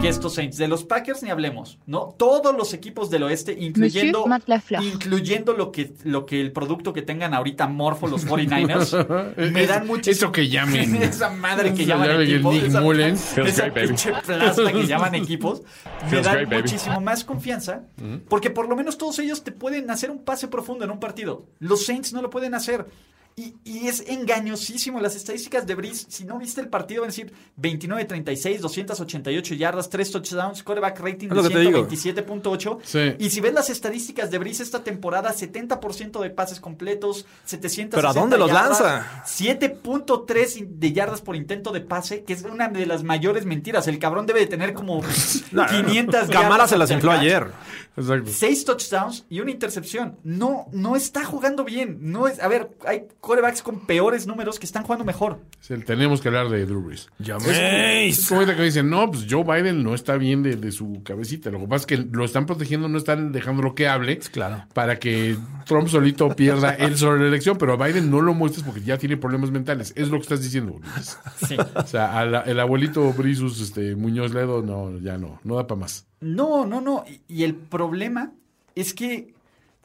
que 0.01 0.09
estos 0.09 0.35
Saints. 0.35 0.57
De 0.57 0.69
los 0.69 0.85
Packers 0.85 1.23
ni 1.23 1.31
hablemos, 1.31 1.79
¿no? 1.87 2.15
Todos 2.19 2.55
los 2.57 2.73
equipos 2.73 3.11
del 3.11 3.23
oeste, 3.25 3.57
incluyendo, 3.59 4.25
incluyendo 4.81 5.53
lo 5.53 5.71
que, 5.73 5.93
lo 6.05 6.27
que 6.27 6.41
el 6.41 6.53
producto 6.53 6.93
que 6.93 7.03
tengan 7.03 7.35
ahorita 7.35 7.67
Morfo 7.67 8.09
los 8.09 8.27
49ers, 8.29 9.53
me 9.53 9.67
dan 9.67 9.87
mucho. 9.87 10.11
Eso 10.11 10.33
que 10.33 10.49
llamen. 10.49 10.97
esa 11.03 11.31
madre 11.31 11.75
que 11.75 11.85
llaman 11.85 12.23
equipos. 12.23 12.55
Nick 12.55 12.65
esa, 12.65 12.81
Mullen. 12.81 13.15
esa 13.47 13.73
pinche 13.73 14.13
plasta 14.27 14.73
que 14.73 14.87
llaman 14.87 15.15
equipos. 15.15 15.63
Me 16.11 16.23
dan 16.23 16.49
muchísimo 16.49 17.01
más 17.01 17.25
confianza 17.25 17.83
porque 18.29 18.51
por 18.51 18.69
lo 18.69 18.77
menos 18.77 18.99
todos 18.99 19.19
ellos 19.19 19.45
te 19.45 19.53
pueden 19.53 19.91
hacer 19.91 20.11
un 20.11 20.25
pase 20.25 20.49
profundo 20.49 20.85
en 20.85 20.91
un 20.91 21.01
partido. 21.01 21.47
Los 21.59 21.85
Saints 21.85 22.13
no 22.13 22.23
lo 22.23 22.31
pueden 22.31 22.55
hacer. 22.55 22.87
Y, 23.41 23.57
y 23.65 23.89
es 23.89 24.05
engañosísimo. 24.07 25.01
Las 25.01 25.17
estadísticas 25.17 25.67
de 25.67 25.75
Breeze, 25.75 26.05
si 26.11 26.25
no 26.27 26.39
viste 26.39 26.61
el 26.61 26.69
partido, 26.69 27.01
van 27.01 27.09
a 27.09 27.13
decir 27.13 27.33
29-36, 27.59 28.59
288 28.59 29.55
yardas, 29.55 29.89
3 29.89 30.11
touchdowns, 30.11 30.63
quarterback 30.63 31.01
rating 31.01 31.29
de 31.29 31.43
que 31.43 31.49
te 31.49 31.61
digo. 31.61 31.89
127.8. 31.89 32.79
Sí. 32.85 33.15
Y 33.19 33.31
si 33.31 33.41
ves 33.41 33.55
las 33.55 33.71
estadísticas 33.71 34.31
de 34.31 34.37
Breeze 34.37 34.63
esta 34.63 34.85
temporada, 34.85 35.35
70% 35.35 36.21
de 36.21 36.29
pases 36.29 36.61
completos, 36.61 37.25
700 37.47 37.97
¿Pero 37.97 38.11
a 38.11 38.13
dónde 38.13 38.37
los 38.37 38.53
lanza? 38.53 39.25
7.3 39.25 40.67
de 40.69 40.93
yardas 40.93 41.23
por 41.23 41.35
intento 41.35 41.73
de 41.73 41.81
pase, 41.81 42.25
que 42.25 42.35
es 42.35 42.43
una 42.43 42.69
de 42.69 42.85
las 42.85 43.05
mayores 43.05 43.47
mentiras. 43.47 43.89
El 43.89 43.99
cabrón 43.99 44.27
debe 44.27 44.41
de 44.41 44.49
tener 44.49 44.75
como 44.75 45.01
500 45.51 46.29
Camara 46.29 46.51
yardas 46.51 46.71
se 46.71 46.77
las 46.77 46.91
infló 46.91 47.13
ayer. 47.13 47.47
Exacto. 47.97 48.31
Seis 48.33 48.65
touchdowns 48.65 49.25
y 49.29 49.41
una 49.41 49.51
intercepción. 49.51 50.19
No, 50.25 50.69
no 50.73 50.97
está 50.97 51.25
jugando 51.25 51.65
bien. 51.65 51.99
No 52.01 52.29
es, 52.29 52.41
a 52.41 52.49
ver, 52.49 52.71
hay 52.87 53.07
quarterbacks 53.31 53.63
con 53.63 53.87
peores 53.87 54.27
números 54.27 54.59
que 54.59 54.67
están 54.67 54.83
jugando 54.83 55.05
mejor. 55.05 55.41
Sí, 55.61 55.75
Tenemos 55.87 56.21
que 56.21 56.29
hablar 56.29 56.49
de 56.49 56.67
Drew 56.67 56.83
Brees. 56.83 57.09
Es 57.21 57.27
Llaméis. 57.27 58.27
como 58.29 58.41
ahorita 58.41 58.57
que 58.57 58.63
dicen, 58.65 58.91
no, 58.91 59.11
pues 59.11 59.27
Joe 59.31 59.45
Biden 59.45 59.83
no 59.85 59.95
está 59.95 60.17
bien 60.17 60.43
de, 60.43 60.57
de 60.57 60.73
su 60.73 61.03
cabecita. 61.05 61.51
Lo 61.51 61.61
que 61.61 61.67
pasa 61.69 61.83
es 61.83 61.87
que 61.87 61.97
lo 62.11 62.25
están 62.25 62.47
protegiendo, 62.47 62.89
no 62.89 62.99
están 62.99 63.31
dejándolo 63.33 63.75
que 63.75 63.87
hable. 63.89 64.19
Claro. 64.19 64.65
Para 64.75 64.99
que 64.99 65.37
Trump 65.65 65.89
solito 65.89 66.29
pierda 66.35 66.75
él 66.75 66.97
sobre 66.97 67.21
la 67.21 67.29
elección, 67.29 67.57
pero 67.57 67.75
a 67.81 67.87
Biden 67.87 68.11
no 68.11 68.21
lo 68.21 68.35
muestres 68.35 68.65
porque 68.65 68.81
ya 68.83 68.99
tiene 68.99 69.17
problemas 69.17 69.51
mentales. 69.51 69.93
Es 69.97 70.09
lo 70.09 70.17
que 70.17 70.23
estás 70.23 70.43
diciendo. 70.43 70.73
Ulises. 70.75 71.19
Sí. 71.47 71.57
O 71.77 71.87
sea, 71.87 72.25
la- 72.25 72.41
el 72.41 72.59
abuelito 72.59 73.13
Brisus 73.13 73.61
este, 73.61 73.95
Muñoz 73.95 74.35
Ledo, 74.35 74.63
no, 74.63 74.99
ya 74.99 75.19
no, 75.19 75.41
no 75.45 75.55
da 75.57 75.67
para 75.67 75.81
más. 75.83 76.07
No, 76.21 76.67
no, 76.67 76.81
no. 76.81 77.05
Y, 77.09 77.21
y 77.29 77.45
el 77.45 77.55
problema 77.55 78.33
es 78.75 78.93
que. 78.95 79.35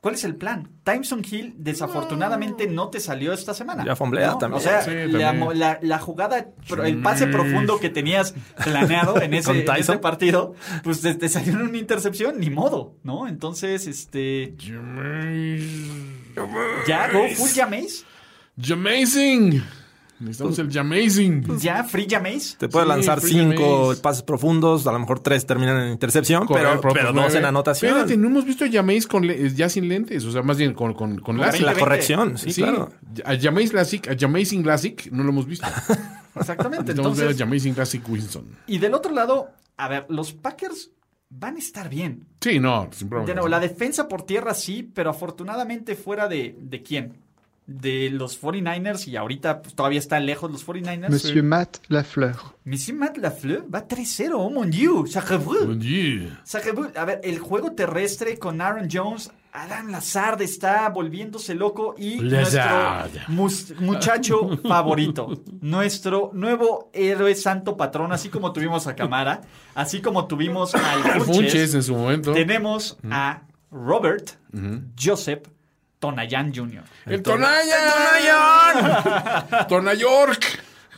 ¿Cuál 0.06 0.14
es 0.14 0.24
el 0.24 0.36
plan? 0.36 0.70
Timeson 0.84 1.24
Hill 1.28 1.56
desafortunadamente 1.58 2.68
no 2.68 2.90
te 2.90 3.00
salió 3.00 3.34
esta 3.34 3.56
semana. 3.56 3.84
Ya 3.84 3.96
fomblea 3.96 4.34
¿no? 4.34 4.38
también. 4.38 4.60
O 4.60 4.64
sea, 4.64 4.84
Sí, 4.84 4.92
la, 5.08 5.32
también. 5.32 5.58
la- 5.58 5.80
la 5.82 5.98
jugada, 5.98 6.46
el 6.84 7.02
pase 7.02 7.26
profundo 7.26 7.80
que 7.80 7.90
tenías 7.90 8.36
planeado 8.64 9.20
en 9.20 9.34
ese, 9.34 9.66
en 9.66 9.76
ese 9.76 9.98
partido, 9.98 10.54
pues 10.84 11.02
te, 11.02 11.16
te 11.16 11.28
salió 11.28 11.54
en 11.54 11.62
una 11.64 11.78
intercepción, 11.80 12.40
ni 12.40 12.52
modo, 12.52 12.94
¿no? 13.02 13.28
Entonces, 13.28 13.88
este. 13.88 14.54
Ya, 16.88 17.12
go 17.12 17.28
full 17.36 17.50
Jameis. 17.56 18.06
Jamazing. 18.62 19.64
Necesitamos 20.20 20.58
el 20.60 20.72
Jamazing. 20.72 21.60
Ya, 21.60 21.84
free 21.84 22.08
Jameis. 22.10 22.56
Te 22.58 22.70
puede 22.70 22.86
Sí, 22.86 22.90
lanzar 22.90 23.20
cinco 23.22 23.94
pases 24.02 24.24
profundos, 24.24 24.88
a 24.88 24.92
lo 24.94 25.00
mejor 25.00 25.20
tres 25.20 25.46
terminan 25.46 25.82
en 25.82 25.92
intercepción, 25.92 26.46
Correr 26.46 26.80
pero, 26.82 26.94
pero 26.94 27.06
dos 27.08 27.16
nueve. 27.16 27.38
en 27.38 27.46
anotación. 27.46 27.92
Espérate, 27.92 28.16
no 28.18 28.28
hemos 28.28 28.46
visto 28.46 28.64
a 28.64 28.70
con 29.08 29.28
le- 29.28 29.50
ya 29.54 29.68
sin 29.68 29.90
lentes, 29.90 30.24
o 30.26 30.32
sea, 30.32 30.42
más 30.42 30.58
bien 30.58 30.74
con, 30.74 30.94
con, 30.94 31.20
con 31.20 31.38
la, 31.38 31.48
láser. 31.48 31.78
corrección, 31.78 32.38
sí, 32.38 32.54
claro. 32.54 32.92
A 33.26 33.36
Jameis 33.38 33.72
Classic, 33.72 34.08
a 34.10 34.16
Jamazing 34.18 34.64
Classic 34.64 35.10
no 35.12 35.24
lo 35.24 35.30
hemos 35.30 35.46
visto. 35.48 35.68
Exactamente. 36.36 36.84
Necesitamos 36.94 37.18
ver 37.18 37.28
a 37.28 37.32
Entonces, 37.32 37.38
Jamazing 37.48 37.74
Classic 37.74 38.10
Winston. 38.10 38.46
y 38.68 38.78
del 38.78 38.94
otro 38.94 39.14
lado, 39.14 39.50
a 39.78 39.88
ver, 39.88 40.06
los 40.10 40.34
Packers 40.34 40.92
van 41.30 41.56
a 41.56 41.60
estar 41.60 41.90
bien. 41.90 42.26
Sí, 42.42 42.60
no, 42.60 42.88
sin 42.92 43.10
problema. 43.10 43.28
De 43.28 43.34
nuevo, 43.36 43.48
la 43.50 43.60
defensa 43.60 44.08
por 44.08 44.24
tierra 44.24 44.54
sí, 44.54 44.90
pero 44.94 45.10
afortunadamente 45.10 45.96
fuera 45.96 46.28
de, 46.28 46.56
de 46.60 46.82
quién. 46.84 47.14
De 47.68 48.12
los 48.12 48.40
49ers 48.40 49.08
y 49.08 49.16
ahorita 49.16 49.62
pues, 49.62 49.74
todavía 49.74 50.00
están 50.00 50.26
lejos 50.26 50.52
los 50.52 50.66
49ers. 50.66 51.10
Monsieur 51.10 51.44
Matt 51.44 51.78
Lafleur. 51.88 52.36
Monsieur 52.64 52.98
Matt 52.98 53.18
Lafleur 53.18 53.66
va 53.74 53.88
3-0, 53.88 54.34
oh 54.36 54.50
mon 54.50 54.70
dieu, 54.70 55.06
sacré 55.08 55.38
bleu. 55.38 55.68
Mon 55.68 55.80
Dieu. 55.80 56.32
A 56.96 57.06
ver, 57.06 57.22
el 57.24 57.40
juego 57.40 57.72
terrestre 57.72 58.38
con 58.38 58.62
Aaron 58.62 58.88
Jones, 58.92 59.32
Adam 59.52 59.90
Lazard 59.90 60.42
está 60.42 60.90
volviéndose 60.90 61.56
loco 61.56 61.96
y 61.98 62.20
Lazard. 62.20 63.10
nuestro 63.30 63.82
muchacho 63.82 64.58
favorito, 64.68 65.42
nuestro 65.62 66.32
nuevo 66.34 66.92
héroe 66.94 67.34
santo 67.34 67.76
patrón, 67.78 68.12
así 68.12 68.30
como 68.30 68.54
tuvimos 68.54 68.86
a 68.86 68.96
Camara, 68.96 69.42
así 69.74 70.02
como 70.02 70.28
tuvimos 70.28 70.76
al 70.76 71.02
Funches 71.22 71.26
Funches, 71.26 71.74
en 71.74 71.84
su 71.84 71.96
momento. 71.96 72.34
tenemos 72.34 72.98
a 73.10 73.42
Robert 73.72 74.32
Joseph 75.02 75.48
Tonayan 76.06 76.54
Jr. 76.54 76.84
¡El 77.08 77.24
Tonayan! 77.24 77.68
¡Tonayork! 79.68 80.46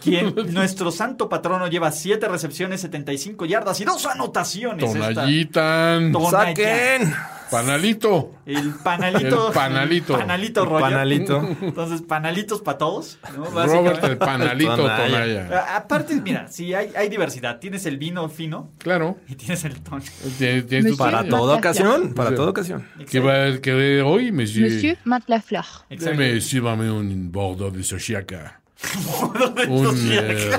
quien 0.02 0.34
nuestro 0.54 0.92
santo 0.92 1.28
patrono 1.28 1.68
lleva 1.68 1.92
7 1.92 2.28
recepciones, 2.28 2.82
75 2.82 3.46
yardas 3.46 3.80
y 3.82 3.86
dos 3.86 4.06
anotaciones. 4.06 4.94
esta- 4.94 5.14
Tonayitan. 5.14 6.12
Tonayan. 6.12 6.32
¡Saquen! 6.56 7.14
Panalito. 7.52 8.34
El 8.46 8.74
panalito. 8.84 9.48
El 9.48 9.54
panalito. 9.54 10.18
Panalito 10.18 10.66
rollo. 10.66 10.80
Panalito. 10.86 11.48
Entonces, 11.62 12.02
panalitos 12.02 12.62
para 12.62 12.78
todos. 12.78 13.20
¿no? 13.36 13.46
Robert 13.46 14.04
el 14.04 14.18
Panalito 14.18 14.76
Tonaya. 14.76 15.76
Aparte, 15.76 16.16
mira, 16.22 16.48
sí 16.50 16.74
hay, 16.74 16.92
hay 16.96 17.10
diversidad. 17.10 17.60
Tienes 17.60 17.86
el 17.86 17.98
vino 17.98 18.28
fino 18.30 18.72
Claro. 18.78 19.18
y 19.28 19.36
tienes 19.36 19.64
el 19.66 19.80
tono. 19.82 20.02
Tiene- 20.38 20.62
tiene 20.64 20.90
sus- 20.90 20.98
Para 20.98 21.24
toda 21.28 21.56
ocasión, 21.56 22.14
para 22.14 22.34
toda 22.36 22.50
ocasión. 22.50 22.88
¿Qué 23.10 23.20
va 23.20 23.46
a 23.46 23.58
querer 23.60 24.04
hoy, 24.04 24.32
monsieur? 24.32 24.70
Monsieur 24.72 24.98
Matt 25.04 25.24
Lafleur. 25.28 25.66
Exacto. 25.90 26.20
Deme, 26.20 26.42
sírvame 26.42 26.92
un 26.92 27.32
bordeaux 27.32 27.72
de 27.76 27.84
Sochiaca. 27.84 28.62
de 29.56 29.66
Un, 29.68 29.98
eh, 30.12 30.52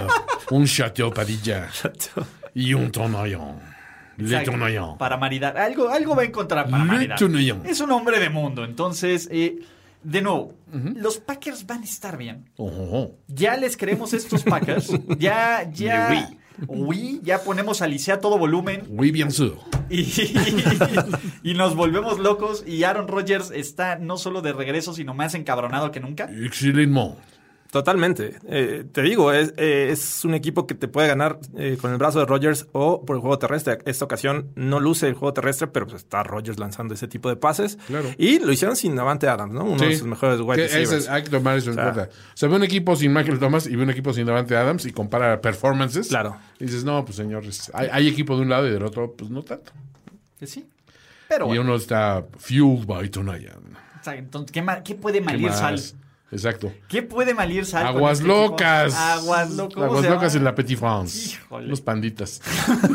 un 0.51 0.67
Chateau 0.67 1.13
Padilla. 1.13 1.69
Y 2.55 2.75
un 2.75 2.91
Tonayan. 2.91 3.61
Le. 4.19 4.45
Para 4.99 5.17
maridar. 5.17 5.57
Algo, 5.57 5.89
algo 5.89 6.15
va 6.17 6.23
a 6.23 6.25
encontrar 6.27 6.69
para 6.69 6.85
maridar. 6.85 7.19
Es 7.65 7.81
un 7.81 7.91
hombre 7.93 8.19
de 8.19 8.29
mundo. 8.29 8.65
Entonces, 8.65 9.29
eh, 9.31 9.61
de 10.03 10.23
nuevo, 10.23 10.55
los 10.97 11.19
Packers 11.19 11.67
van 11.67 11.83
a 11.83 11.85
estar 11.85 12.17
bien. 12.17 12.51
Ya 13.29 13.57
les 13.57 13.77
creemos 13.77 14.13
estos 14.13 14.43
Packers. 14.43 14.93
Ya, 15.19 15.69
ya. 15.73 16.31
Oui, 16.67 17.21
ya 17.23 17.39
ponemos 17.43 17.83
a 17.83 17.87
Licea 17.87 18.15
a 18.17 18.21
todo 18.21 18.37
volumen. 18.37 18.83
Oui, 18.89 19.13
bien 19.13 19.31
sûr. 19.31 19.57
Y, 19.89 20.03
y 21.45 21.55
nos 21.55 21.77
volvemos 21.77 22.19
locos. 22.19 22.65
Y 22.67 22.83
Aaron 22.83 23.07
Rodgers 23.07 23.53
está 23.53 23.97
no 23.97 24.17
solo 24.17 24.43
de 24.43 24.53
regreso, 24.53 24.93
sino 24.93 25.15
más 25.15 25.35
encabronado 25.35 25.93
que 25.93 26.01
nunca. 26.01 26.25
Excelentement. 26.25 27.15
Totalmente. 27.71 28.37
Eh, 28.49 28.85
te 28.91 29.03
digo, 29.03 29.31
es, 29.31 29.53
eh, 29.59 29.89
es 29.91 30.25
un 30.25 30.33
equipo 30.33 30.67
que 30.67 30.75
te 30.75 30.89
puede 30.89 31.07
ganar 31.07 31.39
eh, 31.59 31.77
con 31.79 31.93
el 31.93 31.99
brazo 31.99 32.19
de 32.19 32.25
Rodgers 32.25 32.67
o 32.73 33.05
por 33.05 33.17
el 33.17 33.21
juego 33.21 33.39
terrestre. 33.39 33.79
Esta 33.85 34.07
ocasión 34.07 34.51
no 34.55 34.81
luce 34.81 35.07
el 35.07 35.13
juego 35.13 35.35
terrestre, 35.35 35.67
pero 35.67 35.87
pues 35.87 35.99
está 36.03 36.23
Rodgers 36.23 36.59
lanzando 36.59 36.95
ese 36.95 37.09
tipo 37.09 37.29
de 37.29 37.37
pases. 37.37 37.77
Claro. 37.87 38.09
Y 38.17 38.39
lo 38.39 38.53
hicieron 38.53 38.75
sin 38.75 38.97
Davante 38.97 39.29
Adams, 39.29 39.53
¿no? 39.53 39.65
Uno 39.65 39.85
de 39.85 39.97
sus 39.97 40.07
mejores 40.07 40.41
wide 40.41 40.63
receivers. 40.63 40.93
es- 40.93 41.09
hay 41.11 41.25
que 41.25 41.31
tomar 41.31 41.59
eso 41.59 41.71
en 41.71 41.79
O 41.79 41.83
sea, 41.83 41.93
cuenta. 41.93 42.11
O 42.13 42.37
sea, 42.37 42.49
ve 42.49 42.57
un 42.57 42.63
equipo 42.63 42.97
sin 42.97 43.13
Michael 43.13 43.39
Thomas 43.39 43.67
y 43.67 43.77
ve 43.77 43.83
un 43.83 43.91
equipo 43.91 44.15
sin 44.15 44.25
Davante 44.25 44.57
Adams 44.57 44.87
y 44.87 44.93
compara 44.93 45.39
performances. 45.43 46.09
Claro. 46.09 46.39
Y 46.59 46.65
dices, 46.65 46.85
no, 46.85 47.05
pues 47.05 47.17
señores, 47.17 47.71
hay, 47.75 47.89
hay 47.93 48.09
equipo 48.09 48.35
de 48.37 48.43
un 48.43 48.49
lado 48.49 48.67
y 48.67 48.71
del 48.71 48.83
otro, 48.83 49.13
pues 49.13 49.31
no 49.31 49.43
tanto. 49.43 49.73
Que 50.41 50.47
sí. 50.47 50.67
Pero 51.29 51.45
Y 51.45 51.49
bueno, 51.49 51.63
uno 51.65 51.75
está 51.77 52.25
fueled 52.39 52.87
by 52.87 53.11
Tonayan. 53.11 53.61
o 54.01 54.05
sea, 54.05 54.15
entonces, 54.15 54.53
¿qué, 54.53 54.65
qué 54.83 54.95
puede 54.95 55.19
¿Qué 55.19 55.25
malir 55.27 55.49
más? 55.49 55.59
sal? 55.59 55.79
Exacto. 56.31 56.73
¿Qué 56.89 57.03
puede 57.03 57.33
malir 57.33 57.65
sal? 57.65 57.87
Aguas 57.87 58.19
este 58.19 58.29
locas. 58.29 58.95
Aguas 58.95 59.51
locas. 59.53 59.75
¿cómo 59.75 59.87
Aguas 59.87 60.03
se 60.03 60.11
locas 60.11 60.35
en 60.35 60.45
la 60.45 60.55
Petit 60.55 60.79
France. 60.79 61.37
Híjole. 61.37 61.69
Los 61.69 61.81
panditas. 61.81 62.43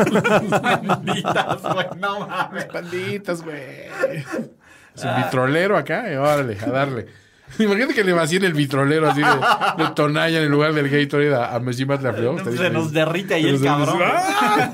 Malditas, 0.83 1.61
güey, 1.63 1.87
no 1.97 2.27
mames. 2.27 2.65
panditas, 2.65 3.41
güey. 3.41 3.57
Es 4.95 5.03
un 5.03 5.15
vitrolero 5.15 5.75
acá, 5.75 6.11
y 6.11 6.15
órale, 6.15 6.55
a 6.61 6.69
darle. 6.69 7.07
Imagínate 7.59 7.93
que 7.93 8.03
le 8.03 8.13
vacíen 8.13 8.43
el 8.43 8.53
vitrolero 8.53 9.09
así 9.09 9.21
de, 9.21 9.27
de 9.27 10.37
en 10.37 10.51
lugar 10.51 10.73
del 10.73 10.89
Gatorade 10.89 11.35
a, 11.35 11.55
a 11.55 11.59
Messi 11.59 11.85
Matlafleur. 11.85 12.45
No, 12.45 12.51
se 12.51 12.69
nos 12.69 12.91
derrite 12.91 13.35
ahí 13.35 13.47
el 13.47 13.61
cabrón. 13.61 13.99
¡Ah! 14.03 14.71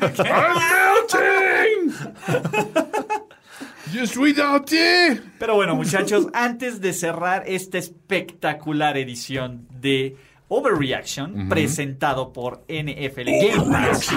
¡Je 3.92 4.06
suis 4.06 4.36
dentier! 4.36 5.22
Pero 5.40 5.56
bueno, 5.56 5.76
muchachos, 5.76 6.28
antes 6.34 6.82
de 6.82 6.94
cerrar 6.94 7.44
esta 7.48 7.78
espectacular 7.78 8.98
edición 8.98 9.68
de 9.72 10.16
Overreaction, 10.48 11.48
presentado 11.48 12.34
por 12.34 12.66
NFL 12.68 13.26
Game 13.26 13.72
Pass, 13.72 14.10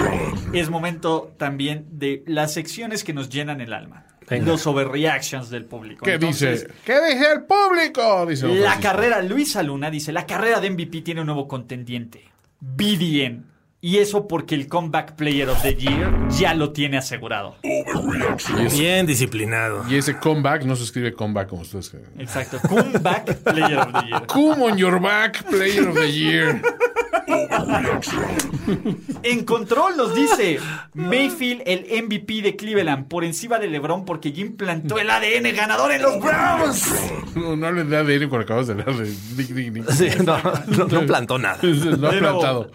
es 0.51 0.69
momento 0.69 1.33
también 1.37 1.85
de 1.91 2.23
las 2.25 2.53
secciones 2.53 3.03
que 3.03 3.13
nos 3.13 3.29
llenan 3.29 3.61
el 3.61 3.71
alma. 3.73 4.05
Venga. 4.29 4.45
Los 4.45 4.65
overreactions 4.65 5.49
del 5.49 5.65
público. 5.65 6.05
¿Qué 6.05 6.13
Entonces, 6.13 6.61
dice? 6.61 6.73
¿Qué 6.85 6.93
dice 6.93 7.31
el 7.33 7.43
público? 7.43 8.25
Dice 8.25 8.47
La 8.47 8.79
carrera, 8.79 9.21
Luisa 9.21 9.61
Luna 9.61 9.91
dice, 9.91 10.11
la 10.11 10.25
carrera 10.25 10.59
de 10.59 10.71
MVP 10.71 11.01
tiene 11.01 11.21
un 11.21 11.27
nuevo 11.27 11.47
contendiente, 11.47 12.31
BDN. 12.59 13.52
Y 13.85 13.97
eso 13.97 14.29
porque 14.29 14.55
el 14.55 14.69
Comeback 14.69 15.17
Player 15.17 15.49
of 15.49 15.61
the 15.61 15.75
Year 15.75 16.09
ya 16.29 16.53
lo 16.53 16.71
tiene 16.71 16.95
asegurado. 16.97 17.57
Bien 18.71 19.05
disciplinado. 19.05 19.83
Y 19.89 19.95
ese 19.97 20.17
comeback 20.17 20.63
no 20.63 20.77
se 20.77 20.85
escribe 20.85 21.11
comeback 21.11 21.49
como 21.49 21.63
ustedes 21.63 21.89
creen. 21.89 22.05
Exacto, 22.17 22.59
Comeback 22.65 23.39
Player 23.39 23.79
of 23.79 23.91
the 23.91 24.07
Year. 24.07 24.25
Come 24.27 24.63
on 24.63 24.77
your 24.77 25.01
back, 25.01 25.43
player 25.49 25.85
of 25.89 25.95
the 25.95 26.09
year. 26.09 26.61
En 29.23 29.43
control 29.43 29.97
nos 29.97 30.15
dice 30.15 30.59
Mayfield, 30.93 31.63
el 31.65 32.03
MVP 32.05 32.41
de 32.41 32.55
Cleveland, 32.55 33.09
por 33.09 33.25
encima 33.25 33.59
de 33.59 33.67
LeBron 33.67 34.05
porque 34.05 34.31
ya 34.31 34.41
implantó 34.43 34.97
el 34.97 35.09
ADN 35.09 35.53
ganador 35.55 35.91
en 35.91 36.01
los 36.03 36.21
Browns. 36.21 36.85
No, 37.35 37.57
no 37.57 37.71
le 37.71 37.83
da 37.83 37.99
ADN 37.99 38.29
cuando 38.29 38.45
acabas 38.45 38.67
de 38.67 38.73
hablar 38.73 38.95
de 38.95 39.09
Nick, 39.35 39.49
Nick, 39.49 39.73
Nick. 39.73 39.89
Sí, 39.91 40.07
no, 40.23 40.37
no, 40.67 40.85
no 40.85 41.05
plantó 41.05 41.37
nada. 41.37 41.57
No 41.63 42.07
ha 42.07 42.11
Pero- 42.11 42.19
plantado. 42.39 42.71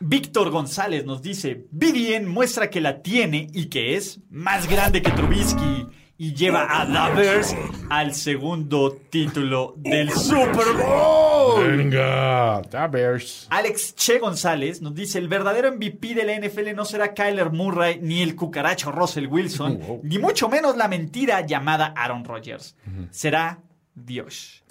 Víctor 0.00 0.50
González 0.50 1.04
nos 1.04 1.20
dice 1.22 1.66
BDN 1.70 2.26
muestra 2.26 2.70
que 2.70 2.80
la 2.80 3.02
tiene 3.02 3.48
y 3.52 3.66
que 3.66 3.96
es 3.96 4.20
más 4.30 4.68
grande 4.68 5.02
que 5.02 5.10
Trubisky 5.10 5.86
y 6.16 6.34
lleva 6.34 6.64
a 6.64 7.10
Bears 7.14 7.56
al 7.88 8.14
segundo 8.14 8.92
título 9.08 9.74
del 9.78 10.10
Super 10.10 10.72
Bowl. 10.74 11.76
Venga, 11.76 12.60
da 12.70 12.86
Bears. 12.88 13.46
Alex 13.48 13.94
Che 13.94 14.18
González 14.18 14.82
nos 14.82 14.94
dice, 14.94 15.18
el 15.18 15.28
verdadero 15.28 15.72
MVP 15.72 16.14
de 16.14 16.24
la 16.24 16.38
NFL 16.38 16.74
no 16.74 16.84
será 16.84 17.14
Kyler 17.14 17.50
Murray, 17.50 18.00
ni 18.02 18.20
el 18.20 18.36
cucaracho 18.36 18.92
Russell 18.92 19.28
Wilson, 19.28 20.00
ni 20.02 20.18
mucho 20.18 20.50
menos 20.50 20.76
la 20.76 20.88
mentira 20.88 21.46
llamada 21.46 21.94
Aaron 21.96 22.24
Rodgers. 22.24 22.76
Será 23.10 23.58
Dios. 23.94 24.62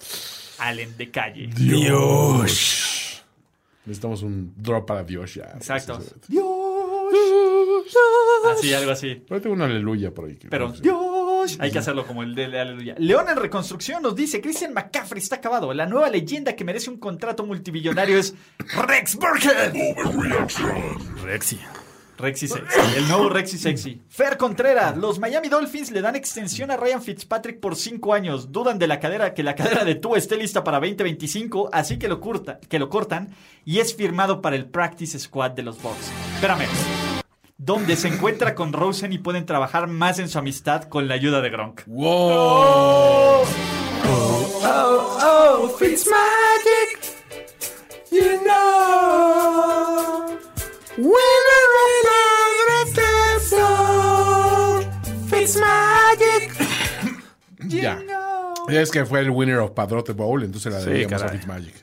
Allen 0.58 0.96
de 0.96 1.10
calle. 1.10 1.48
Dios. 1.48 2.99
Necesitamos 3.90 4.22
un 4.22 4.54
drop 4.56 4.86
para 4.86 5.02
Dios 5.02 5.34
ya. 5.34 5.46
Exacto. 5.56 6.00
Dios. 6.28 6.46
Así, 8.56 8.72
algo 8.72 8.92
así. 8.92 9.20
Pero 9.28 9.40
tengo 9.40 9.56
una 9.56 9.64
aleluya 9.64 10.14
por 10.14 10.26
ahí. 10.26 10.38
Pero 10.48 10.70
Dios, 10.70 11.56
hay 11.58 11.72
que 11.72 11.78
hacerlo 11.80 12.06
como 12.06 12.22
el 12.22 12.36
de 12.36 12.46
la 12.46 12.62
aleluya. 12.62 12.94
León 12.98 13.26
en 13.28 13.36
reconstrucción 13.36 14.00
nos 14.00 14.14
dice, 14.14 14.40
Christian 14.40 14.74
McCaffrey 14.74 15.20
está 15.20 15.34
acabado. 15.36 15.74
La 15.74 15.86
nueva 15.86 16.08
leyenda 16.08 16.54
que 16.54 16.64
merece 16.64 16.88
un 16.88 16.98
contrato 16.98 17.44
multibillonario 17.44 18.16
es 18.16 18.32
Rex 18.58 19.16
Burkhead. 19.16 19.74
Rexy. 21.24 21.58
Rexy 22.20 22.48
Sexy, 22.48 22.78
el 22.96 23.08
nuevo 23.08 23.28
Rexy 23.28 23.58
Sexy. 23.58 24.02
Fer 24.08 24.36
Contreras, 24.36 24.96
los 24.96 25.18
Miami 25.18 25.48
Dolphins 25.48 25.90
le 25.90 26.00
dan 26.00 26.16
extensión 26.16 26.70
a 26.70 26.76
Ryan 26.76 27.02
Fitzpatrick 27.02 27.60
por 27.60 27.76
5 27.76 28.14
años. 28.14 28.52
Dudan 28.52 28.78
de 28.78 28.86
la 28.86 29.00
cadera, 29.00 29.34
que 29.34 29.42
la 29.42 29.54
cadera 29.54 29.84
de 29.84 29.94
Tua 29.94 30.18
esté 30.18 30.36
lista 30.36 30.62
para 30.62 30.78
2025, 30.78 31.70
así 31.72 31.98
que 31.98 32.08
lo, 32.08 32.20
curta, 32.20 32.60
que 32.68 32.78
lo 32.78 32.88
cortan 32.88 33.34
y 33.64 33.78
es 33.78 33.94
firmado 33.94 34.40
para 34.40 34.56
el 34.56 34.66
Practice 34.66 35.18
Squad 35.18 35.52
de 35.52 35.62
los 35.62 35.80
Bucks. 35.82 36.10
Espérame. 36.34 36.66
Donde 37.56 37.96
se 37.96 38.08
encuentra 38.08 38.54
con 38.54 38.72
Rosen 38.72 39.12
y 39.12 39.18
pueden 39.18 39.44
trabajar 39.44 39.86
más 39.86 40.18
en 40.18 40.28
su 40.28 40.38
amistad 40.38 40.84
con 40.84 41.08
la 41.08 41.14
ayuda 41.14 41.40
de 41.42 41.50
Gronk. 41.50 41.82
¡Wow! 41.86 43.44
Oh, 44.62 45.76
Fitzmagic, 45.78 47.00
you 48.10 48.40
know, 48.44 50.39
Fitzmagic. 55.30 56.50
Ya. 57.68 58.02
Ya 58.68 58.80
es 58.80 58.90
que 58.90 59.04
fue 59.04 59.20
el 59.20 59.30
winner 59.30 59.58
of 59.58 59.72
Padrote 59.72 60.12
Bowl, 60.12 60.42
entonces 60.42 60.72
la 60.72 60.80
Sí, 60.80 60.90
debíamos 60.90 61.22
a 61.22 61.26
caray. 61.26 61.38
Fitzmagic. 61.38 61.74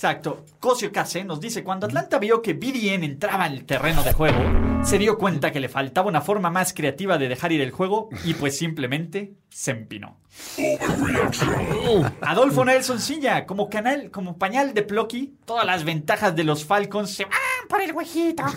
Exacto. 0.00 0.46
Cosio 0.60 0.90
Case 0.90 1.24
nos 1.24 1.42
dice, 1.42 1.62
cuando 1.62 1.84
Atlanta 1.84 2.18
vio 2.18 2.40
que 2.40 2.54
BDN 2.54 3.04
entraba 3.04 3.46
en 3.46 3.52
el 3.52 3.66
terreno 3.66 4.02
de 4.02 4.14
juego, 4.14 4.38
se 4.82 4.96
dio 4.96 5.18
cuenta 5.18 5.52
que 5.52 5.60
le 5.60 5.68
faltaba 5.68 6.08
una 6.08 6.22
forma 6.22 6.48
más 6.48 6.72
creativa 6.72 7.18
de 7.18 7.28
dejar 7.28 7.52
ir 7.52 7.60
el 7.60 7.70
juego 7.70 8.08
y 8.24 8.32
pues 8.32 8.56
simplemente 8.56 9.34
se 9.50 9.72
empinó. 9.72 10.16
Adolfo 12.22 12.64
Nelson 12.64 12.98
Silla, 12.98 13.44
como 13.44 13.68
canal, 13.68 14.10
como 14.10 14.38
pañal 14.38 14.72
de 14.72 14.82
Plocky, 14.82 15.34
todas 15.44 15.66
las 15.66 15.84
ventajas 15.84 16.34
de 16.34 16.44
los 16.44 16.64
Falcons 16.64 17.10
se 17.10 17.24
van 17.24 17.68
por 17.68 17.82
el 17.82 17.92
huejito. 17.92 18.44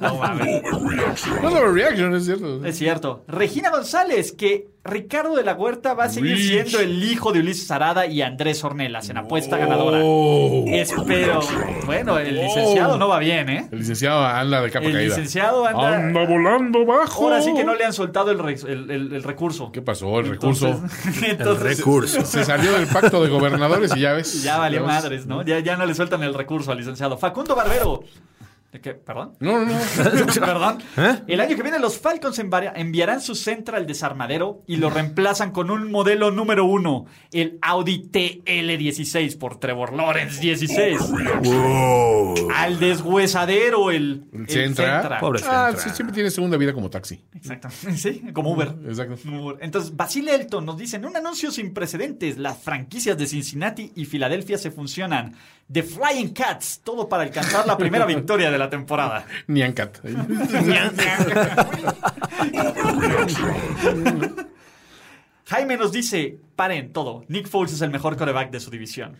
No 0.00 0.16
mames. 0.16 0.62
No 0.72 1.48
es 1.48 1.54
overreaction, 1.54 2.14
es 2.14 2.24
cierto. 2.24 2.64
Es 2.64 2.78
cierto. 2.78 3.24
Regina 3.28 3.70
González, 3.70 4.32
que 4.32 4.68
Ricardo 4.84 5.34
de 5.34 5.42
la 5.42 5.54
Huerta 5.54 5.94
va 5.94 6.04
a 6.04 6.08
seguir 6.08 6.36
Rich. 6.36 6.48
siendo 6.48 6.80
el 6.80 7.02
hijo 7.02 7.32
de 7.32 7.40
Ulises 7.40 7.70
Arada 7.70 8.06
y 8.06 8.22
Andrés 8.22 8.62
Ornelas 8.64 9.08
en 9.08 9.18
apuesta 9.18 9.56
ganadora. 9.56 9.98
Oh. 10.18 10.64
Espero. 10.68 11.40
Bueno, 11.84 12.18
el 12.18 12.34
licenciado 12.34 12.96
no 12.98 13.08
va 13.08 13.18
bien, 13.18 13.48
¿eh? 13.48 13.68
El 13.70 13.78
licenciado 13.80 14.24
anda 14.24 14.60
de 14.62 14.70
capa 14.70 14.86
El 14.86 14.92
caída. 14.92 15.08
licenciado 15.16 15.66
anda. 15.66 15.96
Anda 15.96 16.24
volando 16.26 16.84
bajo. 16.86 17.24
Ahora 17.24 17.42
sí 17.42 17.52
que 17.54 17.64
no 17.64 17.74
le 17.74 17.84
han 17.84 17.92
soltado 17.92 18.30
el, 18.30 18.38
re- 18.38 18.54
el- 18.66 18.90
el- 18.90 19.12
el 19.12 19.22
recurso. 19.22 19.70
¿Qué 19.72 19.82
pasó? 19.82 20.18
El 20.20 20.28
recurso. 20.30 20.68
Entonces, 21.04 21.22
entonces, 21.22 21.78
Recurso. 21.78 22.24
Se 22.24 22.44
salió 22.44 22.72
del 22.72 22.86
pacto 22.86 23.22
de 23.22 23.28
gobernadores 23.28 23.94
y 23.96 24.00
ya 24.00 24.12
ves. 24.12 24.42
ya 24.42 24.58
ves. 24.68 24.80
madres, 24.82 25.26
¿no? 25.26 25.42
Ya, 25.42 25.58
ya 25.60 25.76
no 25.76 25.86
le 25.86 25.94
sueltan 25.94 26.22
el 26.22 26.34
recurso 26.34 26.72
al 26.72 26.78
licenciado. 26.78 27.16
Facundo 27.18 27.54
Barbero. 27.54 28.02
¿De 28.76 28.82
qué? 28.82 28.92
¿Perdón? 28.92 29.32
No, 29.40 29.64
no, 29.64 29.72
no. 29.72 30.26
Perdón. 30.34 30.82
El 31.26 31.40
año 31.40 31.56
que 31.56 31.62
viene 31.62 31.78
los 31.78 31.98
Falcons 31.98 32.38
enviarán 32.38 33.22
su 33.22 33.34
Central 33.34 33.86
desarmadero 33.86 34.64
y 34.66 34.76
lo 34.76 34.90
reemplazan 34.90 35.50
con 35.50 35.70
un 35.70 35.90
modelo 35.90 36.30
número 36.30 36.66
uno, 36.66 37.06
el 37.32 37.58
Audi 37.62 38.10
TL16 38.12 39.38
por 39.38 39.58
Trevor 39.58 39.94
Lawrence 39.94 40.42
16. 40.42 41.00
Al 42.54 42.78
deshuesadero 42.78 43.90
el, 43.90 44.24
El 44.34 44.46
Centra. 44.46 45.20
Pobre 45.20 45.40
Ah, 45.46 45.68
Centra. 45.70 45.82
sí, 45.82 45.96
siempre 45.96 46.12
tiene 46.14 46.30
segunda 46.30 46.58
vida 46.58 46.74
como 46.74 46.90
taxi. 46.90 47.24
Exacto. 47.34 47.68
Sí, 47.96 48.24
como 48.34 48.52
Uber. 48.52 48.74
Exacto. 48.86 49.16
Como 49.24 49.42
Uber. 49.46 49.56
Entonces, 49.62 49.96
Basile 49.96 50.34
Elton 50.34 50.66
nos 50.66 50.76
dice, 50.76 50.96
en 50.96 51.06
un 51.06 51.16
anuncio 51.16 51.50
sin 51.50 51.72
precedentes, 51.72 52.36
las 52.36 52.58
franquicias 52.58 53.16
de 53.16 53.26
Cincinnati 53.26 53.90
y 53.94 54.04
Filadelfia 54.04 54.58
se 54.58 54.70
funcionan. 54.70 55.34
The 55.72 55.82
Flying 55.82 56.32
Cats, 56.32 56.80
todo 56.84 57.08
para 57.08 57.24
alcanzar 57.24 57.66
la 57.66 57.76
primera 57.76 58.06
victoria 58.14 58.50
de 58.50 58.58
la 58.58 58.70
temporada. 58.70 59.26
Nyan 59.48 59.72
Cat. 59.72 59.98
Jaime 65.46 65.76
nos 65.76 65.92
dice, 65.92 66.38
paren 66.56 66.92
todo, 66.92 67.24
Nick 67.28 67.48
Foles 67.48 67.72
es 67.72 67.80
el 67.80 67.90
mejor 67.90 68.16
coreback 68.16 68.50
de 68.50 68.60
su 68.60 68.70
división. 68.70 69.18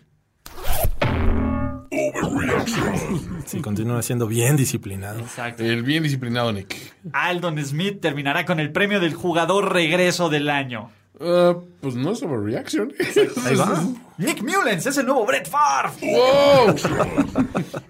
Sí, 3.45 3.61
continúa 3.61 4.01
siendo 4.01 4.27
bien 4.27 4.57
disciplinado. 4.57 5.19
Exacto. 5.19 5.63
El 5.63 5.83
bien 5.83 6.03
disciplinado 6.03 6.51
Nick. 6.51 6.75
Aldon 7.13 7.63
Smith 7.63 8.01
terminará 8.01 8.45
con 8.45 8.59
el 8.59 8.71
premio 8.71 8.99
del 8.99 9.13
jugador 9.13 9.73
regreso 9.73 10.29
del 10.29 10.49
año. 10.49 10.91
Ah, 11.19 11.55
pues 11.81 11.95
no 11.95 12.11
es 12.11 12.21
overreaction. 12.21 12.93
Ahí 13.45 13.55
va. 13.55 13.83
Nick 14.17 14.41
Mullens 14.41 14.85
es 14.85 14.97
el 14.97 15.05
nuevo 15.05 15.25
Brett 15.25 15.49
Favre. 15.49 15.91
¡Wow! 16.01 16.75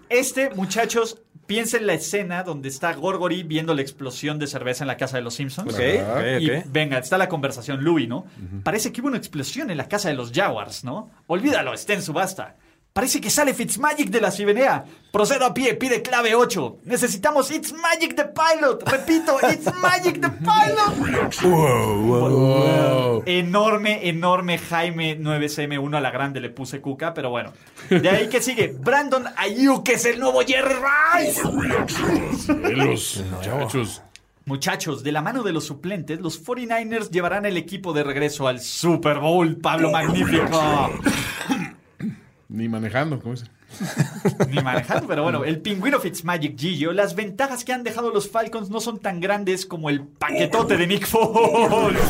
Este, 0.09 0.49
muchachos, 0.51 1.21
piensen 1.45 1.81
en 1.81 1.87
la 1.87 1.93
escena 1.93 2.43
donde 2.43 2.69
está 2.69 2.93
Gorgory 2.93 3.43
viendo 3.43 3.73
la 3.73 3.81
explosión 3.81 4.37
de 4.37 4.47
cerveza 4.47 4.83
en 4.83 4.87
la 4.87 4.97
casa 4.97 5.17
de 5.17 5.23
los 5.23 5.33
Simpsons. 5.33 5.73
Ok, 5.73 5.79
Y 6.39 6.49
venga, 6.69 6.99
está 6.99 7.17
la 7.17 7.29
conversación 7.29 7.83
Louis, 7.83 8.07
¿no? 8.07 8.25
Parece 8.63 8.91
que 8.91 9.01
hubo 9.01 9.07
una 9.07 9.17
explosión 9.17 9.71
en 9.71 9.77
la 9.77 9.87
casa 9.87 10.09
de 10.09 10.15
los 10.15 10.31
Jaguars, 10.31 10.83
¿no? 10.83 11.09
Olvídalo, 11.27 11.73
está 11.73 11.93
en 11.93 12.01
subasta. 12.01 12.55
Parece 12.97 13.21
que 13.21 13.29
sale 13.29 13.53
Fitzmagic 13.53 14.09
de 14.09 14.19
la 14.19 14.31
chimenea. 14.31 14.83
Procedo 15.11 15.45
a 15.45 15.53
pie, 15.53 15.75
pide 15.75 16.01
clave 16.01 16.33
8. 16.33 16.79
Necesitamos 16.85 17.51
It's 17.51 17.71
Magic 17.71 18.15
the 18.15 18.25
Pilot. 18.25 18.81
Repito, 18.89 19.37
It's 19.53 19.71
Magic 19.75 20.19
the 20.19 20.31
Pilot. 20.31 21.43
Wow. 21.43 23.21
Enorme, 23.27 24.09
enorme 24.09 24.57
Jaime 24.57 25.15
9CM1 25.19 25.95
a 25.95 26.01
la 26.01 26.09
grande 26.09 26.39
le 26.39 26.49
puse 26.49 26.81
cuca, 26.81 27.13
pero 27.13 27.29
bueno. 27.29 27.53
De 27.91 28.09
ahí 28.09 28.29
que 28.29 28.41
sigue. 28.41 28.69
Brandon 28.69 29.25
Ayuk, 29.37 29.83
que 29.83 29.93
es 29.93 30.05
el 30.05 30.19
nuevo 30.19 30.41
Jerry 30.41 30.73
Rice. 31.19 31.43
Muchachos. 33.29 34.01
Muchachos, 34.45 35.03
de 35.03 35.11
la 35.11 35.21
mano 35.21 35.43
de 35.43 35.51
los 35.51 35.65
suplentes, 35.65 36.19
los 36.19 36.43
49ers 36.43 37.11
llevarán 37.11 37.45
el 37.45 37.57
equipo 37.57 37.93
de 37.93 38.03
regreso 38.03 38.47
al 38.47 38.59
Super 38.59 39.19
Bowl, 39.19 39.57
Pablo 39.57 39.91
Magnífico. 39.91 40.89
Ni 42.49 42.69
manejando, 42.69 43.19
¿cómo 43.19 43.33
es? 43.33 43.43
Ni 44.49 44.61
manejando, 44.61 45.07
pero 45.07 45.23
bueno, 45.23 45.43
el 45.43 45.59
pingüino 45.61 45.99
Fitzmagic 45.99 46.57
Gillo, 46.57 46.93
las 46.93 47.13
ventajas 47.15 47.65
que 47.65 47.73
han 47.73 47.83
dejado 47.83 48.11
los 48.11 48.29
Falcons 48.29 48.69
no 48.69 48.79
son 48.79 48.99
tan 48.99 49.19
grandes 49.19 49.65
como 49.65 49.89
el 49.89 50.01
paquetote 50.05 50.77
de 50.77 50.87
Nick 50.87 51.05
Foles. 51.05 52.01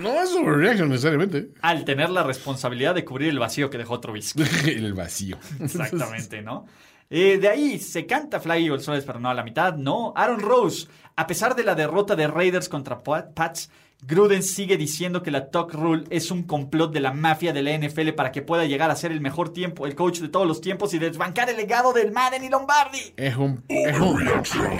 No 0.00 0.20
es 0.20 0.32
overreaction 0.32 0.88
necesariamente. 0.88 1.50
Al 1.60 1.84
tener 1.84 2.10
la 2.10 2.24
responsabilidad 2.24 2.94
de 2.94 3.04
cubrir 3.04 3.28
el 3.28 3.38
vacío 3.38 3.70
que 3.70 3.78
dejó 3.78 4.00
Trubisky. 4.00 4.42
El 4.70 4.94
vacío. 4.94 5.36
Exactamente, 5.60 6.42
¿no? 6.42 6.66
Eh, 7.08 7.38
de 7.38 7.48
ahí 7.48 7.78
se 7.78 8.06
canta 8.06 8.40
Fly 8.40 8.66
Eagles 8.66 8.88
pero 9.06 9.20
no 9.20 9.28
a 9.28 9.34
la 9.34 9.44
mitad, 9.44 9.76
no. 9.76 10.12
Aaron 10.16 10.40
Rose, 10.40 10.88
a 11.14 11.26
pesar 11.28 11.54
de 11.54 11.62
la 11.62 11.74
derrota 11.76 12.16
de 12.16 12.26
Raiders 12.26 12.68
contra 12.68 13.00
Pat- 13.02 13.32
Pats, 13.34 13.70
Gruden 14.04 14.42
sigue 14.42 14.76
diciendo 14.76 15.22
que 15.22 15.30
la 15.30 15.50
Tuck 15.50 15.74
Rule 15.74 16.04
es 16.10 16.32
un 16.32 16.42
complot 16.42 16.92
de 16.92 16.98
la 16.98 17.12
mafia 17.12 17.52
de 17.52 17.62
la 17.62 17.78
NFL 17.78 18.10
para 18.10 18.32
que 18.32 18.42
pueda 18.42 18.64
llegar 18.64 18.90
a 18.90 18.96
ser 18.96 19.12
el 19.12 19.20
mejor 19.20 19.52
tiempo, 19.52 19.86
el 19.86 19.94
coach 19.94 20.18
de 20.18 20.28
todos 20.28 20.44
los 20.44 20.60
tiempos 20.60 20.92
y 20.92 20.98
desbancar 20.98 21.48
el 21.48 21.56
legado 21.56 21.92
del 21.92 22.10
Madden 22.10 22.42
y 22.42 22.48
Lombardi. 22.48 23.14
Es 23.16 23.36
un, 23.36 23.62
es 23.68 24.00
un, 24.00 24.20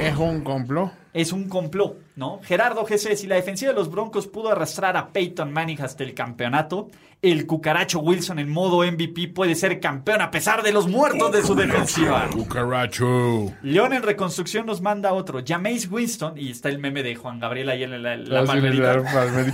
es 0.00 0.16
un 0.16 0.42
complot. 0.42 1.01
Es 1.14 1.32
un 1.32 1.48
complot, 1.48 1.98
¿no? 2.16 2.40
Gerardo 2.42 2.84
GC, 2.84 3.16
si 3.16 3.26
la 3.26 3.34
defensiva 3.34 3.72
de 3.72 3.78
los 3.78 3.90
Broncos 3.90 4.26
pudo 4.26 4.50
arrastrar 4.50 4.96
a 4.96 5.08
Peyton 5.08 5.52
Manning 5.52 5.80
hasta 5.82 6.04
el 6.04 6.14
campeonato, 6.14 6.88
el 7.20 7.46
cucaracho 7.46 8.00
Wilson 8.00 8.38
en 8.40 8.50
modo 8.50 8.84
MVP 8.84 9.28
puede 9.28 9.54
ser 9.54 9.78
campeón 9.78 10.22
a 10.22 10.30
pesar 10.30 10.62
de 10.62 10.72
los 10.72 10.88
muertos 10.88 11.30
de 11.30 11.42
su 11.42 11.54
defensiva. 11.54 12.28
Cucaracho. 12.32 13.52
León 13.62 13.92
en 13.92 14.02
reconstrucción 14.02 14.66
nos 14.66 14.80
manda 14.80 15.12
otro. 15.12 15.40
Jameis 15.46 15.88
Winston, 15.90 16.36
y 16.36 16.50
está 16.50 16.68
el 16.70 16.78
meme 16.78 17.02
de 17.02 17.14
Juan 17.14 17.38
Gabriel 17.38 17.68
ahí 17.68 17.84
en 17.84 18.02
la, 18.02 18.16
la 18.16 18.38
Ah, 18.38 18.42
la 18.42 18.44
palmerita. 18.44 19.02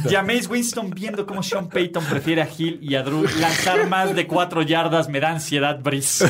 Jameis 0.09 0.49
Winston 0.49 0.91
viendo 0.91 1.27
cómo 1.27 1.43
Sean 1.43 1.69
Payton 1.69 2.05
prefiere 2.05 2.43
a 2.43 2.49
Hill 2.57 2.79
y 2.81 2.95
a 2.95 3.03
Drew 3.03 3.25
lanzar 3.41 3.87
más 3.89 4.15
de 4.15 4.27
cuatro 4.27 4.63
yardas 4.63 5.09
me 5.09 5.21
da 5.21 5.33
ansiedad, 5.33 5.79
Brice. 5.83 6.25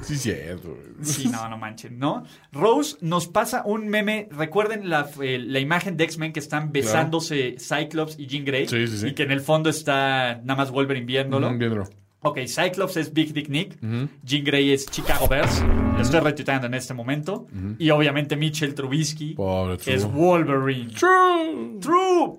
Sí, 0.10 0.16
cierto. 0.16 0.76
Sí, 1.02 1.28
no, 1.28 1.48
no 1.48 1.56
manchen, 1.58 1.98
¿no? 1.98 2.24
Rose 2.52 2.96
nos 3.00 3.28
pasa 3.28 3.62
un 3.64 3.88
meme. 3.88 4.28
Recuerden 4.30 4.88
la, 4.88 5.08
eh, 5.22 5.38
la 5.38 5.60
imagen 5.60 5.96
de 5.96 6.04
X-Men 6.04 6.32
que 6.32 6.40
están 6.40 6.72
besándose 6.72 7.56
Cyclops 7.58 8.18
y 8.18 8.26
Jean 8.26 8.44
Grey. 8.44 8.66
Sí, 8.68 8.86
sí, 8.86 8.98
sí. 8.98 9.06
Y 9.08 9.14
que 9.14 9.22
en 9.22 9.30
el 9.30 9.40
fondo 9.40 9.70
está 9.70 10.40
nada 10.42 10.56
más 10.56 10.70
Wolverine 10.70 11.06
viéndolo. 11.06 11.50
Mm, 11.50 11.58
viéndolo. 11.58 11.88
Ok, 12.22 12.40
Cyclops 12.46 12.96
es 12.98 13.12
Big 13.14 13.32
Dick 13.32 13.48
Nick. 13.48 13.78
Jean 14.22 14.44
Grey 14.44 14.72
es 14.72 14.86
Chicago 14.86 15.26
Bears. 15.26 15.62
Lo 15.94 16.02
estoy 16.02 16.20
retuiteando 16.20 16.66
en 16.66 16.74
este 16.74 16.92
momento. 16.92 17.46
Y 17.78 17.90
obviamente 17.90 18.36
Mitchell 18.36 18.74
Trubisky 18.74 19.34
Pobre 19.34 19.78
es 19.86 20.04
Wolverine. 20.04 20.92
True. 20.92 21.78
True. 21.80 22.38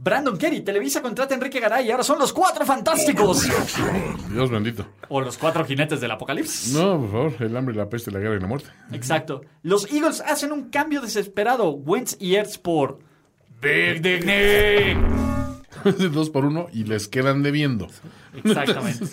Brandon 0.00 0.38
Kerry, 0.38 0.60
Televisa 0.60 1.02
contrata 1.02 1.34
a 1.34 1.36
Enrique 1.36 1.58
Garay 1.58 1.88
y 1.88 1.90
ahora 1.90 2.04
son 2.04 2.20
los 2.20 2.32
cuatro 2.32 2.64
fantásticos. 2.64 3.42
Dios 4.30 4.48
bendito. 4.48 4.86
o 5.08 5.20
los 5.20 5.36
cuatro 5.36 5.64
jinetes 5.64 6.00
del 6.00 6.12
apocalipsis. 6.12 6.72
No, 6.72 7.00
por 7.00 7.10
favor, 7.10 7.32
el 7.40 7.56
hambre, 7.56 7.74
la 7.74 7.88
peste, 7.88 8.12
la 8.12 8.20
guerra 8.20 8.36
y 8.36 8.40
la 8.40 8.46
muerte. 8.46 8.68
Exacto. 8.92 9.40
Los 9.62 9.92
Eagles 9.92 10.20
hacen 10.24 10.52
un 10.52 10.70
cambio 10.70 11.00
desesperado. 11.00 11.70
Wentz 11.72 12.16
y 12.20 12.36
Ertz 12.36 12.58
por 12.58 13.00
Big 13.60 14.00
Dick 14.00 14.24
Nick. 14.24 14.98
Dos 16.12 16.30
por 16.30 16.44
uno 16.44 16.68
y 16.72 16.84
les 16.84 17.08
quedan 17.08 17.42
debiendo. 17.42 17.88
Exactamente. 18.34 19.04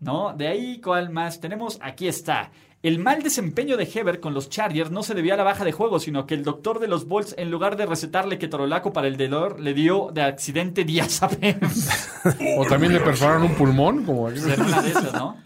¿No? 0.00 0.34
De 0.36 0.48
ahí, 0.48 0.80
¿cuál 0.80 1.10
más 1.10 1.40
tenemos? 1.40 1.78
Aquí 1.80 2.08
está. 2.08 2.50
El 2.84 2.98
mal 2.98 3.22
desempeño 3.22 3.78
de 3.78 3.88
Heber 3.90 4.20
con 4.20 4.34
los 4.34 4.50
Chargers 4.50 4.90
no 4.90 5.02
se 5.02 5.14
debió 5.14 5.32
a 5.32 5.38
la 5.38 5.42
baja 5.42 5.64
de 5.64 5.72
juego, 5.72 5.98
sino 5.98 6.26
que 6.26 6.34
el 6.34 6.44
doctor 6.44 6.80
de 6.80 6.86
los 6.86 7.08
Bolts, 7.08 7.34
en 7.38 7.50
lugar 7.50 7.78
de 7.78 7.86
recetarle 7.86 8.38
ketorolaco 8.38 8.92
para 8.92 9.08
el 9.08 9.16
dolor, 9.16 9.58
le 9.58 9.72
dio 9.72 10.10
de 10.12 10.20
accidente 10.20 10.84
diazepam. 10.84 11.60
O 12.58 12.66
también 12.66 12.92
le 12.92 13.00
perforaron 13.00 13.44
un 13.44 13.54
pulmón, 13.54 14.04
como 14.04 14.28
aquí. 14.28 14.40
Una 14.40 14.82
de 14.82 14.90
esas, 14.90 15.14
¿no? 15.14 15.38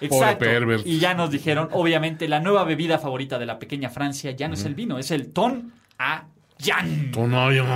Exacto. 0.00 0.46
Y 0.86 0.98
ya 0.98 1.12
nos 1.12 1.30
dijeron, 1.30 1.68
obviamente, 1.72 2.26
la 2.28 2.40
nueva 2.40 2.64
bebida 2.64 2.98
favorita 2.98 3.38
de 3.38 3.44
la 3.44 3.58
pequeña 3.58 3.90
Francia 3.90 4.30
ya 4.30 4.48
no 4.48 4.54
es 4.54 4.64
el 4.64 4.74
vino, 4.74 4.98
es 4.98 5.10
el 5.10 5.34
ton 5.34 5.74
a 5.98 6.28
Jan. 6.58 7.10
Tonayo. 7.10 7.66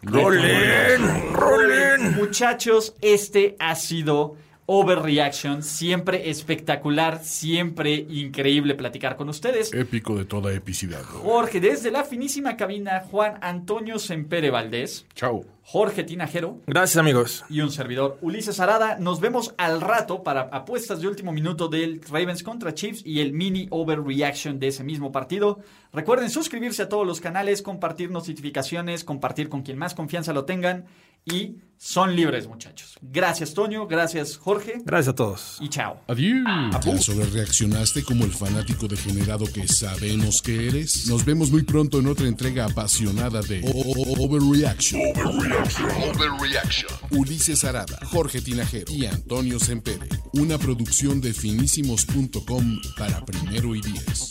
¡Rolen! 0.00 1.32
¡Rolen! 1.34 2.14
Muchachos, 2.14 2.94
este 3.02 3.56
ha 3.58 3.74
sido 3.74 4.36
Overreaction. 4.66 5.62
Siempre 5.62 6.28
espectacular, 6.28 7.24
siempre 7.24 7.94
increíble 7.94 8.74
platicar 8.74 9.16
con 9.16 9.28
ustedes. 9.28 9.72
Épico 9.72 10.16
de 10.16 10.24
toda 10.24 10.52
epicidad. 10.52 11.02
Jorge, 11.02 11.60
desde 11.60 11.90
la 11.90 12.04
finísima 12.04 12.56
cabina, 12.56 13.04
Juan 13.10 13.38
Antonio 13.40 13.98
Sempere 13.98 14.50
Valdés. 14.50 15.06
Chao. 15.14 15.44
Jorge 15.68 16.04
Tinajero. 16.04 16.60
Gracias, 16.68 16.96
amigos. 16.96 17.44
Y 17.48 17.60
un 17.60 17.72
servidor, 17.72 18.18
Ulises 18.20 18.60
Arada. 18.60 18.98
Nos 19.00 19.20
vemos 19.20 19.52
al 19.58 19.80
rato 19.80 20.22
para 20.22 20.42
apuestas 20.42 21.00
de 21.00 21.08
último 21.08 21.32
minuto 21.32 21.66
del 21.66 22.00
Ravens 22.02 22.44
contra 22.44 22.72
Chiefs 22.72 23.02
y 23.04 23.18
el 23.18 23.32
mini 23.32 23.66
overreaction 23.70 24.60
de 24.60 24.68
ese 24.68 24.84
mismo 24.84 25.10
partido. 25.10 25.58
Recuerden 25.92 26.30
suscribirse 26.30 26.82
a 26.82 26.88
todos 26.88 27.04
los 27.04 27.20
canales, 27.20 27.62
compartir 27.62 28.12
notificaciones, 28.12 29.02
compartir 29.02 29.48
con 29.48 29.62
quien 29.62 29.76
más 29.76 29.94
confianza 29.94 30.32
lo 30.32 30.44
tengan. 30.44 30.86
Y 31.26 31.56
son 31.76 32.14
libres, 32.16 32.46
muchachos. 32.48 32.96
Gracias, 33.02 33.52
Toño. 33.52 33.86
Gracias, 33.86 34.36
Jorge. 34.38 34.80
Gracias 34.84 35.12
a 35.12 35.14
todos. 35.16 35.58
Y 35.60 35.68
chao. 35.68 36.00
Adiós. 36.06 36.44
¿Ya 36.84 36.98
sobrereaccionaste 37.00 38.02
como 38.04 38.24
el 38.24 38.32
fanático 38.32 38.86
degenerado 38.88 39.44
que 39.52 39.66
sabemos 39.68 40.40
que 40.40 40.68
eres? 40.68 41.06
Nos 41.08 41.24
vemos 41.24 41.50
muy 41.50 41.64
pronto 41.64 41.98
en 41.98 42.06
otra 42.06 42.26
entrega 42.28 42.64
apasionada 42.64 43.42
de 43.42 43.60
O- 43.64 43.70
O- 43.70 44.02
O- 44.02 44.24
Overreaction. 44.26 45.00
Overreaction. 45.24 46.90
Ulises 47.10 47.64
Arada, 47.64 47.98
Jorge 48.06 48.40
Tinajero 48.40 48.92
y 48.92 49.04
Antonio 49.06 49.58
Sempere. 49.60 50.08
Una 50.32 50.58
producción 50.58 51.20
de 51.20 51.34
finísimos.com 51.34 52.80
para 52.96 53.24
primero 53.24 53.74
y 53.74 53.80
diez. 53.82 54.30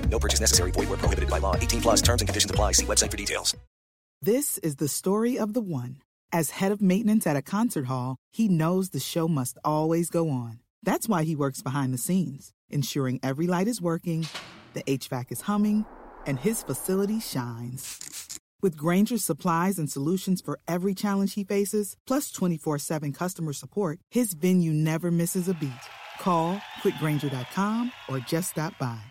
No 0.11 0.19
purchase 0.19 0.41
necessary. 0.41 0.71
Void 0.71 0.89
where 0.89 0.97
prohibited 0.97 1.29
by 1.29 1.39
law. 1.39 1.55
18 1.55 1.81
plus 1.81 2.01
terms 2.01 2.21
and 2.21 2.27
conditions 2.27 2.51
apply. 2.51 2.73
See 2.73 2.85
website 2.85 3.09
for 3.09 3.17
details. 3.17 3.55
This 4.21 4.59
is 4.59 4.75
the 4.75 4.87
story 4.87 5.39
of 5.39 5.53
the 5.53 5.61
one. 5.61 5.97
As 6.31 6.51
head 6.51 6.71
of 6.71 6.79
maintenance 6.79 7.25
at 7.25 7.35
a 7.35 7.41
concert 7.41 7.85
hall, 7.87 8.17
he 8.31 8.47
knows 8.47 8.89
the 8.89 8.99
show 8.99 9.27
must 9.27 9.57
always 9.65 10.11
go 10.11 10.29
on. 10.29 10.59
That's 10.83 11.09
why 11.09 11.23
he 11.23 11.35
works 11.35 11.63
behind 11.63 11.91
the 11.91 11.97
scenes, 11.97 12.51
ensuring 12.69 13.19
every 13.23 13.47
light 13.47 13.67
is 13.67 13.81
working, 13.81 14.27
the 14.73 14.83
HVAC 14.83 15.31
is 15.31 15.41
humming, 15.41 15.85
and 16.25 16.39
his 16.39 16.61
facility 16.63 17.19
shines. 17.19 18.39
With 18.61 18.77
Granger's 18.77 19.25
supplies 19.25 19.79
and 19.79 19.89
solutions 19.89 20.39
for 20.39 20.59
every 20.67 20.93
challenge 20.93 21.33
he 21.33 21.43
faces, 21.43 21.97
plus 22.05 22.31
24 22.31 22.77
7 22.77 23.11
customer 23.13 23.53
support, 23.53 23.99
his 24.11 24.33
venue 24.33 24.71
never 24.71 25.09
misses 25.09 25.49
a 25.49 25.55
beat. 25.55 25.71
Call 26.19 26.61
quickgranger.com 26.83 27.91
or 28.07 28.19
just 28.19 28.51
stop 28.51 28.77
by. 28.77 29.10